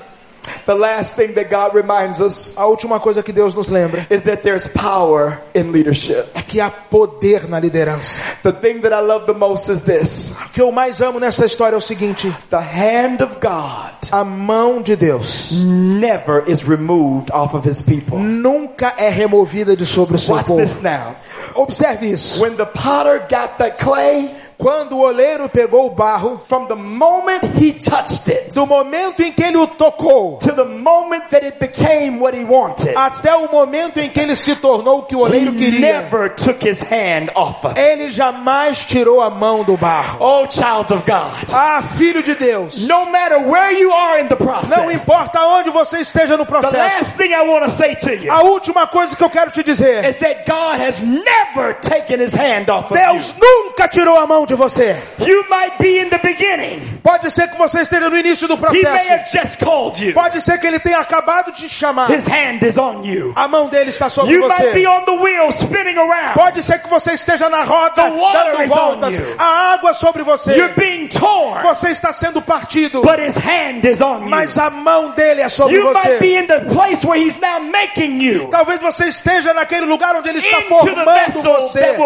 The 0.67 0.75
last 0.75 1.15
thing 1.17 1.35
that 1.35 1.49
God 1.51 1.75
reminds 1.75 2.21
us 2.21 2.57
A 2.59 2.67
última 2.67 2.99
coisa 3.01 3.23
que 3.23 3.33
Deus 3.33 3.55
nos 3.55 3.69
lembra 3.69 4.07
is 4.11 4.23
that 4.23 4.43
there's 4.43 4.67
power 4.69 5.39
in 5.55 5.71
leadership. 5.73 6.27
é 6.35 6.43
que 6.43 6.61
há 6.61 6.71
poder 6.71 7.49
na 7.49 7.61
liderança. 7.61 8.19
The 8.43 8.53
thing 8.53 8.81
that 8.81 8.93
I 8.93 9.01
love 9.07 9.27
the 9.27 9.39
most 9.39 9.71
is 9.71 9.83
this 9.83 10.37
O 10.47 10.51
que 10.51 10.61
eu 10.61 10.73
mais 10.73 11.01
amo 11.01 11.19
nessa 11.21 11.45
história 11.47 11.75
é 11.77 11.79
o 11.79 11.81
seguinte: 11.81 12.33
the 12.51 12.57
hand 12.57 13.23
of 13.23 13.37
God 13.41 13.93
a 14.11 14.25
mão 14.25 14.83
de 14.83 14.95
Deus 14.97 15.53
never 15.65 16.43
is 16.47 16.63
removed 16.65 17.31
off 17.33 17.55
of 17.57 17.69
His 17.69 17.81
people. 17.81 18.19
nunca 18.19 18.93
é 18.99 19.09
removida 19.09 19.77
de 19.77 19.87
sobre 19.87 20.17
o 20.17 20.19
seu 20.19 20.35
Watch 20.35 20.49
povo. 20.49 20.61
this 20.61 20.83
now. 20.83 21.15
Observe 21.55 22.07
isso. 22.11 22.43
When 22.43 22.57
the 22.57 22.67
potter 22.67 23.21
got 23.31 23.57
that 23.59 23.77
clay, 23.83 24.31
Quando 24.63 24.93
o 24.93 25.01
oleiro 25.01 25.49
pegou 25.49 25.87
o 25.87 25.91
barro, 25.91 26.41
from 26.49 26.67
the 26.67 26.77
moment 26.77 27.43
he 27.61 27.73
touched 27.73 28.31
it 28.31 28.55
do 28.55 28.65
momento 28.65 29.21
em 29.21 29.33
que 29.33 29.43
ele 29.43 29.57
o 29.57 29.67
tocou 29.67 30.39
to 30.39 30.53
the 30.53 30.63
moment 30.63 31.25
that 31.31 31.45
it 31.45 31.59
became 31.59 32.21
what 32.21 32.37
he 32.39 32.45
wanted, 32.45 32.95
até 32.97 33.35
o 33.35 33.51
momento 33.51 33.99
em 33.99 34.09
que 34.09 34.21
ele 34.21 34.37
se 34.37 34.55
tornou 34.55 35.01
o 35.01 35.03
que 35.03 35.17
o 35.17 35.21
he 35.21 35.23
oleiro 35.23 35.53
queria, 35.55 36.03
never 36.03 36.31
took 36.31 36.65
his 36.65 36.81
hand 36.83 37.31
off 37.35 37.67
of 37.67 37.75
ele 37.77 38.13
jamais 38.13 38.87
tirou 38.87 39.21
a 39.21 39.29
mão 39.31 39.65
do 39.65 39.77
barro. 39.77 40.19
Oh, 40.21 40.47
child 40.49 40.95
of 40.95 41.03
God. 41.05 41.53
Ah, 41.53 41.83
filho 41.83 42.23
de 42.23 42.37
Deus, 42.37 42.87
No 42.87 43.07
matter 43.07 43.39
where 43.39 43.73
you 43.73 43.93
are 43.93 44.21
in 44.21 44.29
the 44.29 44.37
não 44.39 44.47
process, 44.47 45.03
importa 45.03 45.45
onde 45.47 45.71
você 45.71 45.99
esteja 46.01 46.37
no 46.37 46.45
the 46.45 46.51
processo, 46.53 46.77
last 46.77 47.17
thing 47.17 47.33
I 47.33 47.43
want 47.43 47.65
to 47.65 47.71
say 47.71 47.97
to 47.97 48.15
you 48.15 48.31
a 48.31 48.43
última 48.43 48.87
coisa 48.87 49.17
que 49.17 49.25
eu 49.25 49.31
quero 49.31 49.51
te 49.51 49.65
dizer: 49.65 50.09
is 50.09 50.19
that 50.19 50.45
God 50.47 50.81
has 50.81 51.03
never 51.03 51.75
taken 51.81 52.21
his 52.23 52.33
hand 52.33 52.71
off 52.71 52.93
of 52.93 52.95
Deus 52.95 53.35
nunca 53.41 53.89
tirou 53.89 54.17
a 54.19 54.27
mão 54.27 54.47
de 54.47 54.52
você. 54.57 54.97
you. 55.19 55.27
You 55.33 55.45
might 55.51 55.77
be 55.79 55.99
in 55.99 56.09
the 56.11 56.19
beginning. 56.19 56.81
Pode 57.03 57.31
ser 57.33 57.49
que 57.51 57.59
você 57.59 57.83
esteja 57.83 58.09
no 58.09 58.17
início 58.17 58.47
do 58.47 58.55
He 58.55 58.61
may 58.61 58.81
processo. 58.83 59.13
have 59.13 59.25
just 59.31 59.59
called 59.59 60.01
you. 60.05 60.13
Pode 60.15 60.41
ser 60.41 60.59
que 60.61 60.67
ele 60.67 60.79
tenha 60.79 60.99
acabado 60.99 61.53
de 61.53 61.63
te 61.63 61.69
chamar. 61.69 62.11
His 62.11 62.27
hand 62.27 62.63
is 62.65 62.79
on 62.79 63.03
you. 63.05 63.33
A 63.35 63.49
mão 63.49 63.69
dele 63.69 63.91
está 63.91 64.09
sobre 64.09 64.33
You 64.35 64.47
might 64.47 64.73
be 64.73 64.83
você. 64.83 64.87
on 64.87 65.05
the 65.05 65.13
wheel 65.23 65.49
spinning 65.51 65.99
around. 65.99 66.35
Pode 66.35 66.63
ser 66.63 66.81
que 66.81 66.89
você 66.89 67.13
esteja 67.13 67.49
na 67.49 67.65
roda 67.65 68.03
The 68.05 68.11
water 68.11 68.53
dando 68.53 68.63
is 68.65 68.71
on 68.71 68.75
voltas. 68.75 69.19
you. 69.19 69.35
A 69.39 69.73
água 69.75 69.93
sobre 69.95 70.23
você. 70.23 70.57
You're 70.57 70.75
being 70.75 71.09
torn, 71.09 71.61
Você 71.63 71.89
está 71.91 72.13
sendo 72.13 72.41
partido. 72.41 73.03
but 73.03 73.19
his 73.19 73.37
hand 73.37 73.85
is 73.85 74.01
on 74.01 74.23
you. 74.25 74.31
Mas 74.31 74.57
a 74.59 74.71
mão 74.71 75.11
dele 75.11 75.41
é 75.41 75.49
sobre 75.49 75.75
You 75.77 75.93
might 75.93 76.19
be 76.21 76.29
você. 76.29 76.39
in 76.39 76.47
the 76.47 76.61
place 76.73 77.05
where 77.07 77.21
he's 77.21 77.39
now 77.41 77.59
making 77.61 78.21
you 78.23 78.49
Talvez 78.51 78.81
você 78.81 79.07
esteja 79.07 79.53
naquele 79.53 79.87
lugar 79.87 80.15
onde 80.17 80.29
ele 80.29 80.39
está 80.39 80.63
formando 80.63 81.05
você. 81.43 81.97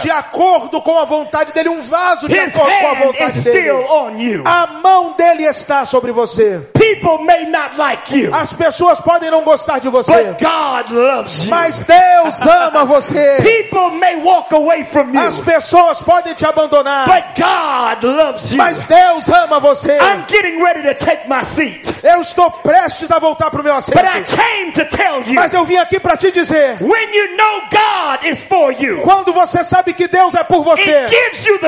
De 0.00 0.10
acordo 0.10 0.80
com 0.80 0.98
a 0.98 1.04
vontade 1.04 1.52
dele, 1.52 1.68
um 1.72 1.80
vaso 1.82 2.28
de 2.28 2.36
His 2.36 2.54
acordo 2.56 2.72
com 2.80 2.86
a 2.86 2.94
vontade 2.94 3.40
dele. 3.42 4.42
A 4.44 4.66
mão 4.82 5.12
dele 5.16 5.44
está 5.44 5.84
sobre 5.84 6.12
você. 6.12 6.60
People 6.74 7.24
may 7.24 7.46
not 7.46 7.76
like 7.76 8.16
you, 8.16 8.34
As 8.34 8.52
pessoas 8.52 9.00
podem 9.00 9.30
não 9.30 9.42
gostar 9.42 9.78
de 9.78 9.88
você, 9.88 10.12
but 10.12 10.38
God 10.40 10.90
loves 10.90 11.44
you. 11.44 11.50
mas 11.50 11.80
Deus 11.80 12.42
ama 12.46 12.84
você. 12.84 13.36
People 13.42 13.98
may 13.98 14.16
walk 14.16 14.54
away 14.54 14.84
from 14.84 15.12
you, 15.12 15.20
As 15.20 15.40
pessoas 15.40 16.02
podem 16.02 16.34
te 16.34 16.44
abandonar, 16.44 17.06
but 17.06 17.24
God 17.36 18.04
loves 18.04 18.50
you. 18.50 18.58
mas 18.58 18.84
Deus 18.84 19.28
ama 19.28 19.60
você. 19.60 19.96
I'm 19.98 20.24
getting 20.28 20.62
ready 20.62 20.82
to 20.82 20.94
take 20.94 21.28
my 21.28 21.44
seat, 21.44 21.92
Eu 22.02 22.20
estou 22.20 22.50
prestes 22.50 23.10
a 23.10 23.18
voltar 23.18 23.50
para 23.50 23.60
o 23.60 23.64
meu 23.64 23.74
assento, 23.74 23.96
but 23.98 24.04
I 24.06 24.22
came 24.22 24.72
to 24.72 24.84
tell 24.96 25.22
you 25.22 25.34
mas 25.34 25.52
eu 25.54 25.64
vim 25.64 25.76
aqui 25.76 25.98
para 26.00 26.16
te 26.16 26.30
dizer: 26.30 26.76
when 26.80 27.14
you 27.14 27.36
know 27.36 27.62
God 27.70 28.24
is 28.24 28.42
for 28.42 28.72
you, 28.72 29.00
quando 29.02 29.32
você 29.32 29.64
sabe 29.64 29.92
que 29.92 30.08
Deus 30.08 30.34
é 30.34 30.44
por 30.44 30.66
it 30.68 30.82
você, 30.84 31.08
gives 31.08 31.46
you 31.46 31.58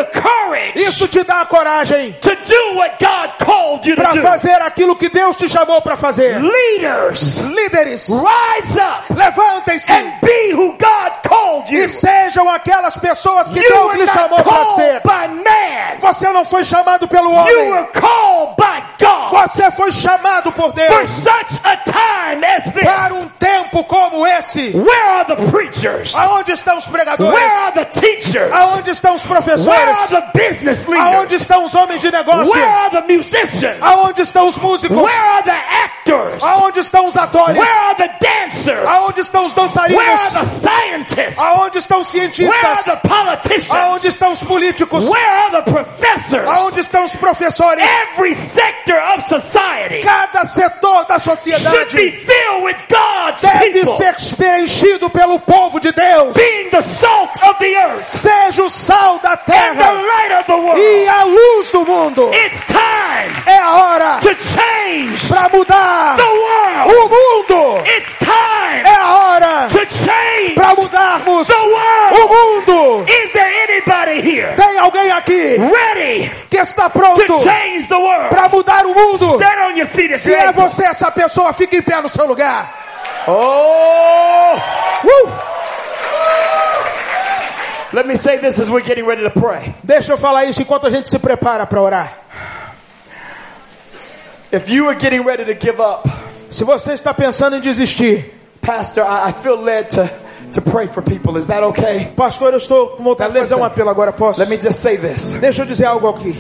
isso 0.75 1.09
te 1.09 1.23
dá 1.25 1.43
a 1.43 1.47
coragem 1.47 2.13
to 2.21 2.31
do 2.31 2.75
what 2.77 2.97
God 2.99 3.31
called 3.45 3.89
you 3.89 3.97
to 3.97 4.03
para 4.03 4.21
fazer 4.21 4.61
aquilo 4.63 4.97
que 4.97 5.09
Deus 5.09 5.37
te 5.37 5.49
chamou 5.49 5.81
para 5.83 5.97
fazer. 5.97 6.39
Leaders, 6.41 7.41
Líderes, 7.41 8.09
rise 8.09 8.79
up 8.81 9.05
levantem-se 9.15 9.93
and 9.93 10.13
be 10.23 10.53
who 10.53 10.73
God 10.79 11.13
called 11.27 11.71
you. 11.73 11.83
e 11.85 11.89
sejam 11.89 12.49
aquelas 12.51 12.97
pessoas 12.97 13.49
que 13.49 13.61
You 13.61 13.69
Deus 13.69 13.95
lhe 13.95 14.07
chamou 14.09 14.43
para 14.43 14.65
called 14.65 14.75
ser. 14.75 15.01
by 15.01 15.29
man. 15.29 15.99
Você 16.01 16.31
não 16.33 16.45
foi 16.45 16.65
chamado 16.65 17.07
pelo 17.09 17.31
You 17.31 17.37
homem, 17.37 17.71
were 17.71 17.87
called 17.93 18.55
by 18.57 18.83
God 18.99 19.31
você 19.31 19.71
foi 19.71 19.93
chamado 19.93 20.53
por 20.53 20.65
for 20.71 20.73
Deus 20.73 21.09
such 21.09 21.61
a 21.65 21.77
time 21.79 22.45
as 22.47 22.71
para 22.71 23.15
um 23.15 23.29
tempo 23.29 23.85
como 23.85 24.27
esse. 24.27 24.71
Where 24.77 25.09
are 25.09 25.25
the 25.25 25.37
preachers? 25.51 26.15
Aonde 26.15 26.53
estão 26.53 26.79
os 26.79 26.87
pregadores? 26.87 27.35
Where 27.35 27.53
are 27.53 27.73
the 27.73 27.85
teachers? 27.85 28.53
Aonde 28.53 28.91
estão 28.91 29.15
os 29.15 29.27
professores? 29.27 29.74
Aonde 30.99 31.35
estão 31.35 31.65
os 31.65 31.75
homens 31.75 32.01
de 32.01 32.11
negócio? 32.11 32.61
Aonde 33.81 34.23
estão 34.23 34.49
os 34.49 34.59
músicos? 34.59 35.11
Aonde 36.43 36.81
estão 36.81 37.07
os 37.07 37.17
atores? 37.17 37.59
Aonde 38.87 39.21
estão 39.21 39.47
os 39.47 39.53
dançarinos? 39.53 40.21
Aonde 41.39 41.79
estão 41.79 42.01
os 42.01 42.09
cientistas? 42.09 42.89
Aonde 43.71 44.09
estão 44.09 44.33
os 44.33 44.43
políticos? 44.43 45.05
Aonde 46.47 46.81
estão 46.81 47.05
os 47.05 47.17
professores? 47.17 47.85
Every 48.13 48.35
sector 48.35 48.99
of 49.15 49.23
society 49.23 50.01
Cada 50.03 50.45
setor 50.45 51.05
da 51.07 51.19
should 51.19 51.37
be 51.37 51.53
sociedade 51.53 52.13
filled 52.25 52.65
with 52.65 52.77
God's 52.89 53.41
deve 53.41 53.85
ser 53.85 54.37
preenchido 54.37 55.11
pelo 55.11 55.39
povo 55.41 55.81
de 55.81 55.93
Deus. 55.93 56.37
being 56.37 56.71
the 56.71 56.83
salt 56.83 57.31
of 57.43 57.59
the 57.59 57.75
earth 57.75 58.09
Seja 58.09 58.63
o 58.63 58.71
sal 58.71 59.19
da 59.21 59.37
the 59.37 59.53
terra 59.65 60.77
e 60.77 61.09
a 61.09 61.25
luz 61.25 61.71
do 61.71 61.85
mundo. 61.87 62.31
It's 62.35 62.65
time 62.67 63.43
É 63.47 63.59
a 63.59 63.75
hora 63.77 64.19
to 64.21 64.29
change 64.37 65.29
para 65.29 65.49
mudar 65.49 66.17
the 66.17 66.23
world. 66.23 66.95
o 66.95 67.09
mundo. 67.09 67.83
It's 67.89 68.17
time 68.17 68.83
É 68.85 68.95
a 68.95 69.15
hora 69.15 69.69
para 70.55 70.75
mudarmos 70.75 71.47
the 71.47 71.55
o 71.55 72.29
mundo. 72.29 73.05
Is 73.09 73.31
there 73.33 73.65
anybody 73.65 74.21
here 74.21 74.55
Tem 74.57 74.79
alguém 74.79 75.11
aqui 75.13 75.57
ready 75.57 76.31
que 76.51 76.59
está 76.59 76.91
to 76.91 76.99
pronto 76.99 77.43
change 77.43 77.89
the 77.89 77.97
world? 77.97 78.29
para 78.29 78.49
mudar 78.49 78.85
o 78.87 78.95
mundo? 78.95 79.37
Stand 79.37 79.67
on 79.67 79.77
your 79.77 79.89
feet 79.89 80.13
if 80.13 80.21
Se 80.21 80.35
é 80.35 80.53
você 80.53 80.85
essa 80.85 81.11
pessoa, 81.11 81.53
fique 81.53 81.77
em 81.77 81.83
pé 81.83 82.01
no 82.01 82.09
seu 82.09 82.27
lugar. 82.27 82.83
Oh! 83.27 84.57
Uh! 85.05 85.44
Let 87.95 88.07
me 88.07 88.17
say 88.17 88.39
this 88.39 88.59
as 88.59 88.69
we're 88.69 88.85
getting 88.85 89.07
ready 89.07 89.23
to 89.23 89.31
pray. 89.31 89.75
Deixa 89.85 90.13
eu 90.13 90.19
falar 90.19 90.45
isso 90.45 90.61
enquanto 90.61 90.87
a 90.87 90.91
gente 90.91 91.09
se 91.09 91.19
prepara 91.19 91.65
para 91.67 91.81
orar. 91.81 92.13
If 94.53 94.69
you 94.69 94.89
are 94.89 94.99
getting 94.99 95.25
ready 95.25 95.45
to 95.45 95.55
give 95.55 95.81
up, 95.81 96.09
Se 96.55 96.63
você 96.63 96.93
está 96.93 97.13
pensando 97.13 97.57
em 97.57 97.61
desistir, 97.61 98.33
Pastor, 98.61 99.05
I, 99.05 99.31
I 99.31 99.33
feel 99.33 99.61
led 99.61 99.91
to, 99.91 100.09
to 100.53 100.63
pray 100.63 100.87
for 100.87 101.03
people. 101.03 101.37
Is 101.37 101.49
that 101.49 101.65
okay? 101.65 102.13
pastor, 102.17 102.53
eu 102.53 102.59
estou 102.59 102.91
com 102.91 103.03
vontade 103.03 103.33
de 103.33 103.41
fazer 103.41 103.57
um 103.57 103.65
apelo 103.65 103.91
agora, 103.91 104.13
posso? 104.13 104.39
Let 104.39 104.49
me 104.49 104.57
just 104.57 104.79
say 104.79 104.97
this. 104.97 105.33
Deixa 105.41 105.63
eu 105.63 105.67
dizer 105.67 105.87
algo 105.87 106.07
aqui. 106.07 106.39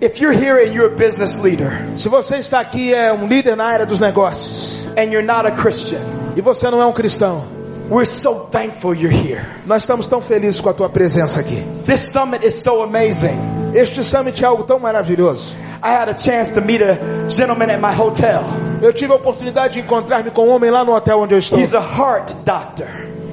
If 0.00 0.22
you're 0.22 0.32
here 0.32 0.58
and 0.58 0.72
you're 0.72 0.92
a 0.92 0.96
business 0.96 1.42
leader 1.42 1.70
Se 1.94 2.08
você 2.08 2.36
está 2.36 2.60
aqui 2.60 2.94
é 2.94 3.12
um 3.12 3.26
líder 3.26 3.56
na 3.56 3.64
área 3.64 3.86
dos 3.86 3.98
negócios 3.98 4.86
and 4.96 5.10
you're 5.10 5.22
not 5.22 5.46
a 5.46 5.50
Christian, 5.50 6.00
e 6.34 6.40
você 6.40 6.70
não 6.70 6.80
é 6.80 6.86
um 6.86 6.92
cristão, 6.92 7.44
we're 7.88 8.06
so 8.06 8.48
thankful 8.50 8.94
you're 8.94 9.10
here. 9.10 9.44
nós 9.66 9.82
estamos 9.82 10.08
tão 10.08 10.20
felizes 10.20 10.60
com 10.60 10.68
a 10.68 10.74
tua 10.74 10.88
presença 10.88 11.40
aqui. 11.40 11.62
This 11.84 12.12
summit 12.12 12.44
is 12.44 12.54
so 12.62 12.82
amazing. 12.82 13.38
Este 13.74 14.02
summit 14.02 14.42
é 14.42 14.46
algo 14.46 14.64
tão 14.64 14.78
maravilhoso. 14.78 15.54
I 15.82 15.90
had 15.90 16.08
a 16.08 16.16
chance 16.16 16.52
to 16.54 16.62
meet 16.62 16.82
a 16.82 16.98
gentleman 17.28 17.70
at 17.70 17.80
my 17.80 17.94
hotel. 17.94 18.42
Eu 18.82 18.92
tive 18.92 19.12
a 19.12 19.16
oportunidade 19.16 19.74
de 19.74 19.80
encontrar-me 19.80 20.30
com 20.30 20.48
um 20.48 20.50
homem 20.50 20.70
lá 20.70 20.84
no 20.84 20.94
hotel 20.94 21.20
onde 21.20 21.34
eu 21.34 21.38
estou. 21.38 21.58
He's 21.58 21.74
a 21.74 21.80
heart 21.80 22.32
doctor. 22.44 22.88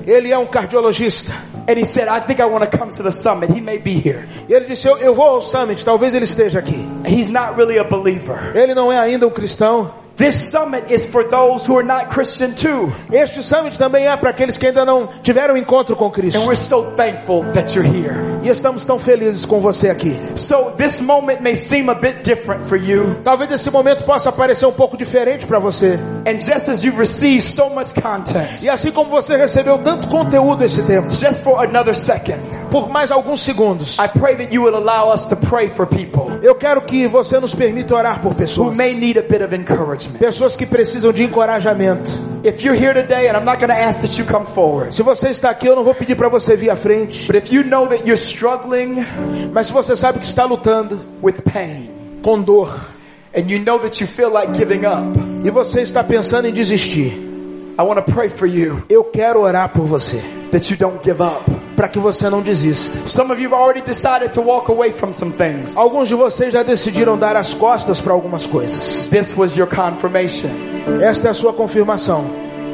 Ele 0.05 0.31
é 0.31 0.37
um 0.37 0.45
cardiologista. 0.45 1.33
And 1.67 1.77
he 1.77 1.85
said, 1.85 2.09
I 2.09 2.19
think 2.19 2.41
I 2.41 2.45
want 2.45 2.69
to 2.69 2.77
come 2.77 2.91
to 2.91 3.03
the 3.03 3.11
summit. 3.11 3.49
He 3.49 3.61
may 3.61 3.79
be 3.79 3.93
here. 3.93 4.27
E 4.49 4.53
ele 4.53 4.65
disse: 4.65 4.85
eu, 4.85 4.97
eu 4.97 5.15
vou 5.15 5.25
ao 5.25 5.41
summit, 5.41 5.83
talvez 5.83 6.13
ele 6.13 6.25
esteja 6.25 6.59
aqui. 6.59 6.85
He's 7.05 7.29
not 7.29 7.55
really 7.55 7.79
a 7.79 7.85
believer. 7.85 8.51
Ele 8.53 8.75
não 8.75 8.91
é 8.91 8.99
ainda 8.99 9.25
um 9.25 9.31
cristão. 9.31 10.02
This 10.15 10.51
summit 10.51 10.91
is 10.91 11.07
for 11.07 11.23
those 11.23 11.65
who 11.65 11.75
are 11.75 11.83
not 11.85 12.09
Christian 12.09 12.53
too. 12.53 12.93
Este 13.11 13.41
summit 13.41 13.77
também 13.79 14.07
é 14.07 14.15
para 14.15 14.29
aqueles 14.29 14.59
que 14.59 14.67
ainda 14.67 14.85
não 14.85 15.07
tiveram 15.23 15.57
encontro 15.57 15.95
com 15.95 16.11
Cristo. 16.11 16.39
And 16.39 16.45
we're 16.45 16.55
so 16.55 16.91
thankful 16.95 17.43
that 17.53 17.75
you're 17.75 17.87
here. 17.87 18.15
E 18.43 18.49
estamos 18.49 18.85
tão 18.85 18.99
felizes 18.99 19.43
com 19.43 19.59
você 19.59 19.89
aqui. 19.89 20.15
So 20.35 20.71
this 20.77 20.99
moment 20.99 21.41
may 21.41 21.55
seem 21.55 21.89
a 21.89 21.95
bit 21.95 22.21
different 22.23 22.63
for 22.65 22.77
you. 22.77 23.15
Talvez 23.23 23.51
esse 23.51 23.71
momento 23.71 24.03
possa 24.03 24.31
parecer 24.31 24.67
um 24.67 24.71
pouco 24.71 24.95
diferente 24.95 25.47
para 25.47 25.57
você. 25.57 25.97
And 26.27 26.39
just 26.39 26.69
as 26.69 26.83
you've 26.83 26.99
received 26.99 27.41
so 27.41 27.69
much 27.71 27.93
content, 27.99 28.61
E 28.61 28.69
assim 28.69 28.91
como 28.91 29.09
você 29.09 29.35
recebeu 29.35 29.79
tanto 29.79 30.07
conteúdo 30.09 30.63
esse 30.63 30.83
tempo, 30.83 31.09
just 31.11 31.41
for 31.43 31.63
another 31.63 31.95
second, 31.95 32.39
por 32.73 32.89
mais 32.89 33.11
alguns 33.11 33.41
segundos, 33.41 33.99
I 33.99 34.07
pray 34.07 34.35
that 34.35 34.51
you 34.51 34.63
will 34.63 34.75
allow 34.75 35.13
us 35.13 35.25
to 35.27 35.35
pray 35.35 35.67
for 35.69 35.85
people 35.85 36.39
eu 36.41 36.55
quero 36.55 36.81
que 36.81 37.07
você 37.07 37.39
nos 37.39 37.53
permita 37.53 37.93
orar 37.95 38.19
por 38.19 38.33
pessoas. 38.33 38.75
may 38.75 38.95
need 38.95 39.17
a 39.19 39.21
bit 39.21 39.43
of 39.43 39.55
encouragement. 39.55 40.17
Pessoas 40.17 40.55
que 40.55 40.65
precisam 40.65 41.13
de 41.13 41.23
encorajamento. 41.23 42.09
If 42.43 42.63
you're 42.63 42.75
here 42.75 42.93
today, 42.93 43.29
and 43.29 43.37
I'm 43.37 43.45
not 43.45 43.59
going 43.59 43.69
to 43.69 43.79
ask 43.79 44.01
that 44.01 44.19
you 44.19 44.25
come 44.25 44.45
forward, 44.45 44.93
Se 44.93 45.03
você 45.03 45.29
está 45.29 45.51
aqui, 45.51 45.67
eu 45.67 45.75
não 45.75 45.83
vou 45.83 45.93
pedir 45.93 46.15
para 46.15 46.27
você 46.27 46.55
vir 46.57 46.71
à 46.71 46.75
frente. 46.75 47.27
but 47.27 47.35
if 47.35 47.53
you 47.53 47.63
know 47.63 47.87
that 47.87 48.01
you're 48.05 48.17
struggling 48.17 49.05
Mas 49.53 49.67
se 49.67 49.73
você 49.73 49.95
sabe 49.95 50.17
que 50.19 50.25
está 50.25 50.43
lutando 50.43 50.99
with 51.21 51.43
pain, 51.53 51.91
com 52.23 52.41
dor 52.41 52.75
and 53.37 53.49
you 53.49 53.59
know 53.59 53.77
that 53.79 54.01
you 54.01 54.07
feel 54.07 54.31
like 54.31 54.51
giving 54.57 54.85
up, 54.85 55.17
e 55.45 55.51
você 55.51 55.81
está 55.81 56.03
pensando 56.03 56.47
em 56.47 56.51
desistir, 56.51 57.13
I 57.79 57.83
want 57.83 58.03
to 58.03 58.11
pray 58.11 58.29
for 58.29 58.47
you 58.47 58.83
eu 58.89 59.03
quero 59.03 59.41
orar 59.41 59.69
por 59.69 59.85
você. 59.85 60.19
that 60.51 60.69
you 60.71 60.77
don't 60.77 60.99
give 61.03 61.21
up. 61.21 61.43
Para 61.83 61.89
que 61.89 61.99
você 61.99 62.29
não 62.29 62.41
desista. 62.41 62.97
Some 63.05 63.29
of 63.29 63.41
you 63.41 63.49
have 63.53 63.61
already 63.61 63.81
decided 63.81 64.31
to 64.31 64.41
walk 64.41 64.71
away 64.71 64.93
from 64.93 65.11
some 65.11 65.33
things. 65.33 65.75
Alguns 65.75 66.07
de 66.07 66.15
vocês 66.15 66.53
já 66.53 66.63
decidiram 66.63 67.17
dar 67.17 67.35
as 67.35 67.53
costas 67.53 67.99
para 67.99 68.13
algumas 68.13 68.47
coisas. 68.47 69.05
This 69.11 69.35
was 69.35 69.57
your 69.57 69.67
confirmation. 69.67 70.49
Esta 71.01 71.27
é 71.27 71.31
a 71.31 71.33
sua 71.33 71.51
confirmação. 71.51 72.23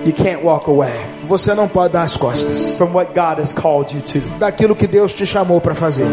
You 0.05 0.13
can't 0.13 0.43
walk 0.45 0.69
away 0.69 0.93
Você 1.27 1.55
não 1.55 1.67
pode 1.67 1.91
dar 1.93 2.03
as 2.03 2.15
costas 2.15 2.75
from 2.77 2.91
what 2.93 3.11
God 3.15 3.39
has 3.39 3.51
called 3.51 3.95
you 3.95 4.01
to. 4.03 4.19
daquilo 4.37 4.75
que 4.75 4.85
Deus 4.85 5.11
te 5.11 5.25
chamou 5.25 5.59
para 5.59 5.73
fazer. 5.73 6.05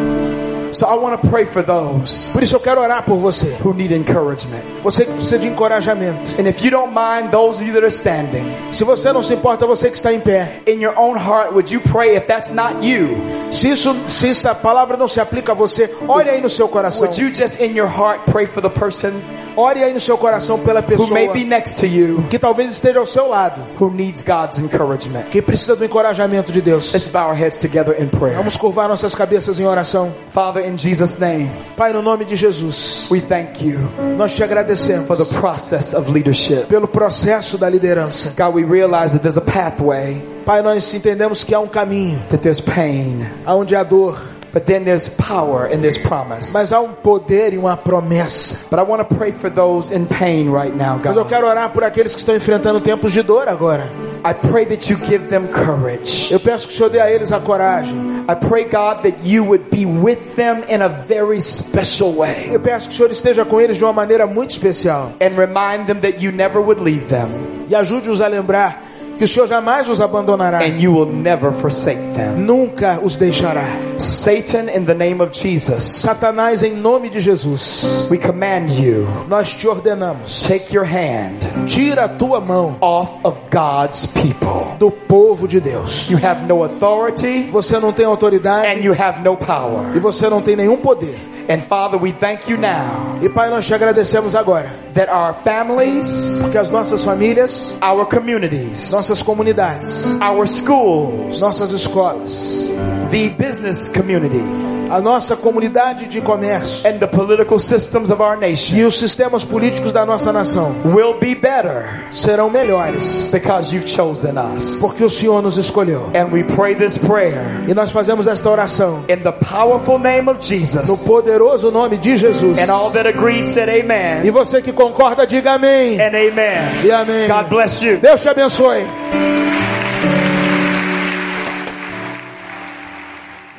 So 0.73 0.87
I 0.87 0.95
want 0.99 1.21
to 1.21 1.29
pray 1.29 1.45
for 1.47 1.63
those 1.63 2.31
Por 2.33 2.43
isso 2.43 2.57
eu 2.57 2.61
quero 2.61 2.81
orar 2.81 3.03
por 3.05 3.17
você. 3.17 3.57
who 3.65 3.73
need 3.75 3.95
encouragement. 3.95 4.61
Você 4.83 5.05
que 5.05 5.13
precisa 5.13 5.39
de 5.39 5.47
encorajamento. 5.49 6.41
And 6.41 6.47
if 6.49 6.63
you 6.63 6.71
don't 6.71 6.93
mind, 6.93 7.31
those 7.31 7.61
of 7.61 7.67
you 7.67 7.73
that 7.75 7.85
are 7.85 7.91
standing, 7.93 8.45
Se 8.73 8.85
você 8.85 9.13
não 9.13 9.23
se 9.23 9.35
importa, 9.35 9.67
você 9.67 9.89
que 9.91 9.97
está 9.97 10.13
em 10.13 10.21
pé. 10.21 10.61
in 10.67 10.81
your 10.81 10.95
own 10.99 11.17
heart, 11.17 11.53
would 11.53 11.73
you 11.73 11.81
pray 11.81 12.17
if 12.17 12.27
that's 12.27 12.51
not 12.51 12.85
you? 12.87 13.17
Se 13.51 13.69
isso, 13.71 13.95
se 14.09 14.31
essa 14.31 14.55
palavra 14.55 14.97
não 14.97 15.09
se 15.09 15.21
aplica 15.21 15.53
a 15.53 15.55
você, 15.55 15.95
olhe 16.07 16.29
aí 16.31 16.41
no 16.41 16.49
seu 16.51 16.69
coração. 16.69 17.07
Would 17.07 17.21
you 17.21 17.35
just 17.35 17.61
in 17.61 17.77
your 17.77 17.89
heart 17.89 18.21
pray 18.31 18.47
for 18.47 18.61
the 18.61 18.69
person 18.71 19.13
Ore 19.57 19.83
aí 19.83 19.93
no 19.95 20.01
seu 20.01 20.19
coração 20.19 20.59
pela 20.59 20.81
who 20.81 20.87
pessoa 20.87 21.11
may 21.11 21.29
be 21.29 21.45
next 21.45 21.81
to 21.81 21.87
you 21.87 22.23
que 22.29 22.39
talvez 22.39 22.71
esteja 22.71 22.99
ao 22.99 23.07
seu 23.07 23.29
lado, 23.29 23.63
who 23.81 23.91
needs 23.91 24.23
God's 24.23 24.59
encouragement? 24.59 25.25
que 25.31 25.41
precisa 25.41 25.75
do 25.75 25.85
encorajamento 25.85 26.53
de 26.53 26.61
Deus. 26.61 26.93
Let's 26.93 27.09
bow 27.09 27.29
our 27.29 27.35
heads 27.35 27.57
together 27.59 27.97
in 28.01 28.09
prayer. 28.09 28.37
Vamos 28.37 28.57
curvar 28.57 28.89
nossas 28.89 29.15
cabeças 29.15 29.59
em 29.59 29.65
oração. 29.67 30.15
Father, 30.33 30.67
in 30.69 30.77
Jesus' 30.77 31.19
name, 31.19 31.51
Pai, 31.77 31.93
no 31.93 32.03
nome 32.03 32.25
de 32.27 32.37
Jesus, 32.37 33.09
we 33.11 33.21
thank 33.21 33.65
you 33.67 33.79
nós 34.17 34.35
te 34.35 34.43
agradecemos 34.45 35.07
for 35.07 35.17
the 35.17 35.25
process 35.41 35.95
of 35.95 36.11
leadership. 36.13 36.67
pelo 36.67 36.87
processo 36.87 37.57
da 37.57 37.69
liderança. 37.69 38.35
God, 38.37 38.55
we 38.55 38.65
realize 38.65 39.13
that 39.13 39.23
there's 39.23 39.39
a 39.39 39.41
pathway, 39.41 40.23
Pai, 40.45 40.63
nós 40.63 40.93
entendemos 40.93 41.43
que 41.43 41.55
há 41.55 41.61
um 41.61 41.67
caminho 41.67 42.19
that 42.31 42.43
there's 42.43 42.61
pain, 42.61 43.27
onde 43.47 43.75
há 43.75 43.83
dor, 43.83 44.23
but 44.57 44.65
then 44.65 44.85
there's 44.85 45.07
power 45.17 45.67
and 45.67 45.83
there's 45.83 45.99
promise. 45.99 46.55
mas 46.55 46.73
há 46.73 46.81
um 46.81 46.93
poder 46.95 47.53
e 47.53 47.59
uma 47.59 47.77
promessa. 47.77 48.67
But 48.71 48.79
I 48.79 48.83
want 48.85 49.07
to 49.07 49.15
pray 49.15 49.31
for 49.33 49.51
those 49.51 49.95
in 49.95 50.07
pain 50.07 50.51
right 50.51 50.75
now, 50.75 50.99
Mas 51.05 51.15
eu 51.15 51.25
God. 51.25 51.29
quero 51.29 51.47
orar 51.47 51.69
por 51.71 51.85
aqueles 51.85 52.15
que 52.15 52.21
estão 52.21 52.35
enfrentando 52.35 52.81
tempos 52.81 53.13
de 53.13 53.23
dor 53.23 53.49
agora. 53.49 53.87
I 54.25 54.33
pray 54.33 54.65
that 54.67 54.91
you 54.91 54.97
give 54.97 55.29
them 55.29 55.47
courage. 55.47 56.33
Eu 56.33 56.41
peço 56.41 56.67
que 56.67 56.73
o 56.75 56.77
Senhor 56.77 56.89
dê 56.89 56.99
a 57.01 57.11
eles 57.11 57.31
a 57.33 57.39
coragem. 57.39 57.95
I 58.29 58.35
pray, 58.35 58.65
God, 58.65 59.03
that 59.03 59.19
you 59.23 59.45
would 59.45 59.65
be 59.71 59.85
with 59.87 60.35
them 60.35 60.65
in 60.69 60.81
a 60.83 60.89
very 60.89 61.41
special 61.41 62.13
way 62.15 62.49
Eu 62.51 62.59
peço 62.59 62.89
que 62.89 62.95
o 62.95 62.97
Senhor 62.97 63.11
esteja 63.13 63.45
com 63.45 63.61
eles 63.61 63.77
de 63.77 63.85
uma 63.85 63.93
maneira 63.93 64.27
muito 64.27 64.51
especial. 64.51 65.13
and 65.21 65.37
remind 65.37 65.87
them 65.87 66.01
that 66.01 66.25
you 66.25 66.33
never 66.33 66.61
would 66.61 66.81
leave 66.83 67.05
them 67.07 67.29
E 67.69 67.75
ajude-os 67.77 68.21
a 68.21 68.27
lembrar 68.27 68.83
que 69.19 69.25
o 69.25 69.29
Senhor 69.29 69.47
jamais 69.49 69.89
os 69.89 70.01
abandonará. 70.01 70.59
and 70.63 70.79
you 70.81 70.93
will 70.93 71.07
never 71.07 71.51
forsake 71.53 72.01
them. 72.15 72.33
Nunca 72.39 73.01
os 73.03 73.17
deixará. 73.17 73.65
Satan, 73.99 74.69
in 74.75 74.85
the 74.85 74.95
name 74.95 75.23
of 75.23 75.33
Jesus, 75.33 75.83
Satanás, 75.85 76.63
em 76.63 76.75
nome 76.75 77.09
de 77.09 77.19
Jesus, 77.21 78.09
we 78.11 78.19
command 78.19 78.69
you, 78.79 79.07
nós 79.29 79.53
te 79.55 79.67
ordenamos. 79.67 80.47
take 80.47 80.75
your 80.77 80.85
hand 80.85 81.39
Tira 81.67 82.05
a 82.05 82.09
tua 82.09 82.41
mão 82.41 82.77
off 82.81 83.13
of 83.25 83.41
God's 83.51 84.07
people. 84.07 84.77
do 84.79 84.91
povo 84.91 85.49
de 85.49 85.61
Deus. 85.61 86.11
You 86.11 86.19
have 86.23 86.43
no 86.47 86.63
authority 86.63 87.49
Você 87.51 87.79
não 87.81 87.93
tem 87.93 88.05
autoridade 88.05 88.67
and 88.67 88.85
you 88.85 88.93
have 88.93 89.23
no 89.23 89.37
power. 89.37 89.97
e 89.97 89.99
você 89.99 90.29
não 90.29 90.43
tem 90.43 90.57
nenhum 90.57 90.77
poder. 90.77 91.17
And 91.49 91.63
Father, 91.63 91.97
we 91.97 92.13
thank 92.13 92.49
you 92.49 92.57
now 92.57 93.19
E 93.23 93.29
Pai, 93.29 93.49
nós 93.51 93.67
te 93.67 93.75
agradecemos 93.75 94.35
agora, 94.35 94.69
that 94.95 95.09
our 95.09 95.35
families, 95.35 96.39
porque 96.43 96.59
as 96.59 96.71
nossas 96.71 97.05
famílias, 97.05 97.77
our 97.81 98.05
communities, 98.07 98.91
nossas 98.91 99.23
comunidades, 99.23 100.05
our 100.21 100.47
schools, 100.47 101.41
nossas 101.41 101.73
escolas, 101.73 102.69
the 103.11 103.31
business 103.31 103.89
community, 103.89 104.45
a 104.91 105.01
nossa 105.01 105.37
comunidade 105.37 106.07
de 106.07 106.21
comércio 106.21 106.87
and 106.89 106.99
the 106.99 107.07
political 107.07 107.59
systems 107.59 108.11
of 108.11 108.23
our 108.23 108.37
nation 108.37 108.77
e 108.77 108.85
os 108.85 108.99
sistemas 108.99 109.45
políticos 109.45 109.93
da 109.93 110.05
nossa 110.07 110.33
nação 110.33 110.75
will 110.85 111.15
be 111.19 111.35
better 111.35 112.05
serão 112.11 112.49
melhores, 112.51 113.29
because 113.33 113.75
you've 113.75 113.89
chosen 113.89 114.35
us. 114.39 114.79
porque 114.81 115.03
o 115.05 115.11
Senhor 115.11 115.43
nos 115.43 115.57
escolheu. 115.57 116.11
And 116.15 116.33
we 116.33 116.43
pray 116.45 116.75
this 116.75 116.97
prayer 116.99 117.65
E 117.69 117.75
nós 117.75 117.91
fazemos 117.91 118.27
esta 118.27 118.49
oração 118.49 119.05
in 119.09 119.17
the 119.19 119.33
powerful 119.33 119.99
name 119.99 120.29
of 120.29 120.37
no 120.39 120.43
Jesus. 120.43 121.05
poderoso 121.07 121.71
nome 121.71 121.97
de 121.99 122.17
Jesus. 122.17 122.59
And 122.59 122.71
all 122.73 122.91
that 122.93 123.07
agreed 123.09 123.47
said 123.47 123.69
E 123.69 123.81
amen 123.81 124.31
você 124.31 124.61
que 124.63 124.73
concorda, 124.73 125.27
diga 125.27 125.53
amém. 125.53 126.01
and 126.01 126.09
amen. 126.15 126.85
E 126.85 126.91
amém. 126.93 127.27
God 127.29 127.49
bless 127.49 127.83
you. 127.85 127.99
Deus 127.99 128.21
te 128.21 128.29
abençoe. 128.29 128.85